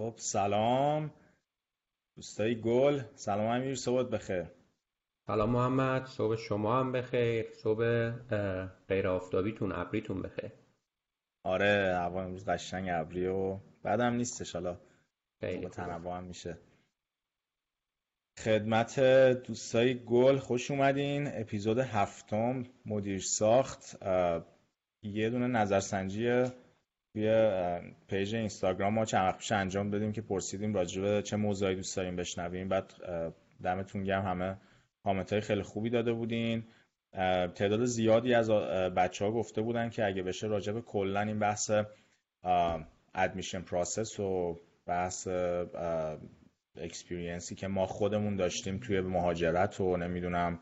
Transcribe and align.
خب 0.00 0.14
سلام. 0.16 1.10
دوستای 2.16 2.60
گل 2.60 3.02
سلام 3.14 3.46
امیر 3.46 3.74
صبحت 3.74 4.06
بخیر. 4.06 4.44
سلام 5.26 5.50
محمد 5.50 6.06
صبح 6.06 6.36
شما 6.36 6.80
هم 6.80 6.92
بخیر 6.92 7.52
صبح 7.52 8.10
غیر 8.88 9.08
آفتابیتون 9.08 9.72
ابریتون 9.72 10.22
بخیر. 10.22 10.52
آره 11.44 11.94
هوا 11.96 12.22
امروز 12.22 12.44
قشنگ 12.44 12.88
ابری 12.90 13.26
و 13.26 13.58
بعدم 13.82 14.14
نیستش 14.14 14.52
حالا. 14.52 14.80
خیلی 15.40 15.68
تنوع 15.68 16.16
هم 16.16 16.24
میشه. 16.24 16.58
خدمت 18.38 19.00
دوستای 19.46 20.04
گل 20.04 20.38
خوش 20.38 20.70
اومدین. 20.70 21.28
اپیزود 21.32 21.78
هفتم 21.78 22.64
مدیر 22.86 23.20
ساخت. 23.20 24.02
یه 25.02 25.30
دونه 25.30 25.46
نظرسنجی 25.46 26.44
توی 27.18 27.90
page 28.08 28.34
اینستاگرام 28.34 28.94
ما 28.94 29.04
چند 29.04 29.26
وقت 29.26 29.38
پیش 29.38 29.52
انجام 29.52 29.90
دادیم 29.90 30.12
که 30.12 30.20
پرسیدیم 30.20 30.74
راجع 30.74 31.02
به 31.02 31.22
چه 31.22 31.36
موضوعی 31.36 31.74
دوست 31.74 31.96
داریم 31.96 32.16
بشنویم. 32.16 32.68
بعد 32.68 32.92
دمتون 33.62 34.04
گرم 34.04 34.26
همه 34.26 34.56
کامنت 35.04 35.32
های 35.32 35.40
خیلی 35.40 35.62
خوبی 35.62 35.90
داده 35.90 36.12
بودین. 36.12 36.64
تعداد 37.54 37.84
زیادی 37.84 38.34
از 38.34 38.50
بچه 38.50 39.24
ها 39.24 39.30
گفته 39.30 39.62
بودن 39.62 39.90
که 39.90 40.06
اگه 40.06 40.22
بشه 40.22 40.46
راجع 40.46 40.72
به 40.72 40.80
کلا 40.80 41.20
این 41.20 41.38
بحث 41.38 41.70
admission 43.14 43.62
process 43.62 44.20
و 44.20 44.60
بحث 44.86 45.28
experience 46.76 47.47
ی 47.47 47.54
که 47.54 47.68
ما 47.68 47.86
خودمون 47.86 48.36
داشتیم 48.36 48.78
توی 48.78 49.00
مهاجرت 49.00 49.80
و 49.80 49.96
نمی‌دونم 49.96 50.58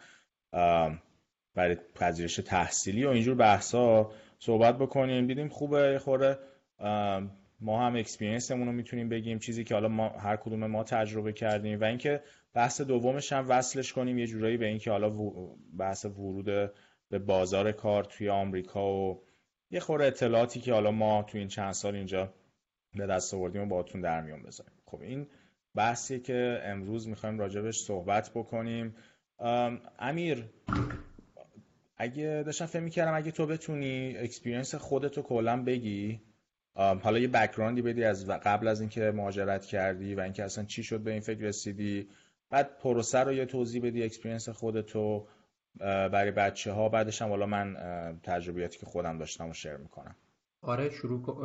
برای 1.55 1.77
پذیرش 1.95 2.37
تحصیلی 2.37 3.05
و 3.05 3.09
اینجور 3.09 3.35
بحثا 3.35 4.11
صحبت 4.39 4.79
بکنیم 4.79 5.27
دیدیم 5.27 5.49
خوبه 5.49 5.93
یه 5.93 5.99
خورده 5.99 6.39
ما 7.61 7.87
هم 7.87 7.97
اکسپیرینسمون 7.97 8.67
رو 8.67 8.73
می‌تونیم 8.73 9.09
بگیم 9.09 9.39
چیزی 9.39 9.65
که 9.65 9.75
حالا 9.75 9.89
ما 9.89 10.09
هر 10.09 10.37
کدوم 10.37 10.67
ما 10.67 10.85
تجربه 10.85 11.33
کردیم 11.33 11.81
و 11.81 11.85
اینکه 11.85 12.23
بحث 12.55 12.81
دومش 12.81 13.33
هم 13.33 13.49
وصلش 13.49 13.93
کنیم 13.93 14.19
یه 14.19 14.27
جورایی 14.27 14.57
به 14.57 14.67
اینکه 14.67 14.91
حالا 14.91 15.11
بحث 15.79 16.05
ورود 16.05 16.45
به 17.09 17.19
بازار 17.19 17.73
کار 17.73 18.05
توی 18.05 18.29
آمریکا 18.29 18.93
و 18.93 19.23
یه 19.71 19.81
خورده 19.81 20.05
اطلاعاتی 20.05 20.61
که 20.61 20.73
حالا 20.73 20.91
ما 20.91 21.23
توی 21.23 21.41
این 21.41 21.49
چند 21.49 21.73
سال 21.73 21.95
اینجا 21.95 22.33
به 22.95 23.07
دست 23.07 23.35
آوردیم 23.35 23.63
و 23.63 23.67
باهاتون 23.67 24.01
در 24.01 24.21
میون 24.21 24.43
بذاریم. 24.43 24.73
خب 24.87 25.01
این 25.01 25.27
بحثی 25.75 26.21
که 26.21 26.61
امروز 26.65 27.09
می‌خوایم 27.09 27.39
راجبش 27.39 27.79
صحبت 27.79 28.31
بکنیم. 28.35 28.95
امیر 29.99 30.45
اگه 31.97 32.43
داشتم 32.47 32.67
فکر 32.67 32.83
می‌کردم 32.83 33.15
اگه 33.15 33.31
تو 33.31 33.47
بتونی 33.47 34.17
experience 34.17 34.75
خودتو 34.75 35.23
کلا 35.23 35.63
بگی 35.63 36.21
حالا 36.75 37.19
یه 37.19 37.29
background 37.29 37.78
ی 37.78 37.83
بدی 37.83 38.05
از 38.05 38.27
قبل 38.27 38.69
از 38.69 38.81
اینکه 38.81 39.13
مهاجرت 39.15 39.65
کردی 39.65 40.15
و 40.15 40.21
اینکه 40.21 40.45
اصلا 40.45 40.65
چی 40.65 40.83
شد 40.83 41.01
به 41.01 41.11
این 41.11 41.21
فکر 41.21 41.41
رسیدی 41.41 42.09
بعد 42.51 42.79
پروسه 42.79 43.19
رو 43.19 43.33
یه 43.33 43.47
توضیح 43.47 43.83
بدی 43.83 44.03
experience 44.03 44.49
خودتو 44.49 45.27
برای 45.79 46.31
بچه 46.31 46.73
ها 46.73 46.89
بعدش 46.89 47.23
هم 47.23 47.29
حالا 47.29 47.47
من 47.47 47.77
تجربیاتی 48.23 48.79
که 48.79 48.87
خودم 48.87 49.19
داشتم 49.19 49.47
رو 49.47 49.53
share 49.53 49.77
می‌کنم. 49.77 50.17
آره 50.63 50.91
شروع 50.91 51.39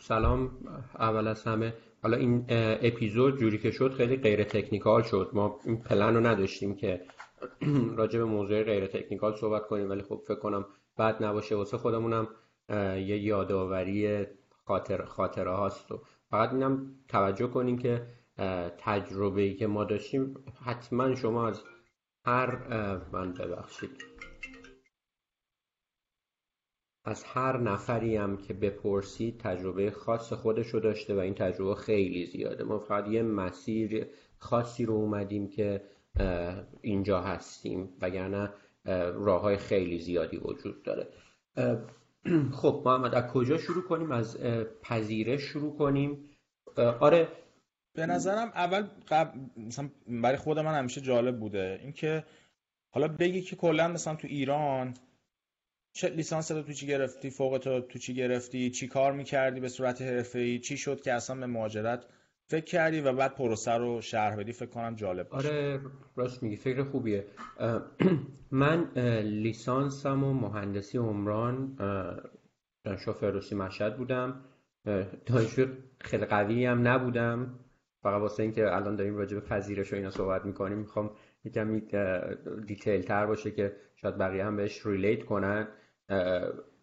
سلام 0.00 0.50
اول 0.98 1.26
از 1.26 1.44
همه. 1.44 1.74
حالا 2.02 2.16
این 2.16 2.44
اپیزود 2.82 3.40
جوری 3.40 3.58
که 3.58 3.70
شد 3.70 3.94
خیلی 3.94 4.16
غیر 4.16 4.44
تکنیکال 4.44 5.02
شد. 5.02 5.30
ما 5.32 5.60
این 5.64 5.82
پلن 5.82 6.14
رو 6.14 6.26
نداشتیم 6.26 6.76
که 6.76 7.00
راجع 7.98 8.18
به 8.18 8.24
موضوع 8.24 8.62
غیر 8.62 8.86
تکنیکال 8.86 9.36
صحبت 9.36 9.66
کنیم 9.66 9.90
ولی 9.90 10.02
خب 10.02 10.22
فکر 10.26 10.38
کنم 10.38 10.66
بعد 10.96 11.24
نباشه. 11.24 11.56
واسه 11.56 11.78
خودمونم 11.78 12.28
یه 12.96 13.18
یادآوری 13.18 14.26
خاطر 14.64 15.04
خاطره 15.04 15.50
هاست 15.50 15.92
و 15.92 16.00
فقط 16.30 16.52
اینم 16.52 16.94
توجه 17.08 17.46
کنیم 17.46 17.78
که 17.78 18.06
تجربه 18.78 19.42
ای 19.42 19.54
که 19.54 19.66
ما 19.66 19.84
داشتیم 19.84 20.44
حتما 20.64 21.14
شما 21.14 21.48
از 21.48 21.62
هر 22.24 22.66
من 23.12 23.32
ببخشید. 23.32 24.04
از 27.04 27.24
هر 27.24 27.56
نفری 27.56 28.16
هم 28.16 28.36
که 28.36 28.54
بپرسید 28.54 29.40
تجربه 29.40 29.90
خاص 29.90 30.32
خودش 30.32 30.68
رو 30.68 30.80
داشته 30.80 31.14
و 31.14 31.18
این 31.18 31.34
تجربه 31.34 31.74
خیلی 31.74 32.26
زیاده. 32.26 32.64
ما 32.64 32.78
فقط 32.78 33.08
یه 33.08 33.22
مسیر 33.22 34.06
خاصی 34.38 34.84
رو 34.84 34.94
اومدیم 34.94 35.48
که 35.48 35.82
اینجا 36.80 37.20
هستیم 37.20 37.88
وگرنه 38.00 38.50
راه 39.14 39.40
های 39.40 39.56
خیلی 39.56 39.98
زیادی 39.98 40.36
وجود 40.36 40.82
داره. 40.82 41.08
خب 42.60 42.82
محمد 42.84 43.14
از 43.14 43.32
کجا 43.32 43.58
شروع 43.58 43.82
کنیم؟ 43.82 44.12
از 44.12 44.38
پذیرش 44.82 45.40
شروع 45.40 45.76
کنیم؟ 45.76 46.30
آره. 46.76 47.28
به 47.94 48.06
نظرم 48.06 48.52
اول 48.54 48.86
قبل 49.08 49.38
مثلا 49.56 49.90
برای 50.06 50.36
خود 50.36 50.58
من 50.58 50.78
همیشه 50.78 51.00
جالب 51.00 51.38
بوده 51.38 51.80
اینکه 51.82 52.24
حالا 52.90 53.08
بگی 53.08 53.42
که 53.42 53.56
کلا 53.56 53.88
مثلا 53.88 54.14
تو 54.14 54.28
ایران 54.28 54.94
چه 55.92 56.08
لیسانس 56.08 56.48
تو 56.48 56.72
چی 56.72 56.86
گرفتی 56.86 57.30
فوق 57.30 57.58
تو 57.58 57.80
تو 57.80 57.98
چی 57.98 58.14
گرفتی 58.14 58.70
چی 58.70 58.88
کار 58.88 59.12
می‌کردی 59.12 59.60
به 59.60 59.68
صورت 59.68 60.02
حرفه‌ای 60.02 60.58
چی 60.58 60.76
شد 60.76 61.00
که 61.00 61.12
اصلا 61.12 61.36
به 61.36 61.46
مهاجرت 61.46 62.04
فکر 62.50 62.64
کردی 62.64 63.00
و 63.00 63.12
بعد 63.12 63.34
پروسه 63.34 63.72
رو 63.72 64.00
شرح 64.00 64.36
بدی؟ 64.36 64.52
فکر 64.52 64.70
کنم 64.70 64.94
جالب 64.94 65.28
باشه. 65.28 65.48
آره 65.48 65.80
راست 66.16 66.42
میگی. 66.42 66.56
فکر 66.56 66.82
خوبیه. 66.82 67.26
من 68.50 68.90
لیسانسم 69.22 70.24
و 70.24 70.32
مهندسی 70.32 70.98
عمران 70.98 71.74
دانشگاه 72.84 73.14
فردوسی 73.14 73.54
مشهد 73.54 73.96
بودم. 73.96 74.44
دانشجو 75.26 75.66
خیلی 76.00 76.24
قوی 76.24 76.66
هم 76.66 76.88
نبودم. 76.88 77.58
فقط 78.02 78.20
واسه 78.20 78.42
اینکه 78.42 78.76
الان 78.76 78.96
داریم 78.96 79.16
راجع 79.16 79.34
به 79.38 79.46
پذیرش 79.46 79.92
و 79.92 79.96
اینا 79.96 80.10
صحبت 80.10 80.44
می‌کنیم 80.44 80.78
می‌خوام 80.78 81.10
یکم 81.44 81.78
دیتیل 82.66 83.02
تر 83.02 83.26
باشه 83.26 83.50
که 83.50 83.76
شاید 83.96 84.18
بقیه 84.18 84.44
هم 84.44 84.56
بهش 84.56 84.86
ریلیت 84.86 85.24
کنن. 85.24 85.68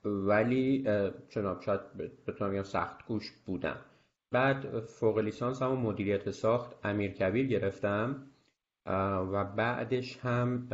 ولی 0.06 0.86
چناب 1.30 1.62
شاید 1.62 1.82
بتونم 2.28 2.52
بگم 2.52 2.64
سخت 2.64 3.06
گوش 3.08 3.32
بودم. 3.46 3.78
بعد 4.36 4.80
فوق 4.80 5.18
لیسانس 5.18 5.62
هم 5.62 5.72
مدیریت 5.72 6.32
ساخت 6.32 6.86
امیر 6.86 7.12
کبیر 7.12 7.48
گرفتم 7.48 8.28
و 9.32 9.44
بعدش 9.44 10.18
هم 10.18 10.68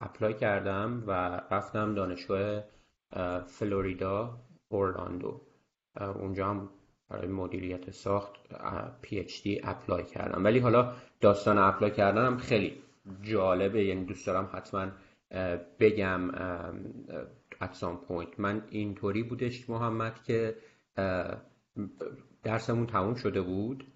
apply 0.00 0.34
کردم 0.34 1.04
و 1.06 1.10
رفتم 1.50 1.94
دانشگاه 1.94 2.64
فلوریدا 3.46 4.40
اورلاندو. 4.68 5.40
اونجا 6.00 6.46
هم 6.46 6.70
برای 7.10 7.28
مدیریت 7.28 7.90
ساخت 7.90 8.32
PhD 9.02 9.60
apply 9.64 10.04
کردم. 10.04 10.44
ولی 10.44 10.58
حالا 10.58 10.92
داستان 11.20 11.58
apply 11.58 11.90
کردنم 11.90 12.36
خیلی 12.36 12.82
جالبه 13.22 13.84
یعنی 13.84 14.04
دوست 14.04 14.26
دارم 14.26 14.50
حتما 14.52 14.86
بگم 15.80 16.30
at 17.60 17.74
some 17.74 17.98
point. 18.08 18.38
من 18.38 18.62
اینطوری 18.70 19.22
بودش 19.22 19.70
محمد 19.70 20.22
که 20.22 20.56
درسمون 22.42 22.86
تموم 22.86 23.14
شده 23.14 23.42
بود 23.42 23.86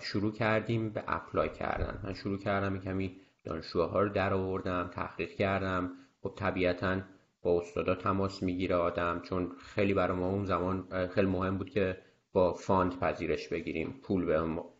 شروع 0.00 0.32
کردیم 0.32 0.90
به 0.90 1.04
apply 1.08 1.48
کردن. 1.48 2.00
من 2.04 2.14
شروع 2.14 2.38
کردم 2.38 2.78
کمی 2.78 3.16
دانشجوها 3.44 4.02
رو 4.02 4.08
در 4.08 4.34
آوردم 4.34 4.90
تحقیق 4.94 5.30
کردم. 5.30 5.90
خب 6.22 6.32
طبیعتا 6.36 7.00
با 7.42 7.60
استادا 7.60 7.94
تماس 7.94 8.42
می‌گیره 8.42 8.76
آدم 8.76 9.20
چون 9.20 9.52
خیلی 9.58 9.94
برای 9.94 10.16
ما 10.16 10.30
اون 10.30 10.44
زمان 10.44 11.08
خیلی 11.08 11.26
مهم 11.26 11.58
بود 11.58 11.70
که 11.70 11.96
با 12.32 12.52
fund 12.52 12.98
پذیرش 12.98 13.48
بگیریم 13.48 14.00
پول 14.02 14.24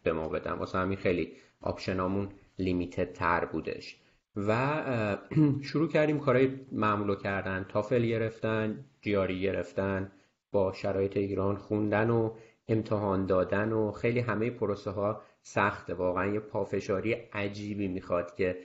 به 0.02 0.12
ما 0.12 0.28
بدن. 0.28 0.52
واسه 0.52 0.78
همین 0.78 0.96
خیلی 0.96 1.32
آپشنامون 1.60 2.28
لیمیتد 2.58 3.12
تر 3.12 3.44
بودش. 3.44 3.96
و 4.36 4.82
شروع 5.62 5.88
کردیم 5.88 6.18
کارهای 6.18 6.50
معمولو 6.72 7.14
کردن 7.14 7.66
تافل 7.68 8.02
گرفتن 8.02 8.84
جیاری 9.02 9.40
گرفتن. 9.40 10.12
با 10.52 10.72
شرایط 10.72 11.16
ایران 11.16 11.56
خوندن 11.56 12.10
و 12.10 12.34
امتحان 12.68 13.26
دادن 13.26 13.72
و 13.72 13.92
خیلی 13.92 14.20
همه 14.20 14.50
پروسه 14.50 14.90
ها 14.90 15.22
سخته 15.42 15.94
واقعا 15.94 16.26
یه 16.26 16.40
پافشاری 16.40 17.12
عجیبی 17.12 17.88
می‌خواد 17.88 18.34
که 18.34 18.58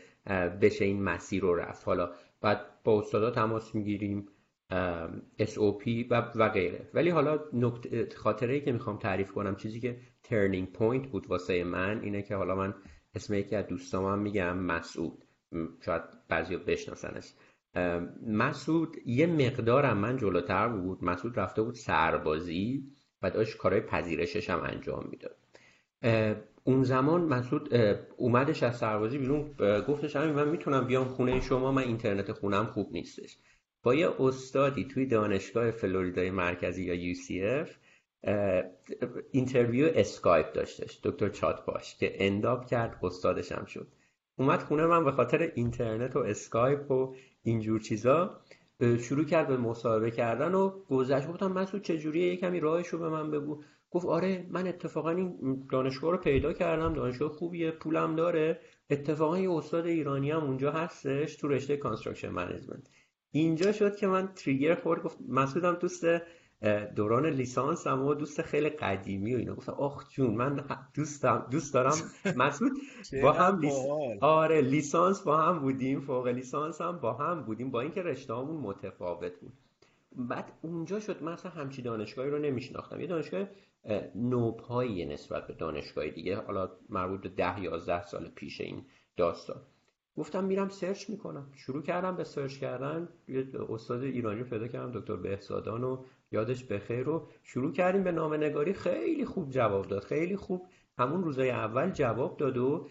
بشه 0.61 0.85
این 0.85 1.03
مسیر 1.03 1.41
رو 1.41 1.55
رفت. 1.55 1.85
حالا 1.85 2.11
بعد 2.41 2.61
با 2.83 2.99
استادا 2.99 3.31
تماس 3.31 3.75
می‌گیریم 3.75 4.27
SOP 5.39 5.87
و, 6.09 6.31
و 6.35 6.49
غیره. 6.49 6.89
ولی 6.93 7.09
حالا 7.09 7.39
نکته 7.53 8.07
خاطره 8.15 8.53
ای 8.53 8.61
که 8.61 8.71
می‌خوام 8.71 8.97
تعریف 8.97 9.31
کنم 9.31 9.55
چیزی 9.55 9.79
که 9.79 9.97
turning 10.23 10.71
point 10.71 11.07
بود 11.07 11.27
واسه 11.27 11.63
من 11.63 12.01
اینه 12.01 12.21
که 12.21 12.35
حالا 12.35 12.55
من 12.55 12.73
اسم 13.15 13.33
یکی 13.33 13.55
از 13.55 13.67
دوستام 13.67 14.19
میگم 14.19 14.57
مسعود. 14.57 15.25
شاید 15.85 16.01
بعضی 16.29 16.57
بشناسنش. 16.57 17.33
مسعود 18.27 18.97
یه 19.05 19.27
مقدارم 19.27 19.97
من 19.97 20.17
جلوتر 20.17 20.67
بود. 20.67 21.03
مسعود 21.03 21.39
رفته 21.39 21.61
بود 21.61 21.75
سربازی 21.75 22.83
و 23.21 23.29
داشت 23.29 23.57
کارهای 23.57 23.81
پذیرشش 23.81 24.49
هم 24.49 24.61
انجام 24.63 25.07
می‌داد. 25.11 25.35
اون 26.63 26.83
زمان 26.83 27.21
مسعود 27.21 27.73
اومدش 28.17 28.63
از 28.63 28.77
سربازی 28.77 29.17
بیرون. 29.17 29.55
گفتش 29.87 30.15
امیر 30.15 30.35
من 30.35 30.49
می‌تونم 30.49 30.87
بیام 30.87 31.07
خونه 31.07 31.39
شما 31.39 31.71
من 31.71 31.83
اینترنت 31.83 32.31
خونم 32.31 32.65
خوب 32.65 32.91
نیستش. 32.91 33.37
با 33.83 33.95
یه 33.95 34.09
استادی 34.19 34.85
توی 34.85 35.05
دانشگاه 35.05 35.71
فلوریدای 35.71 36.31
مرکزی 36.31 36.83
یا 36.83 37.13
UCF 37.13 37.69
interview 39.31 39.91
اسکایپ 39.95 40.53
داشتش. 40.53 40.99
دکتر 41.03 41.29
چات 41.29 41.65
باش 41.65 41.95
که 41.95 42.25
end 42.25 42.49
up 42.49 42.65
کرد 42.65 42.99
استادشم 43.03 43.65
شد. 43.65 43.87
اومد 44.37 44.59
خونه 44.59 44.85
من 44.85 45.05
به 45.05 45.11
خاطر 45.11 45.51
اینترنت 45.55 46.15
و 46.15 46.19
اسکایپ 46.19 46.91
و 46.91 47.15
اینجور 47.45 47.79
چیزا 47.79 48.41
شروع 48.99 49.25
کرد 49.25 49.47
به 49.47 49.57
مصاحبه 49.57 50.11
کردن 50.11 50.53
و 50.53 50.69
گذشت. 50.69 51.27
گفتم 51.27 51.51
مسعود 51.51 51.83
چجوریه؟ 51.83 52.27
یه 52.27 52.37
کمی 52.37 52.59
راهش 52.59 52.93
به 52.95 53.09
من 53.09 53.31
بگو. 53.31 53.63
گفت 53.91 54.05
آره 54.05 54.45
من 54.49 54.67
اتفاقا 54.67 55.09
این 55.09 55.65
دانشگاه 55.71 56.11
رو 56.11 56.17
پیدا 56.17 56.53
کردم. 56.53 56.93
دانشگاه 56.93 57.29
خوبیه 57.29 57.71
پولم 57.71 58.15
داره. 58.15 58.59
اتفاقا 58.89 59.39
یه 59.39 59.51
استاد 59.51 59.85
ایرانی 59.85 60.31
هم 60.31 60.43
اونجا 60.43 60.71
هستش 60.71 61.35
تو 61.35 61.47
رشته 61.47 61.77
construction 61.77 62.29
management 62.29 62.89
اینجا 63.31 63.71
شد 63.71 63.95
که 63.95 64.07
من 64.07 64.27
trigger 64.27 64.75
خورد. 64.75 65.03
گفت 65.03 65.17
مسعودم 65.29 65.73
دوست 65.73 66.05
دوران 66.95 67.25
لیسانس 67.25 67.87
هم 67.87 68.05
و 68.05 68.13
دوست 68.13 68.41
خیلی 68.41 68.69
قدیمی 68.69 69.35
و 69.35 69.37
اینا. 69.37 69.55
گفتم 69.55 69.73
آخ 69.73 70.09
جون 70.09 70.35
من 70.35 70.65
دوستم 70.93 71.47
دوست 71.51 71.73
دارم. 71.73 71.95
مسعود 72.37 72.71
با 73.21 73.31
هم 73.31 73.59
لیس... 73.59 73.85
آره 74.21 74.61
لیسانس 74.61 75.21
با 75.21 75.37
هم 75.37 75.59
بودیم 75.59 76.01
فوق 76.01 76.27
لیسانس 76.27 76.81
هم 76.81 76.99
با 76.99 77.13
هم 77.13 77.43
بودیم 77.43 77.71
با 77.71 77.81
اینکه 77.81 78.01
رشتهامون 78.01 78.61
متفاوت 78.61 79.39
بود. 79.39 79.53
بعد 80.15 80.51
اونجا 80.61 80.99
شد 80.99 81.23
من 81.23 81.31
اصلا 81.31 81.51
همچی 81.51 81.81
دانشگاهی 81.81 82.29
رو 82.29 82.39
نمیشناختم. 82.39 83.01
یه 83.01 83.07
دانشگاه 83.07 83.47
نوپایی 84.15 85.05
نسبت 85.05 85.47
به 85.47 85.53
دانشگاه 85.53 86.07
دیگه. 86.09 86.35
حالا 86.35 86.69
مربوط 86.89 87.21
به 87.21 87.29
ده 87.29 87.63
یازده 87.63 88.03
سال 88.03 88.27
پیش 88.35 88.61
این 88.61 88.85
داستان. 89.17 89.61
گفتم 90.17 90.43
میرم 90.43 90.69
سرچ 90.69 91.09
می‌کنم. 91.09 91.51
شروع 91.53 91.83
کردم 91.83 92.15
به 92.15 92.23
سرچ 92.23 92.57
کردن. 92.57 93.09
یه 93.27 93.47
استاد 93.69 94.03
ایرانی 94.03 94.43
پیدا 94.43 94.67
کردم 94.67 94.99
دکتر 94.99 95.15
بهزادان 95.15 95.83
و 95.83 96.03
یادش 96.35 96.63
بخیر 96.63 97.03
رو 97.03 97.27
شروع 97.43 97.71
کردیم 97.71 98.03
به 98.03 98.11
نامه 98.11 98.37
نگاری 98.37 98.73
خیلی 98.73 99.25
خوب 99.25 99.49
جواب 99.49 99.87
داد. 99.87 100.03
خیلی 100.03 100.35
خوب. 100.35 100.67
همون 100.97 101.23
روزای 101.23 101.49
اول 101.49 101.91
جواب 101.91 102.37
داد 102.37 102.57
و 102.57 102.87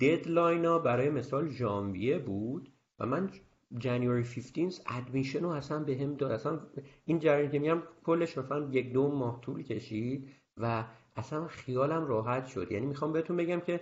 deadline 0.00 0.64
ها 0.64 0.78
برای 0.78 1.10
مثال 1.10 1.48
ژانویه 1.48 2.18
بود 2.18 2.72
و 2.98 3.06
من 3.06 3.30
January 3.78 4.22
15 4.22 4.68
admission 4.86 5.42
رو 5.42 5.48
اصلا 5.48 5.78
به 5.78 5.96
هم 5.96 6.14
داد. 6.14 6.30
اصلا 6.30 6.60
این 7.04 7.18
جریان 7.18 7.50
که 7.50 7.58
میگم 7.58 7.82
کلش 8.04 8.38
مثلا 8.38 8.68
یک 8.70 8.92
دو 8.92 9.08
ماه 9.08 9.40
طول 9.40 9.62
کشید 9.62 10.28
و 10.56 10.84
اصلا 11.16 11.46
خیالم 11.46 12.06
راحت 12.06 12.46
شد. 12.46 12.72
یعنی 12.72 12.86
می‌خوام 12.86 13.12
بهتون 13.12 13.36
بگم 13.36 13.60
که 13.60 13.80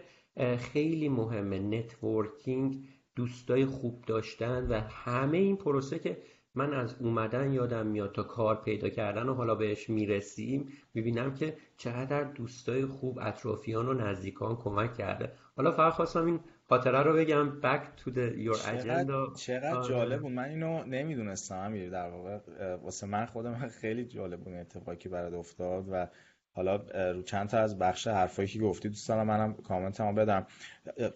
خیلی 0.58 1.08
مهمه 1.08 1.58
networking 1.58 2.84
دوستای 3.16 3.64
خوب 3.66 4.04
داشتن 4.06 4.66
و 4.68 4.80
همه 4.80 5.38
این 5.38 5.56
پروسه 5.56 5.98
که 5.98 6.22
من 6.54 6.74
از 6.74 6.94
اومدن 7.00 7.52
یادم 7.52 7.86
میاد 7.86 8.12
تا 8.12 8.22
کار 8.22 8.62
پیدا 8.62 8.88
کردن 8.88 9.28
و 9.28 9.34
حالا 9.34 9.54
بهش 9.54 9.90
می‌رسیم 9.90 10.68
می‌بینم 10.94 11.34
که 11.34 11.56
چقدر 11.76 12.24
دوستای 12.24 12.86
خوب 12.86 13.18
اطرافیان 13.22 13.88
و 13.88 13.92
نزدیکان 13.92 14.56
کمک 14.56 14.94
کرده. 14.94 15.32
حالا 15.56 15.72
فقط 15.72 15.92
خواستم 15.92 16.26
این 16.26 16.40
خاطره 16.68 17.02
رو 17.02 17.12
بگم. 17.12 17.60
Back 17.60 18.00
to 18.00 18.10
the 18.10 18.46
your 18.46 18.56
agenda. 18.56 19.36
چقدر 19.36 19.76
آره. 19.76 19.88
جالب 19.88 20.20
بود. 20.20 20.32
من 20.32 20.44
اینو 20.44 20.84
نمی‌دونستم 20.84 21.56
امیر. 21.56 21.90
در 21.90 22.10
واقع 22.10 22.38
واسه 22.74 23.06
من 23.06 23.26
خودم 23.26 23.68
خیلی 23.80 24.04
جالب 24.04 24.40
بود 24.40 24.54
اتفاقی 24.54 25.08
برات 25.08 25.34
افتاد 25.34 25.88
و 25.90 26.06
حالا 26.54 26.76
رو 27.12 27.22
چند 27.22 27.48
تا 27.48 27.58
از 27.58 27.78
بخش 27.78 28.06
حرفایی 28.06 28.48
که 28.48 28.58
گفتی 28.58 28.88
دوست 28.88 29.08
دارم 29.08 29.26
منم 29.26 29.54
کامنتمو 29.54 30.12
بدم. 30.12 30.46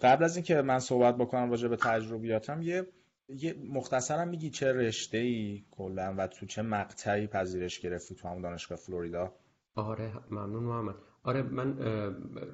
قبل 0.02 0.24
از 0.24 0.36
اینکه 0.36 0.62
من 0.62 0.78
صحبت 0.78 1.16
بکنم 1.16 1.50
راجع 1.50 1.68
به 1.68 1.76
تجربیاتم 1.76 2.62
یه 2.62 2.86
یه 3.28 3.54
مختصرم 3.68 4.28
میگی 4.28 4.50
چه 4.50 4.72
رشته 4.72 5.18
ای 5.18 5.64
کلا 5.70 6.14
و 6.18 6.26
تو 6.26 6.46
چه 6.46 6.62
مقطعی 6.62 7.26
پذیرش 7.26 7.80
گرفتی 7.80 8.14
تو 8.14 8.28
همون 8.28 8.42
دانشگاه 8.42 8.78
فلوریدا؟ 8.78 9.32
آره 9.74 10.12
ممنون 10.30 10.64
محمد. 10.64 10.94
آره 11.22 11.42
من 11.42 11.78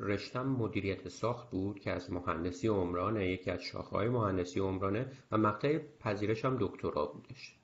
رشتم 0.00 0.46
مدیریت 0.46 1.08
ساخت 1.08 1.50
بود 1.50 1.80
که 1.80 1.90
از 1.90 2.12
مهندسی 2.12 2.68
عمرانه 2.68 3.28
یکی 3.28 3.50
از 3.50 3.62
شاخه‌های 3.62 4.08
مهندسی 4.08 4.60
عمرانه 4.60 5.06
و 5.30 5.38
مقطع 5.38 5.78
پذیرشم 6.00 6.56
دکترا 6.60 7.06
بودش. 7.06 7.56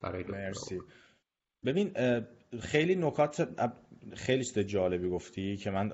برای 0.00 0.22
دکترا 0.22 0.36
مرسی. 0.36 0.80
ببین 1.64 1.92
خیلی 2.60 2.94
نکات 2.94 3.48
خیلی 4.14 4.44
چیز 4.44 4.58
جالبی 4.58 5.08
گفتی 5.08 5.56
که 5.56 5.70
من 5.70 5.92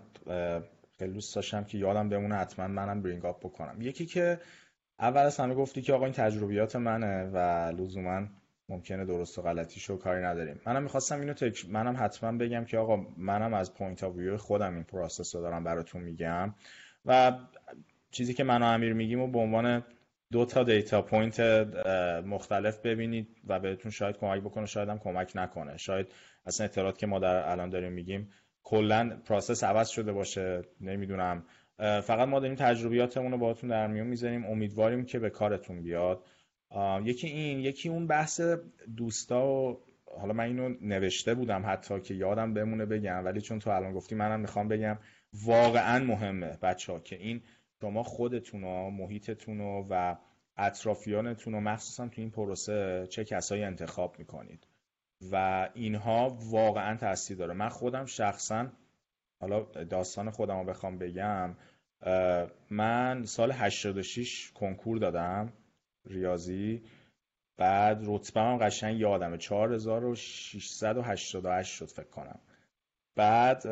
خیلی 0.98 1.12
دوست 1.12 1.34
داشتم 1.34 1.64
که 1.64 1.78
یادم 1.78 2.08
بمونه 2.08 2.34
حتما 2.34 2.68
منم 2.68 3.02
برینگ 3.02 3.24
اپ 3.24 3.40
بکنم. 3.40 3.82
یکی 3.82 4.06
که 4.06 4.40
اول 5.02 5.20
از 5.20 5.36
همه 5.36 5.54
گفتی 5.54 5.82
که 5.82 5.92
آقا 5.92 6.04
این 6.04 6.14
تجربیات 6.14 6.76
منه 6.76 7.30
و 7.32 7.38
لزوما 7.76 8.26
ممکنه 8.68 9.04
درست 9.04 9.38
و 9.38 9.42
غلطیشو 9.42 9.98
کاری 9.98 10.22
نداریم. 10.22 10.60
منم 10.66 10.82
می‌خواستم 10.82 11.20
اینو 11.20 11.32
تک... 11.32 11.66
منم 11.68 11.96
حتما 11.98 12.38
بگم 12.38 12.64
که 12.64 12.78
آقا 12.78 12.96
منم 13.16 13.54
از 13.54 13.74
point 13.74 14.04
of 14.04 14.16
view 14.16 14.36
خودم 14.36 14.74
این 14.74 14.82
process 14.82 15.34
رو 15.34 15.42
دارم 15.42 15.64
براتون 15.64 16.02
میگم 16.02 16.54
و 17.06 17.32
چیزی 18.10 18.34
که 18.34 18.44
من 18.44 18.62
و 18.62 18.66
امیر 18.66 18.92
میگیم 18.92 19.20
و 19.20 19.26
به 19.26 19.38
عنوان 19.38 19.84
دو 20.32 20.44
تا 20.44 20.62
data 20.62 21.02
point 21.02 21.40
مختلف 22.26 22.78
ببینید 22.78 23.28
و 23.46 23.60
بهتون 23.60 23.90
شاید 23.90 24.16
کمک 24.16 24.40
بکنه 24.40 24.66
شاید 24.66 24.88
هم 24.88 24.98
کمک 24.98 25.32
نکنه. 25.34 25.76
شاید 25.76 26.06
اصلا 26.46 26.64
اطلاعات 26.64 26.98
که 26.98 27.06
ما 27.06 27.18
در 27.18 27.50
الان 27.50 27.70
داریم 27.70 27.92
میگیم 27.92 28.30
کلا 28.62 29.20
process 29.24 29.64
عوض 29.64 29.88
شده 29.88 30.12
باشه 30.12 30.62
نمی‌دونم. 30.80 31.44
فقط 31.78 32.28
ما 32.28 32.40
داریم 32.40 32.56
تجربیاتمون 32.56 33.32
رو 33.32 33.38
باهاتون 33.38 33.70
در 33.70 33.86
میون 33.86 34.06
می‌ذاریم. 34.06 34.46
امیدواریم 34.46 35.04
که 35.04 35.18
به 35.18 35.30
کارتون 35.30 35.82
بیاد. 35.82 36.24
یکی 37.04 37.26
این 37.26 37.60
یکی 37.60 37.88
اون 37.88 38.06
بحث 38.06 38.40
دوستا 38.96 39.46
و 39.46 39.80
حالا 40.20 40.32
من 40.32 40.44
اینو 40.44 40.74
نوشته 40.80 41.34
بودم 41.34 41.62
حتی 41.66 42.00
که 42.00 42.14
یادم 42.14 42.54
بمونه 42.54 42.86
بگم 42.86 43.24
ولی 43.24 43.40
چون 43.40 43.58
تو 43.58 43.70
الان 43.70 43.92
گفتی 43.92 44.14
منم 44.14 44.40
می‌خوام 44.40 44.68
بگم 44.68 44.98
واقعا 45.44 46.04
مهمه 46.04 46.58
بچه 46.62 46.92
ها 46.92 47.00
که 47.00 47.16
این 47.16 47.42
شما 47.80 48.02
خودتون 48.02 48.64
و 48.64 48.90
محیطتون 48.90 49.60
و 49.60 50.16
اطرافیانتون 50.56 51.54
و 51.54 51.60
مخصوصا 51.60 52.08
تو 52.08 52.20
این 52.20 52.30
پروسه 52.30 53.06
چه 53.10 53.24
کسایی 53.24 53.64
انتخاب 53.64 54.18
می‌کنید. 54.18 54.66
و 55.32 55.68
اینها 55.74 56.36
واقعا 56.50 56.96
تاثیر 56.96 57.36
داره. 57.36 57.54
من 57.54 57.68
خودم 57.68 58.04
شخصا 58.04 58.66
حالا 59.42 59.60
داستان 59.84 60.30
خودم 60.30 60.58
رو 60.58 60.64
بخوام 60.64 60.98
بگم 60.98 61.56
من 62.70 63.24
سال 63.24 63.52
86 63.52 64.52
کنکور 64.54 64.98
دادم 64.98 65.52
ریاضی. 66.06 66.82
بعد 67.58 68.00
رتبه 68.04 68.40
هم 68.40 68.56
قشنگ 68.56 69.00
یادمه 69.00 69.38
4688 69.38 71.74
شد 71.74 71.86
فکر 71.86 72.08
کنم. 72.08 72.38
بعد 73.16 73.62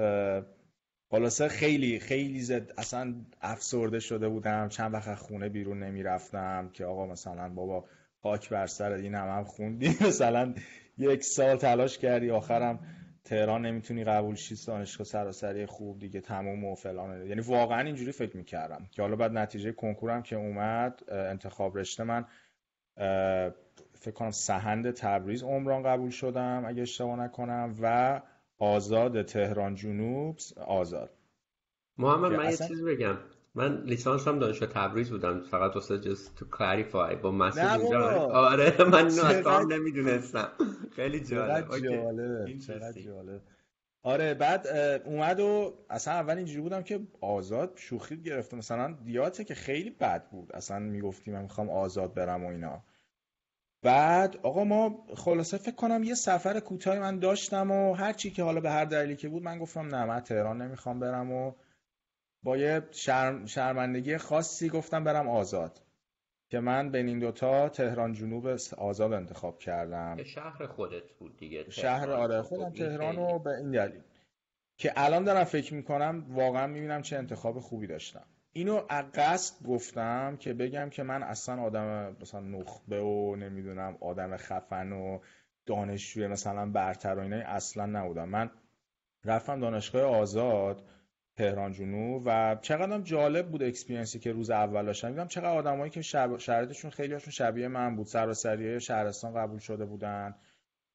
خلاصه 1.11 1.49
خیلی 1.49 1.99
خیلی 1.99 2.41
زد 2.41 2.73
اصلا 2.79 3.15
افسرده 3.41 4.01
شده 4.01 4.29
بودم. 4.29 4.69
چند 4.69 4.95
وقت 4.95 5.15
خونه 5.15 5.49
بیرون 5.49 5.83
نمی‌رفتم 5.83 6.71
که 6.73 6.85
آقا 6.85 7.07
مثلا 7.07 7.49
بابا 7.49 7.85
خاک 8.23 8.49
بر 8.49 8.67
سر 8.67 8.93
این 8.93 9.15
هم, 9.15 9.29
هم 9.29 9.45
خوندی. 9.45 9.89
مثلا 10.09 10.55
یک 10.99 11.25
سال 11.25 11.57
تلاش 11.57 11.99
کردی 11.99 12.31
آخرم 12.31 13.00
تهران 13.25 13.67
نمی‌تونی 13.67 14.05
قبول 14.05 14.35
شی 14.35 14.67
دانشگاه 14.67 15.07
سراسری 15.07 15.67
خوب 15.67 15.99
دیگه 15.99 16.21
تموم 16.21 16.65
و 16.65 16.75
فلان 16.75 17.27
یعنی 17.27 17.41
واقعا 17.41 17.81
اینجوری 17.81 18.13
فکر 18.13 18.37
می‌کردم 18.37 18.89
که 18.91 19.03
حالا 19.03 19.17
بعد 19.17 19.33
نتیجه 19.33 19.73
کنکورم 19.73 20.23
که 20.23 20.37
اومد 20.37 21.03
انتخاب 21.13 21.79
رشته 21.79 22.05
من 22.05 22.25
فکر 23.93 24.15
کنم 24.15 24.31
سهند 24.31 24.91
تبریز 24.91 25.43
عمران 25.43 25.83
قبول 25.83 26.11
شدم 26.11 26.65
اگه 26.67 26.83
اشتباه 26.83 27.19
نکنم 27.21 27.75
و 27.83 28.21
آزاد 28.59 29.23
تهران 29.23 29.75
جنوب 29.75 30.37
آزاد. 30.67 31.11
محمد 31.99 32.33
من 32.33 32.51
یه 32.51 32.57
چیز 32.57 32.85
بگم. 32.85 33.19
من 33.55 33.83
لیسانس 33.83 34.29
هم 34.29 34.39
دانشگاه 34.39 34.69
تبریز 34.69 35.11
بودم. 35.11 35.41
فقط 35.41 35.75
واسه 35.75 35.99
جست 35.99 36.35
تو 36.37 36.45
کلاریفای 36.45 37.17
با 37.17 37.31
مسئول 37.31 37.81
اینجا. 37.81 38.11
آره 38.31 38.85
من 38.85 39.11
اینو 39.11 39.67
نمی‌دونستم. 39.67 40.49
خیلی 40.97 41.21
جالب. 41.21 42.59
چقدر 42.59 43.01
جالب. 43.01 43.43
آره 44.03 44.35
بعد 44.35 44.67
اومد 45.05 45.41
و 45.41 45.75
اصلا 45.91 46.15
اول 46.15 46.37
اینجوری 46.37 46.61
بودم 46.61 46.83
که 46.83 47.01
آزاد 47.21 47.73
شوخی 47.77 48.23
گرفته 48.23 48.57
مثلا 48.57 48.97
دیاته 49.05 49.45
که 49.45 49.55
خیلی 49.55 49.91
بد 49.91 50.31
بود. 50.31 50.53
اصلا 50.53 50.79
می‌گفتیم 50.79 51.35
من 51.35 51.43
می‌خوام 51.43 51.71
آزاد 51.71 52.15
برم 52.15 52.45
و 52.45 52.49
اینا. 52.49 52.83
بعد 53.83 54.37
آقا 54.43 54.65
ما 54.65 55.07
خلاصه 55.17 55.59
فکر 55.59 55.75
کنم 55.75 56.03
یه 56.03 56.15
سفر 56.15 56.61
کوتاهی 56.61 56.99
من 56.99 57.19
داشتم 57.19 57.71
و 57.71 57.95
هر 57.95 58.13
چی 58.13 58.31
که 58.31 58.43
حالا 58.43 58.61
به 58.61 58.71
هر 58.71 58.85
دلیلی 58.85 59.17
که 59.17 59.29
بود 59.29 59.43
من 59.43 59.59
گفتم 59.59 59.95
نه 59.95 60.05
من 60.05 60.21
تهران 60.21 60.63
نمی‌خوام 60.63 61.01
برم 61.01 61.33
و 61.33 61.53
با 62.43 62.57
یه 62.57 62.83
شرم، 62.91 63.47
شرمندگی 63.47 64.17
خاصی 64.17 64.69
گفتم 64.69 65.05
برم 65.05 65.29
آزاد. 65.29 65.83
که 66.49 66.61
من 66.61 66.91
بین 66.91 67.09
این 67.09 67.19
دوتا 67.19 67.69
تهران 67.69 68.13
جنوب 68.13 68.47
آزاد 68.79 69.13
انتخاب 69.13 69.59
کردم. 69.59 70.23
شهر 70.23 70.67
خودت 70.67 71.13
بود 71.19 71.37
دیگه 71.37 71.71
شهر 71.71 72.11
آره 72.11 72.43
خودم 72.43 72.71
تهران 72.71 73.17
رو 73.17 73.39
به 73.39 73.51
این 73.51 73.71
دلیل. 73.71 74.03
که 74.77 74.93
الان 74.97 75.25
دارم 75.25 75.45
فکر 75.45 75.75
می‌کنم 75.75 76.27
واقعا 76.29 76.67
می‌بینم 76.67 77.03
چه 77.03 77.17
انتخاب 77.17 77.59
خوبی 77.59 77.87
داشتم. 77.87 78.25
اینو 78.53 78.81
قصد 79.15 79.67
گفتم 79.67 80.37
که 80.37 80.55
بگم 80.55 80.91
که 80.91 81.03
من 81.03 81.23
اصلا 81.23 81.63
آدم 81.63 82.17
مثلا 82.21 82.41
نخبه 82.41 83.01
و 83.01 83.37
نمی‌دونم 83.37 83.97
آدم 84.01 84.37
خفن 84.37 84.93
و 84.93 85.19
دانشجوی 85.67 86.27
مثلا 86.27 86.71
برتر 86.71 87.15
و 87.15 87.21
اینا 87.21 87.37
اصلا 87.37 87.87
نبودم. 87.87 88.29
من 88.29 88.51
رفتم 89.25 89.61
دانشگاه 89.61 90.03
آزاد 90.03 90.83
تهران 91.37 91.73
جنوب 91.73 92.23
و 92.27 92.57
چقدر 92.63 93.01
جالب 93.01 93.51
بود 93.51 93.63
experience 93.63 94.14
ی 94.14 94.19
که 94.19 94.33
روز 94.33 94.51
اول 94.51 94.87
داشتم. 94.87 95.09
دیدم 95.09 95.29
چقدر 95.29 95.49
آدمایی 95.49 95.91
که 95.91 96.03
شب... 96.03 96.39
شرایطشون 96.39 96.91
خیلی 96.91 97.13
هاشون 97.13 97.33
شبیه 97.33 97.69
من 97.69 97.97
بود. 97.97 98.07
سراسری 98.07 98.81
شهرستان 98.81 99.35
قبول 99.35 99.59
شده 99.59 99.85
بودن 99.85 100.35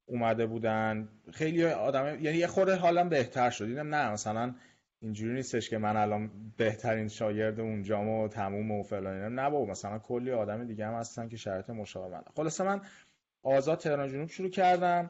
اومده 0.05 0.45
بودن. 0.45 1.09
خیلی 1.33 1.65
آدم 1.65 2.23
یعنی 2.23 2.37
یه 2.37 2.47
خورده 2.47 2.75
حالم 2.75 3.09
بهتر 3.09 3.49
شد. 3.49 3.65
دیدم 3.65 3.95
نه 3.95 4.11
مثلا 4.11 4.55
اینجوری 5.01 5.33
نیستش 5.33 5.69
که 5.69 5.77
من 5.77 5.97
الان 5.97 6.31
بهترین 6.57 7.07
شاگرد 7.07 7.59
اونجام 7.59 8.09
و 8.09 8.27
تموم 8.27 8.71
و 8.71 8.83
فلان 8.83 9.39
نه 9.39 9.49
بابا 9.49 9.71
مثلا 9.71 9.99
کلی 9.99 10.31
آدم 10.31 10.67
دیگه 10.67 10.87
هم 10.87 10.93
هستن 10.93 11.27
که 11.27 11.37
شرایط 11.37 11.69
مشابه 11.69 12.15
من 12.15 12.23
خلاصه 12.35 12.63
من 12.63 12.81
آزاد 13.43 13.77
تهران 13.77 14.09
جنوب 14.09 14.29
شروع 14.29 14.49
کردم. 14.49 15.09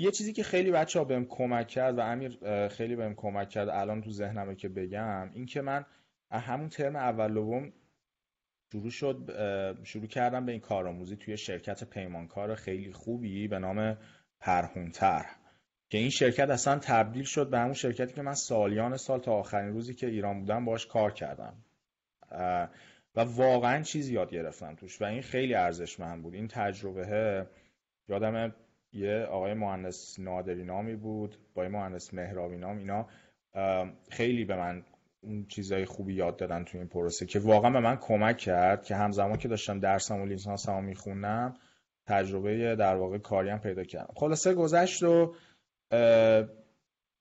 یه 0.00 0.10
چیزی 0.10 0.32
که 0.32 0.42
خیلی 0.42 0.70
بچه 0.70 0.98
ها 0.98 1.04
بهم 1.04 1.24
کمک 1.24 1.68
کرد 1.68 1.98
و 1.98 2.00
امیر 2.00 2.38
خیلی 2.68 2.96
بهم 2.96 3.14
کمک 3.14 3.48
کرد 3.48 3.68
الان 3.68 4.02
تو 4.02 4.10
ذهنمه 4.10 4.54
که 4.54 4.68
بگم 4.68 5.30
این 5.32 5.46
که 5.46 5.60
من 5.60 5.84
همون 6.30 6.68
ترم 6.68 6.96
اول 6.96 7.34
دوم 7.34 7.72
شروع 8.72 8.90
شد 8.90 9.30
شروع 9.84 10.06
کردم 10.06 10.46
به 10.46 10.52
این 10.52 10.60
کارآموزی 10.60 11.16
توی 11.16 11.36
شرکت 11.36 11.84
پیمانکار 11.84 12.54
خیلی 12.54 12.92
خوبی 12.92 13.48
به 13.48 13.58
نام 13.58 13.98
پرهونتر 14.40 15.26
که 15.90 15.98
این 15.98 16.10
شرکت 16.10 16.50
اصلا 16.50 16.78
تبدیل 16.78 17.24
شد 17.24 17.50
به 17.50 17.58
همون 17.58 17.72
شرکتی 17.72 18.14
که 18.14 18.22
من 18.22 18.34
سالیان 18.34 18.96
سال 18.96 19.20
تا 19.20 19.32
آخرین 19.32 19.72
روزی 19.72 19.94
که 19.94 20.06
ایران 20.06 20.40
بودم 20.40 20.64
باش 20.64 20.86
کار 20.86 21.12
کردم. 21.12 21.64
و 23.16 23.20
واقعا 23.20 23.82
چیزی 23.82 24.14
یاد 24.14 24.30
گرفتم 24.30 24.74
توش 24.74 25.02
و 25.02 25.04
این 25.04 25.22
خیلی 25.22 25.54
ارزشمند 25.54 26.22
بود. 26.22 26.34
این 26.34 26.48
تجربه 26.48 27.46
یادم 28.08 28.54
یه 28.92 29.26
آقای 29.30 29.54
مهندس 29.54 30.18
نادری 30.18 30.64
نامی 30.64 30.96
بود 30.96 31.36
با 31.54 31.62
یه 31.62 31.68
مهندس 31.68 32.14
مهرابی 32.14 32.56
نام 32.56 32.78
اینا 32.78 33.06
خیلی 34.10 34.44
به 34.44 34.56
من 34.56 34.84
اون 35.20 35.46
چیزای 35.46 35.84
خوبی 35.84 36.14
یاد 36.14 36.36
دادن 36.36 36.64
تو 36.64 36.78
این 36.78 36.86
پروسه 36.86 37.26
که 37.26 37.38
واقعا 37.38 37.70
به 37.70 37.80
من 37.80 37.96
کمک 37.96 38.38
کرد 38.38 38.84
که 38.84 38.96
همزمان 38.96 39.36
که 39.36 39.48
داشتم 39.48 39.80
درسم 39.80 40.20
و 40.20 40.26
لیسانسمو 40.26 40.80
میخوندم 40.80 41.54
تجربه 42.06 42.76
در 42.76 42.96
واقع 42.96 43.18
کاریم 43.18 43.58
پیدا 43.58 43.84
کردم. 43.84 44.14
خلاصه 44.16 44.54
گذشت 44.54 45.02
و 45.02 45.34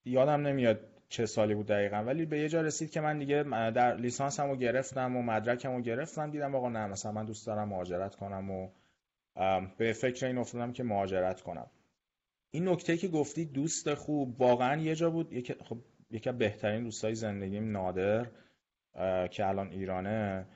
یادم 0.06 0.48
نمیاد 0.48 0.80
چه 1.10 1.26
سالی 1.26 1.56
بود 1.56 1.68
دقیقا 1.68 1.98
ولی 1.98 2.26
به 2.26 2.40
یه 2.40 2.50
جا 2.50 2.62
رسید 2.62 2.92
که 2.92 3.02
من 3.02 3.20
دیگه 3.20 3.44
در 3.72 3.96
لیسانسمو 3.96 4.56
گرفتم 4.56 5.16
و 5.16 5.22
مدرکمو 5.22 5.82
گرفتم 5.82 6.32
دیدم 6.32 6.56
آقا 6.56 6.70
نه 6.70 6.88
مثلا 6.88 7.12
من 7.12 7.26
دوست 7.26 7.48
دارم 7.48 7.70
مهاجرت 7.70 8.16
کنم 8.16 8.52
و 8.52 8.70
به 9.78 9.94
فکر 9.94 10.26
این 10.26 10.38
افتادم 10.38 10.74
که 10.74 10.84
مهاجرت 10.84 11.42
کنم. 11.42 11.68
این 12.52 12.70
نکته 12.70 12.98
که 12.98 13.08
گفتی 13.08 13.46
دوست 13.46 13.94
خوب 13.94 14.42
واقعا 14.42 14.82
یه 14.82 14.96
جا 14.96 15.10
بود 15.10 15.34
یکی 15.34 15.54
خب 15.54 15.78
یکی 16.12 16.32
بهترین 16.32 16.84
دوستای 16.84 17.16
زندگیم 17.16 17.72
نادر 17.72 18.28
که 19.32 19.48
الان 19.48 19.68
ایرانه. 19.72 20.48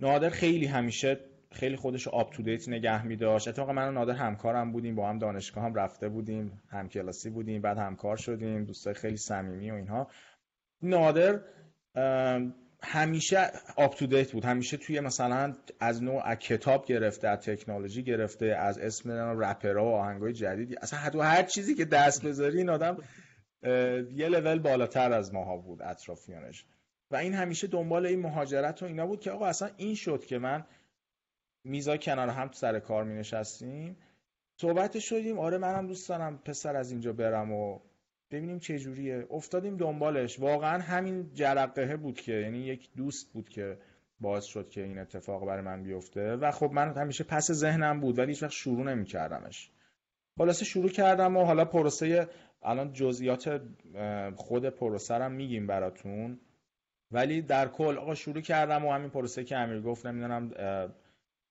نادر 0.00 0.30
خیلی 0.30 0.66
همیشه 0.66 1.20
خیلی 1.52 1.76
خودش 1.76 2.08
آپ 2.08 2.32
تو 2.32 2.42
دیت 2.42 2.68
نگه 2.68 3.06
می 3.06 3.16
داشت 3.16 3.48
اتفاقا 3.48 3.72
من 3.72 3.88
و 3.88 3.92
نادر 3.92 4.14
همکارم 4.14 4.72
بودیم 4.72 4.94
با 4.94 5.08
هم 5.08 5.18
دانشگاه 5.18 5.64
هم 5.64 5.74
رفته 5.74 6.08
بودیم 6.08 6.62
هم 6.68 6.88
کلاسی 6.88 7.30
بودیم 7.30 7.62
بعد 7.62 7.78
همکار 7.78 8.16
شدیم 8.16 8.64
دوستای 8.64 8.94
خیلی 8.94 9.16
صمیمی 9.16 9.70
و 9.70 9.74
اینها. 9.74 10.10
نادر 10.82 11.40
همیشه 12.88 13.50
آپ 13.76 13.94
تو 13.94 14.06
دیت 14.06 14.32
بود. 14.32 14.44
همیشه 14.44 14.76
توی 14.76 15.00
مثلا 15.00 15.54
از 15.80 16.02
نوع 16.02 16.34
کتاب 16.34 16.86
گرفته 16.86 17.28
از 17.28 17.38
تکنولوژی 17.38 18.02
گرفته 18.02 18.46
از 18.46 18.78
اسم 18.78 19.10
رپرها 19.10 19.84
و 19.84 19.94
آهنگای 19.94 20.32
جدیدی. 20.32 20.76
اصلا 20.82 20.98
حتی 20.98 21.20
هر 21.20 21.42
چیزی 21.42 21.74
که 21.74 21.84
دست 21.84 22.26
بذاری 22.26 22.58
این 22.58 22.70
آدم 22.70 22.96
یه 24.12 24.28
لول 24.28 24.58
بالاتر 24.58 25.12
از 25.12 25.34
ماها 25.34 25.56
بود 25.56 25.82
اطرافیانش. 25.82 26.64
و 27.10 27.16
این 27.16 27.34
همیشه 27.34 27.66
دنبال 27.66 28.06
این 28.06 28.20
مهاجرت 28.20 28.82
و 28.82 28.86
اینا 28.86 29.06
بود 29.06 29.20
که 29.20 29.30
آقا 29.30 29.46
اصلا 29.46 29.70
این 29.76 29.94
شد 29.94 30.24
که 30.24 30.38
من 30.38 30.64
میزا 31.64 31.96
کنار 31.96 32.28
هم 32.28 32.50
سر 32.52 32.80
کار 32.80 33.04
می 33.04 33.14
نشستیم 33.14 33.96
صحبت 34.60 34.98
شدیم. 34.98 35.38
آره 35.38 35.58
منم 35.58 35.86
دوست 35.86 36.08
دارم 36.08 36.38
پسر 36.38 36.76
از 36.76 36.90
اینجا 36.90 37.12
برم 37.12 37.52
و 37.52 37.80
ببینیم 38.30 38.58
چه 38.58 38.78
جوریه. 38.78 39.26
افتادیم 39.30 39.76
دنبالش. 39.76 40.40
واقعا 40.40 40.82
همین 40.82 41.30
جرقه 41.34 41.96
بود 41.96 42.20
که 42.20 42.32
یعنی 42.32 42.58
یک 42.58 42.88
دوست 42.96 43.32
بود 43.32 43.48
که 43.48 43.78
باعث 44.20 44.44
شد 44.44 44.70
که 44.70 44.82
این 44.82 44.98
اتفاق 44.98 45.46
برای 45.46 45.62
من 45.62 45.82
بیفته. 45.82 46.36
و 46.36 46.50
خب 46.50 46.70
من 46.72 46.96
همیشه 46.96 47.24
پس 47.24 47.52
ذهنم 47.52 48.00
بود 48.00 48.18
ولی 48.18 48.28
هیچ 48.28 48.42
وقت 48.42 48.52
شروع 48.52 48.94
نمی 48.94 49.04
کردمش 49.04 49.70
خلاصه 50.38 50.64
شروع 50.64 50.88
کردم 50.88 51.36
و 51.36 51.44
حالا 51.44 51.64
پروسه 51.64 52.28
الان 52.62 52.92
جزئیات 52.92 53.62
خود 54.36 54.68
پروسه 54.68 55.14
رو 55.14 55.28
میگیم 55.28 55.66
براتون. 55.66 56.40
ولی 57.10 57.42
در 57.42 57.68
کل 57.68 57.98
آقا 57.98 58.14
شروع 58.14 58.40
کردم 58.40 58.84
و 58.84 58.92
همین 58.92 59.10
پروسه 59.10 59.44
که 59.44 59.56
امیر 59.56 59.80
گفت 59.80 60.06
نمی‌دونم 60.06 60.50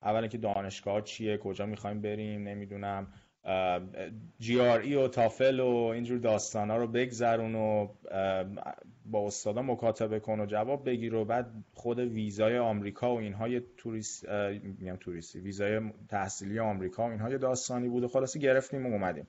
اولا 0.02 0.28
که 0.28 0.38
دانشگاه 0.38 1.02
چیه 1.02 1.38
کجا 1.38 1.66
می‌خوایم 1.66 2.02
بریم 2.02 2.48
نمی‌دونم. 2.48 3.14
جی 4.40 4.60
آر 4.60 4.80
ای 4.80 4.96
و 4.96 5.08
تافل 5.08 5.60
و 5.60 5.68
اینجور 5.68 6.20
داستان 6.20 6.70
ها 6.70 6.78
رو 6.78 6.88
بگذرون 6.88 7.56
و 7.56 7.88
با 9.06 9.28
استادا 9.28 9.62
مکاتبه 9.62 10.20
کن 10.20 10.40
و 10.40 10.46
جواب 10.46 10.90
بگیر 10.90 11.16
و 11.16 11.26
بعد 11.26 11.52
خود 11.74 12.00
ویزای 12.00 12.58
آمریکا 12.58 13.16
و 13.16 13.20
اینها 13.20 13.48
یه 13.48 13.64
توریست 13.78 14.30
میگم 14.80 14.96
توریستی 14.96 15.40
ویزای 15.40 15.82
تحصیلی 16.10 16.60
آمریکا 16.60 17.08
و 17.08 17.12
اینها 17.12 17.30
یه 17.30 17.38
داستانی 17.38 17.90
بود 17.90 18.04
و 18.04 18.08
خلاصی 18.08 18.40
گرفتیم 18.40 18.86
و 18.86 18.90
اومدیم. 18.90 19.28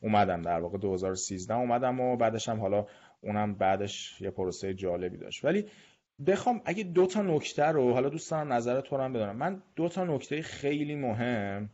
اومدم 0.00 0.42
در 0.42 0.60
واقع 0.60 0.78
2013 0.78 1.54
اومدم 1.54 2.00
و 2.00 2.16
بعدش 2.16 2.48
هم 2.48 2.60
حالا 2.60 2.86
اونم 3.20 3.54
بعدش 3.54 4.20
یه 4.20 4.30
پروسه 4.30 4.74
جالبی 4.74 5.16
داشت. 5.16 5.44
ولی 5.44 5.66
بخوام 6.26 6.62
اگه 6.64 6.84
دو 6.84 7.06
تا 7.06 7.22
نکته 7.22 7.64
رو 7.64 7.92
حالا 7.92 8.08
دوست 8.08 8.30
دارم 8.30 8.52
نظر 8.52 8.80
تو 8.80 8.96
هم 8.96 9.12
بدونم. 9.12 9.36
من 9.36 9.62
دو 9.76 9.88
تا 9.88 10.04
نکته 10.04 10.42
خیلی 10.42 10.94
مهم 10.94 11.70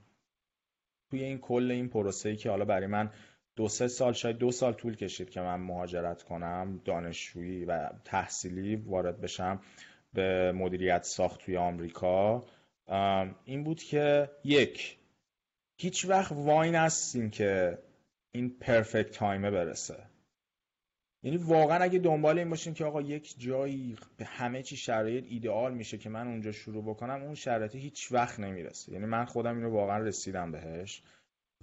توی 1.12 1.24
این 1.24 1.38
کل 1.38 1.70
این 1.70 1.88
پروسه 1.88 2.28
ای 2.28 2.36
که 2.36 2.50
حالا 2.50 2.64
برای 2.64 2.86
من 2.86 3.10
دو 3.56 3.68
سه 3.68 3.88
سال 3.88 4.12
شاید 4.12 4.38
دو 4.38 4.50
سال 4.50 4.72
طول 4.72 4.96
کشید 4.96 5.30
که 5.30 5.40
من 5.40 5.60
مهاجرت 5.60 6.22
کنم 6.22 6.80
دانشجویی 6.84 7.64
و 7.64 7.90
تحصیلی 8.04 8.76
وارد 8.76 9.20
بشم 9.20 9.60
به 10.12 10.52
مدیریت 10.52 11.02
ساخت 11.02 11.40
توی 11.40 11.56
آمریکا. 11.56 12.44
این 13.44 13.64
بود 13.64 13.82
که 13.82 14.30
یک 14.44 14.98
هیچ 15.76 16.04
وقت 16.04 16.32
وای 16.32 16.70
نستیم 16.70 17.30
که 17.30 17.78
این 18.30 18.58
پرفکت 18.60 19.10
تایمه 19.10 19.50
برسه. 19.50 19.96
یعنی 21.22 21.36
واقعا 21.36 21.78
اگه 21.78 21.98
دنبال 21.98 22.38
این 22.38 22.50
باشین 22.50 22.74
که 22.74 22.84
آقا 22.84 23.02
یک 23.02 23.34
جایی 23.38 23.96
به 24.16 24.24
همه 24.24 24.62
چی 24.62 24.76
شرایط 24.76 25.24
ایدئال 25.28 25.74
میشه 25.74 25.98
که 25.98 26.08
من 26.08 26.26
اونجا 26.26 26.52
شروع 26.52 26.84
بکنم 26.84 27.22
اون 27.22 27.34
شرایط 27.34 27.74
هیچ 27.74 28.12
وقت 28.12 28.40
نمی‌رسه. 28.40 28.92
یعنی 28.92 29.06
من 29.06 29.24
خودم 29.24 29.56
اینو 29.56 29.70
واقعا 29.70 29.98
رسیدم 29.98 30.52
بهش. 30.52 31.02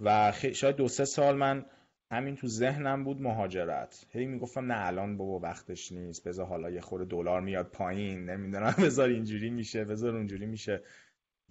و 0.00 0.32
شاید 0.52 0.76
دو 0.76 0.88
سه 0.88 1.04
سال 1.04 1.36
من 1.36 1.66
همین 2.10 2.36
تو 2.36 2.46
ذهنم 2.46 3.04
بود 3.04 3.20
مهاجرت. 3.20 4.06
هی 4.10 4.26
می‌گفتم 4.26 4.72
نه 4.72 4.86
الان 4.86 5.16
بابا 5.16 5.38
وقتش 5.38 5.92
نیست 5.92 6.28
بذار 6.28 6.46
حالا 6.46 6.70
یه 6.70 6.80
خورده 6.80 7.04
دلار 7.04 7.40
میاد 7.40 7.66
پایین 7.66 8.30
نمی‌دونم 8.30 8.74
بذار 8.84 9.08
اینجوری 9.08 9.50
میشه 9.50 9.84
بذار 9.84 10.16
اونجوری 10.16 10.46
میشه. 10.46 10.82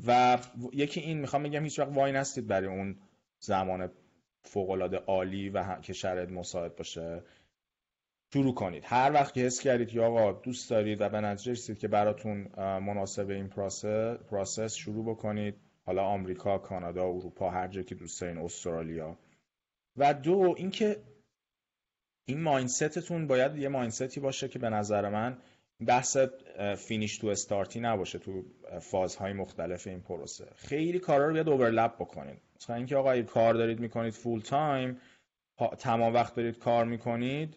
و 0.07 0.37
یکی 0.73 0.99
این 0.99 1.17
می‌خوام 1.17 1.43
بگم 1.43 1.63
هیچ 1.63 1.79
وقت 1.79 1.89
وای 1.93 2.11
نستید 2.11 2.47
برای 2.47 2.67
اون 2.67 2.99
زمان 3.39 3.91
فوق 4.43 4.69
العاده 4.69 4.97
عالی 4.97 5.49
و 5.49 5.79
که 5.81 5.93
شرایط 5.93 6.29
مساعد 6.29 6.75
باشه. 6.75 7.23
شروع 8.33 8.53
کنید. 8.53 8.83
هر 8.85 9.11
وقت 9.13 9.33
که 9.33 9.41
حس 9.41 9.59
کردید 9.59 9.93
یا 9.93 10.05
آقا 10.05 10.31
دوست 10.31 10.69
دارید 10.69 11.01
و 11.01 11.09
به 11.09 11.21
نتیجه 11.21 11.51
رسید 11.51 11.79
که 11.79 11.87
براتون 11.87 12.51
مناسب 12.57 13.29
این 13.29 13.47
process 14.29 14.73
شروع 14.73 15.05
بکنید. 15.05 15.55
حالا 15.85 16.03
آمریکا، 16.03 16.57
کانادا، 16.57 17.05
اروپا 17.05 17.51
هر 17.51 17.67
جا 17.67 17.81
که 17.81 17.95
دوست 17.95 18.21
دارین 18.21 18.37
استرالیا. 18.37 19.17
و 19.97 20.13
دو 20.13 20.55
اینکه 20.57 20.97
این 22.25 22.41
mindset 22.41 23.01
تون 23.01 23.27
باید 23.27 23.57
یه 23.57 23.69
mindset 23.69 24.13
ی 24.13 24.19
باشه 24.19 24.47
که 24.47 24.59
به 24.59 24.69
نظر 24.69 25.09
من 25.09 25.37
بحث 25.87 26.17
finish 26.77 27.17
to 27.17 27.27
start 27.27 27.70
ی 27.70 27.79
نباشه 27.79 28.19
تو 28.19 28.43
فازهای 28.81 29.33
مختلف 29.33 29.87
این 29.87 29.99
پروسه. 29.99 30.47
خیلی 30.55 30.99
کارا 30.99 31.27
رو 31.27 31.33
بیاد 31.33 31.49
overlap 31.49 31.95
بکنید. 31.95 32.41
مثلا 32.55 32.75
اینکه 32.75 32.95
آقا 32.95 33.21
کار 33.21 33.53
دارید 33.53 33.79
می‌کنید 33.79 34.13
full 34.13 34.41
time 34.41 34.97
تمام 35.79 36.13
وقت 36.13 36.35
دارید 36.35 36.57
کار 36.57 36.85
می‌کنید 36.85 37.55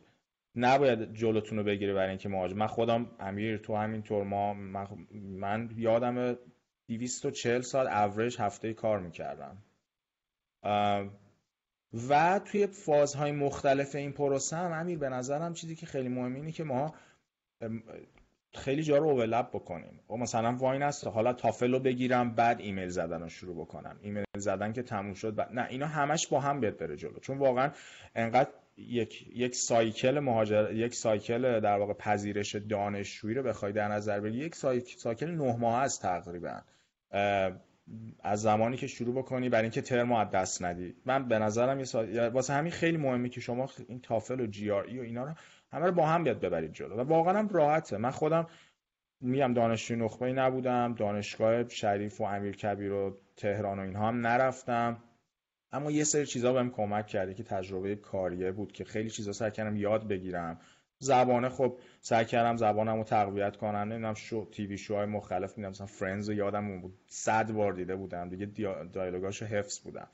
نباید 0.56 1.14
جلوتون 1.14 1.59
رو 1.59 1.64
بگیره 1.64 1.94
برای 1.94 2.09
اینکه 2.09 2.28
مهاجرت 2.28 2.54
من 2.54 2.66
خودم 2.66 3.11
امیر 3.21 3.59
تو 3.59 3.76
همینطور 3.76 4.25
ما 4.25 4.54
من, 4.54 4.87
من 5.14 5.71
یادمه 5.76 6.38
40 6.88 7.61
ساعت 7.61 7.87
average 7.88 8.40
هفته 8.40 8.73
کار 8.73 9.00
می‌کردم. 9.00 9.59
و 12.09 12.40
توی 12.44 12.66
فازهای 12.66 13.32
مختلف 13.32 13.94
این 13.94 14.12
پروسه 14.12 14.56
هم 14.56 14.73
امیر 14.73 14.99
به 14.99 15.09
نظرم 15.09 15.52
چیزی 15.52 15.76
که 15.76 15.87
خیلی 15.87 16.09
مهمه 16.09 16.37
اینه 16.37 16.52
که 16.52 16.64
ما 16.64 16.94
خیلی 18.54 18.82
جا 18.82 18.99
رو 18.99 19.09
overlap 19.09 19.49
بکنیم. 19.49 20.00
و 20.09 20.12
خب 20.12 20.18
مثلا 20.18 20.56
وای 20.56 20.78
نست 20.78 21.06
حالا 21.06 21.32
تافل 21.32 21.73
رو 21.73 21.78
بگیرم 21.78 22.35
بعد 22.35 22.61
ایمیل 22.61 22.88
زدن 22.88 23.23
رو 23.23 23.28
شروع 23.28 23.56
بکنم. 23.56 23.99
ایمیل 24.02 24.25
زدن 24.37 24.73
که 24.73 24.82
تموم 24.82 25.14
شد 25.14 25.40
نه 25.40 25.66
اینا 25.71 25.87
همش 25.87 26.26
با 26.26 26.40
هم 26.40 26.61
بیاد 26.61 26.76
بره 26.76 26.97
جلو. 26.97 27.18
چون 27.18 27.38
واقعا 27.38 27.71
انقدر 28.14 28.50
یک 28.76 29.26
یک 29.35 29.55
cycle 29.54 30.18
مهاجرت 30.18 30.73
یک 30.73 30.95
cycle 30.94 31.61
در 31.61 31.79
واقع 31.79 31.93
پذیرش 31.93 32.55
دانشجویی 32.57 33.35
رو 33.35 33.43
بخوای 33.43 33.73
در 33.73 33.88
نظر 33.88 34.21
بگیری. 34.21 34.45
یک 34.45 34.55
cycle 34.99 35.30
نه 35.31 35.57
ماه 35.57 35.83
است 35.83 36.02
تقریبا. 36.02 36.61
از 38.23 38.43
زمانی 38.43 38.76
که 38.76 38.87
شروع 38.87 39.14
بکنی 39.14 39.49
برای 39.49 39.62
اینکه 39.62 39.83
ترم 39.83 40.12
از 40.12 40.31
دست 40.31 40.62
ندی. 40.62 40.95
من 41.07 41.29
به 41.29 41.38
نظرم 41.38 41.79
یه 41.79 41.85
سا... 41.85 42.31
واسه 42.31 42.52
همین 42.52 42.73
خیلی 42.73 42.97
مهمه 42.97 43.29
که 43.29 43.41
شما 43.41 43.71
این 43.88 44.00
تافل 44.00 44.41
و 44.41 44.47
GRE 44.47 44.99
و 44.99 45.02
اینا 45.02 45.25
رو 45.25 45.35
همه 45.73 45.87
رو 45.87 45.93
با 45.93 46.07
هم 46.07 46.25
بیاد 46.25 46.41
ببرید 46.41 46.73
جلو. 46.73 46.97
و 46.97 47.00
واقعا 47.00 47.38
هم 47.38 47.49
راحته. 47.49 47.97
من 47.97 48.11
خودم 48.11 48.47
میگم 49.21 49.55
دانشجوی 49.55 49.97
نخبه 49.97 50.33
نبودم. 50.33 50.95
دانشگاه 50.95 51.69
شریف 51.69 52.21
و 52.21 52.25
امیر 52.25 52.57
کبیر 52.57 52.93
و 52.93 53.19
تهران 53.37 53.79
و 53.79 53.83
اینها 53.83 54.09
هم 54.09 54.26
نرفتم. 54.26 55.02
اما 55.73 55.91
یه 55.91 56.05
سری 56.05 56.26
چیزا 56.26 56.52
بهم 56.52 56.71
کمک 56.71 57.07
کرده 57.07 57.35
که 57.35 57.43
تجربه 57.43 57.97
کاریه 57.97 58.52
بود 58.52 58.73
که 58.73 58.85
خیلی 58.85 59.11
چیزا 59.11 59.33
سعی 59.33 59.50
کردم 59.50 59.76
یاد 59.76 60.09
بگیرم. 60.09 60.61
زبانه 60.99 61.49
خب 61.49 61.79
سعی 62.00 62.25
کردم 62.25 62.57
زبانم 62.57 62.97
رو 62.97 63.05
تقویت 63.05 63.57
کنم. 63.57 63.76
نمی‌دونم 63.76 64.14
شو 64.14 64.49
تیوی 64.50 64.79
شوهای 64.79 65.07
مختلف 65.07 65.59
میدم 65.59 65.71
مثلا 65.71 65.87
فرندز 65.87 66.29
یادم 66.29 66.81
بود. 66.81 66.99
صد 67.07 67.52
بار 67.52 67.73
دیده 67.73 67.97
بودم. 67.97 68.29
دیگه 68.29 68.47
دیالوگاشو 68.93 69.47
حفظ 69.47 69.79
بودم. 69.79 70.09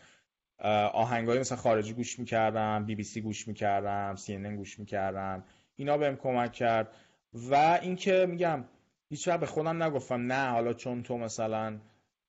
آهنگای 0.93 1.39
مثلا 1.39 1.59
خارجی 1.59 1.93
گوش 1.93 2.19
می‌کردم 2.19 2.85
بی 2.87 2.95
بی 2.95 3.03
سی 3.03 3.21
گوش 3.21 3.49
می‌کردم 3.49 4.15
سی 4.17 4.35
ان 4.35 4.57
گوش 4.57 4.79
می‌کردم. 4.79 5.45
اینا 5.77 5.99
بهم 5.99 6.17
کمک 6.17 6.53
کرد. 6.53 6.95
و 7.35 7.79
اینکه 7.83 8.27
میگم 8.29 8.65
هیچ 9.11 9.29
وقت 9.29 9.41
به 9.41 9.47
خودم 9.47 9.83
نگفتم 9.83 10.33
نه 10.33 10.51
حالا 10.51 10.73
چون 10.73 11.03
تو 11.03 11.19
مثلا 11.19 11.79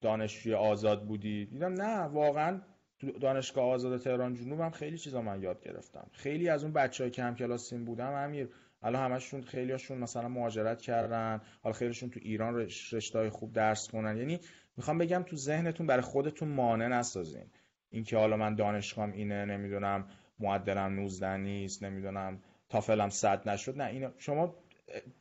دانشجوی 0.02 0.54
آزاد 0.54 1.06
بودی. 1.06 1.46
دیدم 1.46 1.74
نه 1.74 2.00
واقعا 2.00 2.62
دانشگاه 3.22 3.65
آزاد 3.65 4.00
تهران 4.00 4.34
جنوب 4.34 4.60
هم 4.60 4.72
خیلی 4.72 4.98
چیزا 4.98 5.22
من 5.22 5.41
یاد 5.41 5.62
گرفتم. 5.62 6.08
خیلی 6.12 6.50
از 6.50 6.63
اون 6.63 6.74
بچه‌ای 6.74 7.10
که 7.10 7.24
هم 7.24 7.36
کلاسیم 7.36 7.86
بودم 7.86 8.13
امیر 8.13 8.50
الان 8.84 9.12
همشون 9.12 9.41
خیلیاشون 9.41 9.98
مثلا 9.98 10.27
مهاجرت 10.27 10.82
کردن 10.82 11.41
حالا 11.62 11.74
خیلیشون 11.74 12.10
تو 12.10 12.20
ایران 12.24 12.56
رشته‌های 12.91 13.29
خوب 13.29 13.53
درس 13.53 13.89
خونن 13.89 14.18
یعنی 14.18 14.39
می‌خوام 14.77 14.98
بگم 14.98 15.24
تو 15.24 15.36
ذهنتون 15.36 15.88
برای 15.88 16.01
خودتون 16.01 16.48
مانع 16.50 16.88
نسازین. 16.88 17.46
اینکه 17.89 18.18
حالا 18.18 18.38
من 18.38 18.56
دانشگاهم 18.56 19.12
اینه 19.12 19.46
نمی‌دونم 19.46 20.06
معدلم 20.39 20.94
19 20.94 21.38
نیست 21.38 21.84
نمی‌دونم 21.84 22.39
تافلم 22.70 23.10
صد 23.10 23.50
نشد. 23.50 23.77
نه 23.77 23.84
اینا 23.84 24.12
شما 24.18 24.56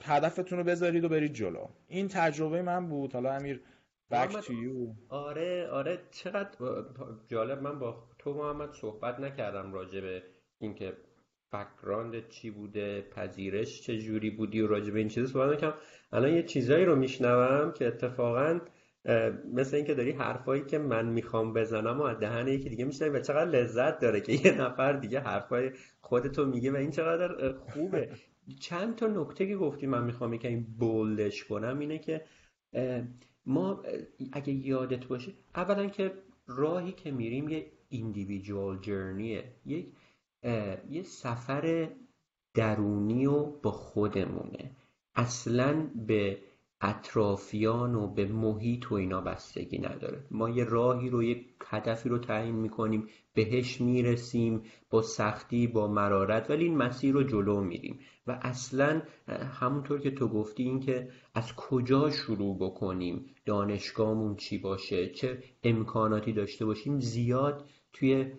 هدفتون 0.04 0.58
رو 0.58 0.64
بذارید 0.64 1.04
و 1.04 1.08
برید 1.08 1.32
جلو. 1.32 1.68
این 1.88 2.08
تجربه 2.08 2.62
من 2.62 2.88
بود. 2.88 3.12
حالا 3.12 3.35
امیر 3.35 3.62
Back 4.11 4.31
to 4.31 4.53
you. 4.53 4.97
آره 5.09 5.69
آره 5.69 5.99
چقدر 6.11 6.50
جالب 7.29 7.62
من 7.62 7.79
با 7.79 8.09
تو 8.19 8.35
محمد 8.35 8.73
صحبت 8.73 9.21
نکردم 9.21 9.73
راجع 9.73 10.00
به 10.00 10.23
اینکه 10.59 10.93
بکراند 11.53 12.29
چی 12.29 12.50
بوده 12.50 13.03
پذیرش 13.03 13.83
چه 13.83 13.99
جوری 13.99 14.31
بودی 14.31 14.61
و 14.61 14.67
راجع 14.67 14.91
به 14.91 14.99
این 14.99 15.09
چیزا 15.09 15.27
صحبت 15.27 15.57
نکردم 15.57 15.77
الان 16.12 16.33
یه 16.33 16.43
چیزایی 16.43 16.85
رو 16.85 16.97
میشنوم 16.97 17.73
که 17.73 17.87
اتفاقا 17.87 18.61
مثل 19.55 19.77
اینکه 19.77 19.95
داری 19.95 20.11
حرفایی 20.11 20.65
که 20.65 20.79
من 20.79 21.07
می‌خوام 21.07 21.53
بزنم 21.53 22.00
و 22.00 22.03
از 22.03 22.19
دهن 22.19 22.49
یکی 22.49 22.69
دیگه 22.69 22.85
میشنوی 22.85 23.11
و 23.11 23.21
چقدر 23.21 23.50
لذت 23.50 24.00
داره 24.00 24.21
که 24.21 24.33
یه 24.33 24.61
نفر 24.61 24.93
دیگه 24.93 25.21
حرفای 25.21 25.71
خودتو 26.00 26.47
میگه 26.47 26.73
و 26.73 26.77
این 26.77 26.91
چقدر 26.91 27.53
خوبه 27.53 28.11
چند 28.61 28.97
تا 28.97 29.07
نکته 29.07 29.47
که 29.47 29.57
گفتی 29.57 29.87
من 29.87 30.05
می‌خوام 30.05 30.35
یکم 30.35 30.61
بولدش 30.79 31.45
کنم 31.45 31.79
اینه 31.79 31.99
که 31.99 32.25
ما 33.49 33.83
اگه 34.33 34.52
یادت 34.52 35.07
باشه 35.07 35.33
اولا 35.55 35.87
که 35.87 36.12
راهی 36.47 36.93
که 36.93 37.11
میریم 37.11 37.49
یه 37.49 37.67
ایندیویدوال 37.88 38.78
جرنیه 38.81 39.45
یک 39.67 39.87
یه 40.90 41.02
سفر 41.02 41.88
درونی 42.55 43.27
و 43.27 43.44
با 43.44 43.70
خودمونه. 43.70 44.70
اصلا 45.14 45.90
به 46.07 46.38
اطرافیان 46.81 47.95
و 47.95 48.07
به 48.07 48.27
محیط 48.27 48.93
و 48.93 48.95
اینا 48.95 49.21
بستگی 49.21 49.79
نداره. 49.79 50.25
ما 50.31 50.51
یه 50.51 50.64
راهی 50.64 51.11
رو 51.11 51.23
یک 51.23 51.47
هدفی 51.67 52.09
رو 52.09 52.19
تعیین 52.19 52.55
می‌کنیم 52.55 53.09
بهش 53.35 53.81
می‌رسیم 53.81 54.62
با 54.91 55.03
سختی 55.03 55.67
با 55.67 55.88
مرارت 55.88 56.51
ولی 56.51 56.64
این 56.64 56.77
مسیر 56.77 57.14
رو 57.14 57.23
جلو 57.23 57.61
میریم. 57.61 57.99
و 58.27 58.38
اصلا 58.43 59.03
همونطور 59.61 60.01
که 60.01 60.11
تو 60.11 60.29
گفتی 60.29 60.62
این 60.62 60.81
که 60.81 61.09
از 61.35 61.55
کجا 61.57 62.11
شروع 62.11 62.57
بکنیم 62.57 63.27
دانشگاهمون 63.45 64.37
چی 64.37 64.59
باشه 64.59 65.09
چه 65.09 65.43
امکاناتی 65.64 66.33
داشته 66.33 66.64
باشیم 66.67 67.01
زیاد 67.01 67.64
توی 67.93 68.33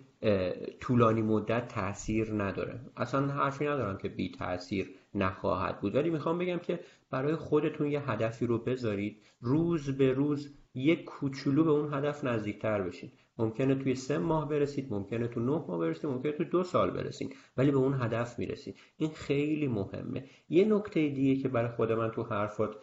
طولانی 0.80 1.22
مدت 1.22 1.68
تاثیر 1.68 2.32
نداره. 2.42 2.80
اصلا 2.96 3.26
حرفی 3.26 3.64
ندارم 3.64 3.98
که 3.98 4.08
بی 4.08 4.30
تاثیر 4.30 4.90
نخواهد 5.14 5.80
بود 5.80 5.94
ولی 5.94 6.10
می‌خوام 6.10 6.38
بگم 6.38 6.58
که 6.58 6.80
برای 7.10 7.36
خودتون 7.36 7.86
یه 7.86 8.10
هدفی 8.10 8.46
رو 8.46 8.58
بذارید. 8.58 9.22
روز 9.40 9.90
به 9.90 10.12
روز 10.12 10.54
یک 10.74 11.04
کوچولو 11.04 11.64
به 11.64 11.70
اون 11.70 11.94
هدف 11.94 12.24
نزدیکتر 12.24 12.82
بشید. 12.82 13.12
ممکنه 13.38 13.74
توی 13.74 13.94
سه 13.94 14.18
ماه 14.18 14.48
برسید 14.48 14.92
ممکنه 14.92 15.28
تو 15.28 15.40
نه 15.40 15.64
ماه 15.68 15.78
برسید 15.78 16.06
ممکنه 16.06 16.32
تو 16.32 16.44
دو 16.44 16.62
سال 16.64 16.90
برسید 16.90 17.36
ولی 17.56 17.70
به 17.70 17.76
اون 17.76 17.94
هدف 18.00 18.38
می‌رسید. 18.38 18.76
این 18.96 19.10
خیلی 19.10 19.68
مهمه. 19.68 20.24
یه 20.48 20.64
نکته 20.64 21.08
دیگه 21.08 21.42
که 21.42 21.48
برای 21.48 21.70
خود 21.70 21.92
من 21.92 22.10
تو 22.10 22.22
حرفات 22.22 22.76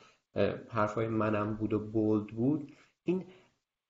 حرفای 0.70 1.08
منم 1.08 1.56
بود 1.56 1.74
و 1.74 1.80
بولد 1.80 2.28
بود 2.28 2.72
این 3.04 3.26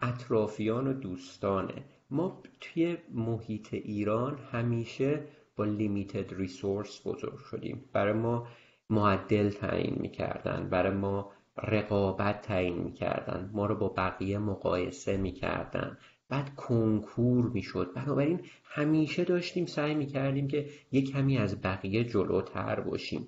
اطرافیان 0.01 0.87
و 0.87 0.93
دوستانه. 0.93 1.85
ما 2.09 2.43
توی 2.59 2.97
محیط 3.13 3.73
ایران 3.73 4.37
همیشه 4.51 5.23
با 5.55 5.65
لیمیتد 5.65 6.33
ریسورس 6.33 7.07
بزرگ 7.07 7.37
شدیم. 7.37 7.89
برای 7.93 8.13
ما 8.13 8.47
معدل 8.89 9.49
تعیین 9.49 9.95
می‌کردن 9.99 10.69
برای 10.69 10.93
ما 10.93 11.31
رقابت 11.63 12.41
تعیین 12.41 12.77
می‌کردن 12.77 13.49
ما 13.53 13.65
رو 13.65 13.75
با 13.75 13.89
بقیه 13.89 14.37
مقایسه 14.37 15.17
می‌کردن. 15.17 15.97
بعد 16.29 16.55
کنکور 16.55 17.49
می‌شد. 17.49 17.93
بنابراین 17.95 18.41
همیشه 18.63 19.23
داشتیم 19.23 19.65
سعی 19.65 19.95
می‌کردیم 19.95 20.47
که 20.47 20.69
یک 20.91 21.11
کمی 21.11 21.37
از 21.37 21.61
بقیه 21.61 22.03
جلوتر 22.03 22.79
باشیم. 22.79 23.27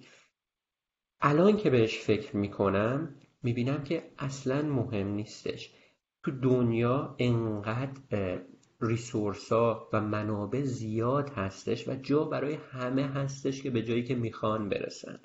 الان 1.21 1.57
که 1.57 1.69
بهش 1.69 1.99
فکر 1.99 2.35
می‌کنم 2.37 3.15
می‌بینم 3.43 3.83
که 3.83 4.03
اصلا 4.17 4.61
مهم 4.61 5.07
نیستش. 5.07 5.73
تو 6.23 6.31
دنیا 6.31 7.15
انقدر 7.19 8.39
ریسورس 8.81 9.51
ها 9.51 9.89
و 9.93 10.01
منابع 10.01 10.61
زیاد 10.63 11.29
هستش 11.29 11.87
و 11.87 11.95
جا 11.95 12.23
برای 12.23 12.53
همه 12.71 13.07
هستش 13.07 13.61
که 13.61 13.69
به 13.69 13.83
جایی 13.83 14.03
که 14.03 14.15
می‌خوان 14.15 14.69
برسن. 14.69 15.19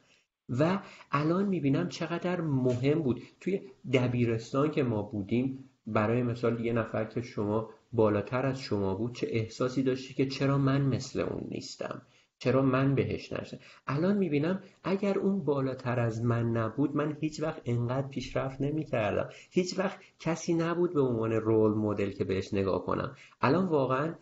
و 0.49 0.81
الان 1.13 1.47
می‌بینم 1.47 1.89
چقدر 1.89 2.41
مهم 2.41 3.03
بود. 3.03 3.23
توی 3.41 3.61
دبیرستان 3.93 4.71
که 4.71 4.83
ما 4.83 5.03
بودیم 5.03 5.71
برای 5.87 6.23
مثال 6.23 6.65
یه 6.65 6.73
نفر 6.73 7.05
که 7.05 7.23
شما 7.23 7.71
بالاتر 7.93 8.47
از 8.47 8.61
شما 8.61 8.95
بود 8.95 9.15
چه 9.15 9.27
احساسی 9.31 9.83
داشتی 9.83 10.15
که 10.15 10.27
چرا 10.27 10.59
من 10.59 10.83
مثل 10.83 11.21
اون 11.21 11.47
نیستم؟ 11.51 12.03
چرا 12.39 12.63
من 12.63 12.95
بهش 12.95 13.33
نرسم؟ 13.33 13.59
الان 13.87 14.17
می‌بینم 14.17 14.63
اگر 14.85 15.19
اون 15.19 15.45
بالاتر 15.45 16.01
از 16.01 16.25
من 16.25 16.51
نبود 16.51 16.97
من 16.97 17.17
هیچ 17.21 17.43
وقت 17.43 17.63
انقدر 17.65 18.09
پیشرفت 18.09 18.61
نمی‌کردم. 18.61 19.29
هیچ 19.51 19.79
وقت 19.79 19.99
کسی 20.21 20.55
نبود 20.55 20.95
به 20.95 21.01
عنوان 21.01 21.33
رول 21.33 21.75
مدل 21.75 22.11
که 22.11 22.25
بهش 22.25 22.55
نگاه 22.55 22.85
کنم. 22.85 23.17
الان 23.41 23.67
واقعا 23.67 24.15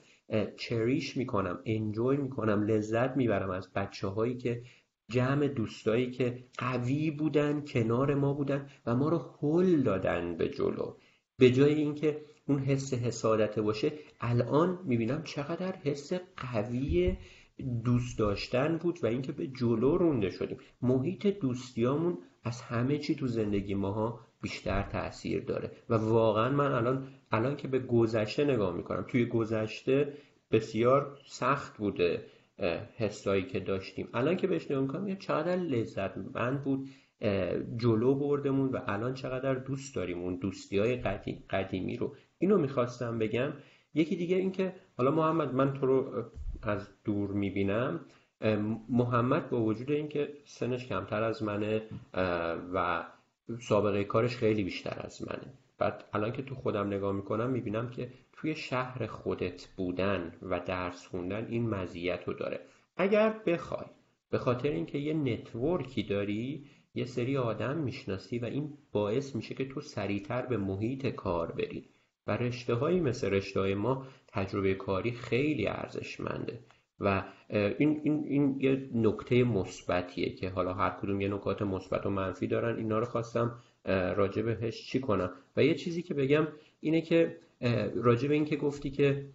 چریش 0.57 1.17
می‌کنم 1.17 1.59
انجوی 1.67 2.17
می‌کنم 2.17 2.63
لذت 2.63 3.17
می‌برم 3.17 3.51
از 3.51 3.73
بچه 3.73 4.09
هایی 4.09 4.37
که 4.37 4.63
جمع 5.13 5.49
دوستایی 5.49 6.11
که 6.11 6.45
قوی 6.59 7.11
بودن 7.11 7.65
کنار 7.65 8.15
ما 8.15 8.33
بودن 8.35 8.67
و 8.87 8.97
ما 8.97 9.09
رو 9.09 9.19
هل 9.41 9.83
دادن 9.83 10.37
به 10.37 10.49
جلو. 10.49 10.95
به 11.39 11.51
جای 11.51 11.75
اینکه 11.75 12.21
اون 12.47 12.59
حس 12.59 12.95
حسادت 12.95 13.59
باشه 13.59 13.93
الان 14.21 14.79
می‌بینم 14.85 15.23
چقدر 15.23 15.73
حس 15.77 16.13
قوی 16.37 17.17
دوست 17.85 18.19
داشتن 18.19 18.79
بود 18.79 18.99
و 19.03 19.07
اینکه 19.07 19.33
به 19.33 19.47
جلو 19.47 19.97
رونده 19.97 20.31
شدیم. 20.31 20.59
محیط 20.83 21.27
دوستیامون 21.27 22.19
از 22.45 22.63
همه 22.63 22.99
چی 22.99 23.15
تو 23.15 23.27
زندگی 23.27 23.75
ماها 23.75 24.21
بیشتر 24.43 24.83
تاثیر 24.83 25.45
داره. 25.45 25.71
و 25.89 25.95
واقعا 25.95 26.51
من 26.51 26.73
الان 26.73 27.09
الان 27.33 27.57
که 27.57 27.69
به 27.69 27.79
گذشته 27.79 28.45
نگاه 28.45 28.77
می‌کنم 28.77 29.05
توی 29.09 29.27
گذشته 29.27 30.13
بسیار 30.51 31.19
سخت 31.27 31.77
بوده. 31.77 32.27
حسایی 32.97 33.43
که 33.43 33.61
داشتیم. 33.61 34.09
الان 34.15 34.37
که 34.37 34.47
بهش 34.47 34.71
نگاه 34.71 34.83
می‌کنم 34.83 35.17
چقدر 35.17 35.57
لذتمند 35.57 36.65
بود 36.65 36.89
جلو 37.77 38.15
بردمون 38.15 38.69
و 38.69 38.79
الان 38.87 39.15
چقدر 39.15 39.55
دوست 39.55 39.97
داریم 39.97 40.19
اون 40.19 40.37
دوستی 40.37 40.79
های 40.79 40.97
قدیمی 41.51 41.97
رو. 41.97 42.17
اینو 42.39 42.59
می‌خواستم 42.59 43.19
بگم. 43.19 43.53
یکی 43.95 44.17
دیگه 44.17 44.37
اینکه 44.37 44.75
حالا 44.97 45.11
محمد 45.11 45.55
من 45.55 45.75
تو 45.75 45.87
رو 45.87 46.25
از 46.63 46.89
دور 47.05 47.31
می‌بینم. 47.31 48.01
محمد 48.89 49.51
با 49.51 49.61
وجود 49.61 49.91
اینکه 49.91 50.29
سنش 50.45 50.87
کمتر 50.87 51.23
از 51.23 51.43
منه 51.43 51.83
و 52.75 53.05
سابقه 53.61 54.05
کارش 54.05 54.37
خیلی 54.37 54.65
بیشتر 54.65 55.01
از 55.01 55.23
منه. 55.29 55.53
بعد 55.79 56.05
الان 56.13 56.33
که 56.33 56.43
تو 56.43 56.55
خودم 56.55 56.87
نگاه 56.87 57.13
می‌کنم 57.13 57.51
می‌بینم 57.51 57.91
که 57.91 58.09
توی 58.43 58.55
شهر 58.55 59.07
خودت 59.07 59.69
بودن 59.77 60.33
و 60.43 60.61
درس 60.61 61.07
خوندن 61.07 61.47
این 61.51 61.69
مزیت 61.69 62.25
رو 62.27 62.35
داره. 62.35 62.61
اگر 62.97 63.41
بخوای 63.47 63.87
به 64.31 64.39
خاطر 64.39 64.69
اینکه 64.69 64.99
یه 64.99 65.15
نتورکی 65.15 66.03
داری 66.03 66.67
یه 66.95 67.05
سری 67.05 67.37
آدم 67.37 67.77
می‌شناسی 67.77 68.39
و 68.39 68.45
این 68.45 68.73
باعث 68.93 69.37
میشه 69.37 69.55
که 69.55 69.69
تو 69.69 69.81
سریعتر 69.81 70.47
به 70.47 70.57
محیط 70.57 71.07
کار 71.07 71.53
بری. 71.53 71.89
و 72.27 72.37
رشته 72.37 72.75
هایی 72.75 73.01
مثل 73.01 73.31
رشته 73.31 73.61
های 73.61 73.75
ما 73.75 74.07
تجربه 74.29 74.75
کاری 74.75 75.13
خیلی 75.13 75.67
ارزشمنده. 75.67 76.61
و 77.01 77.25
این, 77.51 78.01
این, 78.05 78.25
این 78.29 78.57
یه 78.61 78.89
نکته 78.95 79.45
مثبتیه 79.45 80.35
که 80.35 80.51
حالا 80.51 80.75
هر 80.75 80.91
کدوم 80.91 81.21
یه 81.21 81.29
نکات 81.29 81.63
مثبت 81.63 82.07
و 82.07 82.11
منفی 82.11 82.47
دارن. 82.47 82.77
اینا 82.77 82.99
رو 82.99 83.05
خواستم 83.05 83.59
راجع 84.17 84.43
بهش 84.43 84.87
چی 84.87 85.01
کنم؟ 85.01 85.31
و 85.57 85.65
یه 85.65 85.75
چیزی 85.75 86.03
که 86.03 86.15
بگم 86.15 86.49
اینه 86.81 87.01
که 87.01 87.37
راجع 87.95 88.29
به 88.29 88.35
این 88.35 88.45
که 88.45 88.57
گفتی 88.57 88.91
که 88.91 89.27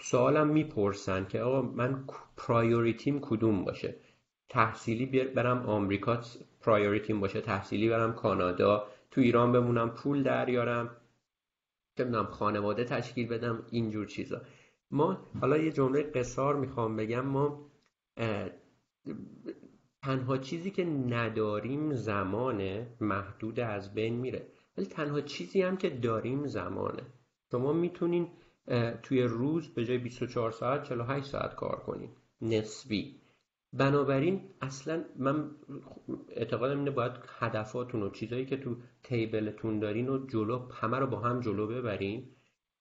سوالم 0.00 0.48
می‌پرسن 0.48 1.24
که 1.24 1.40
آقا 1.40 1.62
من 1.62 2.04
priority 2.36 3.11
م 3.11 3.20
کدوم 3.20 3.64
باشه؟ 3.64 3.96
تحصیلی 4.48 5.24
برم 5.24 5.66
آمریکا 5.66 6.20
priority 6.60 7.13
م 7.13 7.20
باشه. 7.20 7.40
تحصیلی 7.40 7.88
برم 7.88 8.12
کانادا. 8.12 8.86
تو 9.10 9.20
ایران 9.20 9.52
بمونم 9.52 9.90
پول 9.90 10.22
دریارم 10.22 10.96
چه 11.98 12.22
خانواده 12.22 12.84
تشکیل 12.84 13.28
بدم. 13.28 13.66
اینجور 13.70 14.06
چیزا. 14.06 14.40
ما 14.90 15.26
حالا 15.40 15.58
یه 15.58 15.72
جمله 15.72 16.02
قصار 16.02 16.56
می‌خوام 16.56 16.96
بگم. 16.96 17.26
ما 17.26 17.70
تنها 20.02 20.36
چیزی 20.36 20.70
که 20.70 20.84
نداریم 20.84 21.92
زمانه 21.94 22.86
محدود 23.00 23.60
از 23.60 23.94
بین 23.94 24.14
میره. 24.14 24.46
ولی 24.76 24.86
تنها 24.86 25.20
چیزی 25.20 25.62
هم 25.62 25.76
که 25.76 25.90
داریم 25.90 26.46
زمانه. 26.46 27.02
شما 27.52 27.72
می‌تونین 27.72 28.28
توی 29.02 29.22
روز 29.22 29.68
به 29.68 29.84
جای 29.84 29.98
24 29.98 30.50
ساعت 30.50 30.84
48 30.84 31.26
ساعت 31.26 31.54
کار 31.54 31.76
کنین. 31.76 32.10
نسبی. 32.42 33.20
بنابراین 33.72 34.40
اصلا 34.60 35.04
من 35.16 35.50
اعتقادم 36.28 36.78
اینه 36.78 36.90
باید 36.90 37.12
هدفاتون 37.38 38.02
و 38.02 38.10
چیزایی 38.10 38.46
که 38.46 38.56
تو 38.56 38.76
تیبلتون 39.02 39.78
دارین 39.78 40.08
و 40.08 40.26
جلو 40.26 40.58
همه 40.72 40.98
رو 40.98 41.06
با 41.06 41.18
هم 41.18 41.40
جلو 41.40 41.66
ببرین. 41.66 42.28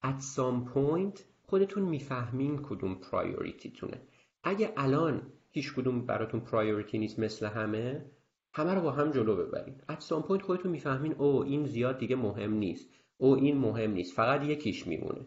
At 0.06 0.22
some 0.36 0.74
point 0.76 1.20
خودتون 1.44 1.84
می‌فهمین 1.84 2.58
کدوم 2.62 2.96
پرایوریتیتونه 2.96 4.02
اگه 4.44 4.74
الان 4.78 5.22
هیچ 5.50 5.74
کدوم 5.74 6.06
براتون 6.06 6.40
پرایوریتی 6.40 6.98
نیست 6.98 7.20
مثل 7.20 7.46
همه 7.46 8.06
همه 8.54 8.74
رو 8.74 8.82
با 8.82 8.92
هم 8.92 9.12
جلو 9.12 9.36
ببرین. 9.36 9.76
At 9.92 10.00
some 10.00 10.28
point 10.30 10.42
خودتون 10.42 10.72
می‌فهمین 10.72 11.14
او 11.14 11.44
این 11.44 11.66
زیاد 11.66 11.98
دیگه 11.98 12.16
مهم 12.16 12.54
نیست. 12.54 12.90
او 13.22 13.36
این 13.36 13.58
مهم 13.58 13.92
نیست 13.92 14.14
فقط 14.14 14.44
یکیش 14.44 14.88
میمونه. 14.88 15.26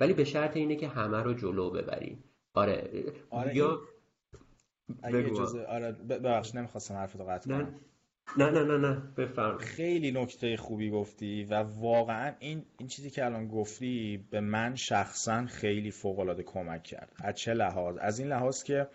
ولی 0.00 0.12
به 0.12 0.24
شرط 0.24 0.56
اینه 0.56 0.76
که 0.76 0.88
همه 0.88 1.22
رو 1.22 1.34
جلو 1.34 1.70
ببرین 1.70 2.18
آره, 2.54 3.04
آره 3.30 3.56
یا 3.56 3.80
اگه 5.02 5.16
اجازه 5.16 5.64
آره 5.64 5.92
ببخش 5.92 6.54
نمی‌خواستم 6.54 6.94
حرفتو 6.94 7.24
قطع 7.24 7.50
کنم. 7.50 7.74
نه 8.38 8.50
نه 8.50 8.64
نه 8.64 8.78
نه 8.78 9.02
بفرم 9.16 9.58
خیلی 9.58 10.10
نکته 10.10 10.56
خوبی 10.56 10.90
گفتی 10.90 11.44
و 11.44 11.54
واقعا 11.54 12.32
این 12.38 12.64
این 12.78 12.88
چیزی 12.88 13.10
که 13.10 13.24
الان 13.24 13.48
گفتی 13.48 14.26
به 14.30 14.40
من 14.40 14.74
شخصا 14.74 15.46
خیلی 15.46 15.90
فوق 15.90 16.18
العاده 16.18 16.42
کمک 16.42 16.82
کرد. 16.82 17.12
از 17.18 17.34
چه 17.34 17.54
لحاظ؟ 17.54 17.96
از 18.00 18.18
این 18.18 18.28
لحاظ 18.28 18.62
که 18.62 18.88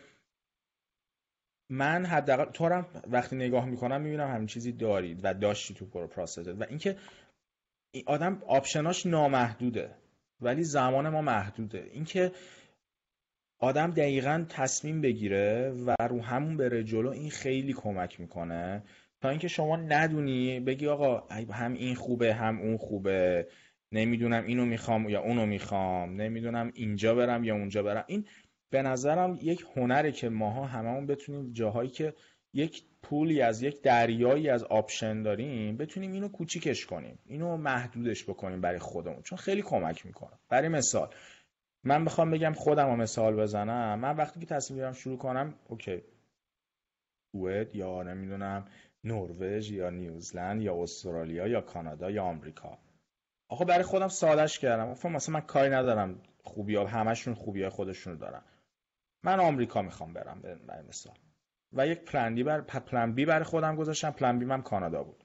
من 1.70 2.06
حداقل 2.06 2.52
تو 2.52 2.84
وقتی 3.08 3.36
نگاه 3.36 3.66
می‌کنم 3.66 4.02
می‌بینم 4.02 4.28
همین 4.28 4.48
چیزی 4.48 4.72
دارید 4.72 5.20
و 5.24 5.34
داشتی 5.34 5.74
تو 5.74 5.86
پرو 5.86 6.08
و 6.60 6.66
اینکه 6.70 6.98
آدم 8.06 8.42
آپشناش 8.48 9.06
نامحدوده 9.06 9.90
ولی 10.42 10.64
زمان 10.64 11.10
ما 11.10 11.22
محدوده. 11.22 11.90
اینکه 11.94 12.32
آدم 13.60 13.92
دقیقا 13.92 14.46
تصمیم 14.50 15.02
بگیره 15.02 15.74
و 15.86 15.96
رو 16.08 16.22
همون 16.22 16.58
بره 16.58 16.84
جلو 16.84 17.10
این 17.10 17.30
خیلی 17.30 17.74
کمک 17.74 18.20
می‌کنه. 18.20 18.84
تا 19.22 19.30
اینکه 19.30 19.48
شما 19.48 19.76
ندونی 19.76 20.60
بگی 20.60 20.88
آقا 20.88 21.24
هم 21.52 21.74
این 21.74 21.96
خوبه 21.96 22.34
هم 22.34 22.60
اون 22.60 22.78
خوبه. 22.78 23.48
نمی‌دونم 23.92 24.44
اینو 24.46 24.66
می‌خوام 24.66 25.10
یا 25.10 25.22
اونو 25.22 25.46
می‌خوام. 25.46 26.22
نمی‌دونم 26.22 26.72
اینجا 26.76 27.16
برم 27.16 27.44
یا 27.44 27.56
اونجا 27.56 27.84
برم. 27.84 28.04
این 28.08 28.26
به 28.70 28.82
نظرم 28.82 29.40
یک 29.42 29.66
هنره 29.76 30.12
که 30.12 30.30
ماها 30.30 30.66
هممون 30.66 31.06
بتونیم 31.08 31.54
جاهایی 31.54 31.90
که 31.90 32.14
یک 32.54 32.84
pool 33.02 33.34
ی 33.34 33.42
از 33.42 33.62
یک 33.62 33.82
دریایی 33.82 34.50
از 34.50 34.64
option 34.63 35.24
داریم 35.24 35.78
بتونیم 35.78 36.12
اینو 36.12 36.28
کوچیکش 36.28 36.86
کنیم 36.86 37.20
اینو 37.26 37.58
محدودش 37.58 38.24
بکنیم 38.24 38.62
برای 38.62 38.80
خودمون 38.80 39.22
چون 39.22 39.38
خیلی 39.38 39.62
کمک 39.62 40.06
می‌کنه. 40.06 40.40
برای 40.50 40.68
مثال 40.68 41.14
من 41.84 42.06
بخوام 42.06 42.32
بگم 42.32 42.54
خودم 42.54 42.86
رو 42.90 42.96
مثال 42.96 43.36
بزنم. 43.36 44.00
من 44.00 44.16
وقتی 44.16 44.40
که 44.40 44.46
تصمیم 44.46 44.80
گیرم 44.80 44.94
شروع 44.94 45.18
کنم 45.18 45.54
OK. 45.68 46.04
سوئد 47.32 47.76
یا 47.76 48.04
نمی‌دونم 48.04 48.66
نروژ 49.04 49.72
یا 49.72 49.90
نیوزلند 49.90 50.62
یا 50.62 50.84
استرالیا 50.84 51.48
یا 51.48 51.62
کانادا 51.62 52.12
یا 52.12 52.24
آمریکا. 52.24 52.78
آقا 53.50 53.66
برای 53.66 53.84
خودم 53.84 54.08
سادش 54.08 54.60
کردم. 54.60 54.92
گفتم 54.92 55.12
مثلا 55.12 55.34
من 55.34 55.42
کاری 55.42 55.70
ندارم. 55.70 56.22
خوبی 56.44 56.76
ها 56.76 56.88
همشون 56.88 57.34
خوبی 57.34 57.62
های 57.62 57.70
خودشون 57.70 58.14
رو 58.14 58.20
دارن. 58.20 58.42
من 59.24 59.40
آمریکا 59.40 59.82
می‌خوام 59.82 60.14
برم 60.14 60.42
برای 60.42 60.88
مثال. 60.88 61.16
و 61.78 61.88
یک 61.88 62.00
پلن 62.02 62.44
بر 62.44 62.62
پلن 62.62 63.13
بی 63.13 63.26
برای 63.26 63.44
خودم 63.44 63.76
گذاشتم. 63.76 64.12
پلن 64.12 64.40
بی 64.40 64.46
من 64.46 64.62
کانادا 64.62 65.04
بود. 65.04 65.24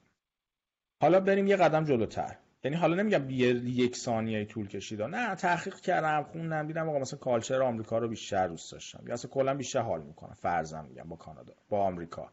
حالا 1.01 1.21
بریم 1.21 1.47
یه 1.47 1.57
قدم 1.57 1.85
جلوتر. 1.85 2.37
یعنی 2.65 2.77
حالا 2.77 2.95
نمیگم 2.95 3.31
یک 3.31 3.97
ثانیه 3.97 4.45
طول 4.45 4.69
کشید. 4.69 5.03
نه 5.03 5.35
تحقیق 5.35 5.75
کردم 5.75 6.23
خوندم 6.23 6.67
دیدم 6.67 6.89
آقا 6.89 6.99
مثلا 6.99 7.19
کالچر 7.19 7.63
آمریکا 7.63 7.99
رو 7.99 8.09
بیشتر 8.09 8.49
دوست 8.49 8.73
داشتم. 8.73 9.05
یا 9.07 9.15
اصلا 9.15 9.31
کلا 9.31 9.55
بیشتر 9.55 9.81
حال 9.81 10.03
می‌کنم. 10.03 10.35
فرضم 10.35 10.85
میگم 10.89 11.09
با 11.09 11.17
کانادا 11.17 11.55
با 11.69 11.85
آمریکا. 11.85 12.33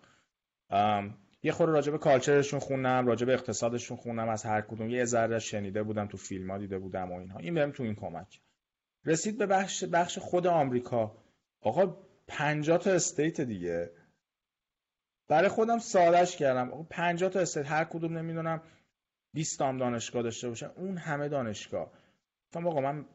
یه 1.43 1.51
خورده 1.51 1.73
راجع 1.73 1.91
به 1.91 1.97
کالچرشون 1.97 2.60
خوندم 2.60 3.08
راجع 3.08 3.25
به 3.25 3.34
اقتصادشون 3.34 3.97
خوندم. 3.97 4.29
از 4.29 4.45
هر 4.45 4.62
کدوم 4.62 4.89
یه 4.89 5.05
ذره 5.05 5.39
شنیده 5.39 5.84
بودم 5.84 6.08
تو 6.08 6.17
فیلم 6.17 6.51
ها 6.51 6.58
دیده 6.58 6.79
بودم 6.79 7.12
و 7.12 7.19
اینها. 7.19 7.39
این 7.39 7.53
بهم 7.53 7.71
تو 7.71 7.84
این 7.84 7.95
کمک. 7.95 8.41
رسید 9.05 9.38
به 9.38 9.45
بخش 9.45 9.84
بخش 9.84 10.19
خود 10.19 10.47
آمریکا. 10.47 11.17
آقا 11.62 11.97
50 12.27 12.77
تا 12.77 12.91
استیت 12.91 13.41
دیگه. 13.41 13.91
برای 15.29 15.49
خودم 15.49 15.79
سادش 15.79 16.37
کردم. 16.37 16.71
آقا 16.71 16.83
50 16.83 17.29
تا 17.29 17.39
استیت 17.39 17.71
هر 17.71 17.83
کدوم 17.83 18.17
نمی‌دونم 18.17 18.61
20 19.33 19.59
تا 19.59 19.71
دانشگاه 19.71 20.23
داشته 20.23 20.49
باشه 20.49 20.71
اون 20.75 20.97
همه 20.97 21.29
دانشگاه. 21.29 21.91
گفتم 22.47 22.67
آقا 22.67 22.81
من 22.81 23.05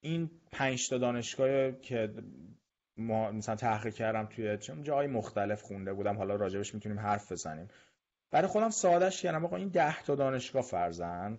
این 0.00 0.30
5 0.52 0.88
تا 0.88 0.98
دانشگاه 0.98 1.72
که 1.72 2.14
ما 2.96 3.30
مثلا 3.30 3.56
تحقیق 3.56 3.94
کردم 3.94 4.26
توی 4.26 4.56
جای 4.82 5.06
مختلف 5.06 5.62
خونده 5.62 5.92
بودم. 5.92 6.16
حالا 6.16 6.34
راجبش 6.34 6.74
می‌تونیم 6.74 7.00
حرف 7.00 7.32
بزنیم. 7.32 7.68
برای 8.30 8.48
خودم 8.48 8.70
سادش 8.70 9.22
کردم. 9.22 9.44
آقا 9.44 9.56
این 9.56 9.68
10 9.68 10.02
تا 10.02 10.14
دانشگاه 10.14 10.62
فرزن. 10.62 11.38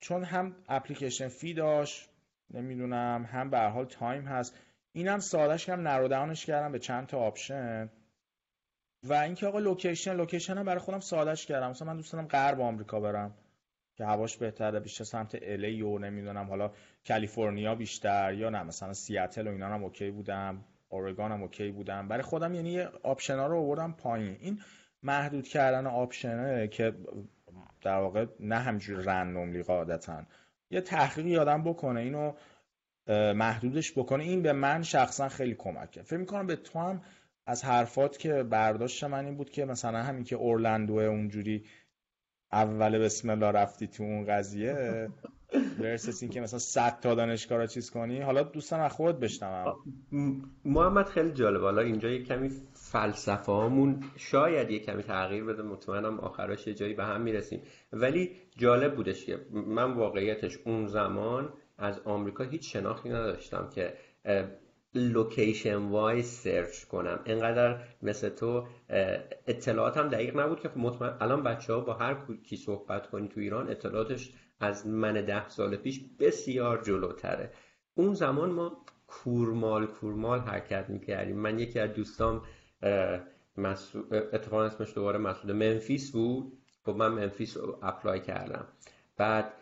چون 0.00 0.24
هم 0.24 0.56
application 0.68 1.28
fee 1.28 1.54
داشت 1.54 2.10
نمی‌دونم 2.50 3.28
هم 3.32 3.50
به 3.50 3.58
حال 3.58 3.84
time 3.84 4.24
هست. 4.24 4.58
اینم 4.92 5.18
سادش 5.18 5.66
کردم 5.66 5.88
narrow 5.88 6.17
down 6.17 6.36
ش 6.36 6.46
کردم 6.46 6.72
به 6.72 6.78
چند 6.78 7.06
تا 7.06 7.18
option. 7.18 7.90
و 9.02 9.12
اینکه 9.12 9.46
آقا 9.46 9.58
location 9.58 10.16
location 10.16 10.58
هم 10.58 10.64
برای 10.64 10.80
خودم 10.80 11.00
سادهش 11.00 11.46
کردم. 11.46 11.70
مثلا 11.70 11.88
من 11.88 11.96
دوست 11.96 12.12
دارم 12.12 12.26
غرب 12.26 12.60
آمریکا 12.60 13.00
برم 13.00 13.34
که 13.96 14.04
هواش 14.04 14.36
بهتره 14.36 14.80
بیشتر 14.80 15.04
سمت 15.04 15.38
LA 15.42 15.82
و 15.82 15.98
نمی‌دونم 15.98 16.46
حالا 16.46 16.70
کالیفرنیا 17.08 17.74
بیشتر 17.74 18.34
یا 18.34 18.50
نه. 18.50 18.62
مثلا 18.62 18.92
سیاتل 18.92 19.48
و 19.48 19.50
اینا 19.50 19.66
هم 19.66 19.84
OK 19.84 20.10
بودم 20.10 20.64
اورگان 20.88 21.32
هم 21.32 21.42
OK 21.42 21.70
بودم. 21.70 22.08
برای 22.08 22.22
خودم 22.22 22.54
یعنی 22.54 22.80
option 22.80 23.36
ها 23.38 23.46
رو 23.46 23.58
آوردم 23.58 23.92
پایین. 23.92 24.36
این 24.40 24.60
محدود 25.02 25.48
کردن 25.48 25.86
آپشنه 25.86 26.68
که 26.68 26.94
در 27.82 27.98
واقع 27.98 28.26
نه 28.40 28.58
همجور 28.58 29.00
رندوملی 29.00 29.62
قاعدتا. 29.62 30.22
یه 30.70 30.80
تحقیقی 30.80 31.36
آدم 31.36 31.64
بکنه 31.64 32.00
اینو 32.00 32.32
محدودش 33.34 33.92
بکنه. 33.92 34.24
این 34.24 34.42
به 34.42 34.52
من 34.52 34.82
شخصا 34.82 35.28
خیلی 35.28 35.54
کمک 35.54 35.90
کرد 35.90 36.04
فکر 36.04 36.16
می‌کنم 36.16 36.46
به 36.46 36.56
تو 36.56 36.78
هم 36.78 37.02
از 37.50 37.64
حرفات 37.64 38.18
که 38.18 38.42
برداشت 38.42 39.04
من 39.04 39.24
این 39.24 39.36
بود 39.36 39.50
که 39.50 39.64
مثلا 39.64 40.02
همین 40.02 40.24
که 40.24 40.36
اورلندو 40.36 40.94
اونجوری 40.94 41.64
اول 42.52 42.98
بسم 42.98 43.30
الله 43.30 43.46
رفتی 43.46 43.86
تو 43.86 44.02
اون 44.02 44.26
قضیه 44.26 45.08
ورسس 45.78 46.22
این 46.22 46.32
که 46.32 46.40
مثلا 46.40 46.58
100 46.58 47.00
تا 47.00 47.14
دانشگاه 47.14 47.58
رو 47.58 47.66
چیز 47.66 47.90
کنی. 47.90 48.20
حالا 48.20 48.42
دوستان 48.42 48.80
از 48.80 48.92
خود 48.92 49.20
بشنوم. 49.20 49.74
محمد 50.64 51.06
خیلی 51.06 51.32
جالب 51.32 51.60
حالا 51.60 51.82
اینجا 51.82 52.08
یک 52.08 52.28
کمی 52.28 52.50
فلسفه 52.72 53.52
هامون 53.52 54.04
شاید 54.16 54.70
یک 54.70 54.86
کمی 54.86 55.02
تغییر 55.02 55.44
بده. 55.44 55.62
مطمئنم 55.62 56.20
آخرش 56.20 56.66
یه 56.66 56.74
جایی 56.74 56.94
به 56.94 57.04
هم 57.04 57.20
می‌رسیم. 57.20 57.62
ولی 57.92 58.30
جالب 58.56 58.96
بودش 58.96 59.26
که 59.26 59.38
من 59.52 59.92
واقعیتش 59.92 60.58
اون 60.64 60.86
زمان 60.86 61.52
از 61.78 62.00
آمریکا 62.00 62.44
هیچ 62.44 62.72
شناختی 62.72 63.08
نداشتم 63.08 63.68
که 63.74 63.94
location 64.94 65.76
wise 65.76 66.22
search 66.22 66.84
کنم. 66.84 67.20
انقدر 67.26 67.78
مثل 68.02 68.28
تو 68.28 68.66
اطلاعاتم 69.46 70.08
دقیق 70.08 70.40
نبود 70.40 70.60
که 70.60 70.68
خب 70.68 70.78
مطمئن 70.78 71.16
الان 71.20 71.42
بچه 71.42 71.72
ها 71.72 71.80
با 71.80 71.94
هر 71.94 72.16
کی 72.44 72.56
صحبت 72.56 73.10
کنی 73.10 73.28
تو 73.28 73.40
ایران 73.40 73.70
اطلاعاتش 73.70 74.32
از 74.60 74.86
من 74.86 75.24
ده 75.24 75.48
سال 75.48 75.76
پیش 75.76 76.00
بسیار 76.20 76.82
جلوتره. 76.82 77.52
اون 77.94 78.14
زمان 78.14 78.50
ما 78.50 78.84
کورمال 79.06 79.86
کورمال 79.86 80.38
حرکت 80.38 80.90
می‌کردیم. 80.90 81.36
من 81.36 81.58
یکی 81.58 81.78
از 81.78 81.92
دوستام 81.92 82.42
اتفاقا 84.32 84.64
اسمش 84.64 84.94
دوباره 84.94 85.18
مسعود 85.18 85.50
ممفیس 85.50 86.12
بود. 86.12 86.52
خب 86.84 86.96
من 86.96 87.08
ممفیس 87.08 87.56
apply 87.82 88.20
کردم. 88.20 88.68
بعد 89.16 89.52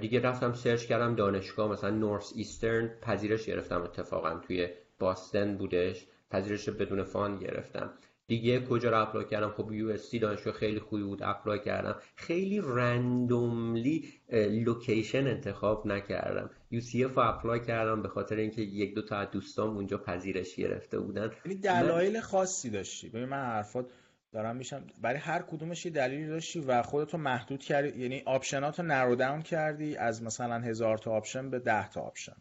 دیگه 0.00 0.20
رفتم 0.20 0.52
search 0.52 0.84
کردم 0.84 1.14
دانشگاه 1.14 1.72
مثلا 1.72 1.90
Northeastern 1.90 2.90
پذیرش 3.02 3.46
گرفتم 3.46 3.82
اتفاقا. 3.82 4.38
توی 4.38 4.68
Boston 4.98 5.56
بودش 5.56 6.06
پذیرش 6.30 6.68
بدون 6.68 7.02
fund 7.02 7.38
گرفتم. 7.38 7.90
دیگه 8.26 8.60
کجا 8.60 8.90
رو 8.90 9.02
apply 9.02 9.24
کردم؟ 9.24 9.50
خب 9.50 9.72
USC 9.72 10.14
دانشگاه 10.14 10.52
خیلی 10.52 10.80
خوبی 10.80 11.02
بود 11.02 11.22
apply 11.22 11.58
کردم. 11.58 11.96
خیلی 12.16 12.60
randomly 12.64 14.04
location 14.32 15.26
انتخاب 15.26 15.86
نکردم. 15.86 16.50
UCF 16.70 17.18
apply 17.18 17.60
کردم 17.60 18.02
به 18.02 18.08
خاطر 18.08 18.36
اینکه 18.36 18.62
یک 18.62 18.94
دو 18.94 19.02
تا 19.02 19.16
از 19.16 19.30
دوستام 19.30 19.76
اونجا 19.76 19.98
پذیرش 19.98 20.56
گرفته 20.56 20.98
بودن. 20.98 21.30
یعنی 21.44 21.58
دلایل 21.58 22.20
خاصی 22.20 22.70
داشتی؟ 22.70 23.08
ببین 23.08 23.24
من 23.24 23.44
حرفات 23.44 23.86
دارم 24.32 24.56
میشم. 24.56 24.86
برای 25.02 25.18
هر 25.18 25.42
کدومش 25.42 25.86
یه 25.86 25.92
دلیلی 25.92 26.26
داشتی 26.26 26.60
و 26.60 26.82
خودتو 26.82 27.18
محدود 27.18 27.60
کردی. 27.60 28.02
یعنی 28.02 28.22
option 28.26 28.68
اتو 28.68 28.82
narrow 28.82 29.16
down 29.16 29.42
کردی 29.42 29.96
از 29.96 30.22
مثلا 30.22 30.58
هزار 30.58 30.98
تا 30.98 31.10
option 31.12 31.50
به 31.50 31.58
ده 31.58 31.88
تا 31.88 32.00
option. 32.00 32.36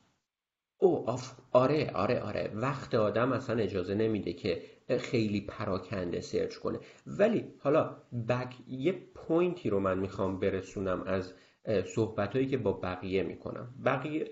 او 0.78 1.10
آف... 1.10 1.32
آره 1.52 1.92
آره 1.94 2.20
آره. 2.20 2.52
وقت 2.54 2.96
آدم 2.96 3.32
اصلا 3.32 3.56
اجازه 3.56 3.96
نمیده 3.96 4.34
که 4.34 4.62
خیلی 5.00 5.42
پراکنده 5.42 6.22
search 6.22 6.56
کنه. 6.56 6.80
ولی 7.08 7.54
حالا 7.60 7.98
یک 8.30 8.56
یه 8.68 8.92
point 8.92 9.57
ی 9.57 9.70
رو 9.70 9.80
من 9.80 10.00
می‌خوام 10.00 10.40
برسونم 10.40 11.04
از 11.04 11.34
صحبت 11.96 12.34
هایی 12.34 12.48
که 12.48 12.58
با 12.58 12.74
بقیه 12.74 13.24
می‌کنم. 13.24 13.74
بقیه 13.86 14.32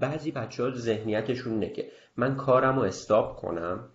بعضی 0.00 0.30
بچه 0.30 0.62
ها 0.62 0.70
ذهنیتشون 0.70 1.52
اینه 1.52 1.70
که 1.70 1.90
من 2.16 2.36
کارم 2.36 2.76
رو 2.76 2.82
stop 2.82 3.36
کنم 3.36 3.90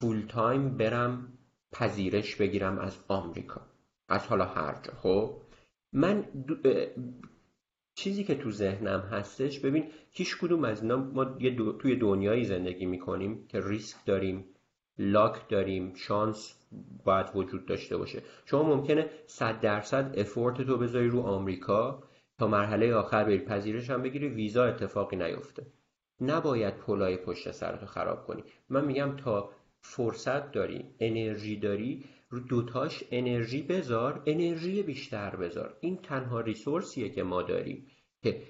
full 0.00 0.26
time 0.28 0.76
برم 0.76 1.37
پذیرش 1.72 2.36
بگیرم 2.36 2.78
از 2.78 2.98
آمریکا. 3.08 3.60
از 4.08 4.26
حالا 4.26 4.44
هر 4.44 4.80
جا. 4.82 4.92
خب 4.92 5.40
من 5.92 6.24
چیزی 7.94 8.24
که 8.24 8.34
تو 8.34 8.50
ذهنم 8.50 9.00
هستش 9.00 9.60
ببین 9.60 9.90
هیچ 10.10 10.38
کدوم 10.38 10.64
از 10.64 10.82
اینا 10.82 10.96
ما 10.96 11.24
توی 11.72 11.96
دنیایی 11.96 12.44
زندگی 12.44 12.86
می‌کنیم 12.86 13.46
که 13.46 13.60
ریسک 13.60 14.04
داریم 14.06 14.44
لاک 14.98 15.48
داریم 15.48 15.94
شانس 15.94 16.68
باید 17.04 17.26
وجود 17.34 17.66
داشته 17.66 17.96
باشه. 17.96 18.22
شما 18.44 18.62
ممکنه 18.62 19.10
صد 19.26 19.60
درصد 19.60 20.14
افورت 20.18 20.62
تو 20.62 20.78
بذاری 20.78 21.08
رو 21.08 21.20
آمریکا 21.20 22.02
تا 22.38 22.46
مرحله 22.46 22.94
آخر 22.94 23.24
بری 23.24 23.38
پذیرش 23.38 23.90
هم 23.90 24.02
بگیری 24.02 24.28
ویزا 24.28 24.64
اتفاقی 24.64 25.16
نیفته. 25.16 25.66
نباید 26.20 26.76
پلای 26.76 27.16
پشت 27.16 27.50
سرتو 27.50 27.86
خراب 27.86 28.26
کنی. 28.26 28.44
من 28.68 28.84
میگم 28.84 29.16
تا 29.16 29.50
فرصت 29.80 30.52
داری 30.52 30.84
انرژی 31.00 31.56
داری 31.56 32.04
رو 32.30 32.40
دوتاش 32.40 33.04
انرژی 33.10 33.62
بذار 33.62 34.22
انرژی 34.26 34.82
بیشتر 34.82 35.36
بذار. 35.36 35.76
این 35.80 35.96
تنها 35.96 36.40
ریسورسیه 36.40 37.08
که 37.08 37.22
ما 37.22 37.42
داریم 37.42 37.86
که 38.22 38.42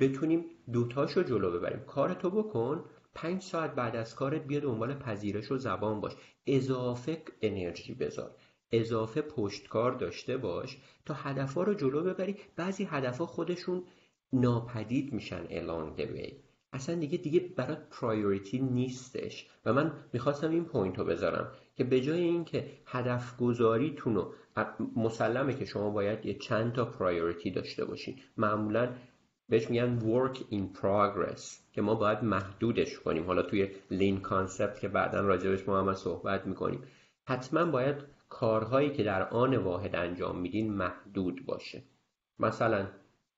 بتونیم 0.00 0.44
دوتاش 0.72 1.12
رو 1.12 1.22
جلو 1.22 1.50
ببریم. 1.52 1.80
کارتو 1.80 2.30
بکن 2.30 2.84
پنج 3.14 3.42
ساعت 3.42 3.74
بعد 3.74 3.96
از 3.96 4.14
کارت 4.14 4.46
بیا 4.46 4.60
دنبال 4.60 4.94
پذیرش 4.94 5.52
و 5.52 5.58
زبان 5.58 6.00
باش. 6.00 6.12
اضافه 6.46 7.22
انرژی 7.42 7.94
بذار. 7.94 8.36
اضافه 8.72 9.22
پشتکار 9.22 9.92
داشته 9.92 10.36
باش 10.36 10.78
تا 11.06 11.14
هدفها 11.14 11.62
رو 11.62 11.74
جلو 11.74 12.04
ببری. 12.04 12.36
بعضی 12.56 12.84
هدفها 12.84 13.26
خودشون 13.26 13.84
ناپدید 14.32 15.12
میشن 15.12 15.46
along 15.46 15.98
the 15.98 16.06
way. 16.06 16.49
اصلا 16.72 16.94
دیگه 16.94 17.18
دیگه 17.18 17.40
برات 17.40 17.78
priority 17.90 18.58
نیستش. 18.58 19.46
و 19.64 19.72
من 19.72 19.92
می‌خواستم 20.12 20.50
این 20.50 20.64
point 20.64 20.98
رو 20.98 21.04
بذارم 21.04 21.52
که 21.76 21.84
به 21.84 22.00
جای 22.00 22.22
اینکه 22.22 22.70
هدف 22.86 23.36
گذاریتون 23.36 24.14
رو 24.14 24.34
مسلمه 24.96 25.54
که 25.54 25.64
شما 25.64 25.90
باید 25.90 26.26
یه 26.26 26.34
چند 26.34 26.72
تا 26.72 26.84
priority 26.84 27.50
داشته 27.50 27.84
باشین. 27.84 28.18
معمولا 28.36 28.92
بهش 29.48 29.70
میگن 29.70 29.98
work 30.00 30.36
in 30.36 30.78
progress 30.80 31.42
که 31.72 31.82
ما 31.82 31.94
باید 31.94 32.24
محدودش 32.24 32.98
کنیم. 32.98 33.26
حالا 33.26 33.42
توی 33.42 33.68
lean 33.90 34.20
concept 34.20 34.80
که 34.80 34.88
بعدا 34.88 35.20
راجبش 35.20 35.68
ما 35.68 35.80
هم 35.80 35.94
صحبت 35.94 36.46
می‌کنیم. 36.46 36.82
حتما 37.24 37.64
باید 37.64 37.96
کارهایی 38.28 38.90
که 38.90 39.02
در 39.02 39.28
آن 39.28 39.56
واحد 39.56 39.96
انجام 39.96 40.40
میدین 40.40 40.72
محدود 40.72 41.46
باشه. 41.46 41.82
مثلا 42.38 42.86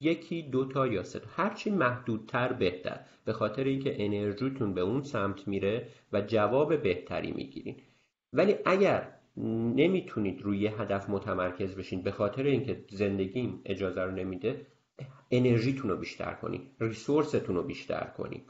یکی 0.02 0.42
دو 0.42 0.64
تا 0.64 0.86
یا 0.86 1.02
سه 1.02 1.18
تا. 1.18 1.26
هرچی 1.36 1.70
محدودتر 1.70 2.52
بهتر. 2.52 3.00
به 3.24 3.32
خاطر 3.32 3.64
اینکه 3.64 4.04
انرژیتون 4.04 4.74
به 4.74 4.80
اون 4.80 5.02
سمت 5.02 5.48
میره 5.48 5.88
و 6.12 6.20
جواب 6.20 6.82
بهتری 6.82 7.32
می‌گیرین. 7.32 7.76
ولی 8.32 8.54
اگر 8.64 9.08
نمی‌تونید 9.76 10.42
روی 10.42 10.66
هدف 10.66 11.10
متمرکز 11.10 11.76
بشین 11.76 12.02
به 12.02 12.10
خاطر 12.10 12.42
اینکه 12.42 12.84
زندگیم 12.90 13.60
اجازه 13.64 14.02
رو 14.02 14.10
نمیده 14.10 14.66
انرژیتون 15.30 15.90
رو 15.90 15.96
بیشتر 15.96 16.34
کنی 16.34 16.70
ریسورستون 16.80 17.56
رو 17.56 17.62
بیشتر 17.62 18.12
کنی 18.16 18.42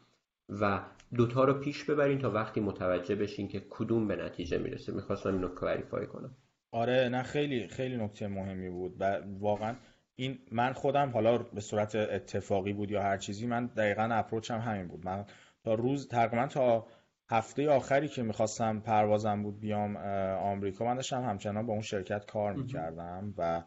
و 0.61 0.81
دوتا 1.15 1.45
رو 1.45 1.55
پیش 1.55 1.85
ببرین 1.85 2.19
تا 2.19 2.31
وقتی 2.31 2.61
متوجه 2.61 3.15
بشین 3.15 3.49
که 3.49 3.63
کدوم 3.71 4.09
به 4.09 4.17
نتیجه 4.17 4.59
می‌رسه. 4.59 4.93
می‌خواستم 4.93 5.35
اینو 5.35 5.49
کلاریفای 5.49 6.07
کنم. 6.07 6.37
آره 6.71 7.09
نه 7.13 7.23
خیلی 7.23 7.69
خیلی 7.69 7.97
نکته 7.97 8.29
مهمی 8.29 8.71
بود. 8.71 8.97
و 9.01 9.23
واقعا 9.41 9.75
این 10.17 10.39
من 10.51 10.73
خودم 10.73 11.11
حالا 11.11 11.39
به 11.39 11.61
صورت 11.61 11.95
اتفاقی 11.95 12.73
بود 12.73 12.91
یا 12.91 13.03
هر 13.03 13.17
چیزی 13.17 13.47
من 13.47 13.67
دقیقا 13.67 14.09
اپروچم 14.13 14.59
همین 14.59 14.89
بود. 14.89 15.05
من 15.05 15.25
تا 15.65 15.75
روز 15.75 16.09
تقریبا 16.09 16.47
تا 16.47 16.87
هفته 17.31 17.71
آخری 17.71 18.09
که 18.09 18.23
می‌خواستم 18.23 18.81
پروازم 18.81 19.43
بود 19.43 19.61
بیام 19.61 19.97
آمریکا 20.37 20.85
من 20.85 20.95
داشتم 20.95 21.23
همچنان 21.23 21.67
با 21.67 21.73
اون 21.73 21.83
شرکت 21.83 22.27
کار 22.27 22.53
می‌کردم 22.53 23.35
و 23.39 23.63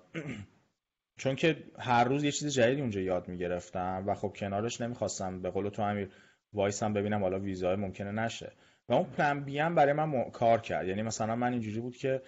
چون 1.20 1.36
که 1.36 1.56
هر 1.78 2.04
روز 2.04 2.24
یه 2.24 2.32
چیز 2.32 2.54
جدیدی 2.54 2.80
اونجا 2.80 3.00
یاد 3.00 3.28
می‌گرفتم 3.28 4.04
و 4.06 4.14
خب 4.14 4.32
کنارش 4.36 4.80
نمی‌خواستم 4.80 5.42
به 5.42 5.50
قول 5.50 5.68
تو 5.68 5.82
امیر 5.82 6.10
وایسم 6.52 6.92
ببینم 6.92 7.22
حالا 7.22 7.38
ویزای 7.38 7.76
ممکنه 7.76 8.12
نشه. 8.12 8.52
و 8.88 8.92
اون 8.92 9.04
پلن 9.04 9.40
بی 9.40 9.58
هم 9.58 9.74
برای 9.74 9.92
من 9.92 10.30
کار 10.30 10.60
کرد. 10.60 10.88
یعنی 10.88 11.02
مثلا 11.02 11.36
من 11.36 11.52
اینجوری 11.52 11.80
بود 11.80 11.96
که 11.96 12.22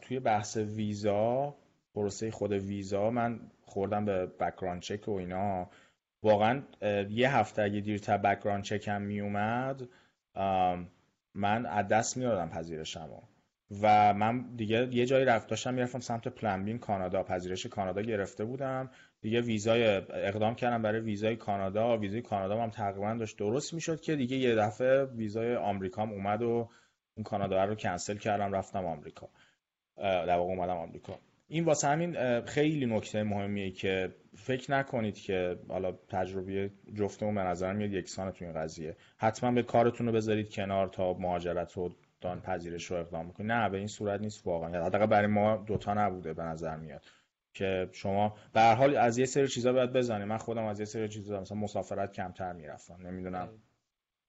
توی 0.00 0.20
بحث 0.20 0.56
ویزا 0.56 1.54
پروسه 1.94 2.30
خود 2.30 2.52
ویزا 2.52 3.10
من 3.10 3.40
خوردم 3.62 4.04
به 4.04 4.26
بکران 4.26 4.80
چک 4.80 5.08
و 5.08 5.12
اینا. 5.12 5.70
واقعا 6.22 6.62
یه 7.10 7.36
هفته 7.36 7.62
اگه 7.62 7.80
دیرتر 7.80 8.18
بکران 8.18 8.62
چکم 8.62 9.02
میومد 9.02 9.82
من 11.34 11.66
از 11.66 11.88
دست 11.88 12.16
میادم 12.16 12.48
پذیرشم 12.48 13.08
و 13.82 14.14
من 14.14 14.56
دیگه 14.56 14.88
یه 14.94 15.06
جایی 15.06 15.24
رفت 15.24 15.48
داشتم 15.48 15.74
می‌رفتم 15.74 16.00
سمت 16.00 16.28
پلنبین 16.28 16.78
کانادا. 16.78 17.22
پذیرش 17.22 17.66
کانادا 17.66 18.02
گرفته 18.02 18.44
بودم. 18.44 18.90
دیگه 19.20 19.40
ویزای 19.40 19.84
اقدام 20.10 20.54
کردم 20.54 20.82
برای 20.82 21.00
ویزای 21.00 21.36
کانادا. 21.36 21.96
ویزای 21.96 22.22
کانادا 22.22 22.62
هم 22.62 22.70
تقریبا 22.70 23.14
داشت 23.14 23.38
درست 23.38 23.74
می‌شد 23.74 24.00
که 24.00 24.16
دیگه 24.16 24.36
یه 24.36 24.54
دفعه 24.54 25.04
ویزای 25.04 25.56
آمریکام 25.56 26.12
اومد 26.12 26.42
و 26.42 26.70
اون 27.16 27.24
کانادا 27.24 27.64
رو 27.64 27.74
کنسل 27.74 28.16
کردم 28.16 28.52
رفتم 28.52 28.86
آمریکا. 28.86 29.28
در 29.96 30.36
واقع 30.36 30.50
اومدم 30.50 30.76
آمریکا. 30.76 31.18
این 31.46 31.64
واسه 31.64 31.88
همین 31.88 32.40
خیلی 32.40 32.86
نکته 32.86 33.22
مهمیه 33.22 33.70
که 33.70 34.14
فکر 34.36 34.72
نکنید 34.72 35.14
که 35.14 35.58
حالا 35.68 35.92
تجربه 35.92 36.70
جفتمون 36.94 37.34
به 37.34 37.40
نظر 37.40 37.72
میاد 37.72 37.92
یکسانه 37.92 38.30
تو 38.30 38.44
این 38.44 38.54
قضیه. 38.54 38.96
حتما 39.16 39.50
به 39.52 39.62
کارتون 39.62 40.06
رو 40.06 40.12
بذارید 40.12 40.50
کنار 40.50 40.88
تا 40.88 41.12
مهاجرت 41.12 41.78
و 41.78 41.96
دان 42.20 42.40
پذیرش 42.40 42.84
رو 42.84 42.96
اقدام 42.96 43.32
کنید 43.32 43.52
نه 43.52 43.68
به 43.68 43.78
این 43.78 43.86
صورت 43.86 44.20
نیست 44.20 44.46
واقعا. 44.46 44.86
حداقل 44.86 45.06
برای 45.06 45.26
ما 45.26 45.56
دوتا 45.56 45.94
نبوده 45.94 46.32
به 46.32 46.42
نظر 46.42 46.76
میاد 46.76 47.04
که 47.52 47.88
شما 47.92 48.36
به 48.52 48.60
هر 48.60 48.74
حال 48.74 48.96
از 48.96 49.18
یه 49.18 49.26
سری 49.26 49.48
چیزا 49.48 49.72
باید 49.72 49.92
بزنید. 49.92 50.28
من 50.28 50.36
خودم 50.36 50.64
از 50.64 50.80
یه 50.80 50.86
سری 50.86 51.08
چیزا 51.08 51.40
مثلا 51.40 51.58
مسافرت 51.58 52.12
کمتر 52.12 52.52
می‌رفتم. 52.52 53.06
نمی‌دونم 53.06 53.48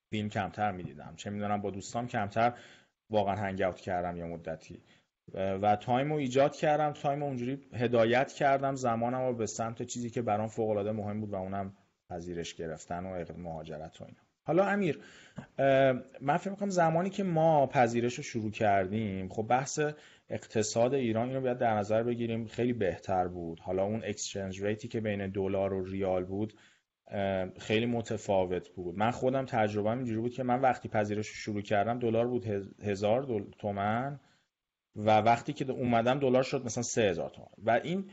فیلم 0.09 0.29
کمتر 0.29 0.71
می‌دیدم. 0.71 1.13
چه 1.15 1.29
می‌دونم 1.29 1.61
با 1.61 1.71
دوستام 1.71 2.07
کمتر 2.07 2.53
واقعا 3.09 3.35
هنگ 3.35 3.75
کردم 3.75 4.17
یه 4.17 4.23
مدتی. 4.23 4.83
و 5.33 5.75
time 5.75 6.09
رو 6.11 6.15
ایجاد 6.17 6.55
کردم. 6.55 6.91
time 6.91 7.19
رو 7.19 7.25
اونجوری 7.25 7.59
هدایت 7.73 8.33
کردم. 8.33 8.75
زمانم 8.75 9.27
رو 9.27 9.33
به 9.33 9.45
سمت 9.45 9.83
چیزی 9.83 10.09
که 10.09 10.21
برام 10.21 10.47
فوق 10.47 10.69
العاده 10.69 10.91
مهم 10.91 11.19
بود 11.19 11.29
و 11.29 11.35
اونم 11.35 11.73
پذیرش 12.09 12.55
گرفتن 12.55 13.05
و 13.05 13.23
مهاجرت 13.37 14.01
و 14.01 14.03
اینا. 14.03 14.19
حالا 14.43 14.65
امیر 14.65 14.99
من 16.21 16.37
فکر 16.37 16.49
می‌کنم 16.49 16.69
زمانی 16.69 17.09
که 17.09 17.23
ما 17.23 17.67
پذیرش 17.67 18.15
رو 18.15 18.23
شروع 18.23 18.51
کردیم 18.51 19.29
خب 19.29 19.43
بحث 19.43 19.79
اقتصاد 20.29 20.93
ایران 20.93 21.27
اینو 21.27 21.41
باید 21.41 21.57
در 21.57 21.77
نظر 21.77 22.03
بگیریم. 22.03 22.45
خیلی 22.45 22.73
بهتر 22.73 23.27
بود. 23.27 23.59
حالا 23.59 23.83
اون 23.83 24.01
exchange 24.03 24.63
rate 24.63 24.83
ی 24.83 24.87
که 24.87 25.01
بین 25.01 25.29
دلار 25.29 25.73
و 25.73 25.85
ریال 25.85 26.23
بود 26.23 26.53
خیلی 27.59 27.85
متفاوت 27.85 28.69
بود. 28.69 28.97
من 28.97 29.11
خودم 29.11 29.45
تجربه 29.45 29.89
اینجوری 29.89 30.19
بود 30.19 30.33
که 30.33 30.43
من 30.43 30.61
وقتی 30.61 30.89
پذیرش 30.89 31.27
رو 31.27 31.33
شروع 31.35 31.61
کردم 31.61 31.99
دلار 31.99 32.27
بود 32.27 32.45
هزار 32.83 33.45
تومن. 33.59 34.19
و 34.95 35.21
وقتی 35.21 35.53
که 35.53 35.71
اومدم 35.71 36.19
دلار 36.19 36.43
شد 36.43 36.65
مثلا 36.65 36.83
سه 36.83 37.01
هزار 37.01 37.29
تومن 37.29 37.47
و 37.63 37.81
این 37.83 38.09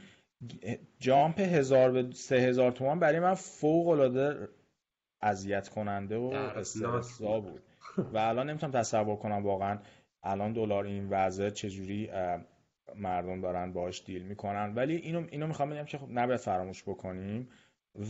جامپ 0.98 1.40
هزار 1.40 1.92
به 1.92 2.10
سه 2.12 2.36
هزار 2.36 2.72
تومن 2.72 2.98
برای 2.98 3.20
من 3.20 3.34
فوق 3.34 3.88
العاده 3.88 4.48
اذیت 5.20 5.68
کننده 5.68 6.16
و 6.16 6.32
استرسا 6.32 7.40
بود. 7.40 7.62
و 8.12 8.18
الان 8.18 8.50
نمی‌تونم 8.50 8.72
تصور 8.72 9.16
کنم 9.16 9.44
واقعا 9.44 9.78
الان 10.22 10.52
دلار 10.52 10.84
این 10.84 11.08
وضع 11.10 11.50
چجوری 11.50 12.10
مردم 12.96 13.40
دارن 13.40 13.72
باش 13.72 14.04
دیل 14.04 14.22
می‌کنن. 14.22 14.74
ولی 14.74 14.96
اینو 14.96 15.26
اینو 15.30 15.46
می‌خوام 15.46 15.70
بگم 15.70 15.84
که 15.84 15.98
خب 15.98 16.08
نباید 16.10 16.40
فراموش 16.40 16.82
بکنیم. 16.82 17.48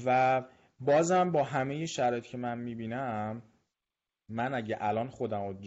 و 0.06 0.42
بازم 0.80 1.32
با 1.32 1.44
همه 1.44 1.86
شرایطی 1.86 2.28
که 2.28 2.38
من 2.38 2.58
می‌بینم 2.58 3.42
من 4.28 4.54
اگه 4.54 4.76
الان 4.80 5.08
خودم 5.08 5.58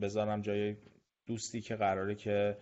بذارم 0.00 0.42
جای 0.42 0.76
دوستی 1.26 1.60
که 1.60 1.76
قراره 1.76 2.14
که 2.14 2.56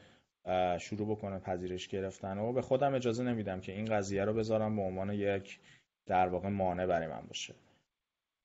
شروع 0.79 1.09
بکنه 1.11 1.39
پذیرش 1.39 1.89
گرفتن 1.89 2.39
و 2.39 2.53
به 2.53 2.63
خودم 2.63 2.95
اجازه 2.95 3.25
نمیدم 3.25 3.61
که 3.61 3.73
این 3.73 3.85
قضیه 3.85 4.25
رو 4.25 4.35
بذارم 4.35 4.77
به 4.77 4.83
عنوان 4.83 5.11
یک 5.11 5.59
در 6.07 6.29
واقع 6.29 6.49
مانع 6.49 6.87
برای 6.87 7.09
من 7.09 7.23
باشه. 7.29 7.55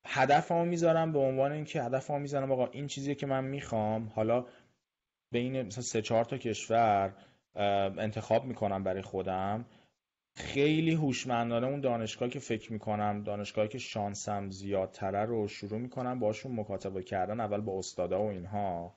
هدفمو 0.07 0.65
می‌ذارم 0.65 1.11
به 1.11 1.19
عنوان 1.19 1.51
اینکه 1.51 1.83
هدفمو 1.83 2.19
می‌ذارم 2.19 2.51
آقا 2.51 2.67
این 2.67 2.87
چیزی 2.87 3.15
که 3.15 3.25
من 3.25 3.43
می‌خوام 3.43 4.11
حالا 4.15 4.45
بین 5.31 5.61
مثلا 5.61 5.83
سه 5.83 6.01
چهار 6.01 6.25
تا 6.25 6.37
کشور 6.37 7.13
انتخاب 7.97 8.45
می‌کنم 8.45 8.83
برای 8.83 9.01
خودم. 9.01 9.65
خیلی 10.37 10.93
هوشمندانه 10.93 11.67
اون 11.67 11.81
دانشگاه 11.81 12.29
که 12.29 12.39
فکر 12.39 12.73
می‌کنم 12.73 13.23
دانشگاهی 13.23 13.67
که 13.67 13.77
شانسم 13.77 14.49
زیادتره 14.49 15.25
رو 15.25 15.47
شروع 15.47 15.79
می‌کنم 15.79 16.19
باشون 16.19 16.59
مکاتبه 16.59 17.03
کردن 17.03 17.39
اول 17.39 17.61
با 17.61 17.77
استادا 17.77 18.23
و 18.23 18.27
اینها. 18.27 18.95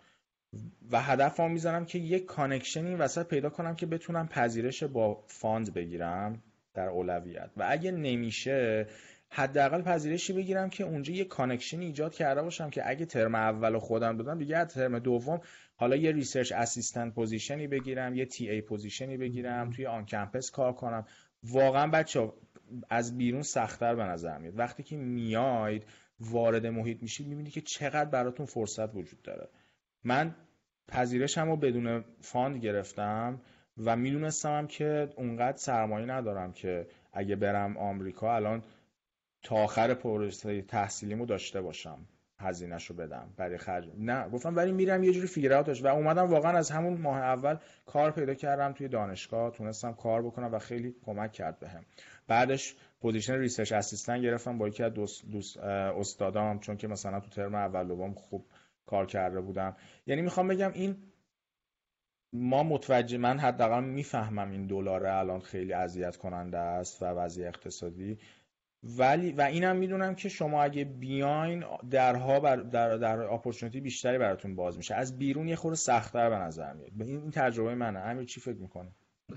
و 0.91 1.03
هدف 1.03 1.41
هم 1.41 1.51
می‌زنم 1.51 1.85
که 1.85 1.99
یک 1.99 2.25
connection 2.25 2.88
ی 2.88 2.94
وسط 2.95 3.27
پیدا 3.27 3.51
کنم 3.51 3.77
که 3.77 3.87
بتونم 3.87 4.29
پذیرش 4.29 4.85
با 4.85 5.25
fund 5.27 5.75
بگیرم 5.75 6.43
در 6.75 6.89
اولویت. 6.89 7.51
و 7.57 7.67
اگه 7.69 7.91
نمیشه 7.91 8.87
حداقل 9.31 9.83
پذیرشی 9.83 10.33
بگیرم 10.33 10.71
که 10.71 10.85
اونجا 10.85 11.15
یه 11.15 11.25
connection 11.25 11.81
ایجاد 11.81 12.15
کرده 12.15 12.43
باشم 12.43 12.71
که 12.71 12.89
اگه 12.89 13.07
ترم 13.07 13.35
اول 13.35 13.79
خودم 13.79 14.17
دادم 14.17 14.39
دیگه 14.39 14.57
از 14.57 14.69
ترم 14.69 14.99
دوم 14.99 15.41
حالا 15.77 15.97
یه 15.97 16.13
research 16.12 16.53
assistant 16.53 17.14
position 17.14 17.61
ی 17.61 17.66
بگیرم 17.67 18.15
یه 18.15 18.27
TA 18.27 18.51
position 18.51 18.61
ی 18.61 19.16
بگیرم 19.17 19.71
توی 19.71 19.87
on 19.87 20.07
campus 20.07 20.51
کار 20.51 20.73
کنم. 20.73 21.07
واقعا 21.43 21.87
بچه 21.87 22.33
از 22.91 23.17
بیرون 23.17 23.43
سختتر 23.43 23.95
به 23.95 24.05
نظر 24.05 24.39
میاد. 24.39 24.59
وقتی 24.59 24.83
که 24.83 24.97
میاید 24.97 25.85
وارد 26.21 26.67
محیط 26.67 27.03
میشید 27.03 27.27
می‌بینید 27.27 27.53
که 27.53 27.61
چقدر 27.61 28.11
براتون 28.11 28.47
فرصت 28.47 28.95
وجود 28.95 29.23
داره. 29.23 29.49
من 30.05 30.35
پذیرشم 30.89 31.49
رو 31.49 31.57
بدون 31.57 32.05
fund 32.21 32.57
گرفتم 32.57 33.41
و 33.85 33.97
می‌دونستم 33.97 34.67
که 34.67 35.11
اونقدر 35.17 35.57
سرمایه 35.57 36.07
ندارم 36.07 36.53
که 36.53 36.87
اگه 37.13 37.37
برم 37.37 37.77
آمریکا 37.77 38.35
الان 38.37 38.63
تا 39.43 39.57
آخر 39.57 39.95
پروسه 39.95 40.63
تحصیلیمو 40.63 41.27
داشته 41.27 41.61
باشم 41.61 41.99
هزینهش 42.41 42.87
رو 42.87 42.97
بدم 42.97 43.29
برای 43.37 43.59
خرج. 43.59 43.89
نه 43.99 44.29
گفتم 44.29 44.57
ولی 44.57 44.73
میرم 44.73 45.05
یه 45.05 45.13
جوری 45.13 45.27
figure 45.27 45.53
out 45.53 45.71
ش 45.71 45.83
و 45.83 45.87
اومدم 45.87 46.31
واقعا 46.31 46.59
از 46.59 46.71
همون 46.71 47.01
ماه 47.01 47.19
اول 47.19 47.57
کار 47.87 48.11
پیدا 48.11 48.35
کردم 48.35 48.73
توی 48.73 48.89
دانشگاه 48.89 49.51
تونستم 49.51 49.93
کار 49.93 50.23
بکنم 50.23 50.55
و 50.55 50.59
خیلی 50.59 50.95
کمک 51.05 51.33
کرد 51.33 51.59
بهم. 51.59 51.85
بعدش 52.29 52.77
position 53.01 53.38
research 53.38 53.73
assistant 53.73 54.23
گرفتم 54.23 54.59
با 54.59 54.69
یکی 54.69 54.83
از 54.83 54.95
دوست, 54.95 55.31
دوست 55.31 55.57
استادام 55.57 56.59
چون 56.59 56.77
که 56.77 56.89
مثلا 56.89 57.21
تو 57.21 57.29
ترم 57.29 57.55
اول 57.55 57.89
دوم 57.89 58.15
خوب 58.15 58.47
کار 58.88 59.07
کرده 59.07 59.40
بودم. 59.40 59.77
یعنی 60.07 60.22
می‌خوام 60.22 60.48
بگم 60.48 60.72
این 60.74 60.96
ما 62.33 62.62
متوجه 62.62 63.18
من 63.18 63.38
حداقل 63.38 63.85
می‌فهمم 63.85 64.51
این 64.51 64.66
دلار 64.66 65.07
الان 65.07 65.40
خیلی 65.40 65.72
اذیت 65.72 66.16
کننده 66.16 66.59
است 66.59 67.03
و 67.03 67.07
وضعیت 67.07 67.48
اقتصادی. 67.48 68.18
ولی 68.83 69.33
و 69.33 69.40
اینم 69.40 69.77
می‌دونم 69.77 70.14
که 70.14 70.29
شما 70.29 70.62
اگه 70.62 70.85
بیاین 70.85 71.64
درها 71.90 72.40
بر 72.40 72.57
در 72.57 72.96
در 72.96 73.20
opportunity 73.21 73.81
بیشتری 73.81 74.18
براتون 74.18 74.57
باز 74.57 74.77
میشه. 74.77 74.94
از 74.94 75.18
بیرون 75.18 75.48
یه 75.48 75.57
خورده 75.57 75.77
سختتر 75.77 76.31
به 76.31 76.37
نظر 76.37 76.72
میاد. 76.72 76.90
این 77.01 77.31
تجربه 77.31 77.74
منه. 77.74 77.98
امیر 77.98 78.24
چی 78.24 78.40
فکر 78.40 78.59
می‌کنه 78.59 78.90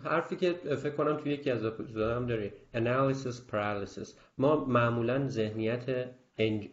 حرفی 0.04 0.36
که 0.36 0.54
فکر 0.54 0.96
کنم 0.96 1.18
توی 1.18 1.34
یکی 1.34 1.52
از 1.52 1.64
هم 1.64 2.26
داره 2.26 2.54
analysis 2.74 3.36
paralysis. 3.52 4.10
ما 4.38 4.66
معمولا 4.66 5.28
ذهنیت 5.28 6.10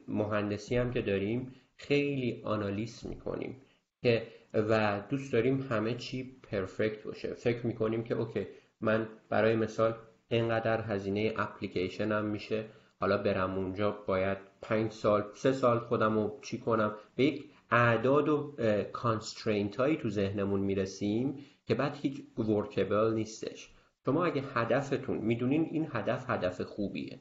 مهندسی 0.09 0.77
هم 0.77 0.91
که 0.91 1.03
داریم 1.03 1.53
خیلی 1.79 2.43
آنالیز 2.45 3.07
می‌کنیم 3.07 3.57
که 4.03 4.27
و 4.55 5.03
دوست 5.11 5.33
داریم 5.33 5.67
همه 5.71 5.95
چی 5.95 6.37
پرفکت 6.43 7.03
باشه. 7.03 7.35
فکر 7.35 7.67
می‌کنیم 7.67 8.05
که 8.05 8.15
اوکی 8.15 8.47
من 8.81 9.09
برای 9.29 9.57
مثال 9.57 9.95
اینقدر 10.29 10.81
هزینه 10.81 11.35
اپلیکیشن 11.37 12.13
هم 12.13 12.25
میشه 12.25 12.65
حالا 13.01 13.19
برم 13.19 13.55
اونجا 13.55 13.91
باید 13.91 14.39
پنج 14.63 14.93
سال 14.93 15.25
سه 15.35 15.53
سال 15.53 15.79
خودم 15.79 16.15
رو 16.19 16.39
چی 16.43 16.59
کنم؟ 16.59 16.95
به 17.17 17.25
یک 17.25 17.45
اعداد 17.71 18.29
و 18.29 18.55
constraint 18.93 19.77
هایی 19.77 19.97
تو 19.97 20.11
ذهنمون 20.11 20.61
می‌رسیم 20.61 21.39
که 21.67 21.75
بعد 21.75 21.97
هیچ 22.03 22.23
workable 22.39 23.15
نیستش. 23.15 23.71
شما 24.05 24.25
اگه 24.25 24.43
هدفتون 24.55 25.19
می‌دونین 25.19 25.69
این 25.73 25.89
هدف 25.93 26.31
هدف 26.31 26.61
خوبیه. 26.61 27.21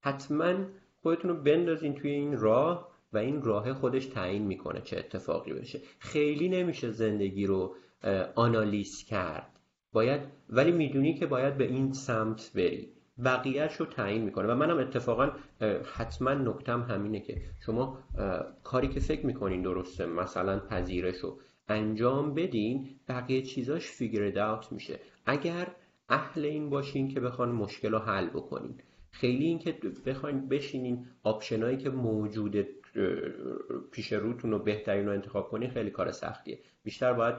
حتما 0.00 0.54
خودتون 1.02 1.30
رو 1.30 1.36
بندازین 1.36 1.94
توی 1.94 2.10
این 2.10 2.38
راه 2.38 2.97
و 3.12 3.18
این 3.18 3.42
راه 3.42 3.74
خودش 3.74 4.06
تعیین 4.06 4.42
می‌کنه 4.42 4.80
چه 4.80 4.98
اتفاقی 4.98 5.52
بشه. 5.52 5.80
خیلی 5.98 6.48
نمیشه 6.48 6.90
زندگی 6.90 7.46
رو 7.46 7.74
آنالیز 8.34 9.04
کرد. 9.04 9.60
باید 9.92 10.20
ولی 10.50 10.72
می‌دونی 10.72 11.14
که 11.14 11.26
باید 11.26 11.56
به 11.56 11.64
این 11.64 11.92
سمت 11.92 12.50
بری. 12.54 12.92
بقیهش 13.24 13.76
رو 13.76 13.86
تعیین 13.86 14.22
می‌کنه. 14.22 14.48
و 14.48 14.54
منم 14.54 14.78
اتفاقا 14.78 15.30
حتما 15.94 16.34
نکتم 16.34 16.82
همینه 16.82 17.20
که 17.20 17.42
شما 17.66 17.98
کاری 18.64 18.88
که 18.88 19.00
فکر 19.00 19.26
می‌کنین 19.26 19.62
درسته 19.62 20.06
مثلا 20.06 20.58
پذیرش 20.58 21.16
رو 21.16 21.38
انجام 21.68 22.34
بدین 22.34 22.88
بقیه 23.08 23.42
چیزاش 23.42 23.86
فیگر 23.86 24.38
اوت 24.38 24.72
میشه. 24.72 25.00
اگر 25.26 25.66
اهل 26.08 26.44
این 26.44 26.70
باشین 26.70 27.08
که 27.08 27.20
بخوان 27.20 27.52
مشکل 27.52 27.92
رو 27.92 27.98
حل 27.98 28.26
بکنین. 28.26 28.74
خیلی 29.10 29.46
اینکه 29.46 29.78
بخواین 30.06 30.48
بشینین 30.48 31.06
آپشنایی 31.22 31.76
که 31.76 31.90
موجود 31.90 32.66
پیش 33.90 34.12
روتون 34.12 34.50
رو 34.50 34.58
بهترین 34.58 35.06
رو 35.06 35.12
انتخاب 35.12 35.48
کنین 35.48 35.70
خیلی 35.70 35.90
کار 35.90 36.10
سختیه. 36.10 36.58
بیشتر 36.84 37.12
باید 37.12 37.34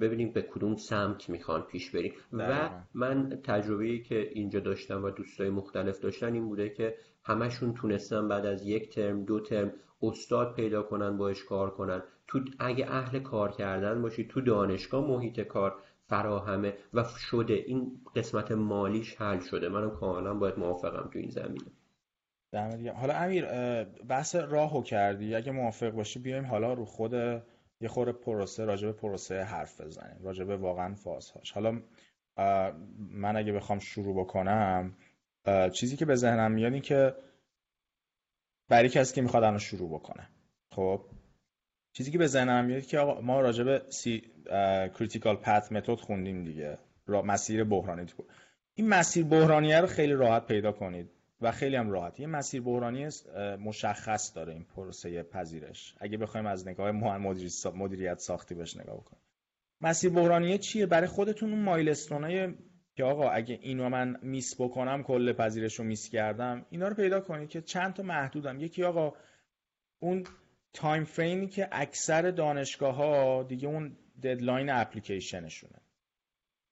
ببینیم 0.00 0.32
به 0.32 0.42
کدوم 0.42 0.76
سمت 0.76 1.28
می‌خوان 1.28 1.62
پیش 1.62 1.90
بریم. 1.90 2.12
و 2.32 2.70
من 2.94 3.40
تجربه 3.44 3.98
که 3.98 4.30
اینجا 4.32 4.60
داشتم 4.60 5.04
و 5.04 5.10
دوستای 5.10 5.50
مختلف 5.50 6.00
داشتن 6.00 6.32
این 6.32 6.48
بوده 6.48 6.68
که 6.68 6.96
همشون 7.24 7.74
تونستن 7.74 8.28
بعد 8.28 8.46
از 8.46 8.66
یک 8.66 8.94
ترم 8.94 9.24
دو 9.24 9.40
ترم 9.40 9.72
استاد 10.02 10.54
پیدا 10.54 10.82
کنن 10.82 11.16
باش 11.16 11.44
کار 11.44 11.70
کنن. 11.70 12.02
تو 12.26 12.40
اگه 12.58 12.86
اهل 12.90 13.18
کار 13.18 13.52
کردن 13.52 14.02
باشی 14.02 14.26
تو 14.26 14.40
دانشگاه 14.40 15.06
محیط 15.06 15.40
کار 15.40 15.74
فراهمه 16.08 16.74
و 16.94 17.04
شده. 17.30 17.54
این 17.54 18.00
قسمت 18.16 18.52
مالیش 18.52 19.16
حل 19.16 19.40
شده. 19.40 19.68
منم 19.68 19.90
کاملا 19.90 20.34
باید 20.34 20.58
موافقم 20.58 21.10
تو 21.12 21.18
این 21.18 21.30
زمینه. 21.30 21.70
حالا 22.94 23.14
امیر 23.14 23.46
بحث 23.84 24.34
راهو 24.34 24.82
کردی. 24.82 25.34
اگه 25.34 25.52
موافق 25.52 25.90
باشی 25.90 26.18
بیایم 26.18 26.46
حالا 26.46 26.72
رو 26.72 26.84
خود 26.84 27.12
یه 27.80 27.88
خور 27.88 28.12
پروسه 28.12 28.64
راجع 28.64 28.86
به 28.86 28.92
پروسه 28.92 29.42
حرف 29.42 29.80
بزنیم. 29.80 30.16
راجع 30.22 30.44
به 30.44 30.56
واقعا 30.56 30.94
فازهاش. 30.94 31.52
حالا 31.52 31.82
من 32.98 33.36
اگه 33.36 33.52
بخوام 33.52 33.78
شروع 33.78 34.20
بکنم 34.20 34.96
چیزی 35.72 35.96
که 35.96 36.04
به 36.04 36.14
ذهنم 36.14 36.52
میاد 36.52 36.72
این 36.72 36.82
که 36.82 37.14
برای 38.68 38.88
کسی 38.88 39.14
که 39.14 39.22
می‌خواد 39.22 39.44
الان 39.44 39.58
شروع 39.58 39.90
بکنه. 39.90 40.28
خب؟ 40.70 41.00
چیزی 41.92 42.10
که 42.10 42.18
به 42.18 42.26
ذهنم 42.26 42.64
میاد 42.64 42.86
که 42.86 42.98
آقا 42.98 43.20
ما 43.20 43.40
راجع 43.40 43.64
به 43.64 43.82
سی 43.88 44.22
کریتیکال 44.98 45.36
پث 45.36 45.72
متد 45.72 45.94
خوندیم 45.94 46.44
دیگه. 46.44 46.78
مسیر 47.08 47.64
بحرانی 47.64 48.06
این 48.74 48.88
مسیر 48.88 49.24
بحرانیه 49.24 49.80
رو 49.80 49.86
خیلی 49.86 50.12
راحت 50.12 50.46
پیدا 50.46 50.72
کنید. 50.72 51.10
و 51.40 51.52
خیلی 51.52 51.76
هم 51.76 51.90
راحت. 51.90 52.20
یه 52.20 52.26
مسیر 52.26 52.62
بحرانی 52.62 53.08
مشخص 53.60 54.36
داره 54.36 54.52
این 54.52 54.64
پروسه 54.64 55.22
پذیرش. 55.22 55.94
اگه 56.00 56.18
بخوایم 56.18 56.46
از 56.46 56.68
نگاه 56.68 56.90
مدیریت 57.74 58.18
ساختی 58.18 58.54
بهش 58.54 58.76
نگاه 58.76 58.96
بکنیم. 58.96 59.22
مسیر 59.80 60.10
بحرانی 60.10 60.58
چیه؟ 60.58 60.86
برای 60.86 61.06
خودتون 61.06 61.50
اون 61.50 61.62
milestone 61.62 62.45
ای 62.45 62.54
که 62.96 63.04
آقا 63.04 63.30
اگه 63.30 63.58
اینو 63.62 63.88
من 63.88 64.16
miss 64.22 64.60
بکنم 64.60 65.02
کل 65.02 65.32
پذیرش 65.32 65.74
رو 65.74 65.84
miss 65.84 66.10
کردم 66.10 66.66
اینا 66.70 66.88
رو 66.88 66.94
پیدا 66.94 67.20
کنید 67.20 67.48
که 67.48 67.60
چند 67.60 67.94
تا 67.94 68.02
محدودم. 68.02 68.60
یکی 68.60 68.84
آقا 68.84 69.12
اون 69.98 70.24
time 70.72 71.04
frame 71.04 71.41
ی 71.41 71.48
که 71.48 71.68
اکثر 71.72 72.30
دانشگاه 72.30 72.94
ها 72.94 73.42
دیگه 73.42 73.68
اون 73.68 73.96
deadline 74.22 74.70
application 74.70 75.46
شونه 75.46 75.80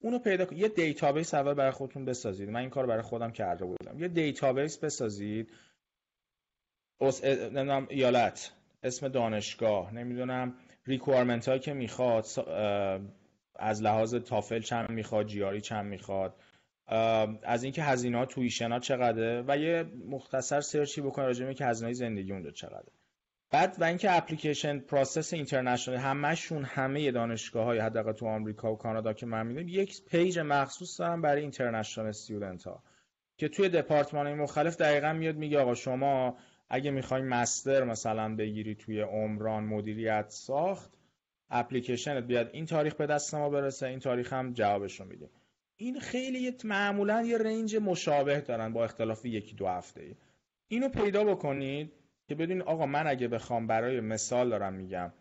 اونو 0.04 0.18
پیدا 0.18 0.46
یه 0.52 0.68
database 0.68 1.34
اول 1.34 1.54
برای 1.54 1.70
خودتون 1.70 2.04
بسازید. 2.04 2.50
من 2.50 2.60
این 2.60 2.70
کار 2.70 2.86
برای 2.86 3.02
خودم 3.02 3.30
کرده 3.30 3.64
بودم. 3.64 3.98
یه 3.98 4.08
database 4.08 4.78
بسازید. 4.78 5.48
نمی‌دونم 7.00 7.86
ایالت. 7.90 8.52
اسم 8.82 9.08
دانشگاه. 9.08 9.94
نمی‌دونم 9.94 10.54
requirement 10.86 11.48
هایی 11.48 11.60
که 11.60 11.72
می‌خواد. 11.72 12.26
از 13.56 13.82
لحاظ 13.82 14.14
تافل 14.14 14.60
چند 14.60 14.90
می‌خواد 14.90 15.26
GRE 15.26 15.60
چند 15.60 15.86
می‌خواد. 15.86 16.34
از 17.42 17.64
اینکه 17.64 17.82
هزینه 17.82 18.18
ها 18.18 18.26
tuition 18.26 18.78
چقدره 18.78 19.44
و 19.48 19.58
یه 19.58 19.84
مختصر 20.08 20.60
search 20.60 20.95
ی 20.95 21.00
بکنید 21.00 21.26
راجع 21.26 21.52
که 21.52 21.64
هزینه 21.66 21.92
زندگی 21.92 22.32
اون 22.32 22.50
چقدره. 22.50 22.92
بعد 23.54 23.76
و 23.78 23.84
اینکه 23.84 24.16
application 24.16 24.78
process 24.78 25.34
international 25.34 25.96
همشون 25.96 26.64
همه 26.64 27.10
دانشگاه 27.10 27.64
های 27.64 27.78
حداقل 27.78 28.12
تو 28.12 28.26
آمریکا 28.26 28.72
و 28.72 28.76
کانادا 28.76 29.12
که 29.12 29.26
من 29.26 29.46
می‌دونم 29.46 29.68
یک 29.68 30.04
page 30.04 30.38
مخصوص 30.38 31.00
دارن 31.00 31.20
برای 31.22 31.42
international 31.42 32.06
student 32.06 32.64
ها 32.64 32.82
که 33.36 33.48
توی 33.48 33.68
دپارتمان 33.68 34.26
های 34.26 34.34
مختلف 34.34 34.76
دقیقا 34.76 35.12
میاد 35.12 35.36
میگه 35.36 35.58
آقا 35.58 35.74
شما 35.74 36.36
اگه 36.68 36.90
می‌خوای 36.90 37.22
master 37.22 37.84
مثلا 37.84 38.36
بگیری 38.36 38.74
توی 38.74 39.00
عمران 39.00 39.64
مدیریت 39.64 40.26
ساخت 40.28 40.92
اپلیکیشنت 41.50 42.24
بیاد 42.24 42.50
این 42.52 42.66
تاریخ 42.66 42.94
به 42.94 43.06
دست 43.06 43.34
ما 43.34 43.50
برسه 43.50 43.86
این 43.86 43.98
تاریخ 43.98 44.32
هم 44.32 44.52
جوابش 44.52 45.00
رو 45.00 45.06
میده. 45.06 45.30
این 45.76 46.00
خیلی 46.00 46.56
معمولا 46.64 47.22
یه 47.22 47.38
range 47.38 47.76
مشابه 47.76 48.40
دارن 48.40 48.72
با 48.72 48.84
اختلاف 48.84 49.24
یکی 49.24 49.54
دو 49.54 49.66
هفته 49.66 50.02
ای 50.02 50.14
اینو 50.68 50.88
پیدا 50.88 51.24
بکنید. 51.24 52.03
که 52.28 52.34
بدونید 52.34 52.62
آقا 52.62 52.86
من 52.86 53.06
اگه 53.06 53.28
بخوام 53.28 53.66
برای 53.66 54.00
مثال 54.00 54.50
دارم 54.50 54.72
میگم 54.72 55.12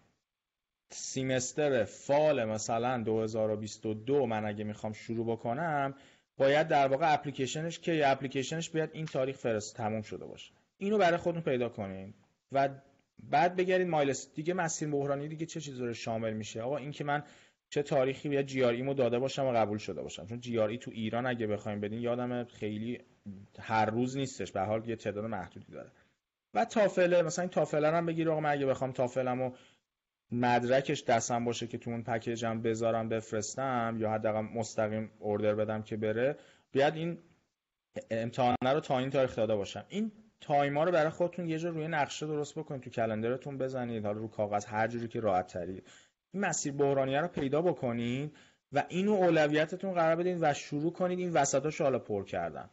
semester 0.90 1.84
fall 1.84 2.46
مثلا 2.46 3.04
2022 3.04 4.26
من 4.26 4.46
اگه 4.46 4.64
می‌خوام 4.64 4.94
شروع 4.94 5.26
بکنم 5.26 5.96
باید 6.38 6.68
در 6.68 6.88
واقع 6.88 7.14
اپلیکیشنش 7.14 7.80
که 7.80 8.12
اپلیکیشنش 8.12 8.70
بیاد 8.70 8.90
این 8.94 9.06
تاریخ 9.06 9.38
فرست 9.38 9.76
تموم 9.76 10.02
شده 10.02 10.26
باشه. 10.26 10.54
اینو 10.78 10.98
برای 10.98 11.18
خودتون 11.18 11.44
پیدا 11.44 11.70
کنین 11.70 12.14
و 12.52 12.70
بعد 13.24 13.56
بگردید 13.56 13.88
مایلس 13.88 14.34
دیگه 14.34 14.54
مسیر 14.54 14.90
بحرانی 14.90 15.28
دیگه 15.28 15.46
چه 15.46 15.62
چیزی 15.62 15.80
رو 15.80 15.94
شامل 15.94 16.34
میشه؟ 16.34 16.62
آقا 16.62 16.78
این 16.78 16.92
که 16.92 17.04
من 17.04 17.24
چه 17.70 17.84
تاریخی 17.84 18.30
بیاد 18.30 18.46
جی 18.46 18.64
آر 18.64 18.74
ایمو 18.74 18.94
داده 18.94 19.20
باشم 19.20 19.46
و 19.46 19.52
قبول 19.52 19.78
شده 19.78 20.02
باشم. 20.02 20.26
چون 20.26 20.40
جی 20.40 20.60
آر 20.60 20.70
ای 20.70 20.78
تو 20.78 20.92
ایران 20.92 21.26
اگه 21.26 21.48
بخوایم 21.48 21.80
بدین 21.80 22.00
یادم 22.00 22.44
خیلی 22.44 23.00
هر 23.60 23.86
روز 23.86 24.18
نیستش. 24.18 24.52
به 24.52 24.62
حال 24.62 24.90
یه 24.90 24.96
تعداد 24.96 25.26
محدودی 25.26 25.72
داره. 25.72 25.92
و 26.54 26.66
تافله 26.66 27.22
مثلا 27.22 27.44
این 27.44 27.50
تافله 27.50 27.92
هم 27.92 28.06
بگیر 28.06 28.30
آقا 28.30 28.40
من 28.40 28.52
اگه 28.52 28.66
بخوام 28.66 28.92
تافلمو 28.92 29.52
مدرکش 30.32 31.04
دستم 31.04 31.46
باشه 31.46 31.68
که 31.68 31.78
تو 31.78 31.90
اون 31.90 32.04
پکیجم 32.04 32.62
بذارم 32.62 33.10
بفرستم 33.10 33.96
یا 34.00 34.12
حداقل 34.12 34.42
مستقیم 34.42 35.12
اوردر 35.20 35.56
بدم 35.56 35.84
که 35.84 35.98
بره 35.98 36.38
بیاد 36.72 36.96
این 36.96 37.18
امتحانه 38.12 38.74
رو 38.74 38.80
تا 38.80 39.00
این 39.00 39.10
تاریخ 39.10 39.36
داده 39.36 39.56
باشم. 39.56 39.86
این 39.90 40.12
time 40.42 40.75
ا 40.75 40.84
رو 40.84 40.92
برای 40.92 41.10
خودتون 41.10 41.50
یه 41.50 41.60
جور 41.60 41.72
روی 41.72 41.88
نقشه 41.88 42.28
درست 42.28 42.60
بکنید 42.60 42.82
تو 42.82 42.90
calendar 42.90 43.39
تون 43.39 43.58
بزنید 43.58 44.06
حالا 44.06 44.20
رو 44.20 44.28
کاغذ 44.28 44.66
هر 44.66 44.88
جوری 44.88 45.08
که 45.08 45.20
راحت 45.20 45.48
تری 45.48 45.84
این 46.34 46.46
مسیر 46.46 46.74
بحرانیه 46.74 47.22
رو 47.22 47.28
پیدا 47.28 47.62
بکنید 47.62 48.38
و 48.72 48.84
اینو 48.90 49.12
اولویتتون 49.12 49.94
قرار 49.94 50.16
بدین 50.16 50.38
و 50.42 50.54
شروع 50.54 50.94
کنید 50.94 51.20
این 51.20 51.34
وسطاش 51.34 51.82
حالا 51.82 52.00
پر 52.00 52.26
کردن. 52.26 52.70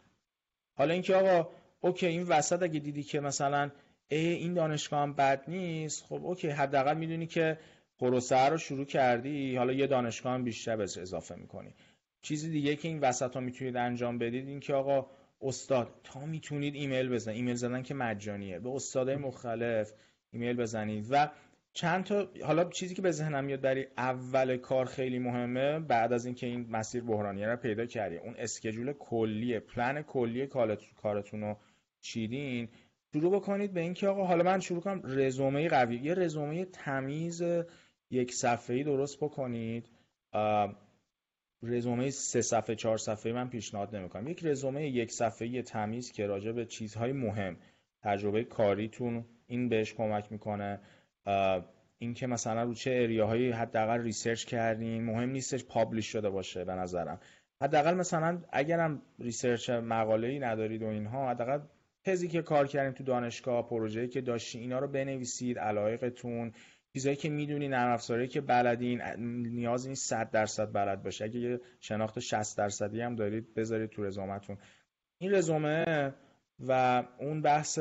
حالا 0.77 0.93
اینکه 0.93 1.15
آقا 1.15 1.51
OK 1.81 2.07
این 2.07 2.23
وسط 2.23 2.63
اگه 2.63 2.81
دیدی 2.81 3.03
که 3.03 3.21
مثلا 3.21 3.71
ای 4.09 4.27
این 4.27 4.55
دانشگاه 4.55 5.01
هم 5.01 5.13
بد 5.13 5.45
نیست 5.49 6.05
خب 6.05 6.25
OK 6.25 6.49
حداقل 6.49 6.97
می‌دونی 6.97 7.27
که 7.27 7.59
پروسه 7.99 8.49
رو 8.49 8.59
شروع 8.59 8.85
کردی 8.85 9.57
حالا 9.57 9.73
یه 9.73 9.87
دانشگاه 9.87 10.33
هم 10.33 10.45
بیشتر 10.45 10.77
بهش 10.77 10.99
اضافه 10.99 11.35
می‌کنی. 11.35 11.75
چیزی 12.23 12.51
دیگه 12.51 12.77
که 12.77 12.89
این 12.89 13.01
وسط 13.01 13.35
ها 13.35 13.41
می‌تونید 13.41 13.77
انجام 13.77 14.19
بدید 14.19 14.49
این 14.49 14.61
که 14.61 14.75
آقا 14.75 15.07
استاد 15.43 16.01
تا 16.05 16.27
می‌تونید 16.27 16.75
ایمیل 16.75 17.09
بزنید. 17.09 17.37
ایمیل 17.37 17.55
زدن 17.55 17.83
که 17.83 17.95
مجانیه. 17.95 18.59
به 18.59 18.71
استادای 18.71 19.17
مختلف 19.17 19.93
ایمیل 20.33 20.57
بزنید. 20.57 21.07
و 21.11 21.31
چند 21.73 22.05
تا 22.05 22.29
حالا 22.45 22.65
چیزی 22.65 22.95
که 22.95 23.03
به 23.03 23.11
ذهنم 23.11 23.45
میاد 23.45 23.61
برای 23.61 23.87
اول 23.97 24.57
کار 24.57 24.87
خیلی 24.87 25.19
مهمه 25.19 25.79
بعد 25.79 26.13
از 26.13 26.27
اینکه 26.27 26.47
این 26.47 26.67
مسیر 26.71 27.03
بحرانی 27.03 27.45
رو 27.45 27.57
پیدا 27.57 27.87
کردی 27.87 28.17
اون 28.17 28.35
schedule 28.39 28.93
کلیه 28.93 29.61
پلن 29.61 30.03
کلی 30.03 30.47
کارتون 30.97 31.41
رو 31.41 31.57
چیدین 32.01 32.69
شروع 33.13 33.33
بکنید 33.33 33.73
به 33.73 33.81
اینکه 33.81 34.09
آقا 34.09 34.25
حالا 34.25 34.45
من 34.45 34.61
شروع 34.61 34.81
کنم 34.81 35.03
رزومه 35.05 35.69
قوی. 35.69 35.97
یه 35.97 36.15
رزومه 36.15 36.65
تمیز 36.65 37.43
یک 38.11 38.35
صفحه‌ای 38.35 38.85
درست 38.85 39.19
بکنید. 39.21 39.91
رزومه 41.63 42.11
سه 42.11 42.43
صفحه 42.43 42.75
چهار 42.75 42.99
صفحه 42.99 43.33
من 43.33 43.49
پیشنهاد 43.49 43.97
نمی‌کنم. 43.97 44.29
یک 44.29 44.45
رزومه 44.45 44.89
یک 44.89 45.13
صفحه 45.13 45.63
تمیز 45.63 46.13
که 46.13 46.27
راجع 46.27 46.53
به 46.53 46.67
چیزهای 46.67 47.13
مهم 47.13 47.57
تجربه 48.03 48.45
کاریتون 48.45 49.25
این 49.47 49.69
بهش 49.69 49.95
کمک 49.95 50.33
می‌کنه. 50.33 50.81
اینکه 51.99 52.27
مثلا 52.27 52.63
رو 52.63 52.75
چه 52.75 52.91
area 52.91 53.25
هایی 53.25 53.51
حداقل 53.51 54.01
research 54.01 54.45
کردین 54.45 55.05
مهم 55.05 55.31
نیستش 55.31 55.65
publish 55.65 56.07
شده 56.07 56.31
باشه 56.31 56.65
به 56.65 56.73
نظرم. 56.73 57.21
حداقل 57.63 57.95
مثلا 57.95 58.43
اگرم 58.53 59.03
research 59.19 59.71
مقاله 59.71 60.29
ای 60.29 60.39
ندارید 60.39 60.83
و 60.83 60.87
اینها 60.87 61.31
حداقل 61.31 61.61
تزی 62.11 62.29
که 62.29 62.43
کار 62.43 62.67
کردیم 62.67 62.93
تو 62.93 63.05
دانشگاه 63.05 63.69
پروژه‌ای 63.69 64.09
که 64.09 64.21
داشتی 64.21 64.59
اینا 64.59 64.79
رو 64.79 64.89
بنویسید 64.89 65.59
علایقتون 65.59 66.53
چیزایی 66.93 67.17
که 67.17 67.29
می‌دونی 67.29 67.69
نرم 67.69 67.93
افزاری 67.93 68.29
که 68.29 68.41
بلدین 68.41 69.03
نیاز 69.47 69.89
نیست 69.89 70.09
100 70.09 70.31
درصد 70.31 70.73
بلد 70.73 71.03
باشه 71.03 71.25
اگه 71.25 71.41
یه 71.41 71.61
شناخت 71.81 72.19
60 72.19 72.59
درصدی 72.59 73.01
هم 73.01 73.15
دارید 73.15 73.55
بذارید 73.55 73.91
تو 73.91 74.05
رزومتون. 74.05 74.59
این 75.19 75.35
رزومه 75.35 76.15
و 76.69 77.03
اون 77.19 77.43
بحث 77.43 77.79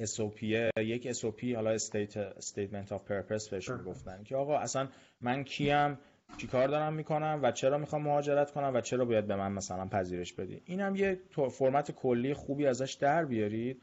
SOP 0.00 0.42
یک 0.76 1.12
SOP 1.12 1.44
حالا 1.54 1.78
state, 1.78 2.16
statement 2.40 2.88
of 2.88 3.00
purpose 3.08 3.50
بهشون 3.50 3.82
گفتن 3.82 4.22
که 4.22 4.36
آقا 4.36 4.58
اصلا 4.58 4.88
من 5.20 5.44
کیم؟ 5.44 5.98
چیکار 6.36 6.68
دارم 6.68 6.94
می‌کنم 6.94 7.40
و 7.42 7.52
چرا 7.52 7.78
می‌خوام 7.78 8.02
مهاجرت 8.02 8.50
کنم 8.50 8.74
و 8.74 8.80
چرا 8.80 9.04
باید 9.04 9.26
به 9.26 9.36
من 9.36 9.52
مثلا 9.52 9.86
پذیرش 9.86 10.32
بدی؟ 10.32 10.62
این 10.64 10.80
هم 10.80 10.96
یه 10.96 11.20
فرمت 11.50 11.90
کلی 11.90 12.34
خوبی 12.34 12.66
ازش 12.66 12.92
در 12.92 13.24
بیارید. 13.24 13.82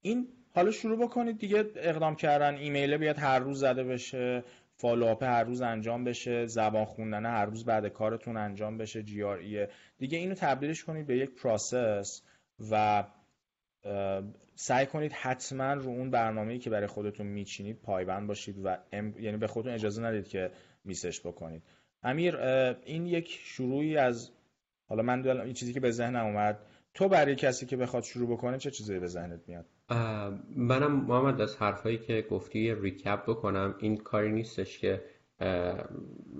این 0.00 0.28
حالا 0.54 0.70
شروع 0.70 0.98
بکنید 0.98 1.38
دیگه 1.38 1.64
اقدام 1.76 2.16
کردن 2.16 2.54
ایمیل 2.54 2.96
بیاد 2.96 3.18
هر 3.18 3.38
روز 3.38 3.60
زده 3.60 3.84
بشه 3.84 4.44
follow 4.76 5.11
up 5.11 5.22
هر 5.22 5.44
روز 5.44 5.60
انجام 5.60 6.04
بشه 6.04 6.46
زبان 6.46 6.84
خوندن 6.84 7.26
هر 7.26 7.44
روز 7.44 7.64
بعد 7.64 7.88
کارتون 7.88 8.36
انجام 8.36 8.78
بشه 8.78 9.02
جی 9.02 9.22
آر 9.22 9.36
ایه 9.36 9.68
دیگه 9.98 10.18
اینو 10.18 10.34
تبدیلش 10.34 10.84
کنید 10.84 11.06
به 11.06 11.16
یک 11.16 11.30
پروسس 11.30 12.22
و 12.70 13.04
سعی 14.54 14.86
کنید 14.86 15.12
حتما 15.12 15.72
رو 15.72 15.88
اون 15.88 16.10
برنامه‌ای 16.10 16.58
که 16.58 16.70
برای 16.70 16.86
خودتون 16.86 17.26
میچینید 17.26 17.80
پایبند 17.82 18.28
باشید 18.28 18.56
و 18.64 18.76
یعنی 19.20 19.36
به 19.36 19.46
خودتون 19.46 19.72
اجازه 19.72 20.02
ندید 20.02 20.28
که 20.28 20.50
miss 20.84 21.08
ش 21.08 21.20
بکنید. 21.20 21.62
امیر 22.02 22.36
این 22.84 23.06
یک 23.06 23.38
شروعی 23.42 23.96
از 23.96 24.30
حالا 24.88 25.02
من 25.02 25.40
این 25.40 25.52
چیزی 25.52 25.72
که 25.72 25.80
به 25.80 25.90
ذهنم 25.90 26.26
اومد 26.26 26.58
تو 26.94 27.08
برای 27.08 27.34
کسی 27.34 27.66
که 27.66 27.76
بخواد 27.76 28.02
شروع 28.02 28.28
بکنه 28.28 28.58
چه 28.58 28.70
چیزی 28.70 28.98
به 28.98 29.06
ذهنت 29.06 29.40
میاد؟ 29.46 29.66
منم 30.56 30.92
محمد 30.92 31.40
از 31.40 31.56
حرفایی 31.56 31.98
که 31.98 32.26
گفتی 32.30 32.74
recap 32.74 33.22
بکنم. 33.22 33.74
این 33.78 33.96
کاری 33.96 34.32
نیستش 34.32 34.78
که 34.78 35.04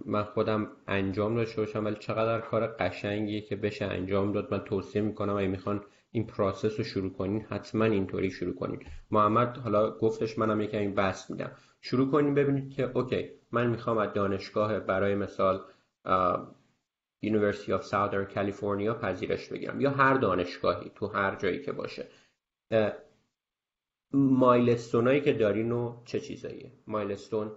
من 0.06 0.22
خودم 0.24 0.68
انجام 0.86 1.34
داشته 1.34 1.60
باشم 1.60 1.84
ولی 1.84 1.96
چقدر 2.00 2.40
کار 2.40 2.66
قشنگیه 2.66 3.40
که 3.40 3.56
بشه 3.56 3.84
انجام 3.84 4.32
داد. 4.32 4.54
من 4.54 4.60
توصیه 4.60 5.02
می‌کنم 5.02 5.36
اگه 5.36 5.48
می‌خوان 5.48 5.84
این 6.10 6.26
process 6.26 6.78
رو 6.78 6.84
شروع 6.84 7.12
کنین 7.12 7.40
حتما 7.40 7.84
اینطوری 7.84 8.30
شروع 8.30 8.54
کنین. 8.54 8.80
محمد 9.10 9.56
حالا 9.56 9.98
گفتش 9.98 10.38
منم 10.38 10.60
یکم 10.60 10.78
اینو 10.78 10.94
بسط 10.94 11.30
میدم. 11.30 11.50
شروع 11.80 12.10
کنین 12.10 12.34
ببینید 12.34 12.70
که 12.70 12.90
okay 12.94 13.30
من 13.52 13.66
می‌خوام 13.66 13.98
از 13.98 14.12
دانشگاه 14.12 14.80
برای 14.80 15.14
مثال 15.14 15.60
University 17.24 17.70
of 17.78 17.82
Southern 17.82 18.34
California 18.34 19.00
پذیرش 19.00 19.48
بگیرم. 19.48 19.80
یا 19.80 19.90
هر 19.90 20.14
دانشگاهی 20.14 20.90
تو 20.94 21.06
هر 21.06 21.36
جایی 21.36 21.62
که 21.62 21.72
باشه. 21.72 22.06
مایلستون 24.12 25.20
که 25.20 25.32
دارین 25.32 25.72
و 25.72 26.02
چه 26.04 26.20
چیزاییه؟ 26.20 26.72
مایلستون 26.86 27.50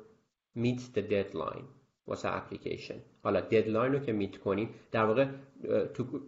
meet 0.57 0.79
the 0.95 1.01
deadline. 1.11 1.63
واسه 2.07 2.35
اپلیکیشن. 2.35 2.95
حالا 3.23 3.41
ددلاین 3.41 3.93
رو 3.93 3.99
که 3.99 4.11
میت 4.11 4.37
کنین 4.37 4.69
در 4.91 5.05
واقع 5.05 5.27
تو 5.93 6.19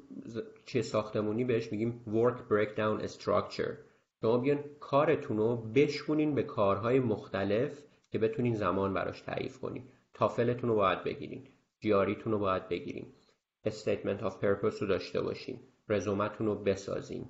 چه 0.66 0.82
ساختمونی 0.82 1.44
بهش 1.44 1.72
میگیم 1.72 2.04
work 2.08 2.38
breakdown 2.52 3.08
structure. 3.08 3.74
شما 4.22 4.38
بیان 4.38 4.64
کارتون 4.80 5.38
رو 5.38 5.56
بشونین 5.56 6.36
به 6.36 6.44
کارهای 6.44 7.00
مختلف 7.00 7.87
که 8.12 8.20
بتونین 8.20 8.56
زمان 8.56 8.94
براش 8.94 9.22
تعریف 9.22 9.60
کنین. 9.60 9.84
تافلتون 10.14 10.70
رو 10.70 10.76
باید 10.76 11.04
بگیرین. 11.04 11.48
GRE 11.80 12.07
تون 12.07 12.34
رو 12.34 12.40
باید 12.40 12.70
بگیرین. 12.70 13.14
statement 13.66 14.24
of 14.24 14.40
purpose 14.40 14.82
رو 14.82 14.88
داشته 14.88 15.22
باشین. 15.22 15.60
رزومتون 15.90 16.48
رو 16.48 16.56
بسازین. 16.56 17.30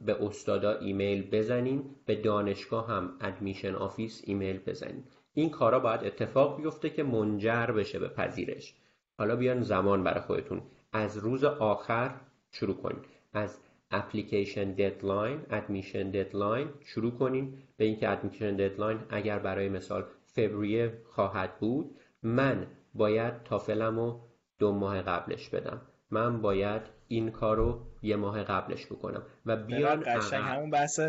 به 0.00 0.24
استادا 0.24 0.78
ایمیل 0.78 1.30
بزنین. 1.30 1.96
به 2.06 2.14
دانشگاه 2.14 2.88
هم 2.88 3.16
admission 3.20 3.74
office 3.74 4.22
ایمیل 4.24 4.58
بزنین. 4.58 5.04
این 5.32 5.50
کارا 5.50 5.80
باید 5.80 6.04
اتفاق 6.04 6.56
بیفته 6.56 6.90
که 6.90 7.02
منجر 7.02 7.66
بشه 7.66 7.98
به 7.98 8.08
پذیرش. 8.08 8.74
حالا 9.18 9.36
بیان 9.36 9.62
زمان 9.62 10.04
برای 10.04 10.20
خودتون. 10.20 10.62
از 10.92 11.16
روز 11.16 11.44
آخر 11.44 12.20
شروع 12.50 12.76
کنین. 12.76 13.02
از 13.32 13.65
application 13.90 14.72
deadline 14.72 15.40
admission 15.50 16.10
deadline 16.10 16.68
شروع 16.84 17.10
کنین 17.10 17.58
به 17.76 17.84
اینکه 17.84 18.08
admission 18.08 18.56
deadline 18.56 18.98
اگر 19.10 19.38
برای 19.38 19.68
مثال 19.68 20.04
فوریه 20.24 20.92
خواهد 21.04 21.58
بود 21.58 21.96
من 22.22 22.66
باید 22.94 23.42
تافلم 23.42 23.98
رو 23.98 24.20
دو 24.58 24.72
ماه 24.72 25.02
قبلش 25.02 25.48
بدم. 25.48 25.80
من 26.10 26.42
باید 26.42 26.82
این 27.08 27.30
کارو 27.30 27.80
یه 28.02 28.16
ماه 28.16 28.42
قبلش 28.42 28.86
بکنم. 28.86 29.22
و 29.46 29.56
بیان 29.56 30.00
قشنگ. 30.00 30.42
همون 30.42 30.70
بحث 30.70 31.00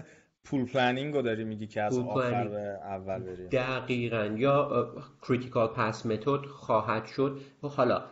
pull 0.43 0.65
planning 0.65 1.13
رو 1.13 1.21
داری 1.21 1.43
میگی 1.43 1.67
که 1.67 1.81
از 1.81 1.97
آخر 1.97 2.47
به 2.47 2.79
اول 2.83 3.19
بری 3.19 3.47
دقیقا. 3.47 4.25
یا 4.37 4.87
critical 5.27 5.67
path 5.67 6.05
method 6.05 6.45
خواهد 6.45 7.05
شد. 7.05 7.39
و 7.63 7.67
حالا 7.67 8.03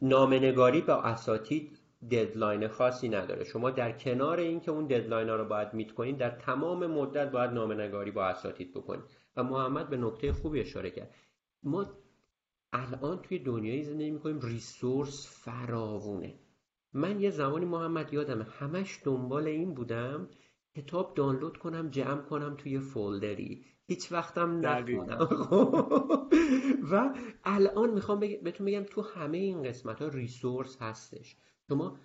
نامه‌نگاری 0.00 0.80
با 0.80 0.94
اساتید 0.94 1.81
deadline 2.10 2.68
خاصی 2.68 3.08
نداره. 3.08 3.44
شما 3.44 3.70
در 3.70 3.92
کنار 3.92 4.38
اینکه 4.38 4.70
اون 4.70 4.86
deadline 4.86 5.28
ها 5.28 5.36
رو 5.36 5.44
باید 5.44 5.74
meet 5.74 5.92
کنید 5.92 6.18
در 6.18 6.30
تمام 6.30 6.86
مدت 6.86 7.30
باید 7.30 7.50
نامه‌نگاری 7.50 8.10
با 8.10 8.24
اساتید 8.24 8.74
بکنید 8.74 9.04
و 9.36 9.42
محمد 9.42 9.90
به 9.90 9.96
نکته 9.96 10.32
خوبی 10.32 10.60
اشاره 10.60 10.90
کرد. 10.90 11.14
ما 11.62 11.86
الان 12.72 13.22
توی 13.22 13.38
دنیایی 13.38 13.82
زندگی 13.82 14.10
می‌کنیم 14.10 14.40
ریسورس 14.40 15.44
فراوونه. 15.44 16.34
من 16.92 17.20
یه 17.20 17.30
زمانی 17.30 17.64
محمد 17.64 18.14
یادمه 18.14 18.44
همش 18.44 19.00
دنبال 19.04 19.46
این 19.46 19.74
بودم 19.74 20.28
کتاب 20.76 21.14
دانلود 21.14 21.56
کنم 21.56 21.90
جمع 21.90 22.22
کنم 22.22 22.56
توی 22.56 22.78
فولدری. 22.78 23.64
هیچ 23.86 24.12
وقتم 24.12 24.66
نخونم 24.66 25.28
و 26.92 27.14
الان 27.44 27.90
می‌خوام 27.90 28.20
بهتون 28.20 28.66
بگم 28.66 28.84
تو 28.84 29.02
همه 29.02 29.38
این 29.38 29.62
قسمت 29.62 30.02
ها 30.02 30.08
ریسورس 30.08 30.82
هستش. 30.82 31.36
شما 31.68 31.96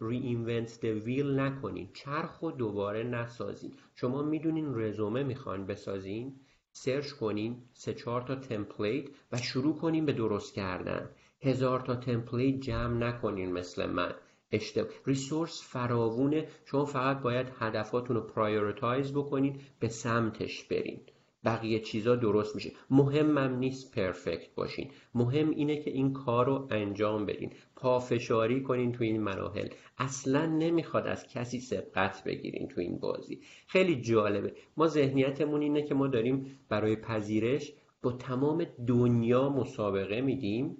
reinvent 0.00 0.70
the 0.82 0.92
wheel 1.04 1.26
نکنین. 1.36 1.88
چرخ 1.92 2.42
و 2.42 2.50
دوباره 2.50 3.02
نسازین. 3.02 3.72
شما 3.94 4.22
می‌دونین 4.22 4.74
رزومه 4.74 5.22
می‌خوان 5.22 5.66
بسازین. 5.66 6.32
search 6.72 7.10
کنین. 7.10 7.62
سه 7.72 7.94
چهار 7.94 8.22
تا 8.22 8.34
template 8.34 9.04
و 9.32 9.36
شروع 9.36 9.76
کنین 9.76 10.06
به 10.06 10.12
درست 10.12 10.54
کردن. 10.54 11.10
هزار 11.42 11.80
تا 11.80 11.96
template 11.96 12.60
جمع 12.60 12.96
نکنین 12.96 13.52
مثل 13.52 13.86
من. 13.86 14.14
اشتباه 14.52 14.90
resource 15.06 15.62
فراوونه. 15.62 16.48
شما 16.64 16.84
فقط 16.84 17.22
باید 17.22 17.46
هدفاتون 17.58 18.16
رو 18.16 18.22
prioritize 18.22 19.12
بکنین. 19.12 19.60
به 19.80 19.88
سمتش 19.88 20.64
برین. 20.64 21.00
بقیه 21.44 21.80
چیزا 21.80 22.16
درست 22.16 22.54
میشه. 22.54 22.72
مهمم 22.90 23.58
نیست 23.58 23.94
perfect 23.94 24.54
باشین. 24.54 24.90
مهم 25.14 25.50
اینه 25.50 25.76
که 25.76 25.90
این 25.90 26.12
کار 26.12 26.46
رو 26.46 26.68
انجام 26.70 27.26
بدین. 27.26 27.52
پافشاری 27.76 28.62
کنین 28.62 28.92
تو 28.92 29.04
این 29.04 29.22
مراحل. 29.22 29.68
اصلا 29.98 30.46
نمی‌خواد 30.46 31.06
از 31.06 31.26
کسی 31.26 31.60
سبقت 31.60 32.24
بگیرین 32.24 32.68
تو 32.68 32.80
این 32.80 32.98
بازی. 32.98 33.40
خیلی 33.66 34.00
جالبه. 34.00 34.54
ما 34.76 34.86
ذهنیتمون 34.86 35.60
اینه 35.60 35.82
که 35.82 35.94
ما 35.94 36.06
داریم 36.06 36.58
برای 36.68 36.96
پذیرش 36.96 37.72
با 38.02 38.12
تمام 38.12 38.66
دنیا 38.86 39.48
مسابقه 39.48 40.20
میدیم 40.20 40.76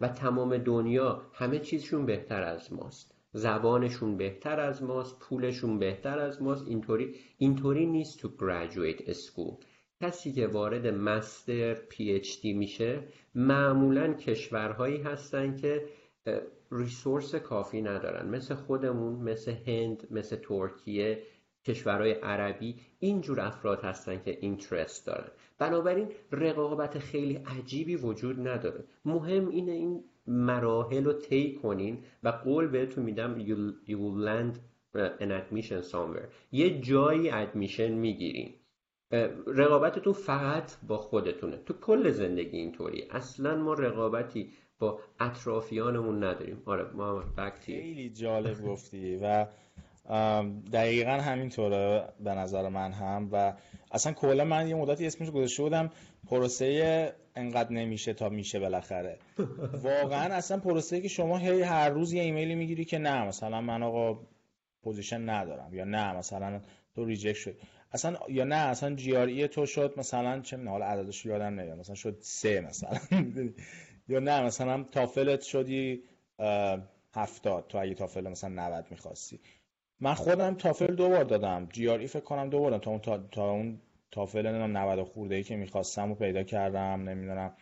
و 0.00 0.08
تمام 0.08 0.58
دنیا 0.58 1.22
همه 1.32 1.58
چیزشون 1.58 2.06
بهتر 2.06 2.42
از 2.42 2.72
ماست. 2.72 3.14
زبانشون 3.32 4.16
بهتر 4.16 4.60
از 4.60 4.82
ماست 4.82 5.18
پولشون 5.18 5.78
بهتر 5.78 6.18
از 6.18 6.42
ماست. 6.42 6.68
اینطوری 6.68 7.14
اینطوری 7.38 7.86
نیست 7.86 8.18
تو 8.18 8.28
graduate 8.28 9.08
school 9.08 9.54
کسی 10.02 10.32
که 10.32 10.46
وارد 10.46 10.86
master 10.86 11.74
PhD 11.74 12.52
میشه 12.52 13.00
معمولا 13.34 14.12
کشورهایی 14.12 15.02
هستن 15.02 15.56
که 15.56 15.84
resource 16.70 17.34
کافی 17.34 17.82
ندارن. 17.82 18.28
مثل 18.28 18.54
خودمون 18.54 19.14
مثل 19.14 19.52
هند 19.66 20.06
مثل 20.10 20.36
ترکیه 20.36 21.22
کشورهای 21.64 22.12
عربی 22.12 22.76
اینجور 22.98 23.40
افراد 23.40 23.84
هستن 23.84 24.22
که 24.24 24.38
اینترست 24.40 25.06
دارن. 25.06 25.28
بنابراین 25.58 26.08
رقابت 26.32 26.98
خیلی 26.98 27.34
عجیبی 27.34 27.96
وجود 27.96 28.48
نداره. 28.48 28.84
مهم 29.04 29.48
اینه 29.48 29.72
این 29.72 30.04
مراحل 30.26 31.04
رو 31.04 31.12
طی 31.12 31.54
کنین 31.54 31.98
و 32.22 32.28
قول 32.28 32.66
بهتون 32.66 33.04
میدم 33.04 33.46
you, 33.46 33.74
will 33.88 34.26
land 34.28 34.58
an 35.20 35.30
admission 35.30 35.82
somewhere. 35.92 36.28
یه 36.52 36.80
جایی 36.80 37.30
ادمیشن 37.30 37.92
می‌گیرین. 37.92 38.54
رقابتتون 39.46 40.12
فقط 40.12 40.72
با 40.88 40.98
خودتونه. 40.98 41.56
تو 41.56 41.74
کل 41.74 42.10
زندگی 42.10 42.58
اینطوری. 42.58 43.04
اصلا 43.10 43.56
ما 43.56 43.74
رقابتی 43.74 44.50
با 44.78 44.98
اطرافیانمون 45.20 46.24
نداریم. 46.24 46.62
آره 46.66 46.84
ما 46.94 47.24
خیلی 47.66 48.10
جالب 48.10 48.62
گفتی 48.62 49.16
و 49.16 49.46
دقیقا 50.72 51.10
همینطوره 51.10 52.08
به 52.20 52.30
نظر 52.30 52.68
من 52.68 52.92
هم. 52.92 53.28
و 53.32 53.52
اصلا 53.92 54.12
کلا 54.12 54.44
من 54.44 54.68
یه 54.68 54.74
مدتی 54.74 55.06
اسمش 55.06 55.30
گذاشته 55.30 55.62
بودم 55.62 55.90
پروسه 56.28 57.12
انقدر 57.36 57.72
نمیشه 57.72 58.12
تا 58.12 58.28
میشه 58.28 58.60
بالاخره. 58.60 59.18
واقعا 59.82 60.34
اصلا 60.34 60.58
پروسه 60.58 61.00
که 61.00 61.08
شما 61.08 61.38
هی 61.38 61.62
هر 61.62 61.90
روز 61.90 62.12
یه 62.12 62.22
ایمیلی 62.22 62.54
می‌گیری 62.54 62.84
که 62.84 62.98
نه 62.98 63.26
مثلا 63.26 63.60
من 63.60 63.82
آقا 63.82 64.20
position 64.82 65.28
ندارم 65.28 65.74
یا 65.74 65.84
نه 65.84 66.16
مثلا 66.16 66.60
تو 66.94 67.04
reject 67.04 67.36
شد 67.36 67.54
اصلا 67.92 68.16
یا 68.28 68.44
نه 68.44 68.54
اصلا 68.54 68.94
GRE 68.94 69.48
تو 69.48 69.66
شد 69.66 69.94
مثلا 69.96 70.40
چه 70.40 70.56
حالا 70.56 70.86
عددش 70.86 71.26
یادم 71.26 71.60
نمیاد 71.60 71.78
مثلا 71.78 71.94
شد 71.94 72.16
سه 72.20 72.60
مثلا. 72.60 72.98
یا 74.08 74.18
نه 74.18 74.42
مثلا 74.42 74.82
تافلت 74.82 75.40
شدی 75.42 76.02
هفتاد. 77.14 77.66
تو 77.68 77.78
اگه 77.78 77.94
تافل 77.94 78.28
مثلا 78.28 78.50
90 78.50 78.86
می‌خواستی. 78.90 79.40
من 80.00 80.14
خودم 80.14 80.54
تافل 80.54 80.94
دو 80.94 81.08
بار 81.08 81.24
دادم. 81.24 81.68
GRE 81.72 82.06
فکر 82.06 82.20
کنم 82.24 82.50
دو 82.50 82.60
بار 82.60 82.78
تا 82.78 82.90
اون 82.90 83.00
تا, 83.32 83.50
اون 83.50 83.80
تافل 84.10 84.46
90 84.46 85.02
خورده 85.02 85.34
ای 85.34 85.42
که 85.42 85.56
می‌خواستم 85.56 86.10
و 86.10 86.14
پیدا 86.14 86.42
کردم 86.42 87.08
نمی‌دونم 87.08 87.56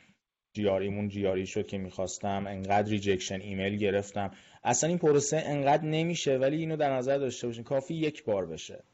GRE 0.52 0.80
مون 0.80 1.08
GRE 1.08 1.46
شد 1.46 1.66
که 1.66 1.78
می‌خواستم. 1.78 2.44
انقدر 2.46 2.88
rejection 2.90 3.40
email 3.40 3.76
گرفتم. 3.76 4.30
اصلا 4.64 4.88
این 4.88 4.98
پروسه 4.98 5.42
انقدر 5.46 5.84
نمیشه 5.84 6.36
ولی 6.38 6.56
اینو 6.56 6.76
در 6.76 6.92
نظر 6.96 7.18
داشته 7.18 7.46
باشین. 7.46 7.64
کافی 7.64 7.94
یک 7.94 8.24
بار 8.24 8.46
بشه. 8.46 8.84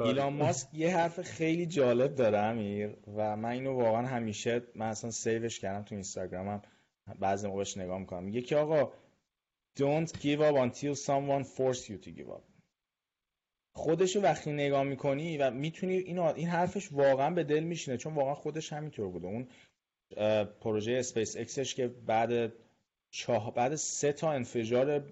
ایلان 0.00 0.32
ماسک 0.32 0.68
یه 0.74 0.96
حرف 0.96 1.20
خیلی 1.20 1.66
جالب 1.66 2.14
داره 2.14 2.38
امیر 2.38 2.96
و 3.16 3.36
من 3.36 3.50
اینو 3.50 3.72
واقعا 3.72 4.06
همیشه 4.06 4.62
من 4.74 4.86
اصلا 4.86 5.10
save 5.10 5.43
ش 5.43 5.60
کردم 5.60 5.82
تو 5.82 5.94
اینستاگرامم. 5.94 6.62
بعضی 7.18 7.46
موقع 7.46 7.58
بهش 7.58 7.76
نگاه 7.76 7.98
می‌کنم. 7.98 8.24
میگه 8.24 8.42
که 8.42 8.56
آقا 8.56 8.92
don't 9.78 10.08
give 10.08 10.40
up 10.40 10.56
until 10.56 10.94
someone 10.94 11.44
force 11.44 11.88
you 11.88 12.04
to 12.04 12.10
give 12.18 12.28
up. 12.28 12.42
خودشو 13.72 14.20
وقتی 14.20 14.52
نگاه 14.52 14.82
می‌کنی 14.82 15.38
و 15.38 15.50
می‌تونی 15.50 15.96
این 15.96 16.18
این 16.18 16.48
حرفش 16.48 16.92
واقعا 16.92 17.30
به 17.30 17.44
دل 17.44 17.64
میشینه 17.64 17.96
چون 17.96 18.14
واقعا 18.14 18.34
خودش 18.34 18.72
همینطور 18.72 19.08
بوده. 19.08 19.26
اون 19.26 19.48
پروژه 20.60 20.92
اسپیس 20.92 21.36
اکسش 21.36 21.74
که 21.74 21.88
بعد 21.88 22.52
چهار 23.10 23.54
بعد 23.54 23.74
سه 23.74 24.12
تا 24.12 24.32
انفجار 24.32 25.04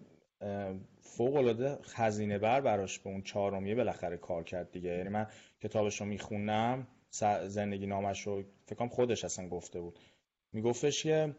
فوق 1.01 1.37
العاده 1.37 1.79
هزینه 1.83 2.39
بر 2.39 2.61
براش 2.61 2.99
به 2.99 3.11
اون 3.11 3.23
چهارمیه 3.23 3.75
بالاخره 3.75 4.17
کار 4.17 4.45
کرد 4.45 4.71
دیگه. 4.71 4.91
یعنی 4.91 5.09
من 5.09 5.27
کتابش 5.61 6.01
رو 6.01 6.07
میخوندم 6.07 6.87
زندگی 7.47 7.87
نامش 7.87 8.27
رو 8.27 8.43
فکر 8.67 8.78
کنم 8.78 8.89
خودش 8.89 9.25
اصلا 9.25 9.49
گفته 9.49 9.81
بود. 9.81 9.99
میگفتش 10.53 11.03
که 11.03 11.35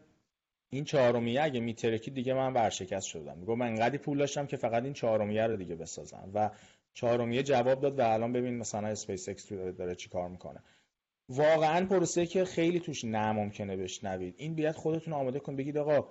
این 0.70 0.84
چهارمیه 0.84 1.42
اگه 1.42 1.60
میترکی 1.60 2.10
دیگه 2.10 2.34
من 2.34 2.52
ورشکست 2.52 3.06
شدم. 3.06 3.38
میگم 3.38 3.58
من 3.58 3.66
انقدی 3.66 3.98
پول 3.98 4.18
داشتم 4.18 4.46
که 4.46 4.56
فقط 4.56 4.82
این 4.82 4.92
چهارمیه 4.92 5.46
رو 5.46 5.56
دیگه 5.56 5.74
بسازم. 5.74 6.30
و 6.34 6.50
چهارمیه 6.94 7.42
جواب 7.42 7.80
داد 7.80 7.98
و 7.98 8.02
الان 8.02 8.32
ببین 8.32 8.58
مثلا 8.58 8.88
اسپیس 8.88 9.28
اکس 9.28 9.52
داره 9.52 9.94
چی 9.94 10.08
کار 10.08 10.28
می‌کنه. 10.28 10.62
واقعا 11.28 11.86
پروسه 11.86 12.26
که 12.26 12.44
خیلی 12.44 12.80
توش 12.80 13.04
ناممکنه 13.04 13.76
بشنوید. 13.76 14.34
این 14.38 14.54
باید 14.54 14.74
خودتون 14.74 15.14
آماده 15.14 15.38
کن 15.40 15.56
بگید 15.56 15.78
آقا 15.78 16.08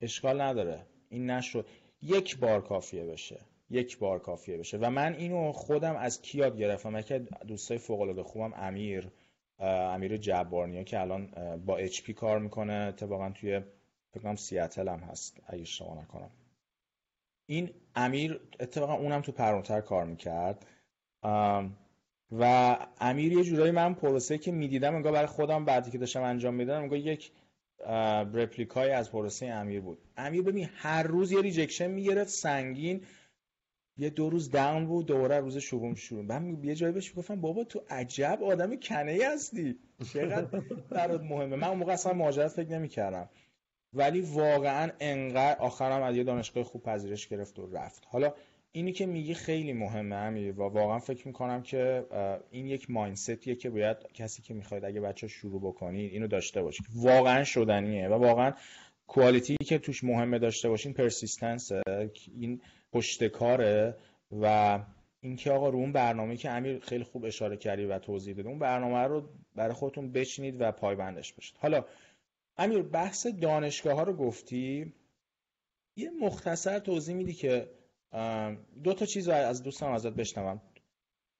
اشکال 0.00 0.40
نداره. 0.40 0.86
این 1.08 1.30
نشد. 1.30 1.66
یک 2.04 2.38
بار 2.38 2.60
کافیه 2.60 3.04
بشه. 3.04 3.40
یک 3.70 3.98
بار 3.98 4.18
کافیه 4.18 4.58
بشه. 4.58 4.78
و 4.78 4.90
من 4.90 5.14
اینو 5.14 5.52
خودم 5.52 5.96
از 5.96 6.22
کیاد 6.22 6.58
گرفتم؟ 6.58 7.00
که 7.00 7.18
دوستای 7.18 7.78
فوق 7.78 8.00
العاده 8.00 8.22
خوبم 8.22 8.52
امیر 8.56 9.10
امیر 9.58 10.16
جبارنیا 10.16 10.82
که 10.82 11.00
الان 11.00 11.28
با 11.66 11.76
HP 11.76 12.12
کار 12.12 12.38
می‌کنه. 12.38 12.72
اتفاقا 12.72 13.30
توی 13.30 13.60
فکر 14.10 14.22
کنم 14.22 14.36
سیاتل 14.36 14.88
هم 14.88 14.98
هست 14.98 15.40
اگه 15.46 15.60
اشتباه 15.60 16.02
نکنم. 16.02 16.30
این 17.46 17.70
امیر 17.94 18.40
اتفاقا 18.60 18.94
اونم 18.94 19.20
تو 19.20 19.32
پرینتر 19.32 19.80
کار 19.80 20.04
می‌کرد. 20.04 20.66
و 22.32 22.76
امیر 23.00 23.32
یه 23.32 23.44
جورایی 23.44 23.72
من 23.72 23.94
پروسه 23.94 24.38
که 24.38 24.52
می‌دیدم 24.52 24.94
انگار 24.94 25.12
برای 25.12 25.26
خودم 25.26 25.64
بعدی 25.64 25.90
که 25.90 25.98
داشتم 25.98 26.22
انجام 26.22 26.54
می‌دادم 26.54 26.82
انگار 26.82 26.98
یک 26.98 27.32
replica 28.34 28.83
ی 28.83 28.90
از 28.90 29.10
پروسه 29.10 29.46
امیر 29.46 29.80
بود. 29.80 29.98
امیر 30.16 30.42
ببین 30.42 30.68
هر 30.74 31.02
روز 31.02 31.32
یه 31.32 31.40
rejection 31.40 31.86
می‌گرفت 31.86 32.30
سنگین. 32.30 33.02
یه 33.96 34.10
دو 34.10 34.30
روز 34.30 34.50
down 34.50 34.86
بود 34.86 35.06
دوباره 35.06 35.40
روز 35.40 35.58
شروع 35.58 35.94
شروع. 35.94 36.24
من 36.24 36.64
یه 36.64 36.74
جایی 36.74 36.92
بهش 36.92 37.12
گفتم 37.16 37.40
بابا 37.40 37.64
تو 37.64 37.82
عجب 37.90 38.38
آدم 38.42 38.76
کنه 38.80 39.18
هستی. 39.34 39.78
چقدر 40.12 40.60
برات 40.90 41.20
مهمه. 41.20 41.56
من 41.56 41.68
اون 41.68 41.78
موقع 41.78 41.92
اصلا 41.92 42.12
مهاجرت 42.12 42.48
فکر 42.48 42.68
نمی‌کردم. 42.68 43.28
ولی 43.92 44.20
واقعا 44.20 44.90
انقدر 45.00 45.60
آخرم 45.60 46.02
از 46.02 46.16
یه 46.16 46.24
دانشگاه 46.24 46.64
خوب 46.64 46.82
پذیرش 46.82 47.28
گرفت 47.28 47.58
و 47.58 47.66
رفت. 47.66 48.02
حالا 48.06 48.34
اینی 48.76 48.92
که 48.92 49.06
میگی 49.06 49.34
خیلی 49.34 49.72
مهمه 49.72 50.16
امیر 50.16 50.60
و 50.60 50.62
واقعا 50.62 50.98
فکر 50.98 51.26
می‌کنم 51.26 51.62
که 51.62 52.06
این 52.50 52.66
یک 52.66 52.90
ماینستیه 52.90 53.54
که 53.54 53.70
باید 53.70 53.96
کسی 54.14 54.42
که 54.42 54.54
می‌خواید 54.54 54.84
اگه 54.84 55.00
بچه 55.00 55.28
شروع 55.28 55.60
بکنید 55.60 56.12
اینو 56.12 56.26
داشته 56.26 56.62
باشید 56.62 56.86
واقعا 56.94 57.44
شدنیه 57.44 58.08
و 58.08 58.12
واقعا 58.12 58.52
کوالیتی 59.06 59.56
که 59.64 59.78
توش 59.78 60.04
مهمه 60.04 60.38
داشته 60.38 60.68
باشین 60.68 60.92
پرسیستنس 60.92 61.72
این 62.38 62.60
پشتکاره 62.92 63.96
و 64.32 64.78
اینکه 65.20 65.50
آقا 65.50 65.68
رو 65.68 65.78
اون 65.78 65.92
برنامه 65.92 66.36
که 66.36 66.50
امیر 66.50 66.78
خیلی 66.78 67.04
خوب 67.04 67.24
اشاره 67.24 67.56
کردی 67.56 67.84
و 67.84 67.98
توضیح 67.98 68.34
داده 68.34 68.48
اون 68.48 68.58
برنامه 68.58 68.98
رو 68.98 69.28
برای 69.54 69.74
خودتون 69.74 70.12
بچینید 70.12 70.60
و 70.60 70.72
پایبندش 70.72 71.32
باشید. 71.32 71.56
حالا 71.58 71.84
امیر 72.56 72.82
بحث 72.82 73.26
دانشگاه 73.26 73.94
ها 73.94 74.02
رو 74.02 74.12
گفتی 74.12 74.92
یه 75.96 76.10
مختصر 76.20 76.78
توضیح 76.78 77.14
میدی 77.16 77.32
که 77.32 77.68
دو 78.84 78.94
تا 78.94 79.06
چیز 79.06 79.28
رو 79.28 79.34
از 79.34 79.62
دوستان 79.62 79.92
ازت 79.92 80.12
بشنوم. 80.12 80.60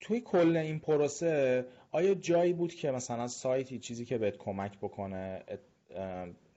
توی 0.01 0.21
کل 0.21 0.57
این 0.57 0.79
پروسه 0.79 1.65
آیا 1.91 2.15
جایی 2.15 2.53
بود 2.53 2.75
که 2.75 2.91
مثلا 2.91 3.27
سایتی 3.27 3.79
چیزی 3.79 4.05
که 4.05 4.19
بهت 4.19 4.37
کمک 4.37 4.79
بکنه 4.79 5.43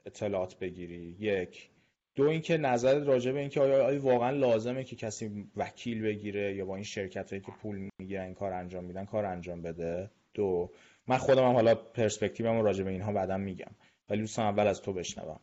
اطلاعات 0.05 0.59
بگیری؟ 0.59 1.15
یک. 1.19 1.69
دو 2.15 2.23
اینکه 2.23 2.57
نظرت 2.57 3.07
راجع 3.07 3.31
به 3.31 3.39
اینکه 3.39 3.61
آیا, 3.61 3.85
آیا 3.85 4.01
واقعا 4.01 4.29
لازمه 4.29 4.83
که 4.83 4.95
کسی 4.95 5.49
وکیل 5.55 6.01
بگیره 6.01 6.55
یا 6.55 6.65
با 6.65 6.75
این 6.75 6.83
شرکت 6.83 7.29
هایی 7.29 7.41
که 7.41 7.51
پول 7.61 7.89
می‌گیرن 7.99 8.25
این 8.25 8.33
کار 8.33 8.53
انجام 8.53 8.83
میدن 8.83 9.05
کار 9.05 9.25
انجام 9.25 9.61
بده؟ 9.61 10.11
دو. 10.33 10.71
من 11.07 11.17
خودم 11.17 11.47
هم 11.47 11.53
حالا 11.53 11.75
پرسپکتیوم 11.75 12.61
راجع 12.61 12.83
به 12.83 12.91
اینها 12.91 13.13
بعدا 13.13 13.37
میگم. 13.37 13.71
ولی 14.09 14.19
دوستان 14.21 14.45
اول 14.45 14.67
از 14.67 14.81
تو 14.81 14.93
بشنوم. 14.93 15.39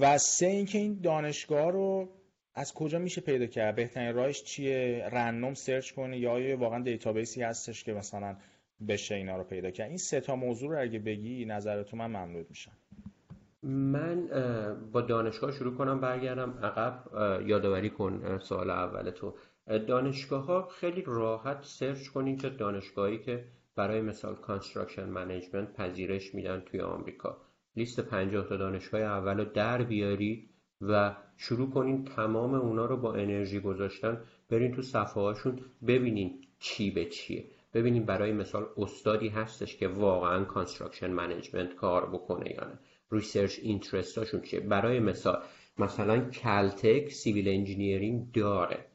و 0.00 0.18
سه 0.18 0.46
اینکه 0.46 0.78
این 0.78 1.00
دانشگاه 1.02 1.70
رو 1.70 2.08
از 2.54 2.74
کجا 2.74 2.98
میشه 2.98 3.20
پیدا 3.20 3.46
کرد؟ 3.46 3.76
بهترین 3.76 4.14
راهش 4.14 4.42
چیه؟ 4.42 5.08
random 5.12 5.54
search 5.54 5.92
کنه 5.92 6.18
یا 6.18 6.58
واقعا 6.58 6.82
database 6.82 7.35
ی 7.35 7.42
هستش 7.42 7.84
که 7.84 7.92
مثلا 7.92 8.36
بشه 8.88 9.14
اینا 9.14 9.36
رو 9.36 9.44
پیدا 9.44 9.70
کرد؟ 9.70 9.88
این 9.88 9.98
سه 9.98 10.20
تا 10.20 10.36
موضوع 10.36 10.70
رو 10.70 10.80
اگه 10.80 10.98
بگی 10.98 11.44
نظرتو 11.44 11.96
من 11.96 12.06
ممنون 12.06 12.46
میشم. 12.48 12.72
من 13.62 14.28
با 14.92 15.00
دانشگاه 15.00 15.52
شروع 15.52 15.74
کنم 15.74 16.00
برگردم 16.00 16.58
عقب. 16.62 17.04
یادآوری 17.46 17.90
کن 17.90 18.38
سوال 18.38 18.70
اول 18.70 19.10
تو. 19.10 19.34
دانشگاه 19.66 20.44
ها 20.44 20.68
خیلی 20.68 21.02
راحت 21.06 21.58
سرچ 21.62 22.08
کنین 22.08 22.36
که 22.36 22.48
دانشگاهی 22.48 23.18
که 23.18 23.44
برای 23.76 24.00
مثال 24.00 24.34
construction 24.34 25.04
management 25.04 25.72
پذیرش 25.72 26.34
میدن 26.34 26.60
توی 26.60 26.80
آمریکا. 26.80 27.36
لیست 27.76 28.00
50 28.00 28.48
تا 28.48 28.56
دانشگاه 28.56 29.00
اول 29.00 29.38
رو 29.38 29.44
در 29.44 29.82
بیارید 29.82 30.50
و 30.80 31.16
شروع 31.36 31.70
کنین 31.70 32.04
تمام 32.04 32.54
اونا 32.54 32.86
رو 32.86 32.96
با 32.96 33.14
انرژی 33.14 33.60
گذاشتن 33.60 34.20
برین 34.50 34.74
تو 34.74 34.82
صفحه 34.82 35.22
هاشون 35.22 35.60
ببینین 35.86 36.40
چی 36.58 36.90
به 36.90 37.04
چیه. 37.04 37.44
ببینین 37.74 38.04
برای 38.04 38.32
مثال 38.32 38.66
استادی 38.76 39.28
هستش 39.28 39.76
که 39.76 39.88
واقعا 39.88 40.44
construction 40.44 41.10
management 41.10 41.74
کار 41.74 42.10
بکنه 42.10 42.52
یا 42.52 42.64
نه. 42.64 42.78
ری 43.12 43.23
search 43.23 43.58
اینترستاشون 43.62 44.40
چیه؟ 44.40 44.60
برای 44.60 45.00
مثال 45.00 45.42
مثلا 45.78 46.30
کلتک 46.30 47.08
civil 47.08 47.48
engineering 47.48 48.32
داره. 48.32 48.86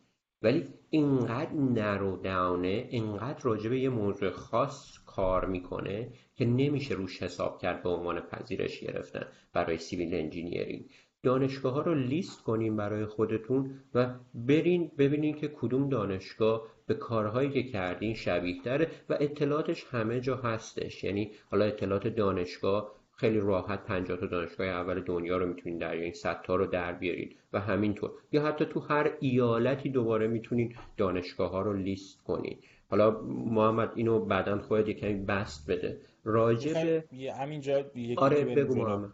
ولی 0.42 0.64
اینقدر 0.90 1.54
narrow 1.54 2.18
down 2.18 2.74
ه 2.74 2.88
اینقدر 2.90 3.40
راجع 3.44 3.70
به 3.70 3.80
یه 3.80 3.90
موضوع 3.90 4.30
خاص 4.30 5.00
کار 5.06 5.46
می‌کنه 5.46 6.12
که 6.36 6.46
نمیشه 6.46 6.96
روش 6.96 7.24
حساب 7.24 7.62
کرد 7.62 7.84
به 7.84 7.90
عنوان 7.90 8.20
پذیرش 8.20 8.80
گرفتن 8.80 9.28
برای 9.54 9.78
civil 9.78 10.14
engineering 10.14 10.90
دانشگاه 11.24 11.74
ها 11.74 11.82
رو 11.82 11.96
لیست 11.96 12.44
کنیم 12.44 12.76
برای 12.76 13.06
خودتون 13.06 13.72
و 13.96 14.14
برین 14.34 14.92
ببینین 14.98 15.36
که 15.36 15.48
کدوم 15.48 15.90
دانشگاه 15.90 16.68
به 16.88 16.94
کارهایی 16.94 17.50
که 17.50 17.64
کردین 17.64 18.14
شباهت 18.14 18.64
داره 18.64 18.88
و 19.10 19.18
اطلاعاتش 19.20 19.86
همه 19.92 20.20
جا 20.20 20.36
هستش. 20.36 21.04
یعنی 21.04 21.32
حالا 21.52 21.66
اطلاعات 21.66 22.08
دانشگاه 22.08 22.92
خیلی 23.16 23.40
راحت 23.40 23.84
50 23.84 24.18
تا 24.18 24.26
دانشگاه 24.26 24.68
اول 24.68 25.02
دنیا 25.02 25.38
رو 25.38 25.46
می‌تونید 25.46 25.80
در 25.80 25.92
بیارین 25.92 26.14
100 26.14 26.42
تا 26.42 26.56
رو 26.56 26.66
در 26.66 26.94
بیارید 26.94 27.38
و 27.54 27.60
همینطور. 27.60 28.12
یا 28.32 28.46
حتی 28.46 28.66
تو 28.66 28.80
هر 28.80 29.12
ایالتی 29.20 29.90
دوباره 29.90 30.28
می‌تونید 30.28 30.76
دانشگاه 30.98 31.52
ها 31.52 31.62
رو 31.62 31.74
لیست 31.74 32.24
کنید 32.24 32.64
حالا 32.90 33.22
محمد 33.28 33.92
اینو 33.96 34.26
بعدا 34.26 34.60
خودت 34.60 34.88
یکمی 34.88 35.14
بسط 35.14 35.72
بده. 35.72 36.02
راجع 36.24 37.02
همینجا 37.42 37.84
آره 38.18 38.46
بگو 38.46 38.76
محمد. 38.76 39.14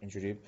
اینجوری 0.00 0.38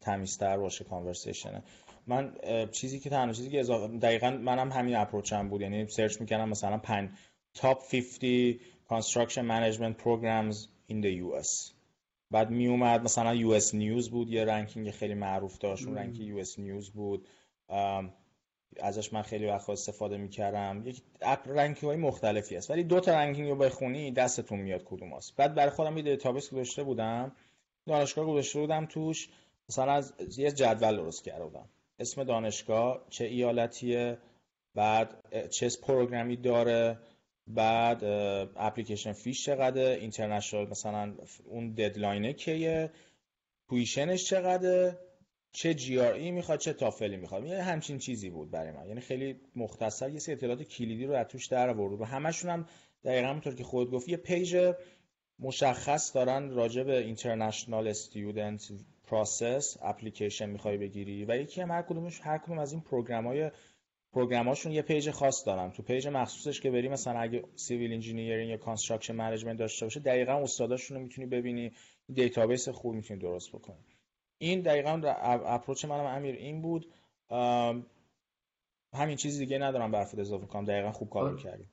تمیزتر 0.00 0.56
باشه 0.56 0.84
conversation 0.84 1.56
ه 1.56 1.62
من 2.06 2.32
چیزی 2.72 2.98
که 2.98 3.10
تنها 3.10 3.32
چیزی 3.32 3.50
که 3.50 3.60
اضافه 3.60 3.98
دقیقا 3.98 4.30
منم 4.30 4.72
همین 4.72 4.96
approach 4.96 5.42
م 5.42 5.48
بود. 5.48 5.60
یعنی 5.60 5.88
search 5.88 6.20
می‌کنم 6.20 6.48
مثلا 6.48 6.78
5 6.78 7.10
top 7.54 7.82
50 7.90 8.54
construction 8.90 9.44
management 9.48 10.02
programs 10.02 10.56
in 10.90 11.02
the 11.02 11.22
US 11.22 11.72
بعد 12.30 12.50
می 12.50 12.66
اومد 12.66 13.02
مثلا 13.02 13.34
US 13.34 13.74
News 13.74 14.10
بود 14.10 14.30
یه 14.30 14.44
ranking 14.44 14.90
خیلی 14.90 15.14
معروف 15.14 15.58
داشت. 15.58 15.86
اون 15.86 15.98
ranking 15.98 16.28
US 16.28 16.58
News 16.58 16.90
بود. 16.90 17.28
ازش 18.80 19.12
من 19.12 19.22
خیلی 19.22 19.46
وقت 19.46 19.70
استفاده 19.70 20.16
می‌کردم. 20.16 20.82
یک 20.84 21.02
اپ 21.20 21.48
ranking 21.48 21.92
های 21.92 21.96
مختلفی 21.96 22.56
هست 22.56 22.70
ولی 22.70 22.84
دو 22.84 23.00
تا 23.00 23.14
ranking 23.14 23.48
رو 23.48 23.56
بخونی 23.56 24.12
دستتون 24.12 24.60
میاد 24.60 24.84
کدوم 24.84 25.12
هست 25.12 25.36
بعد 25.36 25.54
برای 25.54 25.70
خودم 25.70 25.96
یه 25.96 26.02
database 26.02 26.50
گذاشته 26.50 26.82
بودم. 26.82 27.32
دانشگاه 27.86 28.26
گذاشته 28.26 28.60
بودم 28.60 28.86
توش. 28.86 29.28
مثلا 29.68 29.92
از 29.92 30.38
یه 30.38 30.52
جدول 30.52 30.96
درست 30.96 31.24
کرده 31.24 31.60
اسم 31.98 32.24
دانشگاه 32.24 33.06
چه 33.10 33.24
ایالتیه 33.24 34.18
بعد 34.74 35.48
چه 35.48 35.68
program 35.82 36.29
ی 36.29 36.36
داره 36.36 36.98
بعد 37.46 38.04
application 38.56 39.12
fee 39.12 39.31
ش 39.31 39.44
چقدر 39.44 39.82
international 39.82 40.68
مثلا 40.68 41.14
اون 41.44 41.72
deadline 41.72 42.25
ه 42.25 42.32
کیه 42.32 42.90
پویشنش 43.68 44.24
چقدر 44.24 44.96
چه 45.52 45.74
GRE 45.74 46.30
می‌خواد 46.30 46.58
چه 46.58 46.72
تافلی 46.72 47.16
می‌خواد. 47.16 47.44
یه 47.44 47.62
همچین 47.62 47.98
چیزی 47.98 48.30
بود 48.30 48.50
برای 48.50 48.72
من. 48.72 48.88
یعنی 48.88 49.00
خیلی 49.00 49.40
مختصر 49.56 50.10
یه 50.10 50.18
سری 50.18 50.34
اطلاعات 50.34 50.62
کلیدی 50.62 51.06
رو 51.06 51.14
از 51.14 51.26
توش 51.26 51.46
در 51.46 51.68
آورد. 51.70 52.00
و 52.00 52.04
همشون 52.04 52.50
هم 52.50 52.66
دقیقا 53.04 53.28
همونطور 53.28 53.54
که 53.54 53.64
خود 53.64 53.90
گفت 53.90 54.08
یه 54.08 54.16
page 54.16 54.74
مشخص 55.38 56.14
دارن 56.14 56.50
راجع 56.50 56.82
به 56.82 56.98
international 56.98 57.88
student 57.88 58.72
process 59.10 59.76
application 59.82 60.50
می‌خوای 60.50 60.76
بگیری 60.76 61.24
و 61.24 61.36
یکی 61.36 61.60
هم 61.60 61.70
هر 61.70 61.82
کدومش 61.82 62.20
هر 62.22 62.38
کدوم 62.38 62.58
از 62.58 62.72
این 62.72 62.80
program 62.80 63.26
های 63.26 63.50
یه 64.70 64.82
page 64.82 65.10
خاص 65.10 65.46
دارن. 65.46 65.70
تو 65.70 65.82
page 65.82 66.08
مخصوصش 66.08 66.60
که 66.60 66.70
بری 66.70 66.88
مثلا 66.88 67.18
اگه 67.18 67.44
civil 67.56 67.92
engineering 67.92 68.50
یا 68.50 68.56
construction 68.56 69.14
management 69.14 69.58
داشته 69.58 69.86
باشه 69.86 70.00
دقیقا 70.00 70.32
استاداشون 70.32 70.96
رو 70.96 71.02
می‌تونی 71.02 71.26
ببینی. 71.26 71.72
database 72.14 72.68
خوب 72.68 72.94
می‌تونی 72.94 73.20
درست 73.20 73.52
بکنی. 73.52 73.84
این 74.38 74.60
دقیقا 74.60 74.90
approach 75.46 75.84
منم 75.84 76.06
امیر 76.06 76.34
این 76.34 76.62
بود. 76.62 76.86
همین 78.94 79.16
چیزی 79.16 79.38
دیگه 79.38 79.58
ندارم 79.58 79.90
به 79.90 79.99
حرفت 79.99 80.18
اضافه 80.18 80.46
کنم. 80.46 80.64
دقیقا 80.64 80.92
خوب 80.92 81.10
کار 81.10 81.36
کردی 81.36 81.64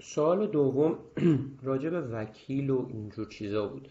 سوال 0.00 0.46
دوم 0.46 0.98
راجع 1.62 1.90
به 1.90 2.00
وکیل 2.00 2.70
و 2.70 2.86
اینجور 2.88 3.28
چیزا 3.28 3.68
بود. 3.68 3.88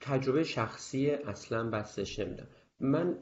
تجربه 0.00 0.44
شخصی 0.44 1.10
اصلا 1.10 1.70
بسطش 1.70 2.18
نمیدم 2.18 2.48
من 2.80 3.18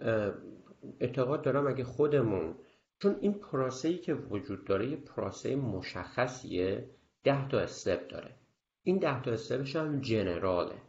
اعتقاد 1.01 1.43
دارم 1.43 1.67
اگه 1.67 1.85
خودمون 1.85 2.55
چون 2.99 3.17
این 3.21 3.33
پروسه 3.33 3.89
ای 3.89 3.99
که 3.99 4.15
وجود 4.15 4.65
داره 4.65 4.91
یه 4.91 4.97
پروسه 4.97 5.57
مشخصیه 5.57 6.91
ده 7.25 7.49
تا 7.49 7.59
step 7.59 8.09
داره. 8.09 8.35
این 8.83 8.99
ده 8.99 9.23
تا 9.23 9.31
step 9.31 9.61
ش 9.61 9.77
هم 9.77 10.01
general 10.01 10.64
ه. 10.64 10.83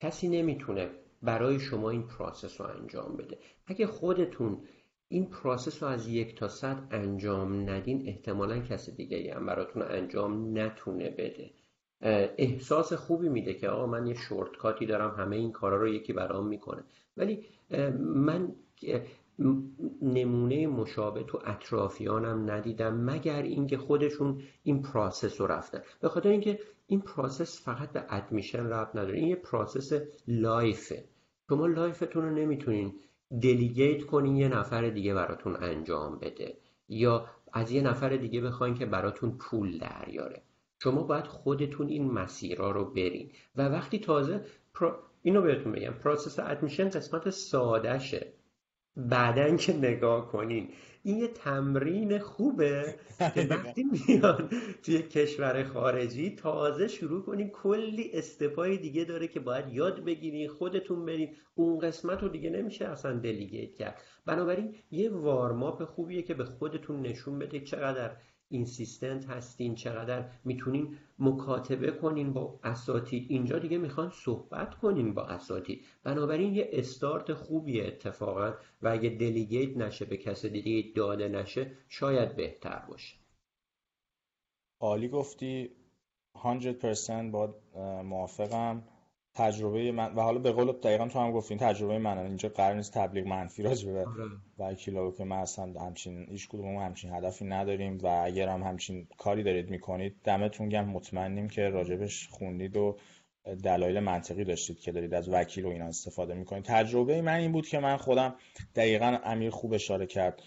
کسی 0.00 0.28
نمی‌تونه 0.28 0.90
برای 1.22 1.60
شما 1.60 1.90
این 1.90 2.06
process 2.06 2.60
رو 2.60 2.66
انجام 2.66 3.16
بده. 3.16 3.38
اگه 3.66 3.86
خودتون 3.86 4.68
این 5.08 5.30
process 5.30 5.82
رو 5.82 5.88
از 5.88 6.08
یک 6.08 6.38
تا 6.38 6.48
صد 6.48 6.88
انجام 6.90 7.70
ندین 7.70 8.08
احتمالا 8.08 8.58
کسی 8.58 8.92
دیگه 8.92 9.34
هم 9.34 9.46
براتون 9.46 9.82
انجام 9.82 10.58
نتونه 10.58 11.10
بده. 11.10 11.50
احساس 12.02 12.92
خوبی 12.92 13.28
میده 13.28 13.54
که 13.54 13.68
آقا 13.68 13.86
من 13.86 14.06
یه 14.06 14.14
shortcut 14.14 14.78
ی 14.78 14.86
دارم 14.86 15.14
همه 15.18 15.36
این 15.36 15.52
کارا 15.52 15.76
رو 15.76 15.88
یکی 15.88 16.12
برام 16.12 16.46
می‌کنه. 16.46 16.84
ولی 17.16 17.44
من 17.98 18.52
نمونه 20.02 20.66
مشابه 20.66 21.22
تو 21.22 21.40
اطرافیانم 21.44 22.50
ندیدم 22.50 22.94
مگر 22.94 23.42
اینکه 23.42 23.78
خودشون 23.78 24.42
این 24.62 24.82
process 24.82 25.40
رو 25.40 25.46
رفتن. 25.46 25.82
به 26.00 26.08
خاطر 26.08 26.28
اینکه 26.28 26.58
این 26.86 27.00
process 27.00 27.64
فقط 27.64 27.92
به 27.92 28.04
admission 28.08 28.66
ربط 28.66 28.96
نداره 28.96 29.18
این 29.18 29.28
یه 29.28 29.36
process 29.36 30.00
life 30.28 30.79
ه. 30.79 31.04
شما 31.48 31.66
life 31.66 31.98
تون 31.98 32.22
رو 32.22 32.30
نمی‌تونین 32.30 32.94
delegate 33.42 34.04
کنین 34.04 34.36
یه 34.36 34.48
نفر 34.48 34.90
دیگه 34.90 35.14
براتون 35.14 35.56
انجام 35.56 36.18
بده 36.18 36.56
یا 36.88 37.26
از 37.52 37.70
یه 37.70 37.82
نفر 37.82 38.08
دیگه 38.08 38.40
بخواین 38.40 38.74
که 38.74 38.86
براتون 38.86 39.30
پول 39.38 39.78
دریاره 39.78 40.42
شما 40.82 41.02
باید 41.02 41.26
خودتون 41.26 41.88
این 41.88 42.10
مسیرها 42.10 42.70
رو 42.70 42.84
برین. 42.84 43.32
و 43.56 43.68
وقتی 43.68 43.98
تازه 43.98 44.44
اینو 45.22 45.42
بهتون 45.42 45.72
بگم 45.72 45.90
process 45.92 46.38
admission 46.38 46.88
قسمت 46.88 47.30
سادهشه. 47.30 48.32
بعدا 48.96 49.56
که 49.56 49.72
نگاه 49.72 50.28
کنین. 50.28 50.68
این 51.02 51.18
یه 51.18 51.28
تمرین 51.28 52.18
خوبه 52.18 52.94
که 53.34 53.46
وقتی 53.50 53.84
میان 53.84 54.50
توی 54.82 55.02
کشور 55.02 55.64
خارجی 55.64 56.30
تازه 56.30 56.88
شروع 56.88 57.22
کنین 57.22 57.50
کلی 57.50 58.10
استپای 58.14 58.76
دیگه 58.76 59.04
داره 59.04 59.28
که 59.28 59.40
باید 59.40 59.68
یاد 59.72 60.04
بگیرین 60.04 60.48
خودتون 60.48 61.06
برین. 61.06 61.36
اون 61.54 61.78
قسمت 61.78 62.22
رو 62.22 62.28
دیگه 62.28 62.50
نمیشه 62.50 62.84
اصلا 62.84 63.12
دلیگیت 63.18 63.74
کرد. 63.74 64.02
بنابراین 64.26 64.74
یه 64.90 65.10
وارماپ 65.10 65.84
خوبیه 65.84 66.22
که 66.22 66.34
به 66.34 66.44
خودتون 66.44 67.00
نشون 67.00 67.38
بده 67.38 67.60
چقدر 67.60 68.16
اینسیستنت 68.50 69.26
هستین 69.26 69.74
چقدر 69.74 70.24
می‌تونین 70.44 70.96
مکاتبه 71.18 71.90
کنین 71.90 72.32
با 72.32 72.60
اساتید. 72.64 73.26
اینجا 73.28 73.58
دیگه 73.58 73.78
می‌خوان 73.78 74.10
صحبت 74.14 74.74
کنین 74.74 75.14
با 75.14 75.22
اساتید. 75.26 75.84
بنابراین 76.04 76.54
یه 76.54 76.70
استارت 76.72 77.32
خوبیه 77.32 77.84
اتفاقا 77.84 78.54
و 78.82 78.88
اگه 78.88 79.10
دلیگیت 79.10 79.76
نشه 79.76 80.04
به 80.04 80.16
کس 80.16 80.46
دیگه 80.46 80.92
داده 80.94 81.28
نشه 81.28 81.70
شاید 81.88 82.36
بهتر 82.36 82.84
باشه. 82.88 83.16
عالی 84.80 85.08
گفتی. 85.08 85.70
100% 86.34 87.30
با 87.32 87.54
موافقم. 88.02 88.82
تجربه 89.34 89.92
من 89.92 90.14
و 90.14 90.20
حالا 90.20 90.38
به 90.38 90.52
قول 90.52 90.72
دقیقا 90.72 91.08
تو 91.08 91.18
هم 91.18 91.32
گفتین 91.32 91.58
تجربه 91.58 91.98
من 91.98 92.18
اینجا 92.18 92.48
قرار 92.48 92.76
نیست 92.76 92.94
تبلیغ 92.94 93.26
منفی 93.26 93.62
راجع 93.62 93.92
به 93.92 93.98
آره. 93.98 94.24
وکیلا 94.58 95.10
که 95.10 95.24
من 95.24 95.36
اصلا 95.36 95.80
همچین 95.80 96.26
هیچ 96.30 96.48
کدوم 96.48 96.76
همچین 96.76 97.14
هدفی 97.14 97.44
نداریم 97.44 97.98
و 98.02 98.06
اگر 98.06 98.48
هم 98.48 98.62
همچین 98.62 99.08
کاری 99.18 99.42
دارید 99.42 99.70
می‌کنید 99.70 100.16
دمتون 100.24 100.68
گم 100.68 100.84
مطمئنیم 100.84 101.48
که 101.48 101.62
راجبش 101.62 102.28
خوندید 102.28 102.76
و 102.76 102.96
دلایل 103.64 104.00
منطقی 104.00 104.44
داشتید 104.44 104.80
که 104.80 104.92
دارید 104.92 105.14
از 105.14 105.28
وکیل 105.28 105.64
و 105.64 105.68
اینا 105.68 105.86
استفاده 105.86 106.34
می‌کنید. 106.34 106.64
تجربه 106.64 107.22
من 107.22 107.36
این 107.36 107.52
بود 107.52 107.66
که 107.66 107.78
من 107.78 107.96
خودم 107.96 108.34
دقیقا 108.74 109.18
امیر 109.24 109.50
خوب 109.50 109.72
اشاره 109.72 110.06
کرد. 110.06 110.42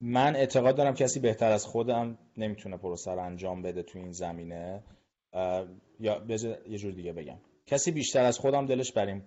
من 0.00 0.36
اعتقاد 0.36 0.76
دارم 0.76 0.94
کسی 0.94 1.20
بهتر 1.20 1.50
از 1.50 1.66
خودم 1.66 2.18
نمی‌تونه 2.36 2.76
پروسه 2.76 3.12
رو 3.12 3.18
انجام 3.18 3.62
بده 3.62 3.82
تو 3.82 3.98
این 3.98 4.12
زمینه. 4.12 4.82
یا 6.00 6.22
یه 6.68 6.78
جور 6.78 6.92
دیگه 6.92 7.12
بگم. 7.12 7.38
کسی 7.68 7.90
بیشتر 7.90 8.24
از 8.24 8.38
خودم 8.38 8.66
دلش 8.66 8.92
برای 8.92 9.20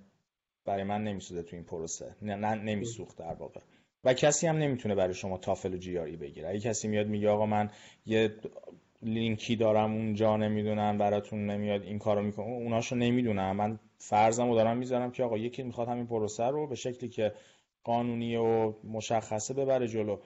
برای 0.65 0.83
من 0.83 1.03
نمیسوده 1.03 1.43
تو 1.43 1.55
این 1.55 1.65
پروسه. 1.65 2.15
نه 2.21 2.55
نمیسوخت 2.55 3.17
در 3.17 3.33
واقع. 3.33 3.59
و 4.03 4.13
کسی 4.13 4.47
هم 4.47 4.57
نمی‌تونه 4.57 4.95
برای 4.95 5.13
شما 5.13 5.37
تافل 5.37 5.73
و 5.73 5.77
جیاری 5.77 6.17
بگیره. 6.17 6.49
اگه 6.49 6.59
کسی 6.59 6.87
میاد 6.87 7.07
میگه 7.07 7.29
آقا 7.29 7.45
من 7.45 7.69
یه 8.05 8.35
لینکی 9.01 9.55
دارم 9.55 9.93
اونجا 9.93 10.37
نمی‌دونم 10.37 10.97
براتون 10.97 11.45
نمیاد 11.45 11.81
این 11.81 11.99
کارو 11.99 12.21
می‌کنه 12.21 12.45
اوناشو 12.45 12.95
نمی‌دونم. 12.95 13.55
من 13.55 13.79
فرضم 13.97 14.49
رو 14.49 14.55
دارم 14.55 14.77
می‌ذارم 14.77 15.11
که 15.11 15.23
آقا 15.23 15.37
یکی 15.37 15.63
می‌خواد 15.63 15.87
همین 15.87 16.07
پروسه 16.07 16.43
رو 16.43 16.67
به 16.67 16.75
شکلی 16.75 17.09
که 17.09 17.33
قانونی 17.83 18.35
و 18.35 18.73
مشخصه 18.83 19.53
ببره 19.53 19.87
جلو. 19.87 20.17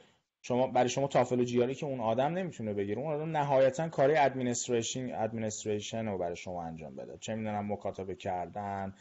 شما 0.47 0.67
برای 0.67 0.89
شما 0.89 1.07
تافل 1.07 1.39
و 1.39 1.43
جیاری 1.43 1.75
که 1.75 1.85
اون 1.85 1.99
آدم 1.99 2.33
نمی‌تونه 2.33 2.73
بگیره. 2.73 3.01
اون 3.01 3.13
آدم 3.13 3.37
نهایتا 3.37 3.89
کاری 3.89 4.15
ادمنستریشن 4.15 5.15
ادمنستریشن 5.15 6.05
رو 6.05 6.17
برای 6.17 6.35
شما 6.35 6.63
انجام 6.63 6.95
بده. 6.95 7.17
چه 7.17 7.35
می‌دونم 7.35 7.73
مکاتبه 7.73 8.15
کردن 8.15 8.93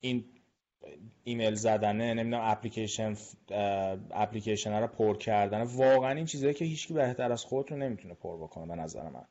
این 0.00 0.24
ایمیل 1.24 1.54
زدنه 1.54 2.14
نمی‌دونم 2.14 2.42
اپلیکیشن 2.44 3.16
اپلیکیشن 4.10 4.72
رو 4.72 4.86
پر 4.86 5.16
کردن 5.16 5.62
واقعا 5.62 6.10
این 6.10 6.26
چیزایی 6.26 6.54
که 6.54 6.64
هیچکی 6.64 6.94
بهتر 6.94 7.32
از 7.32 7.44
خودتون 7.44 7.82
نمی‌تونه 7.82 8.14
پر 8.14 8.36
بکنه 8.36 8.66
به 8.66 8.82
نظر 8.82 9.08
من. 9.08 9.24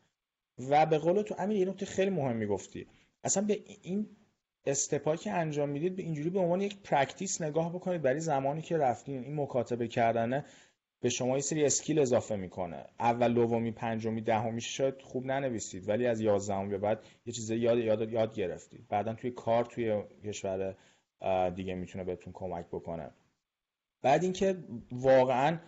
و 0.69 0.85
به 0.85 0.97
قول 0.97 1.21
تو 1.21 1.35
امیر 1.39 1.57
یه 1.57 1.65
نکته 1.65 1.85
خیلی 1.85 2.11
مهمی 2.11 2.45
گفتی. 2.45 2.87
اصلا 3.23 3.43
به 3.43 3.59
این 3.81 4.07
step 4.65 5.00
ایی 5.00 5.17
که 5.17 5.31
انجام 5.31 5.69
می‌دید 5.69 5.95
به 5.95 6.03
اینجوری 6.03 6.29
به 6.29 6.39
عنوان 6.39 6.61
یک 6.61 6.77
practice 6.83 7.41
نگاه 7.41 7.73
بکنید 7.73 8.01
برای 8.01 8.19
زمانی 8.19 8.61
که 8.61 8.77
رفتین. 8.77 9.23
این 9.23 9.35
مکاتبه 9.41 9.87
کردنه 9.87 10.45
به 10.99 11.09
شما 11.09 11.35
یه 11.35 11.41
سری 11.41 11.65
skill 11.65 11.99
اضافه 11.99 12.35
می‌کنه. 12.35 12.85
اول 12.99 13.33
دومی 13.33 13.71
پنجمی 13.71 14.21
دهمی 14.21 14.61
شاید 14.61 15.01
خوب 15.01 15.25
ننویسید. 15.25 15.89
ولی 15.89 16.07
از 16.07 16.21
یازدهم 16.21 16.69
به 16.69 16.77
بعد 16.77 17.03
یه 17.25 17.33
چیز 17.33 17.49
یاد 17.49 17.77
یاد 17.77 18.13
یاد 18.13 18.33
گرفتید. 18.33 18.87
بعدا 18.87 19.13
توی 19.13 19.31
کار 19.31 19.65
توی 19.65 20.03
کشور 20.23 20.75
دیگه 21.55 21.75
می‌تونه 21.75 22.03
بهتون 22.03 22.33
کمک 22.33 22.65
بکنه. 22.65 23.09
بعد 24.01 24.23
اینکه 24.23 24.57
واقعا 24.91 25.59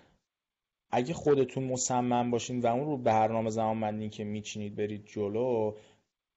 اگه 0.91 1.13
خودتون 1.13 1.63
مصمم 1.63 2.31
باشین 2.31 2.59
و 2.59 2.67
اون 2.67 2.85
رو 2.85 2.97
برنامه 2.97 3.49
زمان 3.49 4.09
که 4.09 4.23
میچینید 4.23 4.75
برید 4.75 5.05
جلو 5.05 5.75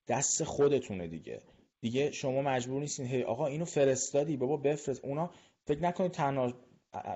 دست 0.08 0.44
خودتونه 0.44 1.08
دیگه. 1.08 1.40
دیگه 1.80 2.10
شما 2.10 2.42
مجبور 2.42 2.80
نیستین 2.80 3.06
هی 3.06 3.22
آقا 3.22 3.46
اینو 3.46 3.64
فرستادی 3.64 4.36
بابا 4.36 4.56
بفرست. 4.56 5.04
اونا 5.04 5.30
فکر 5.64 5.82
نکنید 5.82 6.10
تنها 6.10 6.52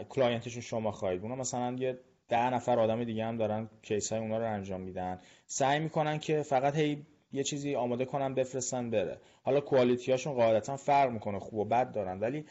client 0.09 0.41
شون 0.41 0.62
شما 0.62 0.90
خواهید 0.90 1.22
اونا 1.22 1.34
مثلا 1.34 1.76
یه 1.78 1.98
ده 2.28 2.50
نفر 2.50 2.78
آدم 2.78 3.04
دیگه 3.04 3.24
هم 3.24 3.36
دارن 3.36 3.70
case 3.82 4.12
های 4.12 4.20
اونا 4.20 4.38
رو 4.38 4.52
انجام 4.52 4.80
میدن. 4.80 5.20
سعی 5.46 5.80
می‌کنن 5.80 6.18
که 6.18 6.42
فقط 6.42 6.76
هی 6.76 7.06
یه 7.32 7.42
چیزی 7.42 7.74
آماده 7.74 8.04
کنن 8.04 8.34
بفرستن 8.34 8.90
بره. 8.90 9.20
حالا 9.42 9.60
quality 9.61 10.11
هاشون 10.10 10.34
قاعدتا 10.34 10.76
فرق 10.76 11.10
می‌کنه 11.10 11.38
خوب 11.38 11.58
و 11.58 11.64
بد 11.64 11.92
دارن. 11.92 12.20
ولی 12.20 12.44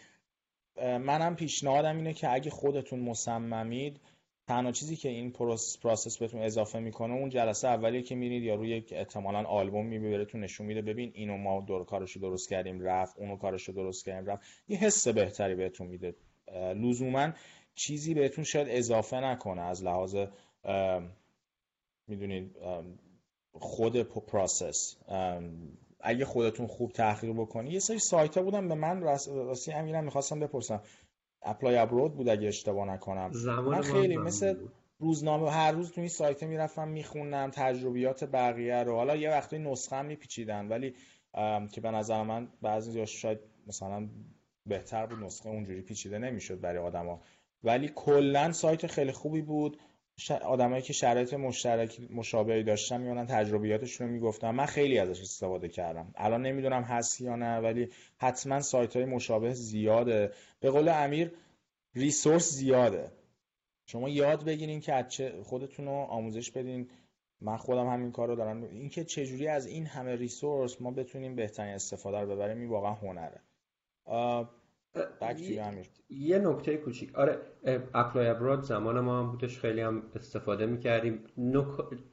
منم 0.81 1.35
پیشنهادم 1.35 1.97
اینه 1.97 2.13
که 2.13 2.33
اگه 2.33 2.49
خودتون 2.49 2.99
مصممید 2.99 4.01
تنها 4.47 4.71
چیزی 4.71 4.95
که 4.95 5.09
این 5.09 5.31
process 5.31 6.17
بهتون 6.17 6.41
اضافه 6.41 6.79
می‌کنه 6.79 7.13
اون 7.13 7.29
جلسه 7.29 7.67
اولیه 7.67 8.01
که 8.01 8.15
میرید 8.15 8.43
یا 8.43 8.55
روی 8.55 8.83
احتمالا 8.91 9.43
آلبوم 9.43 9.85
میبرتون 9.85 10.41
نشون 10.41 10.67
میده 10.67 10.81
ببین 10.81 11.11
اینو 11.13 11.37
ما 11.37 11.61
دور 11.61 11.85
کارشو 11.85 12.19
درست 12.19 12.49
کردیم 12.49 12.81
رفت 12.81 13.17
اونو 13.19 13.37
کارشو 13.37 13.71
درست 13.71 14.05
کردیم 14.05 14.31
رفت. 14.31 14.43
یه 14.67 14.77
حس 14.77 15.07
بهتری 15.07 15.55
بهتون 15.55 15.87
میده. 15.87 16.15
لزوما 16.55 17.31
چیزی 17.75 18.13
بهتون 18.13 18.43
شاید 18.43 18.67
اضافه 18.69 19.17
نکنه 19.17 19.61
از 19.61 19.83
لحاظ 19.83 20.15
می‌دونید 22.07 22.55
خود 23.53 24.01
process. 24.01 24.97
اگه 25.99 26.25
خودتون 26.25 26.67
خوب 26.67 26.91
تحقیق 26.91 27.33
بکنی 27.33 27.69
یه 27.69 27.79
سری 27.79 27.99
سایت 27.99 28.37
ها 28.37 28.43
بودن 28.43 28.67
به 28.67 28.75
من 28.75 29.01
راستی 29.01 29.71
امیرم 29.71 30.03
می‌خواستم 30.03 30.39
بپرسم. 30.39 30.81
Apply 31.41 31.77
Abroad 31.77 32.15
بود 32.15 32.29
اگه 32.29 32.47
اشتباه 32.47 32.87
نکنم. 32.87 33.31
من 33.45 33.81
خیلی 33.81 34.17
مثل 34.17 34.55
روزنامه 34.99 35.51
هر 35.51 35.71
روز 35.71 35.91
تو 35.91 36.01
این 36.01 36.09
سایت 36.09 36.43
می‌رفتم 36.43 36.87
میخوندم 36.87 37.51
تجربیات 37.51 38.23
بقیه 38.23 38.83
رو. 38.83 38.95
حالا 38.95 39.15
یه 39.15 39.29
وقتی 39.29 39.57
نسخه 39.57 39.95
هم 39.95 40.05
میپیچیدن 40.05 40.67
ولی 40.67 40.95
که 41.71 41.81
به 41.81 41.91
نظر 41.91 42.23
من 42.23 42.47
بعضی 42.61 43.07
شاید 43.07 43.39
مثلا 43.67 44.09
بهتر 44.65 45.05
بود 45.05 45.19
نسخه 45.19 45.49
اونجوری 45.49 45.81
پیچیده 45.81 46.17
نمی‌شد 46.17 46.61
برای 46.61 46.77
آدما. 46.77 47.21
ولی 47.63 47.91
کلا 47.95 48.51
سایت 48.51 48.87
خیلی 48.87 49.11
خوبی 49.11 49.41
بود. 49.41 49.79
آدمایی 50.41 50.81
که 50.81 50.93
شرایط 50.93 51.33
مشترک 51.33 51.99
مشابهی 52.09 52.63
داشتن 52.63 53.01
میونن 53.01 53.25
تجربیاتشون 53.25 54.07
رو 54.07 54.13
می‌گفتن. 54.13 54.51
من 54.51 54.65
خیلی 54.65 54.99
ازش 54.99 55.21
استفاده 55.21 55.69
کردم. 55.69 56.11
الان 56.15 56.41
نمی‌دونم 56.41 56.81
هست 56.81 57.21
یا 57.21 57.35
نه 57.35 57.57
ولی 57.57 57.89
حتما 58.17 58.61
سایت 58.61 58.95
های 58.95 59.05
مشابه 59.05 59.53
زیاده. 59.53 60.31
به 60.59 60.69
قول 60.69 60.89
امیر 60.89 61.31
ریسورس 61.95 62.51
زیاده. 62.51 63.11
شما 63.85 64.09
یاد 64.09 64.45
بگیرین 64.45 64.79
که 64.79 65.33
خودتون 65.43 65.85
رو 65.85 65.91
آموزش 65.91 66.51
بدین. 66.51 66.89
من 67.41 67.57
خودم 67.57 67.87
همین 67.87 68.11
کار 68.11 68.27
رو 68.27 68.35
دارم. 68.35 68.63
اینکه 68.63 69.03
چجوری 69.03 69.47
از 69.47 69.65
این 69.65 69.85
همه 69.85 70.15
resource 70.15 70.81
ما 70.81 70.91
بتونیم 70.91 71.35
بهترین 71.35 71.73
استفاده 71.73 72.19
رو 72.19 72.35
ببریم 72.35 72.57
این 72.57 72.69
واقعا 72.69 72.93
هنره. 72.93 73.41
یه 76.09 76.39
نکته 76.39 76.77
کوچیک. 76.77 77.15
آره 77.15 77.39
Apply 77.93 78.27
Abroad 78.27 78.61
زمان 78.61 78.99
ما 78.99 79.19
هم 79.19 79.31
بودش 79.31 79.59
خیلی 79.59 79.81
هم 79.81 80.03
استفاده 80.15 80.65
می‌کردیم. 80.65 81.23
نک... 81.37 81.67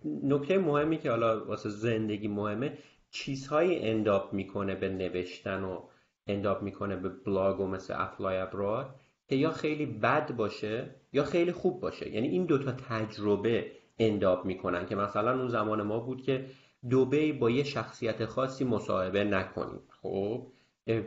نکته 0.04 0.58
مهمی 0.58 0.98
که 0.98 1.10
حالا 1.10 1.44
واسه 1.44 1.68
زندگی 1.68 2.28
مهمه 2.28 2.78
چیزهایی 3.10 3.78
end 3.78 4.11
up 4.11 4.32
می‌کنه 4.32 4.74
به 4.74 4.88
نوشتن 4.88 5.64
و 5.64 5.80
end 6.26 6.48
up 6.48 6.62
می‌کنه 6.62 6.96
به 6.96 7.08
بلاگ 7.08 7.60
و 7.60 7.66
مثل 7.66 7.94
Apply 7.96 8.38
Abroad 8.38 8.94
که 9.28 9.36
یا 9.36 9.50
خیلی 9.50 9.86
بد 9.86 10.36
باشه 10.36 10.94
یا 11.12 11.24
خیلی 11.24 11.52
خوب 11.52 11.80
باشه. 11.80 12.10
یعنی 12.10 12.28
این 12.28 12.44
دوتا 12.44 12.72
تجربه 12.72 13.72
end 13.98 14.26
up 14.26 14.44
می‌کنن 14.44 14.86
که 14.86 14.96
مثلا 14.96 15.38
اون 15.38 15.48
زمان 15.48 15.82
ما 15.82 15.98
بود 16.00 16.22
که 16.22 16.46
دوبی 16.90 17.32
با 17.32 17.50
یه 17.50 17.64
شخصیت 17.64 18.24
خاصی 18.24 18.64
مصاحبه 18.64 19.24
نکنیم. 19.24 19.80
خب؟ 20.02 20.46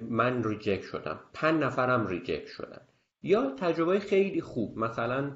من 0.02 0.44
reject 0.44 0.82
شدم. 0.82 1.20
پنج 1.34 1.64
نفرم 1.64 2.08
reject 2.08 2.46
شدن. 2.46 2.82
یا 3.24 3.56
تجربه 3.60 4.00
خیلی 4.00 4.42
خوب 4.42 4.78
مثلا 4.78 5.32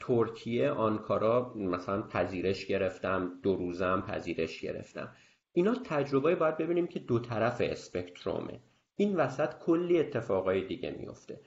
ترکیه 0.00 0.70
آنکارا 0.70 1.54
مثلا 1.56 2.02
پذیرش 2.02 2.66
گرفتم 2.66 3.32
دو 3.42 3.56
روزم 3.56 4.04
پذیرش 4.08 4.60
گرفتم. 4.60 5.12
اینا 5.52 5.74
تجربه 5.84 6.34
باید 6.34 6.56
ببینیم 6.56 6.86
که 6.86 6.98
دو 6.98 7.18
طرف 7.18 7.60
spectrum 7.60 8.49
ه 8.49 8.60
این 8.96 9.16
وسط 9.16 9.58
کلی 9.58 9.98
اتفاقای 9.98 10.66
دیگه 10.66 10.90
میفته 10.90 11.40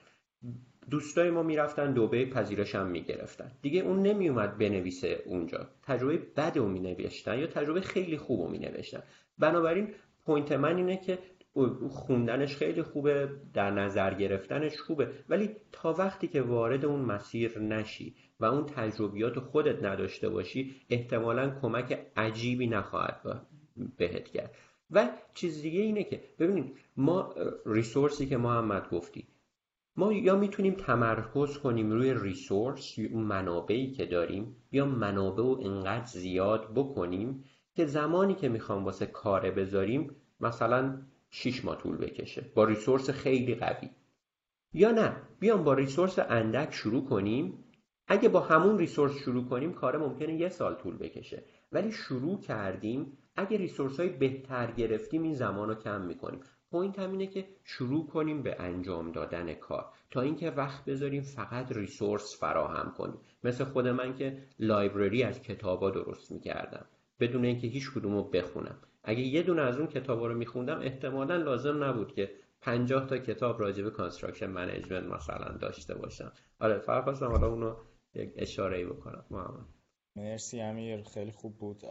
دوستای 0.89 1.32
ما 1.32 1.43
می‌رفتن 1.43 1.93
دوبه 1.93 2.26
پذیرش 2.26 2.76
هم 2.76 2.88
می‌گرفتن. 2.88 3.52
دیگه 3.62 3.82
اون 3.82 4.02
نمیومد 4.02 4.58
بنویسه 4.58 5.24
اونجا. 5.26 5.70
تجربه 5.84 6.18
بد 6.18 6.58
رو 6.58 6.68
مینوشتن 6.68 7.39
یا 7.39 7.47
تجربه 7.47 7.82
خیلی 7.82 8.18
خوب 8.18 8.41
رو 8.41 8.47
مینوشتن. 8.47 9.04
بنابراین 9.38 9.93
پوینت 10.26 10.52
من 10.52 10.78
اینه 10.78 10.97
که 10.97 11.20
خوندنش 11.89 12.56
خیلی 12.56 12.84
خوبه 12.84 13.30
در 13.54 13.72
نظر 13.72 14.14
گرفتنش 14.14 14.78
خوبه. 14.78 15.12
ولی 15.30 15.49
تا 15.72 15.93
وقتی 15.93 16.28
که 16.28 16.41
وارد 16.41 16.86
اون 16.86 16.99
مسیر 17.02 17.60
نشی 17.60 18.16
و 18.39 18.45
اون 18.45 18.66
تجربیات 18.66 19.39
خودت 19.39 19.84
نداشته 19.84 20.30
باشی 20.30 20.76
احتمالا 20.89 21.60
کمک 21.62 21.99
عجیبی 22.16 22.68
نخواهد 22.68 23.45
بهت 23.97 24.28
کرد. 24.28 24.56
و 24.91 25.10
چیز 25.34 25.62
دیگه 25.62 25.82
اینه 25.82 26.04
که 26.04 26.24
ببینید 26.39 26.78
ما 26.97 27.36
ریسورسی 27.66 28.26
که 28.26 28.38
محمد 28.38 28.89
گفتی 28.89 29.28
ما 29.95 30.14
یا 30.14 30.36
می‌تونیم 30.36 30.74
تمرکز 30.74 31.58
کنیم 31.58 31.91
روی 31.91 32.14
ریسورس 32.14 32.99
منابعی 32.99 33.91
که 33.91 34.06
داریم 34.06 34.56
یا 34.72 34.86
منابع 34.86 35.43
و 35.43 35.60
انقدر 35.62 36.06
زیاد 36.06 36.74
بکنیم 36.76 37.43
که 37.76 37.86
زمانی 37.86 38.36
که 38.36 38.49
می‌خوام 38.49 38.86
واسه 38.86 39.06
کاره 39.06 39.52
بذاریم 39.52 40.16
مثلا 40.39 41.02
6 41.32 41.65
ماه 41.65 41.77
طول 41.77 41.97
بکشه. 41.97 42.51
با 42.55 42.63
ریسورس 42.63 43.09
خیلی 43.09 43.55
قوی. 43.55 43.89
یا 44.73 44.91
نه 44.91 45.15
بیام 45.39 45.63
با 45.63 45.73
ریسورس 45.73 46.19
اندک 46.19 46.73
شروع 46.73 47.05
کنیم. 47.05 47.63
اگه 48.07 48.29
با 48.29 48.39
همون 48.39 48.77
ریسورس 48.77 49.17
شروع 49.17 49.45
کنیم 49.45 49.73
کار 49.73 49.97
ممکنه 49.97 50.34
یه 50.34 50.49
سال 50.49 50.75
طول 50.75 50.97
بکشه. 50.97 51.43
ولی 51.71 51.91
شروع 51.91 52.39
کردیم 52.39 53.17
اگه 53.36 53.57
ریسورس 53.57 53.99
های 53.99 54.09
بهتر 54.09 54.71
گرفتیم 54.71 55.23
این 55.23 55.34
زمان 55.34 55.69
رو 55.69 55.75
کم 55.75 56.01
می‌کنیم. 56.01 56.39
point 56.72 56.99
هم 56.99 57.11
اینه 57.11 57.27
که 57.27 57.47
شروع 57.63 58.07
کنیم 58.07 58.43
به 58.43 58.55
انجام 58.59 59.11
دادن 59.11 59.53
کار. 59.53 59.86
تا 60.11 60.21
اینکه 60.21 60.49
وقت 60.51 60.86
بذاریم 60.86 61.21
فقط 61.21 61.71
resource 61.72 62.39
فراهم 62.39 62.93
کنیم. 62.97 63.19
مثل 63.43 63.63
خود 63.63 63.88
من 63.88 64.15
که 64.15 64.38
library 64.59 65.24
از 65.23 65.41
کتابا 65.41 65.91
درست 65.91 66.32
می‌کردم. 66.32 66.86
بدون 67.19 67.45
اینکه 67.45 67.67
هیچ 67.67 67.91
کدوم 67.91 68.15
رو 68.15 68.23
بخونم. 68.23 68.77
اگه 69.04 69.22
یه 69.22 69.43
دونه 69.43 69.62
از 69.62 69.78
اون 69.78 69.88
کتابا 69.88 70.28
رو 70.28 70.34
میخوندم 70.38 70.80
احتمالا 70.80 71.36
لازم 71.36 71.84
نبود 71.84 72.14
که 72.14 72.32
پنجاه 72.62 73.08
تا 73.08 73.18
کتاب 73.18 73.62
راجع 73.62 73.84
به 73.84 73.89
construction 73.89 74.47
management 74.47 75.03
مثلا 75.04 75.58
داشته 75.58 75.95
باشم. 75.95 76.32
آره 76.60 76.80
فقط 76.80 77.04
خواستم 77.04 77.28
حالا 77.28 77.47
اونو 77.47 77.76
یک 78.14 78.34
اشاره 78.36 78.78
ای 78.78 78.86
بکنم. 78.86 79.26
محمد 79.30 79.66
مرسی 80.16 80.62
امیر 80.62 81.04
خیلی 81.04 81.32
خوب 81.32 81.58
بود. 81.58 81.84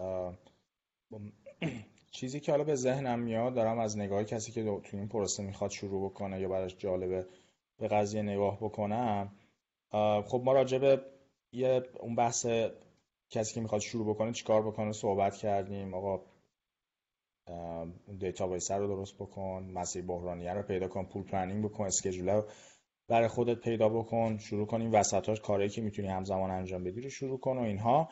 چیزی 2.10 2.40
که 2.40 2.52
حالا 2.52 2.64
به 2.64 2.74
ذهنم 2.74 3.18
میاد 3.18 3.54
دارم 3.54 3.78
از 3.78 3.98
نگاه 3.98 4.24
کسی 4.24 4.52
که 4.52 4.64
تو 4.64 4.96
این 4.96 5.08
پروسه 5.08 5.42
می‌خواد 5.42 5.70
شروع 5.70 6.10
بکنه 6.10 6.40
یا 6.40 6.48
براش 6.48 6.76
جالبه 6.76 7.26
به 7.78 7.88
قضیه 7.88 8.22
نگاه 8.22 8.56
بکنم. 8.56 9.32
خب 10.26 10.42
ما 10.44 10.52
راجع 10.52 10.78
به 10.78 11.00
یه 11.52 11.82
اون 12.00 12.14
بحث 12.14 12.46
کسی 13.30 13.54
که 13.54 13.60
می‌خواد 13.60 13.80
شروع 13.80 14.14
بکنه 14.14 14.32
چیکار 14.32 14.62
بکنه 14.62 14.92
صحبت 14.92 15.36
کردیم. 15.36 15.94
آقا 15.94 16.22
database 18.18 18.70
رو 18.70 18.86
درست 18.86 19.14
بکن 19.14 19.70
مسیر 19.74 20.04
بحرانیه 20.04 20.52
رو 20.52 20.62
پیدا 20.62 20.88
کن 20.88 21.04
pull 21.04 21.22
planning 21.22 21.64
بکن 21.64 21.86
schedule 21.86 22.28
رو 22.28 22.44
برای 23.08 23.28
خودت 23.28 23.60
پیدا 23.60 23.88
بکن 23.88 24.38
شروع 24.38 24.66
کن 24.66 24.80
این 24.80 24.90
وسطاش 24.90 25.40
کاری 25.40 25.68
که 25.68 25.82
می‌تونی 25.82 26.08
همزمان 26.08 26.50
انجام 26.50 26.84
بدی 26.84 27.00
رو 27.00 27.10
شروع 27.10 27.40
کن 27.40 27.58
و 27.58 27.62
اینها. 27.62 28.08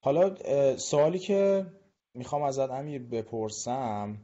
حالا 0.00 0.36
سوالی 0.76 1.18
که 1.18 1.66
می‌خوام 2.14 2.42
ازت 2.42 2.70
امیر 2.70 3.02
بپرسم 3.02 4.18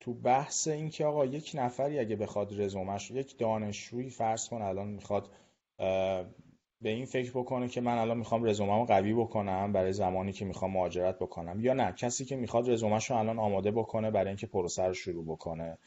تو 0.00 0.14
بحث 0.14 0.68
این 0.68 0.90
که 0.90 1.04
آقا 1.06 1.26
یک 1.26 1.52
نفری 1.54 1.98
اگه 1.98 2.16
بخواد 2.16 2.60
رزومش 2.60 3.10
یک 3.10 3.38
دانشجویی 3.38 4.10
فرض 4.10 4.48
کن 4.48 4.62
الان 4.62 4.88
می‌خواد 4.88 5.30
به 6.82 6.90
این 6.90 7.04
فکر 7.04 7.30
بکنه 7.30 7.68
که 7.68 7.80
من 7.80 7.98
الان 7.98 8.18
می‌خوام 8.18 8.44
رزوممو 8.44 8.84
قوی 8.84 9.14
بکنم 9.14 9.72
برای 9.72 9.92
زمانی 9.92 10.32
که 10.32 10.44
می‌خوام 10.44 10.70
مهاجرت 10.70 11.18
بکنم 11.18 11.60
یا 11.60 11.74
نه؟ 11.74 11.92
کسی 11.92 12.24
که 12.24 12.36
می‌خواد 12.36 12.70
رزومش 12.70 13.10
رو 13.10 13.16
الان 13.16 13.38
آماده 13.38 13.70
بکنه 13.70 14.10
برای 14.10 14.28
اینکه 14.28 14.46
پروسه 14.46 14.82
رو 14.82 14.94
شروع 14.94 15.24
بکنه. 15.24 15.78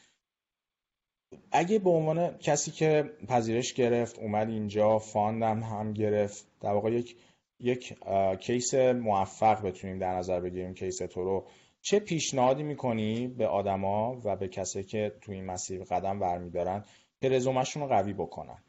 اگه 1.51 1.79
به 1.79 1.89
عنوان 1.89 2.37
کسی 2.37 2.71
که 2.71 3.03
پذیرش 3.27 3.73
گرفت 3.73 4.19
اومد 4.19 4.49
اینجا 4.49 4.99
فاندم 4.99 5.59
هم 5.59 5.93
گرفت 5.93 6.47
در 6.61 6.73
واقع 6.73 6.91
یک 6.91 7.17
یک 7.59 7.95
کیس 8.39 8.73
موفق 8.73 9.65
بتونیم 9.65 9.99
در 9.99 10.15
نظر 10.15 10.39
بگیریم 10.39 10.73
کیس 10.73 10.97
تو 10.97 11.23
رو. 11.23 11.47
چه 11.81 11.99
پیشنهادی 11.99 12.63
می‌کنی 12.63 13.27
به 13.27 13.47
آدما 13.47 14.21
و 14.23 14.35
به 14.35 14.47
کسی 14.47 14.83
که 14.83 15.11
تو 15.21 15.31
این 15.31 15.45
مسیر 15.45 15.83
قدم 15.83 16.19
برمیدارن 16.19 16.83
که 17.21 17.29
رزومشون 17.29 17.83
رو 17.83 17.89
قوی 17.89 18.13
بکنن؟ 18.13 18.63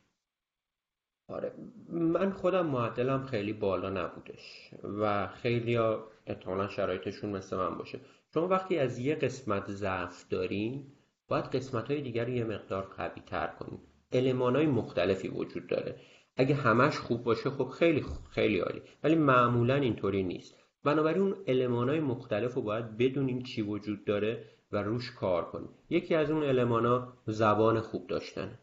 آره 1.29 1.53
من 1.89 2.31
خودم 2.31 2.67
معدلم 2.67 3.27
خیلی 3.27 3.53
بالا 3.53 3.91
نبودش 3.91 4.71
و 5.01 5.27
خیلی 5.27 5.75
ها 5.75 6.05
احتمالا 6.27 6.69
شرایطشون 6.69 7.31
مثل 7.31 7.57
من 7.57 7.79
باشه. 7.79 8.01
شما 8.35 8.49
وقتی 8.49 8.79
از 8.79 8.99
یه 8.99 9.15
قسمت 9.15 9.71
ضعف 9.71 10.29
دارین 10.29 10.87
باید 11.29 11.45
قسمت 11.45 11.91
های 11.91 12.01
دیگر 12.01 12.29
یه 12.29 12.45
مقدار 12.45 12.83
قوی 12.83 13.23
تر 13.27 13.47
کنین. 13.47 13.81
علمان 14.13 14.57
های 14.57 14.67
مختلفی 14.67 15.29
وجود 15.29 15.67
داره. 15.67 15.97
اگه 16.37 16.55
همش 16.55 16.99
خوب 16.99 17.25
باشه 17.25 17.51
خب 17.51 17.69
خیلی 17.69 18.05
خیلی 18.31 18.59
عالی. 18.59 18.83
ولی 19.05 19.15
معمولا 19.15 19.75
اینطوری 19.75 20.23
نیست. 20.23 20.55
بنابراین 20.85 21.23
اون 21.23 21.37
علمان 21.47 21.89
های 21.89 22.01
مختلف 22.01 22.55
رو 22.55 22.63
باید 22.63 22.97
بدونین 22.97 23.43
چی 23.43 23.63
وجود 23.63 24.05
داره 24.05 24.45
و 24.73 24.83
روش 24.83 25.13
کار 25.13 25.45
کنیم 25.45 25.69
یکی 25.91 26.15
از 26.15 26.31
اون 26.31 26.43
علمان 26.43 26.87
ها 26.87 27.13
زبان 27.27 27.81
خوب 27.81 28.07
داشتن. 28.07 28.59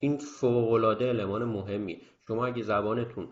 این 0.00 0.18
فوقالعاده 0.18 1.08
المان 1.08 1.44
مهمی. 1.44 2.00
شما 2.28 2.46
اگه 2.46 2.62
زبانتون 2.62 3.28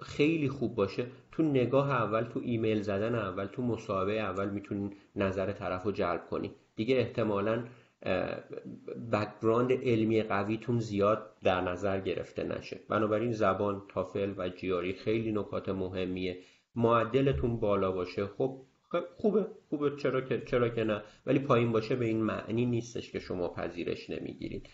خیلی 0.00 0.48
خوب 0.48 0.74
باشه 0.74 1.06
تو 1.32 1.42
نگاه 1.42 1.90
اول 1.90 2.22
تو 2.22 2.40
ایمیل 2.44 2.82
زدن 2.82 3.14
اول 3.14 3.46
تو 3.46 3.62
مصاحبه 3.62 4.20
اول 4.20 4.50
می‌تونین 4.50 4.94
نظر 5.16 5.52
طرف 5.52 5.82
رو 5.82 5.92
جلب 5.92 6.26
کنی. 6.30 6.50
دیگه 6.76 6.96
احتمالا 6.96 7.64
background 9.12 9.72
علمی 9.72 10.22
قویتون 10.22 10.80
زیاد 10.80 11.30
در 11.44 11.60
نظر 11.60 12.00
گرفته 12.00 12.44
نشه. 12.44 12.80
بنابراین 12.88 13.32
زبان 13.32 13.82
تافل 13.88 14.34
و 14.36 14.48
GRE 14.48 14.92
خیلی 14.92 15.32
نکات 15.32 15.68
مهمیه. 15.68 16.38
معدلتون 16.74 17.60
بالا 17.60 17.92
باشه. 17.92 18.26
خب 18.26 18.62
خوبه. 19.16 19.46
خوبه. 19.68 19.96
چرا 19.96 20.20
که 20.20 20.42
چرا 20.46 20.68
که 20.68 20.84
نه. 20.84 21.02
ولی 21.26 21.38
پایین 21.38 21.72
باشه 21.72 21.96
به 21.96 22.04
این 22.04 22.22
معنی 22.22 22.66
نیستش 22.66 23.12
که 23.12 23.18
شما 23.18 23.48
پذیرش 23.48 24.10
نمی‌گیرید. 24.10 24.68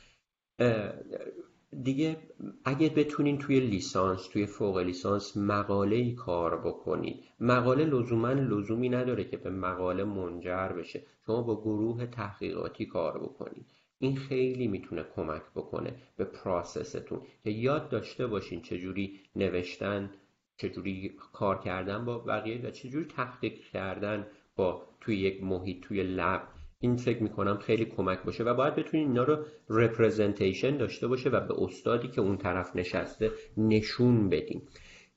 دیگه 1.82 2.16
اگه 2.64 2.88
بتونین 2.88 3.38
توی 3.38 3.61
لیسانس 3.61 4.28
توی 4.28 4.46
فوق 4.46 4.78
لیسانس 4.78 5.36
مقاله 5.36 5.96
ای 5.96 6.12
کار 6.12 6.61
بکنید 6.61 7.24
مقاله 7.40 7.84
لزوما 7.84 8.32
لزومی 8.32 8.88
نداره 8.88 9.24
که 9.24 9.36
به 9.36 9.50
مقاله 9.50 10.04
منجر 10.04 10.68
بشه. 10.68 11.02
شما 11.26 11.42
با 11.42 11.61
گروه 11.61 12.07
تحقیقاتی 12.07 12.86
کار 12.86 13.18
بکنید 13.18 13.66
این 13.98 14.16
خیلی 14.16 14.68
می‌تونه 14.68 15.04
کمک 15.16 15.42
بکنه 15.54 15.94
به 16.16 16.24
پراستون 16.24 17.20
که 17.44 17.50
یاد 17.50 17.88
داشته 17.88 18.26
باشین 18.26 18.62
چجوری 18.62 19.20
نوشتن 19.36 20.11
چجوری 20.57 21.16
کار 21.32 21.59
کردن 21.59 22.04
با 22.04 22.18
بقیه 22.18 22.61
و 22.62 22.70
چجوری 22.70 23.04
تحقیق 23.04 23.54
کردن 23.72 24.26
با 24.57 24.88
توی 25.00 25.16
یک 25.16 25.42
محیط 25.42 25.80
توی 25.82 26.02
لب 26.02 26.42
این 26.81 26.97
فکر 26.97 27.22
می‌کنم 27.22 27.57
خیلی 27.57 27.85
کمک 27.85 28.22
باشه 28.22 28.45
و 28.45 28.55
باید 28.55 28.74
بتونید 28.74 29.09
اینا 29.09 29.24
رو 29.24 29.45
رپرزنتیشن 29.68 30.77
داشته 30.77 31.07
باشه 31.07 31.31
و 31.31 31.41
به 31.41 31.62
استادی 31.62 32.09
که 32.09 32.20
اون 32.20 32.37
طرف 32.37 32.77
نشسته 32.77 33.31
نشون 33.57 34.29
بدیم. 34.29 34.62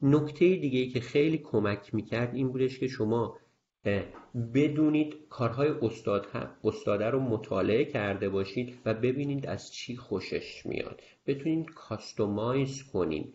نکته 0.02 0.56
دیگه 0.56 0.80
ای 0.80 0.88
که 0.88 1.00
خیلی 1.00 1.38
کمک 1.38 1.96
می‌کرد 1.96 2.36
این 2.36 2.50
بودش 2.50 2.80
که 2.80 2.88
شما 2.88 3.38
بدونید 4.54 5.16
کارهای 5.30 5.70
استاد 5.82 6.28
استاده 6.64 7.10
رو 7.10 7.20
مطالعه 7.20 7.86
کرده 7.86 8.30
باشید 8.30 8.78
و 8.86 8.94
ببینید 8.94 9.48
از 9.48 9.74
چی 9.74 9.98
خوشش 9.98 10.66
میاد. 10.66 11.02
بتونید 11.28 11.70
کاستومایز 11.70 12.84
کنید 12.84 13.34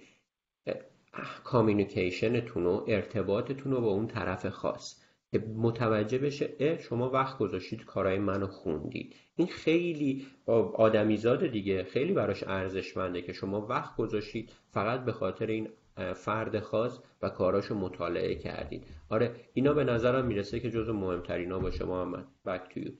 کامیونیکیشنتون 1.45 2.66
و 2.66 2.85
ارتباطتون 2.89 3.72
رو 3.72 3.81
با 3.81 3.89
اون 3.89 4.07
طرف 4.07 4.47
خاص. 4.47 5.03
که 5.35 5.45
متوجه 5.57 6.18
بشه 6.18 6.78
شما 6.78 7.11
وقت 7.11 7.39
گذاشتید 7.39 7.85
کارهای 7.85 8.18
منو 8.18 8.47
خوندید. 8.47 9.14
این 9.37 9.49
خیلی 9.49 10.26
آدمیزاد 10.74 11.47
دیگه 11.47 11.85
خیلی 11.85 12.12
براش 12.12 12.43
ارزشمنده 12.43 13.22
که 13.22 13.32
شما 13.32 13.66
وقت 13.66 13.97
گذاشتید 13.97 14.53
فقط 14.70 15.05
به 15.05 15.12
خاطر 15.12 15.47
این 15.47 15.68
فرد 16.14 16.61
خاص 16.61 16.99
و 17.22 17.28
کاراشو 17.28 17.74
مطالعه 17.74 18.35
کردید. 18.35 18.85
آره 19.09 19.35
اینا 19.55 19.72
به 19.72 19.85
نظرم 19.85 20.26
می‌رسه 20.26 20.61
که 20.61 20.70
جزو 20.70 20.93
مهمترینا 20.93 21.59
باشه 21.59 21.85
محمد 21.85 22.24
back 22.49 22.74
to 22.74 22.91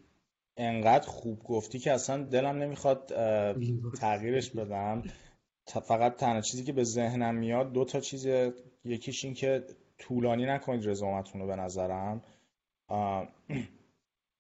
انقدر 0.57 1.07
خوب 1.07 1.43
گفتی 1.45 1.79
که 1.79 1.93
اصلا 1.93 2.23
دلم 2.23 2.57
نمی‌خواد 2.57 3.13
تغییرش 4.01 4.51
بدم. 4.51 5.03
فقط 5.89 6.17
تنها 6.17 6.41
چیزی 6.41 6.65
که 6.65 6.73
به 6.73 6.85
ذهنم 6.85 7.35
میاد 7.35 7.73
دو 7.73 7.85
تا 7.85 8.01
چیز 8.01 8.29
یکیش 8.85 9.25
این 9.25 9.35
که 9.35 9.65
طولانی 9.99 10.47
نکنید 10.47 10.89
رزومتون 10.89 11.41
رو 11.41 11.47
به 11.47 11.57
نظرم. 11.57 12.23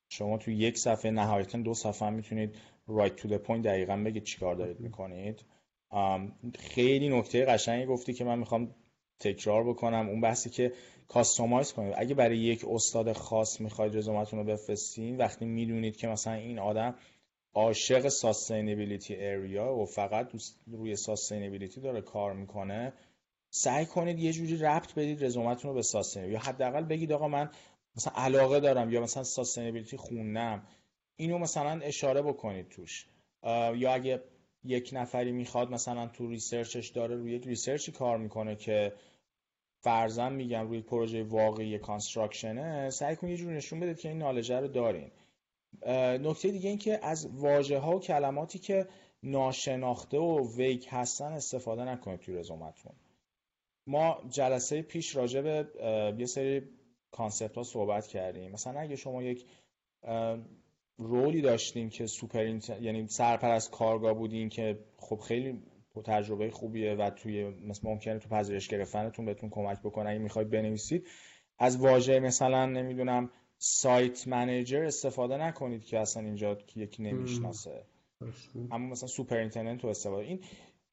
شما 0.09 0.38
تو 0.38 0.50
یک 0.50 0.78
صفحه 0.78 1.11
نهایتا 1.11 1.59
دو 1.59 1.74
صفحه 1.74 2.11
می‌تونید 2.11 2.55
right 2.88 3.20
to 3.20 3.28
the 3.28 3.38
point 3.46 3.64
دقیقا 3.64 3.96
بگید 3.96 4.24
چیکار 4.24 4.55
دارید 4.55 4.80
می‌کنید. 4.80 5.44
خیلی 6.59 7.09
نکته 7.18 7.44
قشنگی 7.44 7.86
گفتی 7.86 8.12
که 8.12 8.24
من 8.24 8.38
می‌خوام 8.38 8.74
تکرار 9.20 9.64
بکنم 9.64 10.09
اون 10.09 10.20
بحثی 10.20 10.50
که 10.50 10.72
کاستومایز 11.09 11.72
کنید. 11.72 11.94
اگه 11.96 12.14
برای 12.14 12.38
یک 12.38 12.64
استاد 12.68 13.12
خاص 13.12 13.61
می‌خواید 13.61 13.96
رزومتون 13.96 14.38
رو 14.38 14.44
بفرستین 14.44 15.16
وقتی 15.16 15.44
می‌دونید 15.44 15.96
که 15.96 16.09
مثلا 16.09 16.32
این 16.32 16.59
آدم 16.59 16.94
عاشق 17.55 18.09
sustainability 18.09 19.16
area 19.18 19.74
و 19.74 19.86
فقط 19.86 20.30
روی 20.66 20.96
sustainability 20.97 21.80
داره 21.80 22.00
کار 22.00 22.32
می‌کنه 22.32 22.92
سعی 23.57 23.86
کنید 23.86 24.18
یه 24.18 24.32
جوری 24.32 24.57
ربط 24.57 24.94
بدید 24.94 25.24
رزومتون 25.24 25.68
رو 25.68 25.74
به 25.74 25.82
sustainability 25.82 26.45
یا 26.44 26.50
حداقل 26.50 26.84
بگید 26.84 27.12
آقا 27.12 27.28
من 27.28 27.50
مثلا 27.96 28.12
علاقه 28.16 28.61
دارم 28.61 28.92
یا 28.92 29.00
مثلا 29.00 29.22
sustainability 29.22 29.97
خوندم. 29.96 30.66
اینو 31.16 31.38
مثلا 31.38 31.80
اشاره 31.80 32.22
بکنید 32.22 32.68
توش. 32.68 33.07
یا 33.76 33.92
اگه 33.94 34.22
یک 34.64 34.90
نفری 34.92 35.32
می‌خواد 35.32 35.70
مثلا 35.70 36.07
تو 36.07 36.28
research 36.28 36.76
ش 36.76 36.88
داره 36.88 37.16
روی 37.16 37.32
یک 37.32 37.46
research 37.47 37.87
ی 37.87 37.92
کار 37.92 38.18
می‌کنه 38.18 38.57
که 38.57 38.92
فرضاً 39.80 40.28
میگم 40.28 40.68
روی 40.68 40.80
پروژه 40.80 41.22
واقعی 41.22 41.78
construction 41.78 42.82
ه 42.82 42.90
سعی 42.90 43.16
کنید 43.16 43.30
یه 43.30 43.36
جور 43.44 43.52
نشون 43.52 43.80
بدید 43.80 44.00
که 44.00 44.09
این 44.09 44.18
knowledge 44.18 44.56
ه 44.56 44.61
رو 44.61 44.68
دارین. 44.68 45.11
نکته 46.26 46.50
دیگه 46.50 46.68
این 46.68 46.78
که 46.78 46.98
از 47.02 47.28
واژه 47.32 47.78
ها 47.78 47.96
و 47.96 48.00
کلماتی 48.00 48.59
که 48.59 48.88
ناشناخته 49.22 50.18
و 50.18 50.57
vague 50.57 50.88
هستن 50.90 51.32
استفاده 51.32 51.84
نکنید 51.84 52.20
توی 52.20 52.34
رزومتون. 52.34 52.92
ما 53.87 54.22
جلسه 54.30 54.82
پیش 54.82 55.16
راجع 55.16 55.41
به 55.41 55.68
یه 56.18 56.26
سری 56.26 56.62
concept 57.11 57.57
ها 57.57 57.62
صحبت 57.62 58.07
کردیم. 58.07 58.51
مثلا 58.51 58.80
اگه 58.80 58.97
شما 58.97 59.22
یک 59.22 59.47
role 60.99 61.32
ی 61.32 61.40
داشتیم 61.41 61.91
که 61.91 62.07
سوپر 62.07 62.47
یعنی 62.80 63.07
سرپرست 63.07 63.70
کارگاه 63.70 64.14
بودین 64.14 64.49
که 64.49 64.78
خب 64.97 65.18
خیلی 65.18 65.62
تجربه 66.05 66.51
خوبیه 66.51 66.95
و 66.95 67.11
توی 67.11 67.45
مثل 67.45 67.89
ممکنه 67.89 68.18
تو 68.18 68.28
پذیرش 68.28 68.68
گرفتنتون 68.68 69.24
بهتون 69.24 69.51
کمک 69.51 69.80
بکنه 69.80 70.11
اگه 70.11 70.18
می‌خواید 70.18 70.51
بنویسید. 70.51 71.07
از 71.59 71.76
واژه 71.76 72.20
مثلا 72.20 72.66
نمی‌دونم 72.66 73.30
site 73.59 74.28
manager 74.28 74.84
استفاده 74.85 75.37
نکنید 75.37 75.85
که 75.85 75.99
اصلا 75.99 76.22
اینجا 76.22 76.59
یکی 76.76 77.03
نمی‌شناسه. 77.03 77.85
اما 78.70 78.89
مثلا 78.89 79.09
superintendent 79.09 79.80
تو 79.80 79.89
استفاده. 79.89 80.26
این 80.26 80.41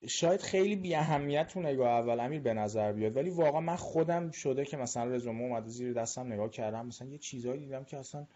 شاید 0.07 0.41
خیلی 0.41 0.75
بی 0.75 0.95
اهمیت 0.95 1.47
تو 1.47 1.59
نگاه 1.59 1.89
اول 1.89 2.19
امیر 2.19 2.41
به 2.41 2.53
نظر 2.53 2.93
بیاد 2.93 3.17
ولی 3.17 3.29
واقعا 3.29 3.61
من 3.61 3.75
خودم 3.75 4.31
شده 4.31 4.65
که 4.65 4.77
مثلا 4.77 5.05
رزومه 5.05 5.41
اومده 5.41 5.69
زیر 5.69 5.93
دستم 5.93 6.33
نگاه 6.33 6.49
کردم 6.49 6.85
مثلا 6.85 7.07
یه 7.07 7.17
چیزایی 7.17 7.59
دیدم 7.59 7.83
که 7.83 7.97
اصلا 7.97 8.27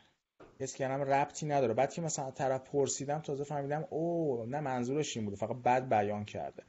حس 0.59 0.75
کردم 0.75 1.01
ربطی 1.01 1.45
نداره. 1.45 1.73
بعد 1.73 1.93
که 1.93 2.01
مثلا 2.01 2.31
طرف 2.31 2.69
پرسیدم 2.69 3.19
تازه 3.19 3.43
فهمیدم 3.43 3.87
او 3.89 4.45
نه 4.45 4.59
منظورش 4.59 5.17
این 5.17 5.25
بوده 5.25 5.37
فقط 5.37 5.55
بد 5.55 5.89
بیان 5.89 6.25
کرده. 6.25 6.63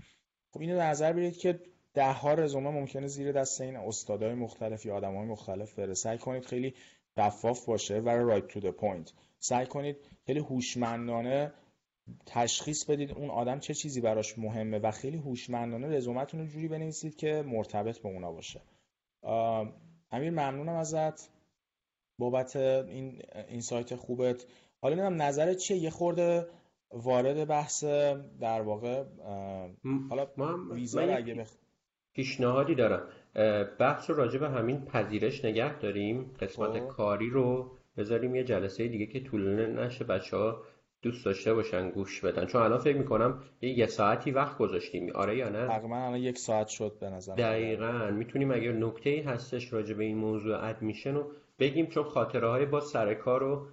خب 0.51 0.61
اینو 0.61 0.77
در 0.77 0.91
نظر 0.91 1.13
بگیرید 1.13 1.37
که 1.39 1.61
ده 1.95 2.13
ها 2.13 2.35
رزومه 2.35 2.71
ممکنه 2.71 3.07
زیر 3.07 3.33
دست 3.33 3.61
این 3.61 3.77
استادای 3.77 4.35
مختلف 4.35 4.87
یا 4.87 4.97
آدمای 4.97 5.27
مختلف 5.27 5.75
بره. 5.75 5.95
سعی 5.95 6.19
کنید 6.19 6.45
خیلی 6.45 6.75
شفاف 7.19 7.67
باشه. 7.67 8.01
و 8.01 8.09
رایت 8.09 8.47
تو 8.47 8.61
the 8.61 8.75
point. 8.75 9.13
سعی 9.39 9.67
کنید 9.67 9.97
خیلی 10.27 10.41
هوشمندانه 10.41 11.53
تشخیص 12.27 12.85
بدید 12.85 13.13
اون 13.13 13.31
آدم 13.31 13.59
چه 13.59 13.75
چیزی 13.75 14.01
براش 14.01 14.39
مهمه 14.39 14.79
و 14.79 14.91
خیلی 14.91 15.17
هوشمندانه 15.17 15.89
رزومتون 15.89 16.41
رو 16.41 16.47
جوری 16.47 16.69
بنویسید 16.69 17.17
که 17.17 17.43
مرتبط 17.47 17.99
به 17.99 18.09
اونا 18.09 18.33
باشه. 18.33 18.61
امیر 20.11 20.31
ممنونم 20.31 20.77
ازت 20.77 21.31
بابت 22.19 22.57
این 22.57 23.23
این 23.49 23.61
سایت 23.61 23.95
خوبت. 23.95 24.47
حالا 24.83 24.95
نمی‌دونم 24.95 25.23
نظرت 25.23 25.57
چیه؟ 25.57 25.77
یه 25.77 25.91
خورده 25.91 26.47
وارد 26.91 27.49
بحث 27.49 27.85
در 28.41 28.63
واقع 28.63 29.05
حالا 30.09 30.27
ویزا 30.71 31.01
اگه 31.01 31.35
بخ... 31.35 31.51
پیشنهادی 32.13 32.75
دارم. 32.75 33.09
بحث 33.79 34.11
رو 34.11 34.17
راجع 34.17 34.39
به 34.39 34.49
همین 34.49 34.85
پذیرش 34.85 35.45
نگه 35.45 35.79
داریم. 35.79 36.35
قسمت 36.41 36.81
خب. 36.81 36.89
کاری 36.89 37.31
رو 37.31 37.71
بذاریم 37.97 38.35
یه 38.35 38.45
جلسه 38.45 38.89
دیگه 38.89 39.07
که 39.07 39.21
طولانه 39.21 39.67
نشه. 39.67 40.05
بچه 40.05 40.37
ها 40.37 40.63
دوست 41.07 41.25
داشته 41.25 41.55
باشن 41.55 41.91
گوش 41.91 42.21
بدن. 42.21 42.47
چون 42.47 42.63
الان 42.63 42.79
فکر 42.79 42.97
می‌کنم 42.97 43.43
یه, 43.63 43.79
یه 43.79 43.87
ساعتی 43.87 44.31
وقت 44.31 44.59
گذاشتیم. 44.59 45.11
آره 45.15 45.37
یا 45.37 45.49
نه؟ 45.49 45.67
تقریبا 45.67 45.97
الان 45.97 46.21
یک 46.21 46.39
ساعت 46.39 46.69
شد 46.69 46.99
به 47.01 47.11
نظر 47.11 47.35
دقیقا. 47.35 48.11
می‌تونیم 48.11 48.51
اگر 48.51 48.73
نکته 48.73 49.11
ای 49.11 49.21
هستش 49.21 49.73
راجع 49.73 49.95
به 49.95 50.05
این 50.05 50.17
موضوع 50.17 50.69
ادمیشن 50.69 51.15
رو 51.15 51.33
بگیم 51.59 51.87
چون 51.87 52.05
خاطره 52.05 52.49
های 52.49 52.67
با 52.67 52.81
سر 52.81 53.15
کار 53.15 53.41
رو 53.41 53.67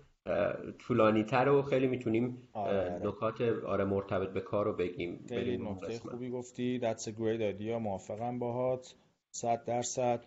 طولانی 0.80 1.24
تر 1.24 1.50
و 1.50 1.62
خیلی 1.62 1.88
می‌تونیم 1.88 2.48
آره. 2.54 3.00
نکات 3.04 3.42
آره 3.68 3.84
مرتبط 3.84 4.30
به 4.30 4.42
کار 4.42 4.66
رو 4.66 4.74
بگیم. 4.74 5.26
خیلی 5.30 5.58
نکته 5.58 6.00
خوبی 6.00 6.30
گفتی. 6.30 6.80
That's 6.84 7.02
a 7.02 7.12
great 7.12 7.62
idea. 7.62 7.80
موافقم 7.80 8.40
باهات. 8.40 8.96
صد 9.32 9.64
درصد. 9.66 10.26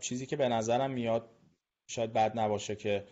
چیزی 0.00 0.26
که 0.26 0.36
به 0.36 0.48
نظرم 0.48 0.90
میاد 0.90 1.28
شاید 1.86 2.12
بد 2.12 2.38
نباشه 2.38 2.76
که 2.76 3.04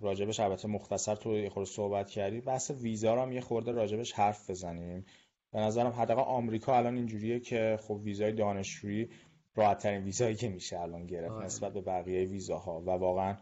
راجبش 0.00 0.40
البته 0.40 0.68
مختصر 0.68 1.14
تو 1.14 1.36
یه 1.36 1.48
خورده 1.48 1.70
صحبت 1.70 2.10
کردی. 2.10 2.40
بحث 2.40 2.70
ویزا 2.70 3.14
رو 3.14 3.22
هم 3.22 3.32
یه 3.32 3.40
خورده 3.40 3.72
راجبش 3.72 4.12
حرف 4.12 4.50
بزنیم. 4.50 5.06
به 5.52 5.58
نظرم 5.60 5.90
حداقل 5.90 6.22
آمریکا 6.22 6.76
الان 6.76 6.96
اینجوریه 6.96 7.40
که 7.40 7.78
خب 7.82 8.00
ویزای 8.04 8.32
دانشجویی 8.32 9.08
راحت 9.54 9.78
ترین 9.78 10.02
ویزایی 10.02 10.34
که 10.34 10.48
میشه 10.48 10.80
الان 10.80 11.06
گرفت 11.06 11.32
آره. 11.32 11.44
نسبت 11.44 11.72
به 11.72 11.80
بقیه 11.80 12.24
ویزاها. 12.24 12.80
و 12.80 12.90
واقعا 12.90 13.36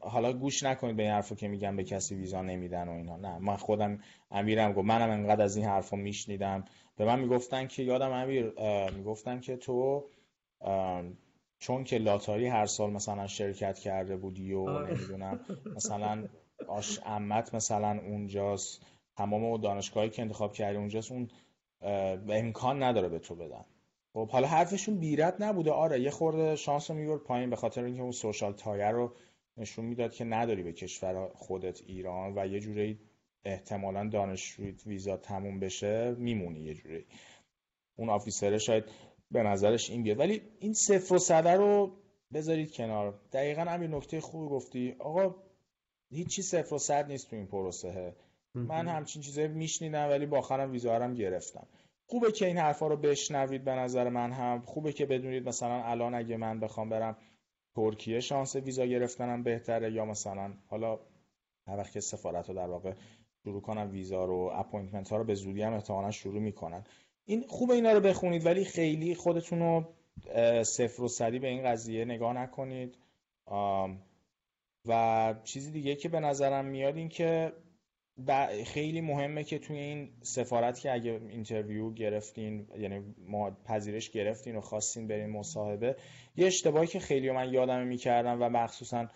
حالا 0.00 0.32
گوش 0.32 0.62
نکنید 0.62 0.96
به 0.96 1.02
این 1.02 1.12
حرفو 1.12 1.34
که 1.34 1.48
میگم 1.48 1.76
به 1.76 1.84
کسی 1.84 2.14
ویزا 2.14 2.42
نمیدن 2.42 2.88
و 2.88 2.92
اینا. 2.92 3.16
نه 3.16 3.38
من 3.38 3.56
خودم 3.56 3.98
امیرم 4.30 4.72
گفت 4.72 4.86
منم 4.86 5.10
انقدر 5.10 5.42
از 5.42 5.56
این 5.56 5.66
حرفا 5.66 5.96
میشنیدم. 5.96 6.64
به 6.96 7.04
من 7.04 7.20
می‌گفتن 7.20 7.66
که 7.66 7.82
یادم 7.82 8.12
امیر 8.12 8.52
می‌گفتن 8.96 9.40
که 9.40 9.56
تو 9.56 10.04
چون 11.60 11.84
که 11.84 11.98
لاتاری 11.98 12.46
هر 12.46 12.66
سال 12.66 12.90
مثلا 12.90 13.26
شرکت 13.26 13.78
کرده 13.78 14.16
بودی 14.16 14.52
و 14.52 14.78
نمی‌دونم 14.86 15.40
مثلا 15.76 16.28
آش 16.68 17.00
امت 17.06 17.54
مثلا 17.54 18.00
اونجاست 18.00 18.86
تمام 19.16 19.56
دانشگاهی 19.56 20.10
که 20.10 20.22
انتخاب 20.22 20.52
کردی 20.52 20.76
اونجاست 20.76 21.12
اون 21.12 21.28
امکان 22.28 22.82
نداره 22.82 23.08
به 23.08 23.18
تو 23.18 23.34
بدن. 23.34 23.64
خب 24.12 24.28
حالا 24.30 24.48
حرفشون 24.48 24.98
بیرت 24.98 25.36
نبوده. 25.40 25.70
آره 25.70 26.00
یه 26.00 26.10
خورده 26.10 26.56
شانس 26.56 26.90
رو 26.90 26.96
میگرد 26.96 27.20
پایین 27.20 27.50
به 27.50 27.56
خاطر 27.56 27.84
اینکه 27.84 28.02
اون 28.02 28.12
سوشال 28.12 28.52
تایر 28.52 28.90
رو 28.90 29.12
نشون 29.56 29.84
می‌داد 29.84 30.12
که 30.12 30.24
نداری 30.24 30.62
به 30.62 30.72
کشور 30.72 31.28
خودت 31.34 31.80
ایران 31.86 32.32
و 32.36 32.46
یه 32.46 32.60
جوری 32.60 32.98
احتمالا 33.44 34.08
دانشجوی 34.08 34.74
ویزا 34.86 35.16
تموم 35.16 35.60
بشه 35.60 36.14
میمونی 36.18 36.60
یه 36.60 36.74
جوری. 36.74 37.06
اون 37.96 38.08
آفیسره 38.08 38.58
شاید 38.58 38.84
به 39.30 39.42
نظرش 39.42 39.90
این 39.90 40.02
بیاد. 40.02 40.18
ولی 40.18 40.42
این 40.58 40.72
صفر 40.72 41.14
و 41.14 41.18
صده 41.18 41.54
رو 41.54 41.96
بذارید 42.32 42.72
کنار. 42.72 43.20
دقیقا 43.32 43.62
همین 43.62 43.94
نکته 43.94 44.20
خوبی 44.20 44.48
گفتی. 44.48 44.96
آقا 44.98 45.34
هیچی 46.10 46.42
صفر 46.42 46.74
و 46.74 46.78
صد 46.78 47.06
نیست 47.06 47.30
تو 47.30 47.36
این 47.36 47.46
پروسه 47.46 48.14
من 48.54 48.88
همچین 48.88 49.22
چیزایی 49.22 49.48
میشنیدم 49.48 50.08
ولی 50.08 50.26
با 50.26 50.38
آخرم 50.38 50.72
ویزا 50.72 50.94
هم 50.94 51.14
گرفتم. 51.14 51.66
خوبه 52.06 52.32
که 52.32 52.46
این 52.46 52.58
حرفا 52.58 52.86
رو 52.86 52.96
بشنوید 52.96 53.64
به 53.64 53.70
نظر 53.70 54.08
من 54.08 54.32
هم. 54.32 54.62
خوبه 54.66 54.92
که 54.92 55.06
بدونید 55.06 55.48
مثلا 55.48 55.82
الان 55.84 56.14
اگه 56.14 56.36
من 56.36 56.60
بخوام 56.60 56.88
برم 56.88 57.16
ترکیه 57.76 58.20
شانس 58.20 58.56
ویزا 58.56 58.86
گرفتنم 58.86 59.42
بهتره 59.42 59.92
یا 59.92 60.04
مثلا 60.04 60.52
حالا 60.66 61.00
هر 61.66 61.76
وقت 61.76 61.92
که 61.92 62.00
سفارت 62.00 62.48
رو 62.48 62.54
در 62.54 62.68
واقع 62.68 62.94
شروع 63.44 63.60
کنم 63.60 63.90
ویزا 63.90 64.24
رو 64.24 64.50
appointment 64.54 65.10
ها 65.10 65.16
رو 65.16 65.24
به 65.24 65.34
زودی 65.34 65.62
هم 65.62 65.72
احتمالا 65.72 66.10
شروع 66.10 66.40
می‌کنن. 66.40 66.84
این 67.30 67.44
خوبه 67.48 67.74
اینا 67.74 67.92
رو 67.92 68.00
بخونید 68.00 68.46
ولی 68.46 68.64
خیلی 68.64 69.14
خودتون 69.14 69.58
رو 69.58 69.94
صفر 70.62 71.02
و 71.02 71.08
صدی 71.08 71.38
به 71.38 71.48
این 71.48 71.64
قضیه 71.64 72.04
نگاه 72.04 72.32
نکنید. 72.32 72.98
و 74.86 75.34
چیزی 75.44 75.70
دیگه 75.70 75.94
که 75.94 76.08
به 76.08 76.20
نظرم 76.20 76.64
میاد 76.64 76.96
این 76.96 77.08
که 77.08 77.52
خیلی 78.66 79.00
مهمه 79.00 79.44
که 79.44 79.58
توی 79.58 79.78
این 79.78 80.10
سفارت 80.22 80.80
که 80.80 80.92
اگه 80.92 81.20
interview 81.28 81.92
گرفتین 81.92 82.66
یعنی 82.78 83.14
ما 83.26 83.50
پذیرش 83.50 84.10
گرفتین 84.10 84.56
و 84.56 84.60
خواستین 84.60 85.06
برین 85.06 85.30
مصاحبه 85.30 85.96
یه 86.36 86.46
اشتباهی 86.46 86.86
که 86.86 86.98
خیلی 87.00 87.30
من 87.30 87.52
یادم 87.52 87.86
می‌کردم 87.86 88.42
و 88.42 88.48
مخصوصا 88.48 89.08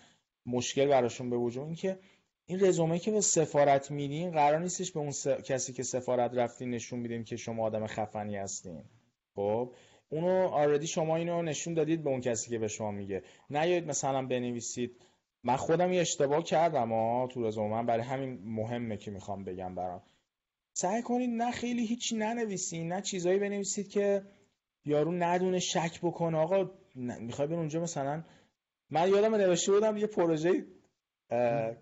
مشکل 0.45 0.85
براشون 0.85 1.29
به 1.29 1.37
وجود 1.37 1.65
این 1.65 1.75
که 1.75 1.99
این 2.47 2.65
رزومه 2.65 2.99
که 2.99 3.11
به 3.11 3.21
سفارت 3.21 3.91
میدین 3.91 4.31
قرار 4.31 4.59
نیستش 4.59 4.91
به 4.91 4.99
اون 4.99 5.11
کسی 5.41 5.73
که 5.73 5.83
سفارت 5.83 6.33
رفتین 6.33 6.69
نشون 6.69 6.99
میدین 6.99 7.23
که 7.23 7.35
شما 7.35 7.63
آدم 7.63 7.87
خفنی 7.87 8.37
هستین. 8.37 8.83
خب؟ 9.35 9.73
اونو 10.09 10.47
آردی 10.47 10.87
شما 10.87 11.15
اینو 11.15 11.41
نشون 11.41 11.73
دادید 11.73 12.03
به 12.03 12.09
اون 12.09 12.21
کسی 12.21 12.49
که 12.49 12.59
به 12.59 12.67
شما 12.67 12.91
میگه. 12.91 13.23
نیایید 13.49 13.87
مثلا 13.87 14.25
بنویسید. 14.25 15.01
من 15.43 15.55
خودم 15.55 15.93
یه 15.93 16.01
اشتباه 16.01 16.43
کردم 16.43 16.93
ها 16.93 17.27
تو 17.27 17.47
رزومه. 17.47 17.83
برای 17.83 18.03
همین 18.03 18.39
مهمه 18.45 18.97
که 18.97 19.11
می‌خوام 19.11 19.43
بگم 19.43 19.75
برام. 19.75 20.01
سعی 20.73 21.01
کنید 21.01 21.29
نه 21.29 21.51
خیلی 21.51 21.85
هیچی 21.85 22.15
ننویسین 22.15 22.93
نه 22.93 23.01
چیزایی 23.01 23.39
بنویسید 23.39 23.89
که 23.89 24.23
یارو 24.85 25.11
ندونه 25.11 25.59
شک 25.59 25.99
بکنه. 26.01 26.37
آقا 26.37 26.71
می‌خوای 26.95 27.47
به 27.47 27.55
اونجا 27.55 27.81
مثلا؟ 27.81 28.23
من 28.89 29.09
یادم 29.09 29.35
نوشته 29.35 29.71
بودم 29.71 29.97
یه 29.97 30.07
پروژه 30.07 30.65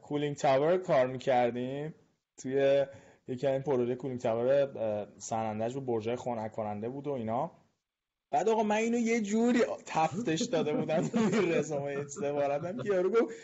کولینگ 0.02 0.36
تاور 0.36 0.78
کار 0.78 1.08
می‌کردیم. 1.08 1.94
توی 2.38 2.86
یکی 3.28 3.48
این 3.48 3.62
پروژه 3.62 3.96
کولینگ 3.96 4.20
تاور 4.20 5.08
سنندج 5.18 5.76
و 5.76 5.82
برجای 5.82 6.16
خنک 6.16 6.52
کننده 6.52 6.90
بود 6.90 7.08
و 7.08 7.12
اینا. 7.12 7.52
بعد 8.32 8.50
آقا 8.50 8.64
من 8.64 8.76
اینو 8.76 8.98
یه 8.98 9.22
جوری 9.22 9.60
تفتش 9.86 10.42
داده 10.42 10.74
بودم 10.74 11.08
توی 11.08 11.52
رزومه 11.52 11.98
استخباراتم 12.00 12.78
که 12.78 12.90
یارو 12.90 13.10
گفت 13.10 13.36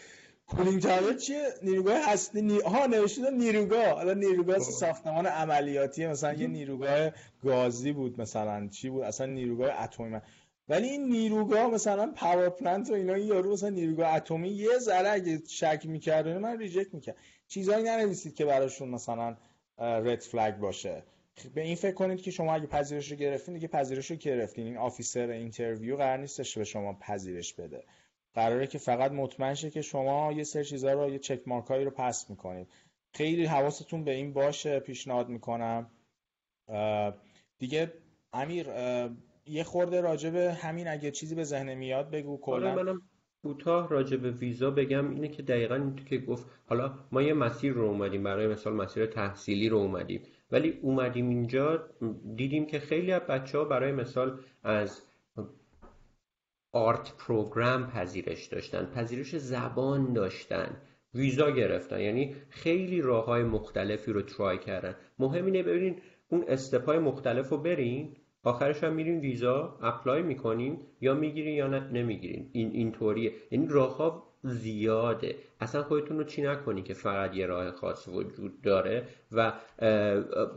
کولینگ 0.47 0.81
تاور 0.81 1.13
چیه؟ 1.13 1.43
نیروگاه 1.63 2.11
هستی 2.11 2.41
نی... 2.41 2.59
ها 2.59 2.85
نوشته 2.85 3.31
نیروگاه. 3.31 3.89
حالا 3.89 4.13
نیروگاه 4.13 4.59
ساختمان 4.59 5.25
عملیاتی 5.25 6.07
مثلا 6.07 6.33
یه 6.33 6.47
نیروگاه 6.47 7.11
گازی 7.43 7.91
بود 7.91 8.21
مثلا 8.21 8.67
چی 8.67 8.89
بود؟ 8.89 9.03
اصلا 9.03 9.25
نیروگاه 9.25 9.83
اتمی 9.83 10.19
ولی 10.69 10.87
این 10.87 11.09
نیروگاه 11.09 11.67
مثلا 11.67 12.11
power 12.15 12.49
plant 12.49 12.89
و 12.89 12.93
اینا 12.93 13.17
یارو 13.17 13.53
مثلا 13.53 13.69
نیروگاه 13.69 14.15
اتمی 14.15 14.49
یه 14.49 14.77
ذره 14.77 15.09
اگه 15.09 15.41
شک 15.47 15.81
می‌کرد 15.85 16.27
من 16.27 16.57
reject 16.59 16.93
می‌کرد 16.93 17.15
چیزایی 17.47 17.83
ننویسید 17.83 18.35
که 18.35 18.45
براشون 18.45 18.89
مثلا 18.89 19.37
red 19.77 20.19
flag 20.19 20.57
باشه. 20.57 21.03
به 21.55 21.61
این 21.61 21.75
فکر 21.75 21.93
کنید 21.93 22.21
که 22.21 22.31
شما 22.31 22.53
اگه 22.53 22.67
پذیرش 22.67 23.11
رو 23.11 23.17
گرفتین 23.17 23.53
دیگه 23.53 23.67
پذیرش 23.67 24.11
رو 24.11 24.17
گرفتین. 24.17 24.65
این 24.67 24.77
officer 24.77 25.29
interview 25.29 25.97
قرار 25.97 26.17
نیستش 26.17 26.57
به 26.57 26.63
شما 26.63 26.93
پذیرش 26.93 27.53
بده. 27.53 27.83
قراره 28.33 28.67
که 28.67 28.77
فقط 28.77 29.11
مطمئن 29.11 29.53
شه 29.53 29.69
که 29.69 29.81
شما 29.81 30.31
یه 30.31 30.43
سری 30.43 30.65
چیزا 30.65 30.93
رو 30.93 31.09
یه 31.09 31.19
check 31.19 31.47
mark 31.47 31.65
هایی 31.65 31.85
رو 31.85 31.91
pass 31.91 32.29
می‌کنید. 32.29 32.67
خیلی 33.13 33.45
حواستون 33.45 34.03
به 34.03 34.11
این 34.11 34.33
باشه 34.33 34.79
پیشنهاد 34.79 35.29
می‌کنم. 35.29 35.91
دیگه 37.59 37.93
امیر 38.33 38.67
یه 39.49 39.63
خورده 39.63 40.01
راجع 40.01 40.29
به 40.29 40.53
همین 40.53 40.87
اگه 40.87 41.11
چیزی 41.11 41.35
به 41.35 41.43
ذهن 41.43 41.73
میاد 41.73 42.11
بگو 42.11 42.39
کلا. 42.41 42.75
منم 42.75 43.01
کوتاه 43.41 43.89
راجع 43.89 44.17
ویزا 44.17 44.71
بگم. 44.71 45.09
اینه 45.09 45.27
که 45.27 45.43
دقیقا 45.43 45.75
این 45.75 45.95
که 45.95 46.17
گفت 46.17 46.47
حالا 46.65 46.93
ما 47.11 47.21
یه 47.21 47.33
مسیر 47.33 47.73
رو 47.73 47.85
اومدیم 47.85 48.23
برای 48.23 48.47
مثال 48.47 48.73
مسیر 48.73 49.05
تحصیلی 49.05 49.69
رو 49.69 49.77
اومدیم. 49.77 50.21
ولی 50.51 50.79
اومدیم 50.81 51.29
اینجا 51.29 51.89
دیدیم 52.35 52.65
که 52.65 52.79
خیلی 52.79 53.11
از 53.11 53.21
بچه 53.21 53.57
ها 53.57 53.63
برای 53.63 53.91
مثال 53.91 54.39
از 54.63 55.01
آرت 56.71 57.13
پروگرام 57.17 57.87
پذیرش 57.87 58.45
داشتن 58.45 58.85
پذیرش 58.85 59.37
زبان 59.37 60.13
داشتن 60.13 60.81
ویزا 61.13 61.51
گرفتن. 61.51 61.99
یعنی 61.99 62.35
خیلی 62.49 63.01
راه 63.01 63.25
های 63.25 63.43
مختلفی 63.43 64.11
رو 64.11 64.21
ترای 64.21 64.59
کردن. 64.59 64.95
مهم 65.19 65.45
اینه 65.45 65.63
ببینین 65.63 66.01
اون 66.29 66.45
استپای 66.47 66.99
مختلف 66.99 67.49
رو 67.49 67.57
برین. 67.57 68.15
آخرش 68.43 68.83
هم 68.83 68.93
میرین 68.93 69.19
ویزا 69.19 69.79
اپلای 69.81 70.21
می‌کنین 70.21 70.79
یا 71.01 71.13
می‌گیرین 71.13 71.53
یا 71.53 71.67
نمی‌گیرین. 71.67 72.49
این 72.53 72.71
اینطوریه 72.71 73.33
یعنی 73.51 73.67
راه 73.69 73.97
ها 73.97 74.23
زیاده. 74.43 75.35
اصلا 75.61 75.83
خودتون 75.83 76.17
رو 76.17 76.23
چی 76.23 76.41
نکنید 76.41 76.85
که 76.85 76.93
فقط 76.93 77.35
یه 77.35 77.45
راه 77.45 77.71
خاص 77.71 78.07
وجود 78.07 78.61
داره؟ 78.61 79.07
و 79.31 79.53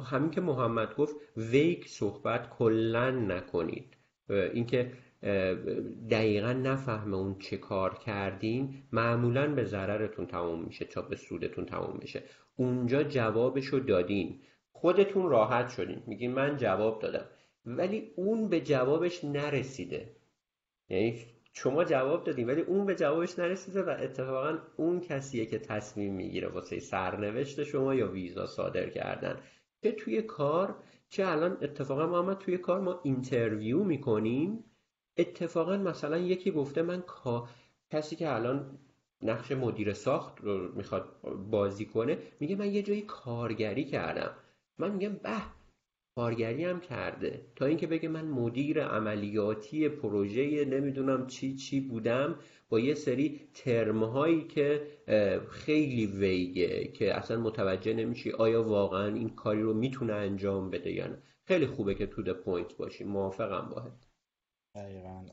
همین 0.05 0.31
که 0.31 0.41
محمد 0.41 0.95
گفت 0.97 1.17
ویک 1.37 1.89
صحبت 1.89 2.51
کلا 2.51 3.11
نکنید. 3.11 3.97
اینکه 4.31 4.93
دقیقا 6.11 6.53
نفهمه 6.53 7.17
اون 7.17 7.39
چه 7.39 7.57
کار 7.57 7.95
کردین 7.95 8.75
معمولا 8.93 9.55
به 9.55 9.65
ضررتون 9.65 10.27
تموم 10.27 10.63
میشه 10.65 10.85
تا 10.85 11.03
به 11.03 11.17
سودتون 11.17 11.65
تموم 11.65 11.99
میشه. 12.01 12.23
اونجا 12.57 13.03
جوابشو 13.03 13.79
دادین. 13.79 14.41
خودتون 14.73 15.29
راحت 15.29 15.69
شدین. 15.69 16.03
میگین 16.07 16.33
من 16.33 16.57
جواب 16.57 17.03
دادم. 17.03 17.25
ولی 17.67 18.13
اون 18.17 18.49
به 18.49 18.61
جوابش 18.61 19.25
نرسیده. 19.25 20.17
یعنی 20.89 21.25
شما 21.53 21.85
جواب 21.85 22.25
دادین 22.25 22.47
ولی 22.51 22.61
اون 22.61 22.87
به 22.87 22.95
جوابش 22.95 23.39
نرسیده 23.39 23.83
و 23.83 23.97
اتفاقا 24.01 24.59
اون 24.77 25.01
کسیه 25.01 25.47
که 25.47 25.59
تصمیم 25.59 26.15
می‌گیره 26.15 26.49
واسه 26.49 26.81
سرنوشت 26.81 27.65
شما 27.65 27.95
یا 27.95 28.09
ویزا 28.09 28.47
صادر 28.47 28.89
کردن. 28.89 29.41
چه 29.83 29.93
توی 29.93 30.23
کار 30.23 30.75
چه 31.09 31.27
الان 31.27 31.59
اتفاقا 31.63 32.07
محمد 32.07 32.39
توی 32.39 32.59
کار 32.59 32.81
ما 32.81 33.01
اینترویو 33.03 33.85
می‌کنیم. 33.85 34.65
اتفاقا 35.17 35.77
مثلا 35.77 36.19
یکی 36.19 36.51
گفته 36.51 36.83
من 36.83 37.05
کسی 37.91 38.17
که 38.17 38.35
الان 38.35 38.79
نقش 39.23 39.53
مدیر 39.53 39.93
ساخت 39.93 40.41
رو 40.41 40.73
می‌خواد 40.75 41.05
بازی 41.51 41.85
کنه 41.85 42.19
میگه 42.41 42.57
من 42.57 42.75
یه 42.75 42.83
جایی 42.83 43.03
کارگری 43.03 43.85
کردم. 43.85 44.31
من 44.79 44.91
میگم 44.91 45.13
به 45.13 45.62
کارگری 46.15 46.65
هم 46.65 46.81
کرده. 46.81 47.47
تا 47.57 47.67
اینکه 47.67 47.87
بگه 47.87 48.09
من 48.09 48.25
مدیر 48.25 48.85
عملیاتی 48.85 49.89
پروژه 49.89 50.65
نمی‌دونم 50.65 51.27
چی 51.27 51.55
چی 51.55 51.81
بودم 51.81 52.39
با 52.69 52.81
یه 52.81 52.95
سری 52.95 53.41
ترمهایی 53.55 54.45
که 54.45 54.87
خیلی 55.51 56.07
vague 56.07 56.72
ه 56.72 56.85
که 56.85 57.15
اصلا 57.15 57.41
متوجه 57.41 57.95
نمیشی 57.95 58.31
آیا 58.31 58.63
واقعا 58.63 59.15
این 59.15 59.29
کاری 59.29 59.63
رو 59.63 59.75
می‌تونه 59.75 60.13
انجام 60.13 60.71
بده 60.71 60.93
یا 60.93 61.07
نه. 61.07 61.23
خیلی 61.45 61.67
خوبه 61.67 61.95
که 61.95 62.07
to 62.07 62.18
the 62.18 62.35
point 62.35 62.77
باشی. 62.77 63.05
موافقم 63.05 63.69
باهات 63.69 64.07
دقیقا. 64.75 65.25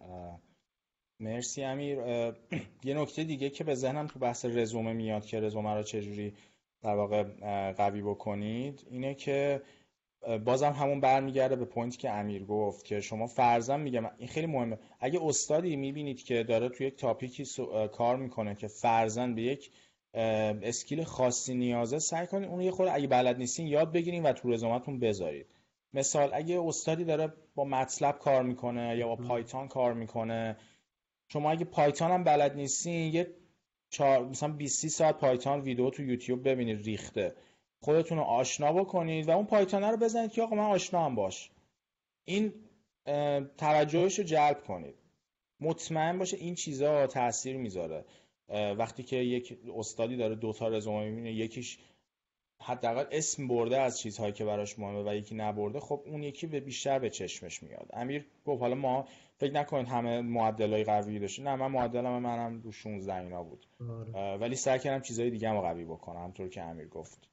مرسی 1.20 1.64
امیر. 1.64 2.00
یه 2.84 2.94
نکته 3.02 3.24
دیگه 3.24 3.50
که 3.50 3.64
به 3.64 3.76
ذهنم 3.76 4.08
تو 4.08 4.20
بحث 4.20 4.46
رزومه 4.46 4.94
میاد 4.94 5.26
که 5.26 5.40
رزومه 5.40 5.74
رو 5.74 5.84
چجوری 5.84 6.34
در 6.82 6.96
واقع 6.96 7.24
قوی 7.72 8.02
بکنید 8.02 8.88
اینه 8.90 9.16
که 9.16 9.62
بازم 10.46 10.72
همون 10.72 11.00
برمیگرده 11.00 11.56
به 11.56 11.66
point 11.66 11.92
ی 11.92 11.98
که 11.98 12.10
امیر 12.10 12.46
گفت 12.46 12.86
که 12.86 13.02
شما 13.02 13.28
فرضاً 13.28 13.78
میگم 13.78 14.10
این 14.18 14.28
خیلی 14.28 14.48
مهمه. 14.48 14.78
اگه 15.00 15.20
استادی 15.24 15.76
می‌بینید 15.76 16.24
که 16.24 16.44
داره 16.44 16.70
توی 16.70 16.88
یک 16.88 16.96
topic 16.96 17.37
ی 17.37 17.46
کار 17.92 18.16
می‌کنه 18.18 18.56
که 18.56 18.68
فرضاً 18.68 19.28
به 19.28 19.42
یک 19.42 19.72
skill 20.14 21.04
خاصی 21.04 21.56
نیازه 21.56 22.00
سعی 22.00 22.28
کنید 22.28 22.50
اون 22.50 22.62
یه 22.62 22.72
خورده 22.72 22.94
اگه 22.94 23.08
بلد 23.08 23.38
نیستین 23.38 23.68
یاد 23.68 23.92
بگیرین 23.92 24.24
و 24.24 24.34
تو 24.34 24.52
رزومتون 24.52 25.00
بذارید. 25.00 25.46
مثال 25.94 26.30
اگه 26.34 26.62
استادی 26.62 27.04
داره 27.04 27.34
با 27.56 27.66
مطلب 27.66 28.20
کار 28.20 28.44
می‌کنه 28.44 28.98
یا 28.98 29.08
با 29.08 29.16
پایتون 29.16 29.68
کار 29.68 29.94
می‌کنه 29.94 30.58
شما 31.28 31.52
اگه 31.52 31.66
پایتون 31.66 32.12
هم 32.12 32.24
بلد 32.24 32.56
نیستین 32.56 33.14
یه 33.14 33.28
چار... 33.90 34.26
مثلا 34.26 34.50
20 34.50 34.88
ساعت 34.88 35.18
پایتون 35.18 35.62
ویدیو 35.62 35.90
تو 35.90 36.04
یوتیوب 36.04 36.50
ببینید 36.50 36.86
ریخته. 36.86 37.36
خودتون 37.82 38.18
رو 38.18 38.24
آشنا 38.24 38.74
بکنید 38.74 39.28
و 39.28 39.32
اون 39.32 39.46
پایتون 39.46 39.84
رو 39.84 39.98
بزنید 39.98 40.32
که 40.32 40.42
آقا 40.42 40.56
من 40.56 40.64
آشنا 40.64 41.06
هم 41.06 41.16
باش. 41.16 41.52
این 42.26 42.54
توجهش 43.58 44.20
رو 44.20 44.26
جلب 44.26 44.64
کنید. 44.64 44.96
مطمئن 45.60 46.18
باشه 46.18 46.38
این 46.38 46.56
چیزها 46.56 47.08
تاثیر 47.08 47.58
می‌ذاره. 47.58 48.06
وقتی 48.50 49.04
که 49.04 49.16
یک 49.16 49.58
استادی 49.76 50.18
داره 50.18 50.36
دوتا 50.36 50.68
رزومه 50.68 51.10
می‌بینه 51.10 51.34
یکیش 51.34 51.78
حداقل 52.62 53.06
اسم 53.12 53.48
برده 53.48 53.82
از 53.82 54.00
چیزهایی 54.00 54.34
که 54.34 54.46
براش 54.46 54.80
مهمه 54.80 55.12
و 55.12 55.16
یکی 55.16 55.36
نبرده 55.36 55.80
خب 55.80 56.04
اون 56.06 56.24
یکی 56.24 56.48
به 56.48 56.60
بیشتر 56.60 57.00
به 57.00 57.10
چشمش 57.10 57.64
میاد. 57.64 57.90
امیر 57.94 58.26
گفت 58.46 58.62
حالا 58.62 58.76
ما 58.76 59.08
فکر 59.38 59.54
نکنید 59.54 59.88
همه 59.88 60.22
معدلای 60.22 60.84
قوی 60.84 61.20
داشته. 61.20 61.44
نه 61.44 61.56
من 61.56 61.72
معدلم 61.72 62.20
منم 62.20 62.62
رو 62.62 62.72
16 62.72 63.16
اینا 63.16 63.44
بود. 63.44 63.66
آره. 63.90 64.38
ولی 64.38 64.56
سعی 64.56 64.80
کردم 64.80 65.02
چیزهای 65.02 65.30
دیگه 65.30 65.50
هم 65.50 65.62
قوی 65.62 65.86
بکنم 65.86 66.24
همطور 66.24 66.50
که 66.50 66.62
امیر 66.62 66.88
گفت. 66.88 67.30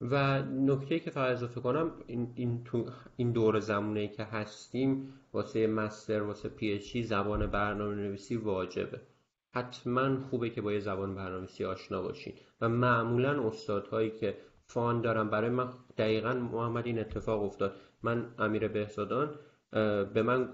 و 0.00 0.42
نکته 0.42 0.98
که 0.98 1.10
فقط 1.10 1.32
اضافه 1.32 1.60
کنم 1.60 1.92
این, 2.06 2.32
این, 2.34 2.64
تو 2.64 2.86
این 3.16 3.32
دور 3.32 3.58
زمونه 3.58 4.08
که 4.08 4.24
هستیم 4.24 5.12
واسه 5.32 5.66
مستر 5.66 6.22
واسه 6.22 6.48
پی 6.48 6.72
اچ 6.72 6.96
زبان 6.96 7.46
برنامه 7.46 7.94
نویسی 7.94 8.36
واجبه. 8.36 9.00
حتما 9.54 10.20
خوبه 10.20 10.50
که 10.50 10.60
با 10.60 10.72
یه 10.72 10.78
زبان 10.78 11.14
برنامه‌نویسی 11.14 11.64
آشنا 11.64 12.02
باشین. 12.02 12.34
و 12.60 12.68
معمولا 12.68 13.46
استادهایی 13.48 14.10
که 14.10 14.36
fund 14.66 15.00
دارم 15.00 15.30
برای 15.30 15.50
من 15.50 15.68
دقیقا 15.98 16.34
محمد 16.34 16.86
این 16.86 16.98
اتفاق 16.98 17.42
افتاد. 17.42 17.76
من 18.02 18.34
امیر 18.38 18.68
بهزادان 18.68 19.34
به 20.14 20.22
من 20.22 20.48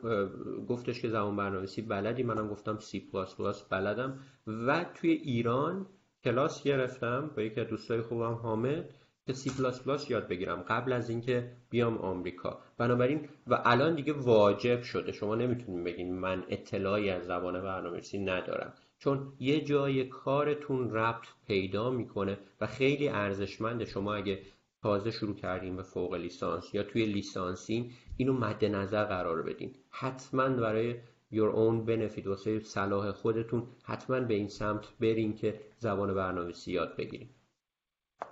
گفتش 0.69 1.03
که 1.03 1.09
زبان 1.09 1.37
برنامه‌نویسی 1.37 1.83
بلدی. 1.83 2.23
منم 2.23 2.49
گفتم 2.49 2.79
سی 2.79 3.01
پلاس 3.13 3.37
پلاس 3.37 3.69
بلدم. 3.69 4.19
و 4.47 4.87
توی 4.95 5.11
ایران 5.11 5.87
کلاس 6.25 6.63
گرفتم 6.63 7.31
با 7.37 7.43
یکی 7.43 7.61
از 7.61 7.67
دوستای 7.67 8.01
خوبم 8.03 8.33
حامد. 8.33 8.95
که 9.27 9.51
plus 9.85 10.11
یاد 10.11 10.29
بگیرم. 10.29 10.65
قبل 10.69 10.93
از 10.93 11.11
اینکه 11.11 11.53
بیام 11.71 11.99
آمریکا. 11.99 12.61
بنابراین 12.79 13.29
و 13.47 13.63
الان 13.65 13.95
دیگه 13.95 14.13
واجب 14.13 14.83
شده. 14.83 15.13
شما 15.13 15.35
نمی‌تونید 15.35 15.85
بگین 15.85 16.15
من 16.15 16.45
اطلاعی 16.49 17.11
از 17.11 17.27
زبان 17.27 17.61
برنامه‌نویسی 17.63 18.19
ندارم. 18.19 18.73
چون 18.99 19.33
یه 19.41 19.61
جای 19.61 20.05
کارتون 20.05 20.91
ربط 20.91 21.27
پیدا 21.47 21.91
می‌کنه 21.91 22.39
و 22.61 22.67
خیلی 22.67 23.09
ارزشمنده 23.09 23.85
شما 23.85 24.15
اگه 24.15 24.41
تازه 24.83 25.11
شروع 25.11 25.35
کردیم 25.35 25.77
به 25.77 25.83
فوق 25.83 26.15
لیسانس 26.15 26.75
یا 26.75 26.83
توی 26.83 27.07
لیسانسین 27.07 27.93
اینو 28.17 28.33
مد 28.33 28.65
نظر 28.65 29.05
قرار 29.05 29.43
بدین. 29.43 29.75
حتما 29.91 30.49
برای 30.49 30.95
your 31.33 31.53
own 31.55 31.89
benefit 31.89 32.27
واسه 32.27 32.61
صلاح 32.61 33.13
خودتون 33.13 33.67
حتما 33.85 34.21
به 34.21 34.35
این 34.35 34.49
سمت 34.49 34.85
برین 35.01 35.35
که 35.35 35.61
زبان 35.79 36.15
برنامه‌نویسی 36.15 36.73
یاد 36.73 36.97
بگیریم 36.97 37.31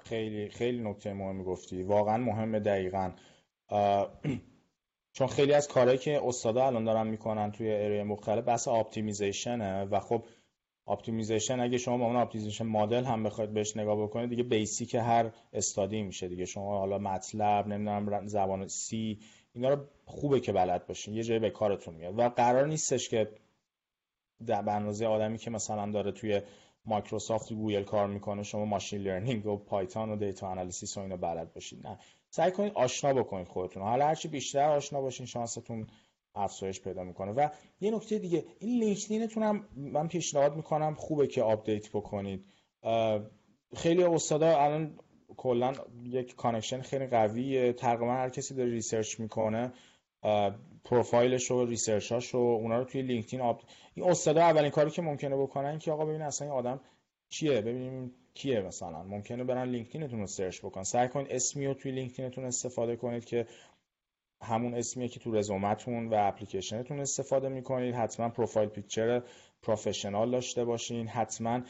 خیلی 0.04 0.48
خیلی 0.48 0.78
نکته 0.78 1.12
مهمی 1.12 1.44
گفتی. 1.44 1.82
واقعا 1.82 2.16
مهمه 2.16 2.60
دقیقا. 2.60 3.12
چون 5.16 5.26
خیلی 5.26 5.52
از 5.52 5.68
کارهایی 5.68 5.98
که 5.98 6.20
استادا 6.24 6.66
الان 6.66 6.84
دارن 6.84 7.06
می‌کنن 7.06 7.52
توی 7.52 7.72
اره 7.72 8.04
مختلف 8.04 8.44
بحث 8.44 8.68
اپتیمیزیشنه 8.68 9.84
و 9.84 10.00
خب 10.00 10.24
optimization 10.86 11.60
اگه 11.60 11.78
شما 11.78 11.98
با 11.98 12.04
اون 12.04 12.16
optimization 12.16 12.66
model 12.66 13.04
هم 13.04 13.22
بخواید 13.22 13.52
بهش 13.52 13.76
نگاه 13.76 14.02
بکنید 14.02 14.30
دیگه 14.30 14.42
basic 14.42 14.94
هر 14.94 15.30
استادی 15.52 16.02
میشه 16.02 16.28
دیگه. 16.28 16.44
شما 16.44 16.78
حالا 16.78 16.98
متلب 16.98 17.66
نمی‌دونم 17.66 18.26
زبان 18.26 18.68
C 18.68 19.20
اینا 19.54 19.68
رو 19.68 19.84
خوبه 20.04 20.40
که 20.40 20.52
بلد 20.52 20.86
باشین. 20.86 21.14
یه 21.14 21.22
جایی 21.22 21.40
به 21.40 21.50
کارتون 21.50 21.94
میاد. 21.94 22.18
و 22.18 22.28
قرار 22.28 22.66
نیستش 22.66 23.08
که 23.08 23.28
در 24.46 24.86
آدمی 25.06 25.38
که 25.38 25.50
مثلا 25.50 25.90
داره 25.90 26.12
توی 26.12 26.40
مایکروسافت 26.86 27.52
گوگل 27.52 27.82
کار 27.82 28.06
می‌کنه 28.06 28.42
شما 28.42 28.64
machine 28.64 29.00
learning 29.00 29.46
و 29.46 29.56
پایتون 29.56 30.10
و 30.10 30.16
data 30.16 30.50
analysis 30.50 30.96
و 30.96 31.00
اینو 31.00 31.16
بلد 31.16 31.52
باشید 31.52 31.86
نه. 31.86 31.98
سعی 32.30 32.50
کنید 32.50 32.72
آشنا 32.74 33.12
بکنید 33.14 33.48
خودتون. 33.48 33.82
حالا 33.82 34.06
هرچی 34.06 34.28
بیشتر 34.28 34.68
آشنا 34.68 35.00
باشین 35.00 35.26
شانستون 35.26 35.86
افزایش 36.34 36.80
پیدا 36.80 37.04
می‌کنه. 37.04 37.32
و 37.32 37.48
یه 37.80 37.90
نکته 37.90 38.18
دیگه 38.18 38.44
این 38.58 38.80
لینکدینتون 38.80 39.42
هم 39.42 39.68
من 39.76 40.08
پیشنهاد 40.08 40.56
می‌کنم 40.56 40.94
خوبه 40.94 41.26
که 41.26 41.42
update 41.42 41.88
بکنید. 41.88 42.44
خیلی 43.76 44.04
استادا 44.04 44.58
الان 44.58 44.98
کلا 45.36 45.72
یک 46.04 46.36
connection 46.36 46.80
خیلی 46.80 47.06
قویه. 47.06 47.72
تقریبا 47.72 48.12
هر 48.12 48.28
کسی 48.28 48.54
داره 48.54 48.70
research 48.70 49.20
می‌کنه. 49.20 49.72
پروفایلش 50.84 51.50
و 51.50 51.64
research 51.64 52.34
و 52.34 52.38
اونا 52.38 52.78
رو 52.78 52.84
توی 52.84 53.02
لینکدین 53.02 53.40
آپ... 53.40 53.60
این 53.94 54.10
استادا 54.10 54.42
اولین 54.42 54.70
کاری 54.70 54.90
که 54.90 55.02
ممکنه 55.02 55.36
بکنن 55.36 55.78
که 55.78 55.92
آقا 55.92 56.04
ببین 56.04 56.22
اصلا 56.22 56.48
این 56.48 56.56
آدم 56.56 56.80
چیه؟ 57.28 57.60
ببینیم 57.60 58.12
کیه 58.34 58.60
مثلا. 58.60 59.02
ممکنه 59.02 59.44
برن 59.44 59.68
لینکدینتون 59.68 60.20
رو 60.20 60.26
search 60.26 60.60
بکنن. 60.60 60.84
سعی 60.84 61.08
کنید 61.08 61.26
اسمی 61.30 61.66
رو 61.66 61.74
توی 61.74 61.92
لینکدینتون 61.92 62.44
استفاده 62.44 62.96
کنید 62.96 63.24
که 63.24 63.46
همون 64.42 64.74
اسمیه 64.74 65.08
که 65.08 65.20
تو 65.20 65.32
رزومتون 65.32 66.08
و 66.08 66.14
اپلیکیشنتون 66.18 67.00
استفاده 67.00 67.48
می‌کنید. 67.48 67.94
حتما 67.94 68.28
profile 68.28 68.68
picture 68.68 69.22
professional 69.62 70.30
داشته 70.30 70.64
باشین. 70.64 71.08
حتما 71.08 71.60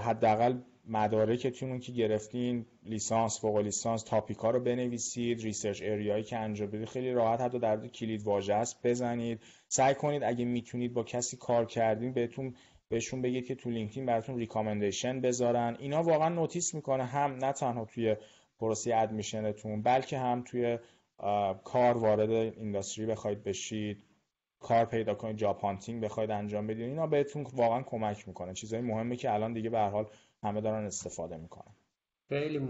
حداقل 0.00 0.58
مدارکتون 0.92 1.78
که 1.78 1.92
گرفتین 1.92 2.66
لیسانس 2.82 3.40
فوق 3.40 3.58
لیسانس 3.58 4.02
topic 4.02 4.42
ا 4.42 4.50
رو 4.50 4.60
بنویسید 4.60 5.42
research 5.42 5.82
area 5.82 6.09
یی 6.09 6.22
که 6.22 6.36
انجام 6.36 6.68
بدید. 6.68 6.88
خیلی 6.88 7.12
راحت 7.12 7.40
حتی 7.40 7.58
در 7.58 7.86
کلید 7.86 8.22
واژه 8.22 8.54
است 8.54 8.86
بزنید. 8.86 9.40
سعی 9.68 9.94
کنید 9.94 10.22
اگه 10.22 10.44
می‌تونید 10.44 10.94
با 10.94 11.04
کسی 11.04 11.36
کار 11.36 11.64
کردین 11.64 12.12
بهتون 12.12 12.54
بهشون 12.88 13.22
بگید 13.22 13.46
که 13.46 13.54
تو 13.54 13.70
لینکدین 13.70 14.06
براتون 14.06 14.38
recommendation 14.38 15.20
بذارن. 15.20 15.76
اینا 15.78 16.02
واقعا 16.02 16.28
notice 16.28 16.74
می‌کنه 16.74 17.04
هم 17.04 17.30
نه 17.44 17.52
تنها 17.52 17.84
توی 17.84 18.16
پروسه 18.58 18.94
admission 18.94 19.60
تون 19.60 19.82
بلکه 19.82 20.18
هم 20.18 20.42
توی 20.46 20.78
کار 21.64 21.96
وارد 21.96 22.30
industry 22.30 23.06
بخواید 23.06 23.44
بشید 23.44 24.04
کار 24.60 24.84
پیدا 24.84 25.14
کنید 25.14 25.36
job 25.36 25.58
hunting 25.58 26.04
بخواید 26.04 26.30
انجام 26.30 26.66
بدید. 26.66 26.82
اینا 26.82 27.06
بهتون 27.06 27.46
واقعا 27.52 27.82
کمک 27.82 28.28
می‌کنه. 28.28 28.54
چیزای 28.54 28.80
مهمه 28.80 29.16
که 29.16 29.32
الان 29.32 29.52
دیگه 29.52 29.70
به 29.70 29.78
حال 29.78 30.06
همه 30.42 30.60
دارن 30.60 30.84
استفاده 30.84 31.36
می‌کنن. 31.36 31.74
خیلی 32.28 32.60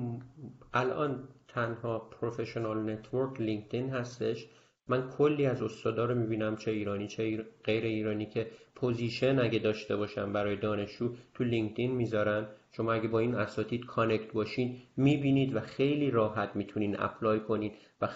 الان 0.75 1.29
تنها 1.49 1.99
professional 1.99 2.91
network 2.91 3.41
لینکدین 3.41 3.91
هستش. 3.91 4.49
من 4.89 5.11
کلی 5.11 5.47
از 5.47 5.63
استادا 5.63 6.05
رو 6.05 6.15
می‌بینم 6.15 6.57
چه 6.57 6.71
ایرانی 6.71 7.09
چه 7.09 7.45
غیر 7.65 7.85
ایرانی 7.85 8.27
که 8.27 8.51
position 8.75 9.39
اگه 9.39 9.59
داشته 9.59 9.97
باشن 9.97 10.33
برای 10.33 10.57
دانشجو 10.57 11.15
تو 11.35 11.45
لینکدین 11.45 11.91
می‌ذارن. 11.91 12.47
شما 12.73 12.93
اگه 12.93 13.09
با 13.09 13.19
این 13.19 13.35
اساتید 13.35 13.87
connect 13.87 14.33
باشین 14.33 14.83
می‌بینید 14.97 15.57
و 15.57 15.61
خیلی 15.61 16.11
راحت 16.11 16.57
می‌تونین 16.57 17.01
apply 17.01 17.41
کنید 17.41 17.73
و 18.01 18.09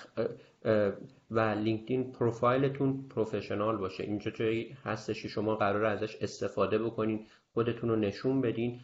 و 1.30 1.40
لینکدین 1.40 2.12
profile 2.12 2.80
تون 2.80 3.08
professional 3.08 3.76
باشه. 3.76 4.04
اینجا 4.04 4.30
جایی 4.30 4.76
هستش 4.84 5.26
شما 5.26 5.56
قرار 5.56 5.84
ازش 5.84 6.16
استفاده 6.16 6.78
بکنین 6.78 7.26
خودتون 7.54 7.90
رو 7.90 7.96
نشون 7.96 8.40
بدین 8.40 8.80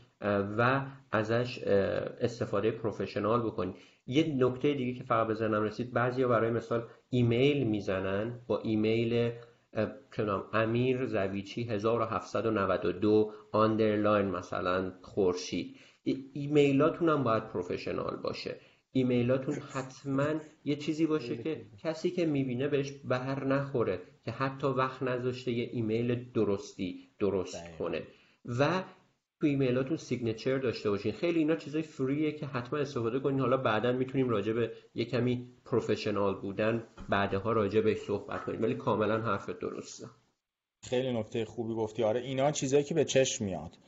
و 0.59 0.87
ازش 1.13 1.59
استفاده 2.21 2.71
professional 2.71 3.43
بکنین 3.43 3.75
یه 4.07 4.37
نکته 4.39 4.75
دیگه 4.75 4.99
که 4.99 5.05
فقط 5.05 5.27
بزنم 5.27 5.63
رسید 5.63 5.93
بعضیا 5.93 6.29
برای 6.29 6.51
مثال 6.51 6.83
ایمیل 7.11 7.67
می‌زنن 7.67 8.41
با 8.47 8.59
ایمیل 8.59 9.33
کنام 10.17 10.45
امیر 10.53 11.07
زویچی 11.07 11.63
1792 11.63 13.33
underline 13.53 14.27
مثلا 14.27 14.93
خورشید. 15.03 15.77
ایمیلاتون 16.33 17.09
هم 17.09 17.25
باید 17.25 17.49
professional 17.49 18.17
باشه. 18.17 18.57
ایمیلاتون 18.93 19.55
حتما 19.55 20.27
یه 20.65 20.77
چیزی 20.77 21.07
باشه 21.07 21.37
که 21.37 21.67
کسی 21.79 22.11
که 22.11 22.27
می‌بینه 22.27 22.69
بهش 22.69 22.93
بر 23.05 23.45
نخوره 23.45 24.01
که 24.25 24.31
حتی 24.31 24.67
وقت 24.67 25.03
نذاشته 25.03 25.53
یه 25.53 25.71
ایمیل 25.73 26.33
درستی 26.33 27.09
درست 27.19 27.77
کنه. 27.79 28.03
و 28.59 28.83
تو 29.41 29.47
ایمیلاتون 29.47 29.97
signature 29.97 30.59
داشته 30.59 30.91
باشین. 30.91 31.13
خیلی 31.13 31.39
اینا 31.39 31.57
چیزای 31.57 31.83
free 31.83 32.23
ه 32.23 32.33
که 32.33 32.47
حتما 32.47 32.79
استفاده 32.79 33.21
کنین. 33.21 33.41
حالا 33.41 33.57
بعدا 33.57 33.93
می‌تونیم 33.93 34.29
راجع 34.29 34.53
به 34.53 34.73
یه 34.95 35.05
کمی 35.05 35.49
professional 35.65 36.35
بودن 36.35 36.87
بعدها 37.09 37.53
راجع 37.53 37.81
به 37.81 37.95
صحبت 37.95 38.45
کنیم. 38.45 38.63
ولی 38.63 38.75
کاملا 38.75 39.21
حرف 39.21 39.51
درسته. 39.51 40.07
خیلی 40.83 41.13
نکته 41.13 41.45
خوبی 41.45 41.75
گفتی. 41.75 42.03
آره 42.03 42.21
اینا 42.21 42.53
چیزایی 42.53 42.85
که 42.85 42.95
به 42.95 43.05
چشم 43.05 43.45
میاد. 43.45 43.79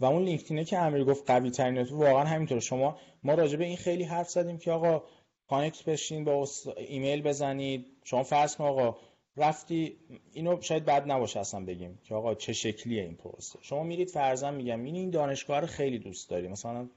و 0.00 0.04
اون 0.04 0.22
لینکدینه 0.22 0.64
که 0.64 0.78
امیر 0.78 1.04
گفت 1.04 1.30
قوی 1.30 1.50
ترین 1.50 1.82
واقعا 1.82 2.24
همینطور 2.24 2.60
شما 2.60 2.98
ما 3.22 3.34
راجع 3.34 3.56
به 3.56 3.64
این 3.64 3.76
خیلی 3.76 4.04
حرف 4.04 4.28
زدیم 4.28 4.58
که 4.58 4.72
آقا 4.72 5.02
connect 5.48 5.84
بشین 5.84 6.24
با 6.24 6.48
ایمیل 6.76 7.22
بزنید. 7.22 7.86
شما 8.04 8.22
فرض 8.22 8.56
کن 8.56 8.64
آقا 8.64 8.96
رفتی 9.36 9.96
اینو 10.32 10.60
شاید 10.60 10.84
بد 10.84 11.10
نباشه 11.10 11.40
اصلا 11.40 11.64
بگیم 11.64 11.98
که 12.04 12.14
آقا 12.14 12.34
چه 12.34 12.52
شکلیه 12.52 13.02
این 13.02 13.16
پروسه. 13.16 13.58
شما 13.62 13.82
میرید 13.82 14.08
فرضاً 14.08 14.50
میگم 14.50 14.84
این 14.84 14.94
این 14.94 15.10
دانشگاه 15.10 15.60
رو 15.60 15.66
خیلی 15.66 15.98
دوست 15.98 16.30
داری. 16.30 16.48
مثلا 16.48 16.88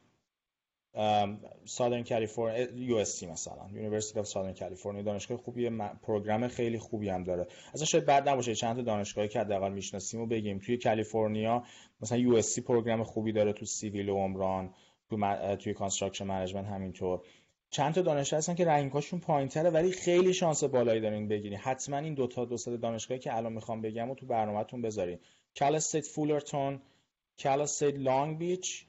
Southern 1.66 2.04
California 2.04 2.68
USC 2.76 3.28
مثلا 3.28 3.70
University 3.74 4.20
of 4.20 4.28
Southern 4.28 4.54
California 4.54 5.02
دانشگاه 5.02 5.38
خوبیه 5.38 5.70
program 6.04 6.48
خیلی 6.48 6.80
خوبی 6.80 7.10
هم 7.10 7.24
داره. 7.24 7.48
اصلا 7.74 7.86
شاید 7.86 8.06
بد 8.06 8.30
نباشه 8.30 8.56
چند 8.56 8.76
تا 8.76 8.82
دانشگاهی 8.82 9.28
که 9.28 9.40
حداقل 9.40 9.72
می‌شناسیم 9.72 10.22
و 10.22 10.26
بگیم. 10.26 10.60
توی 10.60 10.78
کالیفرنیا 10.78 11.64
مثلا 12.02 12.18
USC 12.18 12.62
program 12.62 13.04
خوبی 13.04 13.32
داره 13.32 13.54
تو 13.54 13.66
civil 13.66 14.10
و 14.10 14.16
عمران 14.16 14.74
تو 15.10 15.36
توی 15.56 15.74
construction 15.74 16.26
management 16.26 16.66
همینطور. 16.66 17.22
چند 17.72 17.94
تا 17.94 18.02
دانشگاه 18.02 18.38
هستن 18.38 18.56
که 18.56 18.66
rank 18.66 18.93
اشون 18.93 19.20
پایینتره 19.20 19.70
ولی 19.70 19.92
خیلی 19.92 20.34
شانس 20.34 20.64
بالایی 20.64 21.02
دارین 21.02 21.28
بگیرین. 21.28 21.58
حتما 21.58 21.98
این 21.98 22.14
دو 22.14 22.28
تا 22.28 22.46
دو 22.46 22.78
دانشگاهی 22.78 23.20
که 23.20 23.38
الان 23.38 23.54
می‌خوام 23.54 23.82
بگم 23.82 24.10
و 24.10 24.16
تو 24.16 24.26
برنامهتون 24.26 24.82
بذارین. 24.82 25.20
Cal 25.60 25.76
State 25.76 26.06
Fullerton 26.06 26.82
Cal 27.44 27.62
State 27.62 27.96
Long 27.96 28.38
Beach 28.38 28.86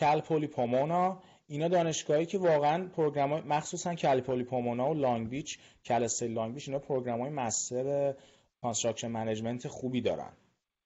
Cal 0.00 0.20
Poly 0.20 0.46
Pomona 0.46 1.22
اینا 1.46 1.68
دانشگاهی 1.68 2.26
که 2.26 2.38
واقعا 2.38 2.88
program 2.88 3.46
مخصوصا 3.46 3.94
Cal 3.94 4.20
Poly 4.20 4.44
Pomona 4.44 4.90
و 4.90 4.94
Long 4.94 5.28
Beach 5.28 5.58
Cal 5.88 6.04
State 6.04 6.30
Long 6.30 6.54
Beach 6.54 6.68
اینا 6.68 6.78
program 6.78 7.20
های 7.20 7.30
master 7.30 8.14
construction 8.62 9.08
management 9.08 9.68
خوبی 9.68 10.00
دارن. 10.00 10.32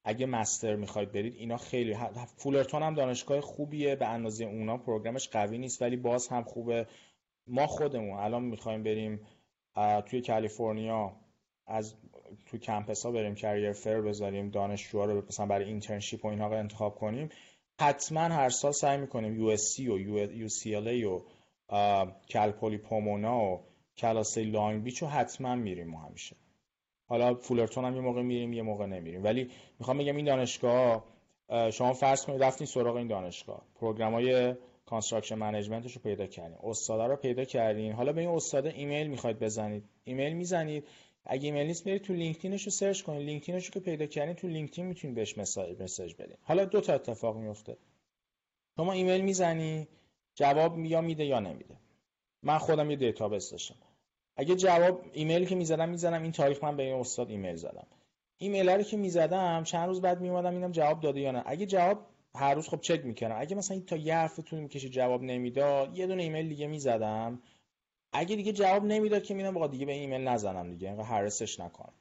اگه 0.04 0.26
master 0.26 0.76
می‌خواید 0.76 1.12
برید 1.12 1.34
اینا 1.34 1.56
خیلی 1.56 1.96
Fullerton 2.36 2.82
هم 2.82 2.94
دانشگاه 2.94 3.40
خوبیه 3.40 3.96
به 3.96 4.06
اندازه 4.06 4.44
اونا 4.44 4.76
program 4.76 5.16
ش 5.16 5.28
قوی 5.28 5.58
نیست 5.58 5.82
ولی 5.82 5.96
باز 5.96 6.28
هم 6.28 6.42
خوبه. 6.42 6.86
ما 7.46 7.66
خودمون 7.66 8.18
الان 8.18 8.42
می‌خوایم 8.42 8.82
بریم 8.82 9.20
توی 10.06 10.22
کالیفرنیا 10.22 11.12
از 11.66 11.94
تو 12.46 12.58
campus 12.58 13.06
ها 13.06 13.12
بریم 13.12 13.34
career 13.34 13.72
fair 13.72 14.00
بذاریم 14.00 14.50
دانشجوها 14.50 15.04
رو 15.04 15.22
مثلا 15.28 15.46
برای 15.46 15.64
internship 15.64 16.24
و 16.24 16.28
اینها 16.28 16.46
رو 16.46 16.58
انتخاب 16.58 16.94
کنیم. 16.94 17.28
حتما 17.80 18.20
هر 18.20 18.48
سال 18.48 18.72
سعی 18.72 18.96
می‌کنیم 18.96 19.36
یو 19.40 19.46
اس 19.46 19.60
سی 19.60 19.88
و 19.88 19.98
یو 20.32 20.48
سی 20.48 20.74
ال 20.74 20.88
ای 20.88 21.04
و 21.04 21.20
کلپولی 22.30 22.78
پومونا 22.78 23.44
و 23.44 23.60
Cal 23.96 24.14
State 24.14 24.44
Long 24.44 24.82
Beach 24.82 25.02
رو 25.02 25.08
حتما 25.08 25.54
میریم 25.54 25.88
ما 25.88 26.00
همیشه. 26.00 26.36
حالا 27.08 27.34
Fullerton 27.34 27.84
هم 27.84 27.94
یه 27.94 28.00
موقع 28.00 28.22
میریم 28.22 28.52
یه 28.52 28.62
موقع 28.62 28.86
نمیریم. 28.86 29.24
ولی 29.24 29.50
می‌خوام 29.78 29.98
بگم 29.98 30.16
این 30.16 30.26
دانشگاه 30.26 31.04
شما 31.72 31.92
فرض 31.92 32.24
کنید 32.26 32.42
رفتین 32.42 32.66
سراغ 32.66 32.96
این 32.96 33.06
دانشگاه. 33.06 33.62
program 33.80 34.14
های 34.14 34.54
construction 34.92 35.34
management 35.34 35.82
ش 35.82 35.92
رو 35.92 36.02
پیدا 36.02 36.26
کردین 36.26 36.58
استادا 36.62 37.06
رو 37.06 37.16
پیدا 37.16 37.44
کردین 37.44 37.92
حالا 37.92 38.12
به 38.12 38.20
این 38.20 38.30
استاد 38.30 38.66
ایمیل 38.66 39.06
می‌خواید 39.06 39.38
بزنید. 39.38 39.84
ایمیل 40.04 40.32
می‌زنید. 40.32 40.84
اگه 41.24 41.44
ایمیل 41.44 41.66
نیست 41.66 41.86
میرید 41.86 42.02
تو 42.02 42.12
LinkedIn 42.12 42.54
ش 42.54 42.64
رو 42.64 42.70
search 42.70 43.02
کنید. 43.02 43.26
LinkedIn 43.26 43.58
ش 43.58 43.66
رو 43.66 43.70
که 43.70 43.80
پیدا 43.80 44.06
کردین 44.06 44.34
تو 44.34 44.48
LinkedIn 44.48 44.86
می‌تونید 44.86 45.16
بهش 45.16 45.38
message 45.38 46.14
بدین. 46.14 46.36
حالا 46.42 46.64
دو 46.64 46.80
تا 46.80 46.94
اتفاق 46.94 47.36
میفته 47.36 47.76
شما 48.76 48.92
ایمیل 48.92 49.20
می‌زنی. 49.20 49.88
جواب 50.34 50.78
یا 50.78 51.00
میده 51.00 51.24
یا 51.24 51.40
نمیده. 51.40 51.76
من 52.42 52.58
خودم 52.58 52.90
یه 52.90 52.96
database 52.96 53.50
داشتم. 53.50 53.74
اگه 54.36 54.54
جواب 54.54 55.04
ایمیلی 55.12 55.46
که 55.46 55.54
می‌زدم 55.54 55.88
می‌زنم 55.88 56.22
این 56.22 56.32
تاریخ 56.32 56.64
من 56.64 56.76
به 56.76 56.82
این 56.82 56.94
استاد 56.94 57.30
ایمیل 57.30 57.56
زدم. 57.56 57.86
ایمیل 58.38 58.68
رو 58.68 58.82
که 58.82 58.96
می‌زدم 58.96 59.64
چند 59.64 59.88
روز 59.88 60.00
بعد 60.00 60.20
میومدم 60.20 60.54
اینم 60.54 60.72
جواب 60.72 61.00
داده 61.00 61.20
یا 61.20 61.30
نه. 61.30 61.42
اگه 61.46 61.66
جواب 61.66 62.06
هر 62.34 62.54
روز 62.54 62.68
خب 62.68 62.80
چک 62.80 63.04
می‌کردم 63.04 63.36
اگه 63.38 63.56
مثلا 63.56 63.80
تا 63.80 63.96
یه 63.96 64.18
هفته 64.18 64.42
طول 64.42 64.60
می‌کشه 64.60 64.88
جواب 64.88 65.22
نمی‌داد 65.22 65.98
یه 65.98 66.06
دونه 66.06 66.22
ایمیل 66.22 66.48
دیگه 66.48 66.66
می‌زدم. 66.66 67.42
اگه 68.12 68.36
دیگه 68.36 68.52
جواب 68.52 68.84
نمی‌داد 68.84 69.22
که 69.22 69.34
میدم 69.34 69.66
دیگه 69.66 69.86
به 69.86 69.92
ایمیل 69.92 70.20
نزنم 70.20 70.70
دیگه 70.70 70.88
اینقدر 70.88 71.06
harass 71.06 71.47
ش 71.47 71.60
نکنم 71.60 71.92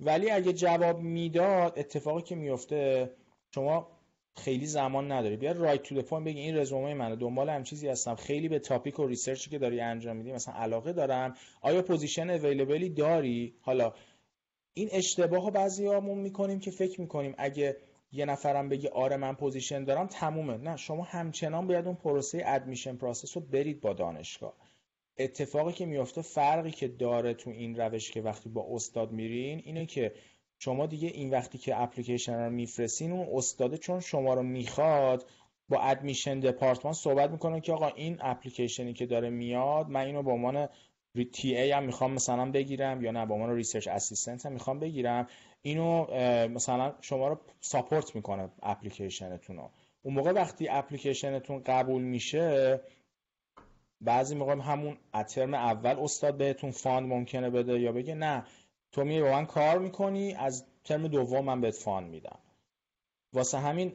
ولی 0.00 0.30
اگه 0.30 0.52
جواب 0.52 1.00
می‌داد 1.00 1.78
اتفاقی 1.78 2.22
که 2.22 2.34
میفته 2.34 3.10
شما 3.54 3.88
خیلی 4.36 4.66
زمان 4.66 5.12
نداری. 5.12 5.36
بیا 5.36 5.52
right 5.52 5.82
to 5.82 6.02
point 6.02 6.26
بگی 6.26 6.40
این 6.40 6.56
رزومه 6.56 6.94
منه 6.94 7.16
دنبال 7.16 7.48
هم 7.48 7.62
چیزی 7.62 7.88
هستم. 7.88 8.14
خیلی 8.14 8.48
به 8.48 8.58
topic 8.58 8.98
و 8.98 9.06
research 9.06 9.45
ی 9.45 9.50
که 9.50 9.58
داری 9.58 9.80
انجام 9.80 10.16
میدی 10.16 10.32
مثلا 10.32 10.54
علاقه 10.54 10.92
دارم. 10.92 11.36
آیا 11.60 11.82
position 11.82 12.30
available 12.30 12.82
ی 12.82 12.88
داری؟ 12.88 13.54
حالا 13.60 13.94
این 14.74 14.88
اشتباه 14.92 15.42
ها 15.42 15.50
بعضی 15.50 15.86
همون 15.86 16.18
می‌کنیم 16.18 16.58
که 16.60 16.70
فکر 16.70 17.00
می‌کنیم 17.00 17.34
اگه 17.38 17.76
یه 18.12 18.24
نفرم 18.24 18.68
بگی 18.68 18.88
آره 18.88 19.16
من 19.16 19.34
position 19.34 19.84
دارم 19.84 20.06
تمومه. 20.06 20.56
نه 20.56 20.76
شما 20.76 21.04
همچنان 21.04 21.66
باید 21.66 21.86
اون 21.86 21.94
پروسه 21.94 22.42
admission 22.46 22.96
process 22.96 23.36
رو 23.36 23.42
برید 23.42 23.80
با 23.80 23.92
دانشگاه. 23.92 24.54
اتفاقی 25.18 25.72
که 25.72 25.86
میفته 25.86 26.22
فرقی 26.22 26.70
که 26.70 26.88
داره 26.88 27.34
تو 27.34 27.50
این 27.50 27.76
روش 27.76 28.10
که 28.10 28.22
وقتی 28.22 28.48
با 28.48 28.66
استاد 28.70 29.12
میرین 29.12 29.62
اینه 29.64 29.86
که 29.86 30.12
شما 30.58 30.86
دیگه 30.86 31.08
این 31.08 31.30
وقتی 31.30 31.58
که 31.58 31.82
اپلیکیشن 31.82 32.34
رو 32.34 32.50
میفرستین 32.50 33.12
اون 33.12 33.28
استاده 33.32 33.78
چون 33.78 34.00
شما 34.00 34.34
رو 34.34 34.42
می‌خواد 34.42 35.26
با 35.68 35.80
admission 35.80 36.40
department 36.40 36.94
صحبت 36.94 37.30
می‌کنه 37.30 37.60
که 37.60 37.72
آقا 37.72 37.88
این 37.88 38.18
اپلیکیشنی 38.20 38.92
که 38.92 39.06
داره 39.06 39.30
میاد 39.30 39.88
من 39.88 40.06
اینو 40.06 40.22
به 40.22 40.30
عنوان 40.30 40.68
TA 41.32 41.70
هم 41.70 41.84
می‌خوام 41.84 42.12
مثلا 42.12 42.50
بگیرم 42.50 43.04
یا 43.04 43.10
نه 43.10 43.26
به 43.26 43.34
عنوان 43.34 43.56
research 43.56 43.88
assistant 43.88 44.46
هم 44.46 44.52
می‌خوام 44.52 44.78
بگیرم. 44.78 45.26
اینو 45.62 46.06
مثلا 46.48 46.94
شما 47.00 47.28
رو 47.28 47.40
support 47.60 48.16
می‌کنه 48.16 48.50
اپلیکیشنتون 48.62 49.56
رو. 49.56 49.70
اون 50.02 50.14
موقع 50.14 50.32
وقتی 50.32 50.68
اپلیکیشنتون 50.68 51.62
قبول 51.66 52.02
میشه 52.02 52.80
بعضی 54.00 54.34
موقع 54.34 54.56
همون 54.56 54.98
اترم 55.14 55.54
اول 55.54 55.98
استاد 55.98 56.36
بهتون 56.36 56.70
fund 56.70 57.08
ممکنه 57.08 57.50
بده 57.50 57.80
یا 57.80 57.92
بگه 57.92 58.14
نه 58.14 58.44
تو 58.92 59.04
میری 59.04 59.22
با 59.22 59.30
من 59.30 59.46
کار 59.46 59.78
می‌کنی 59.78 60.34
از 60.34 60.64
ترم 60.84 61.08
دوم 61.08 61.44
من 61.44 61.60
بهت 61.60 61.74
fund 61.74 62.10
میدم. 62.10 62.38
واسه 63.32 63.58
همین 63.58 63.92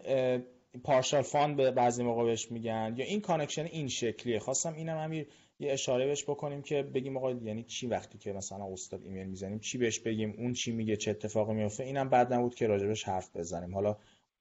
partial 0.83 1.21
fund 1.21 1.55
به 1.55 1.71
بعضی 1.71 2.03
موقع 2.03 2.23
بهش 2.23 2.51
میگن 2.51 2.93
یا 2.97 3.05
این 3.05 3.21
connection 3.21 3.65
این 3.65 3.87
شکلیه. 3.87 4.39
خواستم 4.39 4.73
اینم 4.73 4.97
امیر 4.97 5.27
یه 5.59 5.71
اشاره 5.71 6.05
بهش 6.05 6.23
بکنیم 6.23 6.61
که 6.61 6.83
بگیم 6.83 7.17
آقا 7.17 7.31
یعنی 7.31 7.63
چی 7.63 7.87
وقتی 7.87 8.17
که 8.17 8.33
مثلا 8.33 8.65
استاد 8.73 9.03
ایمیل 9.03 9.27
می‌زنیم 9.27 9.59
چی 9.59 9.77
بهش 9.77 9.99
بگیم؟ 9.99 10.35
اون 10.37 10.53
چی 10.53 10.71
میگه؟ 10.71 10.95
چه 10.95 11.11
اتفاقی 11.11 11.53
میفته 11.53 11.83
اینم 11.83 12.09
بعد 12.09 12.33
نبود 12.33 12.55
که 12.55 12.67
راجبش 12.67 13.03
حرف 13.03 13.35
بزنیم. 13.35 13.75
حالا 13.75 13.97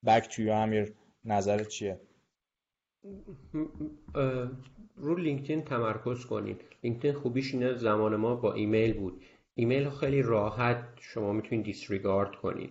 back 0.06 0.28
to 0.28 0.50
امیر 0.50 0.92
نظر 1.24 1.64
چیه؟ 1.64 2.00
رو 4.96 5.16
LinkedIn 5.16 5.62
تمرکز 5.62 6.26
کنید 6.26 6.60
LinkedIn 6.84 7.12
خوبیش 7.12 7.54
اینه 7.54 7.74
زمان 7.74 8.16
ما 8.16 8.34
با 8.34 8.52
ایمیل 8.52 8.92
بود. 8.92 9.22
ایمیل 9.54 9.90
خیلی 9.90 10.22
راحت 10.22 10.84
شما 11.00 11.32
می‌تونید 11.32 11.64
disregard 11.64 12.36
کنید 12.36 12.70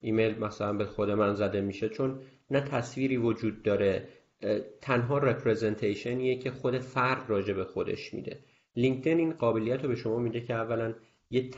ایمیل 0.00 0.38
مثلا 0.38 0.72
به 0.72 0.84
خود 0.84 1.10
من 1.10 1.34
زده 1.34 1.60
میشه 1.60 1.88
چون 1.88 2.20
نه 2.50 2.60
تصویری 2.60 3.16
وجود 3.16 3.62
داره 3.62 4.08
تنها 4.80 5.18
representation 5.18 6.23
یه 6.23 6.38
که 6.38 6.50
خود 6.50 6.78
فرد 6.78 7.30
راجع 7.30 7.54
به 7.54 7.64
خودش 7.64 8.14
میده. 8.14 8.38
LinkedIn 8.76 9.18
این 9.18 9.32
قابلیت 9.32 9.82
رو 9.82 9.88
به 9.88 9.94
شما 9.94 10.18
میده 10.18 10.40
که 10.40 10.54
اولا 10.54 10.94
یه 11.30 11.50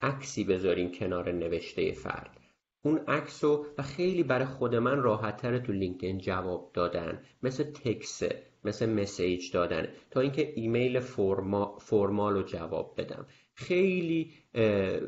عکسی 0.00 0.44
بذارین 0.44 0.92
کنار 0.92 1.32
نوشته 1.32 1.92
فرد. 1.92 2.40
اون 2.82 2.98
عکس 2.98 3.44
و 3.44 3.66
خیلی 3.82 4.22
برای 4.22 4.44
خود 4.44 4.74
من 4.74 5.02
راحت 5.02 5.62
تو 5.62 5.72
LinkedIn 5.72 6.18
جواب 6.18 6.70
دادن. 6.74 7.22
مثل 7.42 7.64
تکس 7.64 8.22
مثل 8.64 8.90
message 8.92 9.52
دادن. 9.52 9.88
تا 10.10 10.20
اینکه 10.20 10.52
ایمیل 10.56 11.00
forma، 11.00 11.78
formal 11.78 12.34
رو 12.34 12.42
جواب 12.42 12.94
بدم. 12.98 13.26
خیلی 13.54 14.32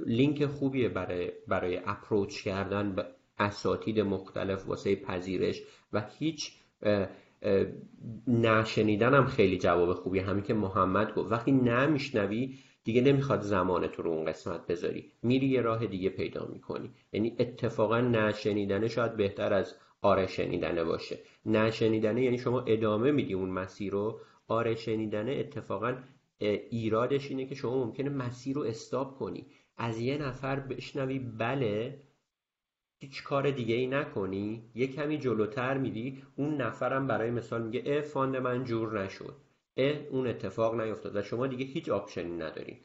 لینک 0.07 0.47
خوبیه 0.47 0.89
برای 0.89 1.33
برای 1.49 1.81
اپروچ 1.87 2.43
کردن 2.43 2.93
به 2.93 3.07
اساتید 3.39 4.01
مختلف 4.01 4.69
واسه 4.69 4.97
پذیرش 4.97 5.63
و 5.93 6.07
هیچ 6.19 6.53
نشنیدن 8.27 9.15
هم 9.15 9.27
خیلی 9.27 9.59
جواب 9.59 9.93
خوبی 9.93 10.19
همین 10.19 10.43
که 10.43 10.55
محمد 10.55 11.15
گفت. 11.15 11.33
وقتی 11.33 11.53
نمیشنوی 11.53 12.59
دیگه 12.85 13.01
نمی‌خواد 13.01 13.41
زمان 13.41 13.87
تو 13.87 14.03
رو 14.03 14.11
اون 14.11 14.25
قسمت 14.25 14.67
بذاری. 14.67 15.13
میری 15.23 15.47
یه 15.47 15.61
راه 15.61 15.87
دیگه 15.87 16.09
پیدا 16.09 16.49
می‌کنی. 16.53 16.91
یعنی 17.13 17.37
اتفاقا 17.39 18.01
نشنیدنه 18.01 18.89
شاید 18.89 19.17
بهتر 19.17 19.53
از 19.53 19.75
آره 20.03 20.27
شنیدنه 20.27 20.85
باشه. 20.85 21.19
نشنیدنه 21.47 22.23
یعنی 22.23 22.39
شما 22.39 22.61
ادامه 22.61 23.11
میدی 23.11 23.35
اون 23.35 23.51
مسیر 23.51 23.93
رو. 23.93 24.21
آره 24.49 24.75
شنیدنه 24.75 25.33
اتفاقا 25.33 25.95
ایرادش 26.71 27.31
اینه 27.31 27.47
که 27.47 27.55
شما 27.55 27.85
ممکنه 27.85 28.09
مسیر 28.09 28.57
رو 28.57 28.63
stop 28.63 29.19
کنی. 29.19 29.47
از 29.77 30.01
یه 30.01 30.19
نفر 30.19 30.61
بشنوی 30.61 31.19
بله 31.19 32.01
هیچ 33.01 33.23
کار 33.23 33.51
دیگه 33.51 33.75
ای 33.75 33.87
نکنی 33.87 34.71
یه 34.75 34.87
کمی 34.87 35.19
جلوتر 35.19 35.79
میری. 35.79 36.23
اون 36.37 36.57
نفرم 36.57 37.07
برای 37.07 37.31
مثال 37.31 37.63
میگه 37.63 37.83
اه 37.87 38.01
fund 38.01 38.37
من 38.37 38.65
جور 38.65 39.03
نشد. 39.03 39.37
اه 39.77 39.97
اون 40.11 40.27
اتفاق 40.27 40.81
نیفتاد. 40.81 41.17
و 41.17 41.23
شما 41.23 41.47
دیگه 41.47 41.65
هیچ 41.65 41.89
option 41.89 42.30
ی 42.30 42.37
ندارید 42.37 42.85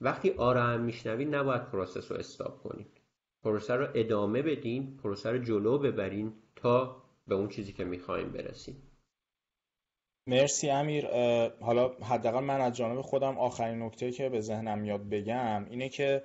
وقتی 0.00 0.30
آره 0.30 0.60
هم 0.60 0.90
نباید 1.34 1.64
process 1.64 2.12
رو 2.12 2.18
stop 2.18 2.62
کنید. 2.62 3.00
پروسه 3.42 3.74
رو 3.74 3.86
ادامه 3.94 4.42
بدین 4.42 4.96
پروسه 4.96 5.30
رو 5.30 5.38
جلو 5.38 5.78
ببرین 5.78 6.32
تا 6.56 7.02
به 7.26 7.34
اون 7.34 7.48
چیزی 7.48 7.72
که 7.72 7.84
می‌خوایم 7.84 8.28
برسیم. 8.28 8.82
مرسی 10.26 10.70
امیر. 10.70 11.06
حالا 11.60 11.88
حداقل 11.88 12.44
من 12.44 12.60
از 12.60 12.76
جانب 12.76 13.00
خودم 13.00 13.38
آخرین 13.38 13.82
نکته 13.82 14.10
که 14.12 14.28
به 14.28 14.40
ذهنم 14.40 14.78
میاد 14.78 15.08
بگم 15.08 15.66
اینه 15.70 15.88
که 15.88 16.22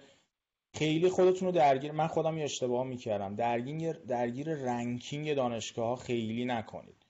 خیلی 0.75 1.09
خودتون 1.09 1.47
رو 1.47 1.51
درگیر 1.51 1.91
من 1.91 2.07
خودم 2.07 2.37
یه 2.37 2.43
اشتباه 2.43 2.85
می‌کردم. 2.85 3.35
درگیر 3.35 3.91
درگیر 3.93 4.55
رنکینگ 4.55 5.33
دانشگاه 5.33 5.87
ها 5.87 5.95
خیلی 5.95 6.45
نکنید. 6.45 7.05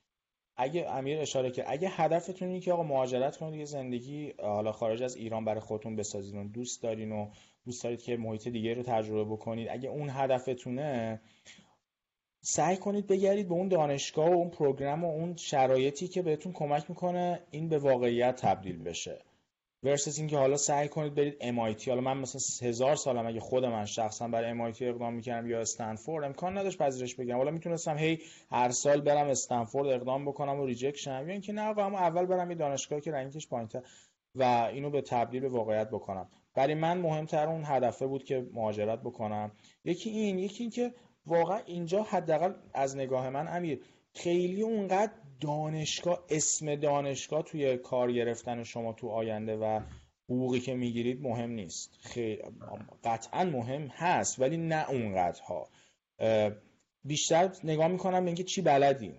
اگه 0.56 0.90
امیر 0.90 1.20
اشاره 1.20 1.50
که 1.50 1.64
اگه 1.66 1.88
هدفتون 1.88 2.48
اینه 2.48 2.60
که 2.60 2.72
آقا 2.72 2.82
مهاجرت 2.82 3.36
کنید 3.36 3.58
یه 3.58 3.64
زندگی 3.64 4.34
حالا 4.42 4.72
خارج 4.72 5.02
از 5.02 5.16
ایران 5.16 5.44
برای 5.44 5.60
خودتون 5.60 5.96
بسازید 5.96 6.34
و 6.34 6.44
دوست 6.44 6.82
دارین 6.82 7.12
و 7.12 7.30
دوست 7.64 7.84
دارید 7.84 8.02
که 8.02 8.16
محیط 8.16 8.48
دیگه 8.48 8.74
رو 8.74 8.82
تجربه 8.82 9.24
بکنید 9.24 9.68
اگه 9.70 9.88
اون 9.88 10.10
هدفتونه 10.10 11.20
سعی 12.40 12.76
کنید 12.76 13.06
بگردید 13.06 13.48
به 13.48 13.54
اون 13.54 13.68
دانشگاه 13.68 14.30
و 14.30 14.34
اون 14.34 14.50
program 14.50 15.04
و 15.04 15.10
اون 15.10 15.36
شرایطی 15.36 16.08
که 16.08 16.22
بهتون 16.22 16.52
کمک 16.52 16.84
می‌کنه 16.88 17.40
این 17.50 17.68
به 17.68 17.78
واقعیت 17.78 18.36
تبدیل 18.36 18.82
بشه. 18.82 19.20
versus 19.84 20.18
اینکه 20.18 20.36
حالا 20.36 20.56
سعی 20.56 20.88
کنید 20.88 21.14
برید 21.14 21.38
MIT 21.42 21.88
حالا 21.88 22.00
من 22.00 22.18
مثلا 22.18 22.68
هزار 22.68 22.96
سالم 22.96 23.26
اگه 23.26 23.40
خود 23.40 23.64
من 23.64 23.84
شخصا 23.84 24.28
برای 24.28 24.72
MIT 24.72 24.82
اقدام 24.82 25.14
می‌کردم 25.14 25.50
یا 25.50 25.60
Stanford 25.60 26.24
امکان 26.24 26.58
نداشت 26.58 26.78
پذیرش 26.78 27.14
بگم 27.14 27.36
حالا 27.36 27.50
می‌تونستم 27.50 27.98
هی 27.98 28.18
هر 28.50 28.70
سال 28.70 29.00
برم 29.00 29.28
Stanford 29.28 29.88
اقدام 29.88 30.24
بکنم 30.24 30.60
و 30.60 30.66
reject 30.66 30.96
شم 30.96 31.24
یا 31.26 31.32
اینکه 31.32 31.52
نه 31.52 31.78
اما 31.78 31.98
اول 31.98 32.26
برم 32.26 32.50
یه 32.50 32.56
دانشگاه 32.56 33.00
که 33.00 33.12
rank 33.12 33.36
ش 33.36 33.48
پایینتر 33.48 33.82
و 34.34 34.42
اینو 34.72 34.90
به 34.90 35.00
تبدیل 35.00 35.40
به 35.40 35.48
واقعیت 35.48 35.90
بکنم. 35.90 36.28
برای 36.54 36.74
من 36.74 36.98
مهمتر 36.98 37.48
اون 37.48 37.62
هدفه 37.64 38.06
بود 38.06 38.24
که 38.24 38.46
مهاجرت 38.52 39.00
بکنم. 39.00 39.52
یکی 39.84 40.10
این 40.10 40.38
یکی 40.38 40.62
اینکه 40.62 40.94
واقعا 41.26 41.58
اینجا 41.66 42.02
حداقل 42.02 42.52
از 42.74 42.96
نگاه 42.96 43.30
من 43.30 43.56
امیر 43.56 43.80
خیلی 44.14 44.62
اونقدر 44.62 45.12
دانشگاه 45.40 46.24
اسم 46.28 46.76
دانشگاه 46.76 47.42
توی 47.42 47.76
کار 47.76 48.12
گرفتن 48.12 48.62
شما 48.62 48.92
تو 48.92 49.08
آینده 49.08 49.56
و 49.56 49.80
حقوقی 50.28 50.60
که 50.60 50.74
می‌گیرید 50.74 51.22
مهم 51.22 51.50
نیست. 51.50 51.98
خیلی 52.00 52.42
قطعا 53.04 53.44
مهم 53.44 53.86
هست 53.86 54.40
ولی 54.40 54.56
نه 54.56 54.90
اونقدرها. 54.90 55.68
بیشتر 57.04 57.50
نگاه 57.64 57.88
می‌کنم 57.88 58.20
به 58.20 58.26
اینکه 58.26 58.44
چی 58.44 58.62
بلدین. 58.62 59.14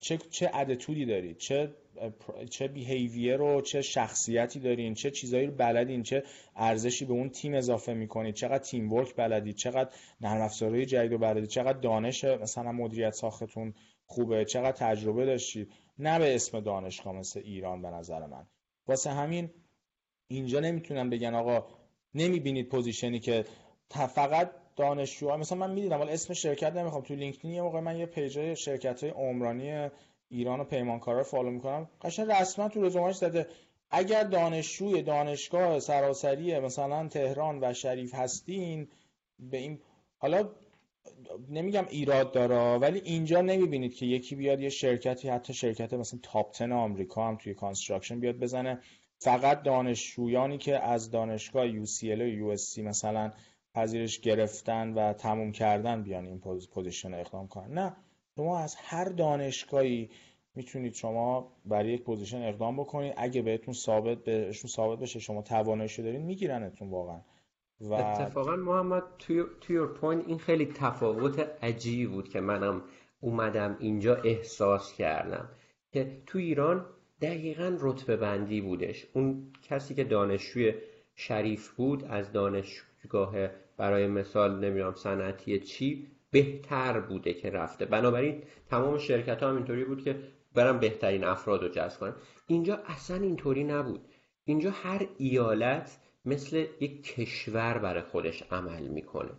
چه 0.00 0.18
چه 0.30 0.50
ادتودی 0.54 1.06
دارید؟ 1.06 1.38
چه 1.38 1.74
چه 2.50 2.68
بیهیویر 2.68 3.40
و 3.40 3.60
چه 3.60 3.82
شخصیتی 3.82 4.60
دارین؟ 4.60 4.94
چه 4.94 5.10
چیزایی 5.10 5.46
رو 5.46 5.52
بلدین؟ 5.52 6.02
چه 6.02 6.22
ارزشی 6.56 7.04
به 7.04 7.12
اون 7.12 7.28
تیم 7.28 7.54
اضافه 7.54 7.94
می‌کنید؟ 7.94 8.34
چقدر 8.34 8.64
teamwork 8.64 9.14
بلدید؟ 9.16 9.56
چقدر 9.56 9.90
نرم 10.20 10.40
افزارهای 10.40 10.86
جدید 10.86 11.12
رو 11.12 11.18
بلدید؟ 11.18 11.48
چقدر 11.48 11.78
دانش 11.78 12.24
مثلا 12.24 12.72
مدیریت 12.72 13.10
ساختتون 13.10 13.74
خوبه 14.06 14.44
چقدر 14.44 14.72
تجربه 14.72 15.26
داشتید 15.26 15.72
نه 15.98 16.18
به 16.18 16.34
اسم 16.34 16.60
دانشگاه 16.60 17.12
مثل 17.12 17.40
ایران 17.44 17.82
به 17.82 17.88
نظر 17.88 18.26
من. 18.26 18.46
واسه 18.86 19.10
همین 19.10 19.50
اینجا 20.28 20.60
نمی‌تونم 20.60 21.10
بگن 21.10 21.34
آقا 21.34 21.66
نمی‌بینید 22.14 22.68
position 22.68 23.14
ی 23.14 23.20
که 23.20 23.44
فقط 23.90 24.50
دانشجو 24.76 25.36
مثلا 25.36 25.58
من 25.58 25.70
می‌دیدم 25.70 26.00
ولی 26.00 26.10
اسم 26.10 26.34
شرکت 26.34 26.72
نمی‌خوام 26.72 27.02
تو 27.02 27.14
LinkedIn 27.14 27.50
یه 27.50 27.62
موقع 27.62 27.80
من 27.80 27.96
یه 27.98 28.06
page 28.06 28.54
شرکت 28.54 29.04
های 29.04 29.12
عمرانی 29.12 29.90
ایران 30.28 30.60
و 30.60 30.64
پیمانکارا 30.64 31.18
رو 31.18 31.24
follow 31.24 31.50
می‌کنم. 31.50 31.90
قشنگ 32.02 32.30
رسما 32.30 32.68
تو 32.68 32.82
رزومهش 32.82 33.16
زده. 33.16 33.46
اگر 33.90 34.22
دانشجوی 34.22 35.02
دانشگاه 35.02 35.80
سراسری 35.80 36.58
مثلا 36.58 37.08
تهران 37.08 37.58
و 37.64 37.72
شریف 37.72 38.14
هستین 38.14 38.88
به 39.38 39.56
این 39.56 39.80
حالا 40.18 40.48
نمیگم 41.48 41.84
ایراد 41.90 42.32
داره 42.32 42.78
ولی 42.78 43.00
اینجا 43.04 43.40
نمی‌بینید 43.40 43.94
که 43.94 44.06
یکی 44.06 44.34
بیاد 44.34 44.60
یه 44.60 44.68
شرکتی 44.68 45.28
حتی 45.28 45.54
شرکت 45.54 45.94
مثلا 45.94 46.20
top 46.22 46.58
10 46.58 46.74
آمریکا 46.74 47.28
هم 47.28 47.36
توی 47.36 47.54
construction 47.54 48.20
بیاد 48.20 48.36
بزنه. 48.36 48.80
فقط 49.18 49.62
دانشجویانی 49.62 50.58
که 50.58 50.78
از 50.78 51.10
دانشگاه 51.10 51.84
UCLA 51.84 52.42
و 52.42 52.56
USC 52.56 52.78
مثلا 52.78 53.32
پذیرش 53.74 54.20
گرفتن 54.20 54.92
و 54.92 55.12
تموم 55.12 55.52
کردن 55.52 56.02
بیان 56.02 56.26
این 56.26 56.40
position 56.74 57.14
اقدام 57.14 57.48
کنن. 57.48 57.72
نه 57.78 57.96
شما 58.36 58.58
از 58.58 58.76
هر 58.78 59.04
دانشگاهی 59.04 60.10
می‌تونید 60.54 60.94
شما 60.94 61.52
برای 61.64 61.92
یک 61.92 62.02
position 62.02 62.42
اقدام 62.42 62.76
بکنید. 62.76 63.14
اگه 63.16 63.42
بهتون 63.42 63.74
ثابت 63.74 64.24
بهشون 64.24 64.70
ثابت 64.70 64.98
بشه 64.98 65.18
شما 65.18 65.42
تواناییشو 65.42 66.02
دارین 66.02 66.22
میگیرنتون 66.22 66.90
واقعا. 66.90 67.20
و 67.80 67.92
اتفاقا 67.92 68.56
محمد 68.56 69.02
توی 69.18 69.44
تو 69.60 69.86
point 69.86 70.24
این 70.26 70.38
خیلی 70.38 70.66
تفاوت 70.66 71.38
عجیبی 71.62 72.06
بود 72.06 72.28
که 72.28 72.40
منم 72.40 72.82
اومدم 73.20 73.76
اینجا 73.80 74.14
احساس 74.14 74.92
کردم 74.92 75.48
که 75.92 76.22
تو 76.26 76.38
ایران 76.38 76.86
دقیقا 77.20 77.76
رتبه 77.80 78.16
بندی 78.16 78.60
بودش. 78.60 79.06
اون 79.12 79.52
کسی 79.62 79.94
که 79.94 80.04
دانشجوی 80.04 80.74
شریف 81.14 81.68
بود 81.68 82.04
از 82.04 82.32
دانشگاه 82.32 83.34
برای 83.76 84.06
مثال 84.06 84.64
نمی‌دونم 84.64 84.94
صنعتی 84.94 85.60
چی 85.60 86.06
بهتر 86.30 87.00
بوده 87.00 87.34
که 87.34 87.50
رفته. 87.50 87.84
بنابراین 87.84 88.42
تمام 88.70 88.98
شرکت 88.98 89.42
ها 89.42 89.48
هم 89.48 89.56
اینطوری 89.56 89.84
بود 89.84 90.04
که 90.04 90.18
برم 90.54 90.78
بهترین 90.78 91.24
افراد 91.24 91.62
رو 91.62 91.68
جذب 91.68 92.00
کنم 92.00 92.16
اینجا 92.46 92.80
اصلا 92.86 93.16
اینطوری 93.16 93.64
نبود. 93.64 94.00
اینجا 94.44 94.70
هر 94.70 95.06
ایالت 95.18 95.98
مثل 96.26 96.66
یک 96.80 97.02
کشور 97.02 97.78
برای 97.78 98.02
خودش 98.02 98.42
عمل 98.42 98.82
می‌کنه. 98.86 99.30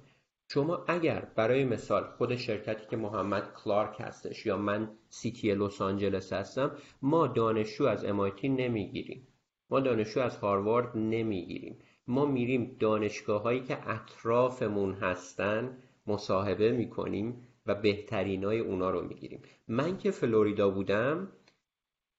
شما 0.49 0.85
اگر 0.87 1.27
برای 1.35 1.65
مثال 1.65 2.03
خود 2.03 2.35
شرکتی 2.35 2.85
که 2.89 2.97
محمد 2.97 3.53
کلارک 3.53 3.95
هستش 3.99 4.45
یا 4.45 4.57
من 4.57 4.89
سیتی 5.09 5.55
لس 5.55 5.81
آنجلس 5.81 6.33
هستم 6.33 6.71
ما 7.01 7.27
دانشجو 7.27 7.85
از 7.85 8.05
MIT 8.05 8.45
نمی‌گیریم. 8.45 9.27
ما 9.69 9.79
دانشجو 9.79 10.19
از 10.19 10.37
هاروارد 10.37 10.97
نمی‌گیریم. 10.97 11.79
ما 12.07 12.25
میریم 12.25 12.75
دانشگاه 12.79 13.41
هایی 13.41 13.63
که 13.63 13.89
اطرافمون 13.89 14.93
هستن 14.93 15.77
مصاحبه 16.07 16.71
می‌کنیم 16.71 17.47
و 17.65 17.75
بهترین 17.75 18.43
های 18.43 18.59
اونا 18.59 18.89
رو 18.89 19.01
می‌گیریم. 19.01 19.41
من 19.67 19.97
که 19.97 20.11
فلوریدا 20.11 20.69
بودم 20.69 21.31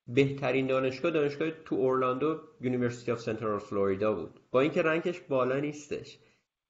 بهترین 0.08 0.66
دانشگاه 0.66 1.10
دانشگاه 1.10 1.50
تو 1.50 1.74
اورلاندو 1.74 2.40
University 2.60 3.12
of 3.12 3.20
Central 3.20 3.58
Florida 3.58 4.12
بود. 4.12 4.40
با 4.50 4.60
اینکه 4.60 4.82
rank 4.82 5.08
ش 5.08 5.20
بالا 5.20 5.60
نیستش. 5.60 6.18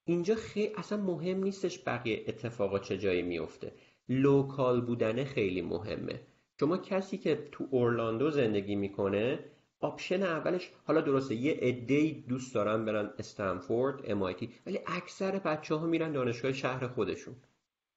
اینجا 0.04 0.34
خیلی 0.34 0.74
اصلا 0.76 0.98
مهم 0.98 1.42
نیستش 1.42 1.82
بقیه 1.86 2.24
اتفاقا 2.26 2.78
چه 2.78 2.98
جایی 2.98 3.22
میفته 3.22 3.72
local 4.08 4.80
بودن 4.80 5.24
خیلی 5.24 5.62
مهمه. 5.62 6.20
شما 6.60 6.76
کسی 6.76 7.18
که 7.18 7.48
تو 7.52 7.66
اورلاندو 7.70 8.30
زندگی 8.30 8.76
می‌کنه 8.76 9.38
option 9.80 10.22
اولش 10.22 10.70
حالا 10.84 11.00
درسته 11.00 11.34
یه 11.34 11.52
عده 11.52 12.10
دوست 12.28 12.54
دارن 12.54 12.84
برن 12.84 13.10
استنفورد 13.18 14.00
MIT 14.06 14.48
ولی 14.66 14.78
اکثر 14.86 15.38
بچه 15.38 15.74
ها 15.74 15.86
میرن 15.86 16.12
دانشگاه 16.12 16.52
شهر 16.52 16.86
خودشون. 16.86 17.34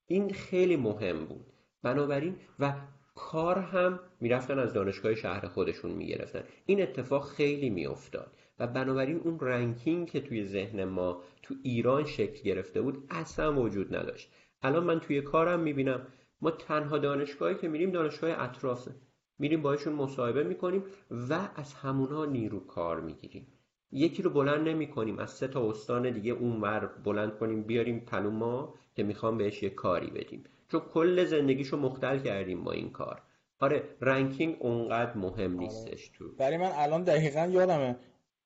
این 0.08 0.34
خیلی 0.34 0.76
مهم 0.76 1.26
بود. 1.26 1.46
بنابراین 1.84 2.36
و 2.60 2.74
کار 3.16 3.60
هم 3.60 4.00
می‌رفتن 4.20 4.60
از 4.60 4.74
دانشگاه 4.74 5.16
شهر 5.16 5.48
خودشون 5.48 5.92
می‌گرفتن. 5.92 6.44
این 6.66 6.82
اتفاق 6.82 7.26
خیلی 7.30 7.70
میافتاد 7.70 8.38
و 8.60 8.68
بنابراین 8.68 9.18
اون 9.18 9.40
رنکینگ 9.40 10.10
که 10.10 10.22
توی 10.22 10.46
ذهن 10.46 10.84
ما 10.84 11.22
تو 11.44 11.56
ایران 11.64 12.06
شکل 12.06 12.44
گرفته 12.44 12.82
بود 12.82 13.04
اصلا 13.10 13.62
وجود 13.62 13.96
نداشت. 13.96 14.32
الان 14.62 14.84
من 14.84 15.00
توی 15.00 15.22
کارم 15.22 15.60
می‌بینم 15.60 16.08
ما 16.42 16.52
تنها 16.52 16.98
دانشگاهی 16.98 17.56
که 17.56 17.68
میریم 17.68 17.92
دانشگاه 17.92 18.42
اطرافه 18.44 18.92
میریم 19.40 19.62
باشون 19.62 19.94
مصاحبه 19.94 20.44
می‌کنیم 20.44 20.84
و 21.30 21.50
از 21.56 21.74
همونها 21.74 22.26
نیرو 22.26 22.60
کار 22.60 23.00
می‌گیریم. 23.02 23.48
یکی 23.92 24.22
رو 24.22 24.30
بلند 24.30 24.68
نمی 24.68 24.88
کنیم. 24.88 25.20
از 25.20 25.32
سه 25.32 25.48
تا 25.48 25.70
استان 25.70 26.12
دیگه 26.12 26.32
اونور 26.32 26.86
بلند 27.04 27.38
کنیم 27.38 27.64
بیاریم 27.64 28.00
پلو 28.00 28.32
ما 28.32 28.74
که 28.96 29.04
می‌خوام 29.04 29.38
بهش 29.38 29.64
یه 29.64 29.70
کاری 29.70 30.08
بدیم. 30.08 30.44
چون 30.72 30.80
کل 30.80 31.26
زندگیشو 31.26 31.78
مختل 31.78 32.20
کردیم 32.20 32.64
با 32.64 32.72
این 32.72 32.90
کار. 32.90 33.22
آره 33.60 33.84
ranking 34.02 34.58
اونقدر 34.60 35.18
مهم 35.18 35.52
آره. 35.52 35.60
نیستش 35.60 36.10
تو. 36.10 36.32
برای 36.38 36.58
من 36.58 36.72
الان 36.74 37.04
دقیقا 37.04 37.46
یادمه. 37.46 37.96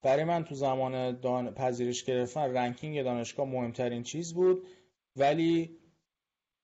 برای 0.01 0.23
من 0.23 0.43
تو 0.43 0.55
زمان 0.55 1.19
دان... 1.19 1.51
پذیرش 1.51 2.03
گرفتن 2.03 2.53
ranking 2.53 3.03
دانشگاه 3.03 3.45
مهمترین 3.47 4.03
چیز 4.03 4.33
بود 4.33 4.67
ولی 5.15 5.77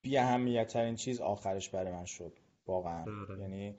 بی 0.02 0.18
اهمیت 0.18 0.96
چیز 0.96 1.22
آخرش 1.22 1.70
برای 1.70 1.92
من 1.92 2.06
شد. 2.06 2.34
واقعا. 2.68 3.06
آره. 3.30 3.40
یعنی 3.40 3.76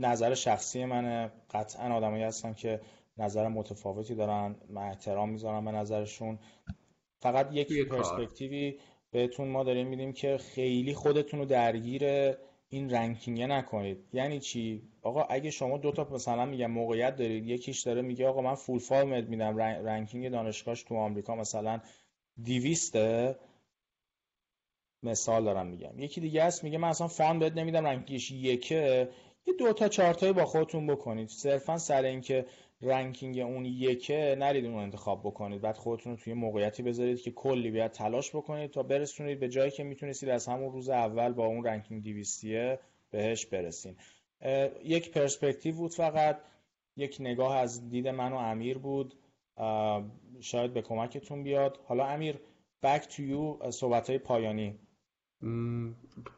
نظر 0.00 0.34
شخصی 0.34 0.84
منه. 0.84 1.32
قطعا 1.50 1.96
آدمایی 1.96 2.22
هستن 2.22 2.52
که 2.52 2.80
نظر 3.18 3.48
متفاوتی 3.48 4.14
دارن 4.14 4.56
من 4.68 4.82
احترام 4.82 5.30
می‌ذارم 5.30 5.64
به 5.64 5.70
نظرشون. 5.70 6.38
فقط 7.20 7.48
یک 7.52 7.88
پرسپکتیوی 7.88 8.78
بهتون 9.10 9.48
ما 9.48 9.64
داریم 9.64 9.88
میدیم 9.88 10.12
که 10.12 10.38
خیلی 10.38 10.94
خودتون 10.94 11.40
رو 11.40 11.46
درگیر 11.46 12.04
این 12.68 12.90
ranking 12.90 13.42
نکنید. 13.42 13.98
یعنی 14.12 14.40
چی؟ 14.40 14.82
آقا 15.02 15.22
اگه 15.22 15.50
شما 15.50 15.78
دو 15.78 15.92
تا 15.92 16.08
مثلا 16.10 16.46
میگم 16.46 16.70
موقعیت 16.70 17.16
دارید 17.16 17.46
یکیش 17.46 17.82
داره 17.82 18.02
میگه 18.02 18.28
آقا 18.28 18.42
من 18.42 18.54
full 18.54 18.78
fund 18.78 19.15
ت 19.15 19.24
میدم 19.24 19.56
ranking 19.56 20.28
دانشگاهش 20.28 20.82
تو 20.82 20.96
آمریکا 20.96 21.34
مثلا 21.34 21.80
200 22.44 22.96
مثال 25.02 25.44
دارم 25.44 25.66
میگم. 25.66 25.98
یکی 25.98 26.20
دیگه 26.20 26.42
است 26.42 26.64
میگه 26.64 26.78
من 26.78 26.88
اصلا 26.88 27.08
fund 27.08 27.38
بهت 27.38 27.52
نمیدم 27.52 27.86
ranking 27.86 28.20
ش 28.20 28.30
یکه. 28.30 29.08
یه 29.46 29.54
دو 29.58 29.72
تا 29.72 29.88
چارتایی 29.88 30.32
با 30.32 30.44
خودتون 30.44 30.86
بکنید. 30.86 31.28
صرفا 31.28 31.78
سر 31.78 32.02
اینکه 32.02 32.46
ranking 32.80 33.38
اون 33.38 33.64
یکه 33.64 34.36
نرید 34.38 34.64
اون 34.64 34.74
انتخاب 34.74 35.20
بکنید. 35.20 35.60
بعد 35.60 35.76
خودتون 35.76 36.12
رو 36.12 36.18
توی 36.18 36.34
موقعیتی 36.34 36.82
بذارید 36.82 37.20
که 37.20 37.30
کلی 37.30 37.70
باید 37.70 37.90
تلاش 37.90 38.36
بکنید 38.36 38.70
تا 38.70 38.82
برسونید 38.82 39.40
به 39.40 39.48
جایی 39.48 39.70
که 39.70 39.84
می‌تونستید 39.84 40.28
از 40.28 40.46
همون 40.46 40.72
روز 40.72 40.88
اول 40.88 41.32
با 41.32 41.46
اون 41.46 41.64
ranking 41.64 42.02
دویستیه 42.02 42.78
بهش 43.10 43.46
برسین. 43.46 43.96
یک 44.84 45.12
پرسپکتیو 45.12 45.74
بود 45.74 45.94
فقط. 45.94 46.38
یک 46.96 47.16
نگاه 47.20 47.56
از 47.56 47.90
دید 47.90 48.08
من 48.08 48.32
و 48.32 48.36
امیر 48.36 48.78
بود. 48.78 49.14
شاید 50.40 50.74
به 50.74 50.82
کمکتون 50.82 51.42
بیاد. 51.42 51.80
حالا 51.84 52.06
امیر 52.06 52.38
back 52.84 53.02
to 53.02 53.18
you 53.18 53.70
صحبت 53.70 54.10
های 54.10 54.18
پایانی. 54.18 54.78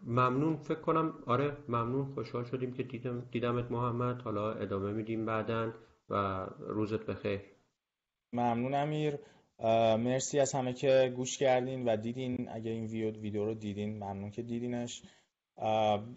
ممنون. 0.06 0.56
فکر 0.56 0.80
کنم 0.80 1.14
آره 1.26 1.56
ممنون. 1.68 2.14
خوشحال 2.14 2.44
شدیم 2.44 2.72
که 2.72 2.82
دیدم 2.82 3.28
دیدمت 3.30 3.70
محمد. 3.70 4.22
حالا 4.22 4.52
ادامه 4.52 4.92
میدیم 4.92 5.26
بعدا. 5.26 5.72
و 6.10 6.46
روزت 6.58 7.06
بخیر. 7.06 7.40
ممنون 8.32 8.74
امیر. 8.74 9.18
مرسی 9.98 10.40
از 10.40 10.52
همه 10.52 10.72
که 10.72 11.12
گوش 11.16 11.38
کردین 11.38 11.84
و 11.84 11.96
دیدین. 11.96 12.48
اگه 12.52 12.70
این 12.70 12.86
ویدیو 12.86 13.44
رو 13.44 13.54
دیدین 13.54 13.96
ممنون 13.96 14.30
که 14.30 14.42
دیدینش. 14.42 15.02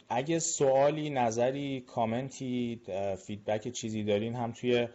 اگه 0.10 0.40
سوالی 0.40 1.10
نظری 1.10 1.82
comment 1.82 2.82
ی 3.28 3.32
feedback 3.32 3.68
چیزی 3.68 4.04
دارین 4.04 4.36
هم 4.36 4.52
توی 4.52 4.88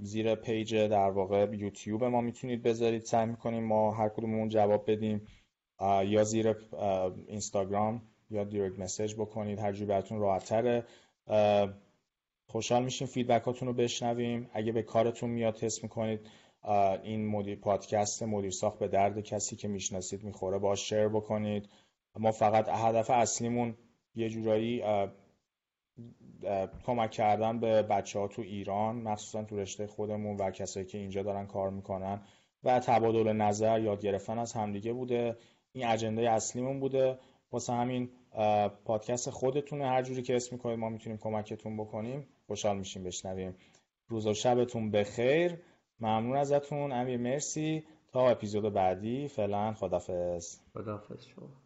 زیر 0.00 0.34
page 0.34 0.74
در 0.74 1.10
واقع 1.10 1.46
یوتیوب 1.52 2.04
ما 2.04 2.20
می‌تونید 2.20 2.62
بذارید. 2.62 3.02
سعی 3.02 3.26
می‌کنیم 3.26 3.64
ما 3.64 3.90
هر 3.90 4.08
کدوممون 4.08 4.48
جواب 4.48 4.90
بدیم. 4.90 5.26
یا 6.04 6.24
زیر 6.24 6.56
اینستاگرام 7.26 8.02
یا 8.30 8.44
direct 8.44 8.78
message 8.78 9.14
بکنید. 9.14 9.58
هر 9.58 9.72
جوری 9.72 9.86
براتون 9.86 10.20
راحت 10.20 10.52
خوشحال 12.52 12.84
میشیم 12.84 13.06
فیدبکاتون 13.06 13.68
رو 13.68 13.74
بشنویم. 13.74 14.50
اگه 14.52 14.72
به 14.72 14.82
کارتون 14.82 15.30
میاد 15.30 15.54
تست 15.54 15.82
می‌کنید 15.82 16.20
این 17.02 17.26
مدیر 17.26 17.56
پادکست 17.58 18.22
مدیر 18.22 18.50
ساخت 18.50 18.78
به 18.78 18.88
درد 18.88 19.20
کسی 19.20 19.56
که 19.56 19.68
می‌شناسید 19.68 20.24
می‌خوره 20.24 20.58
با 20.58 20.74
شیر 20.74 21.08
بکنید. 21.08 21.68
ما 22.18 22.32
فقط 22.32 22.68
هدف 22.68 23.10
اصلیمون 23.10 23.74
یه 24.14 24.28
جورایی 24.28 24.82
کمک 26.86 27.10
کردن 27.10 27.60
به 27.60 27.82
بچه 27.82 28.18
ها 28.18 28.28
تو 28.28 28.42
ایران 28.42 28.96
مخصوصا 28.96 29.44
تو 29.44 29.56
رشته 29.56 29.86
خودمون 29.86 30.36
و 30.36 30.50
کسایی 30.50 30.86
که 30.86 30.98
اینجا 30.98 31.22
دارن 31.22 31.46
کار 31.46 31.70
می‌کنن 31.70 32.20
و 32.64 32.80
تبادل 32.80 33.32
نظر 33.32 33.80
یاد 33.80 34.02
گرفتن 34.02 34.38
از 34.38 34.52
همدیگه 34.52 34.92
بوده. 34.92 35.36
این 35.72 35.86
اجنده 35.86 36.30
اصلیمون 36.30 36.80
بوده. 36.80 37.18
واسه 37.52 37.72
همین 37.72 38.10
پادکست 38.84 39.30
خودتونه. 39.30 39.86
هر 39.86 40.02
جوری 40.02 40.22
که 40.22 40.36
اسم 40.36 40.56
می‌کنید 40.56 40.78
ما 40.78 40.88
می‌تونیم 40.88 41.18
کمکتون 41.18 41.76
بکنیم. 41.76 42.26
خوشحال 42.52 42.78
میشیم 42.78 43.04
بشنویم. 43.04 43.54
روز 44.08 44.26
و 44.26 44.34
شبتون 44.34 44.90
بخیر. 44.90 45.58
ممنون 46.00 46.36
ازتون. 46.36 46.92
امیر 46.92 47.16
مرسی. 47.16 47.84
تا 48.12 48.30
اپیزود 48.30 48.74
بعدی. 48.74 49.28
فعلا 49.28 49.72
خدافظ 49.72 50.60
خدافظ 50.74 51.26
شما. 51.26 51.61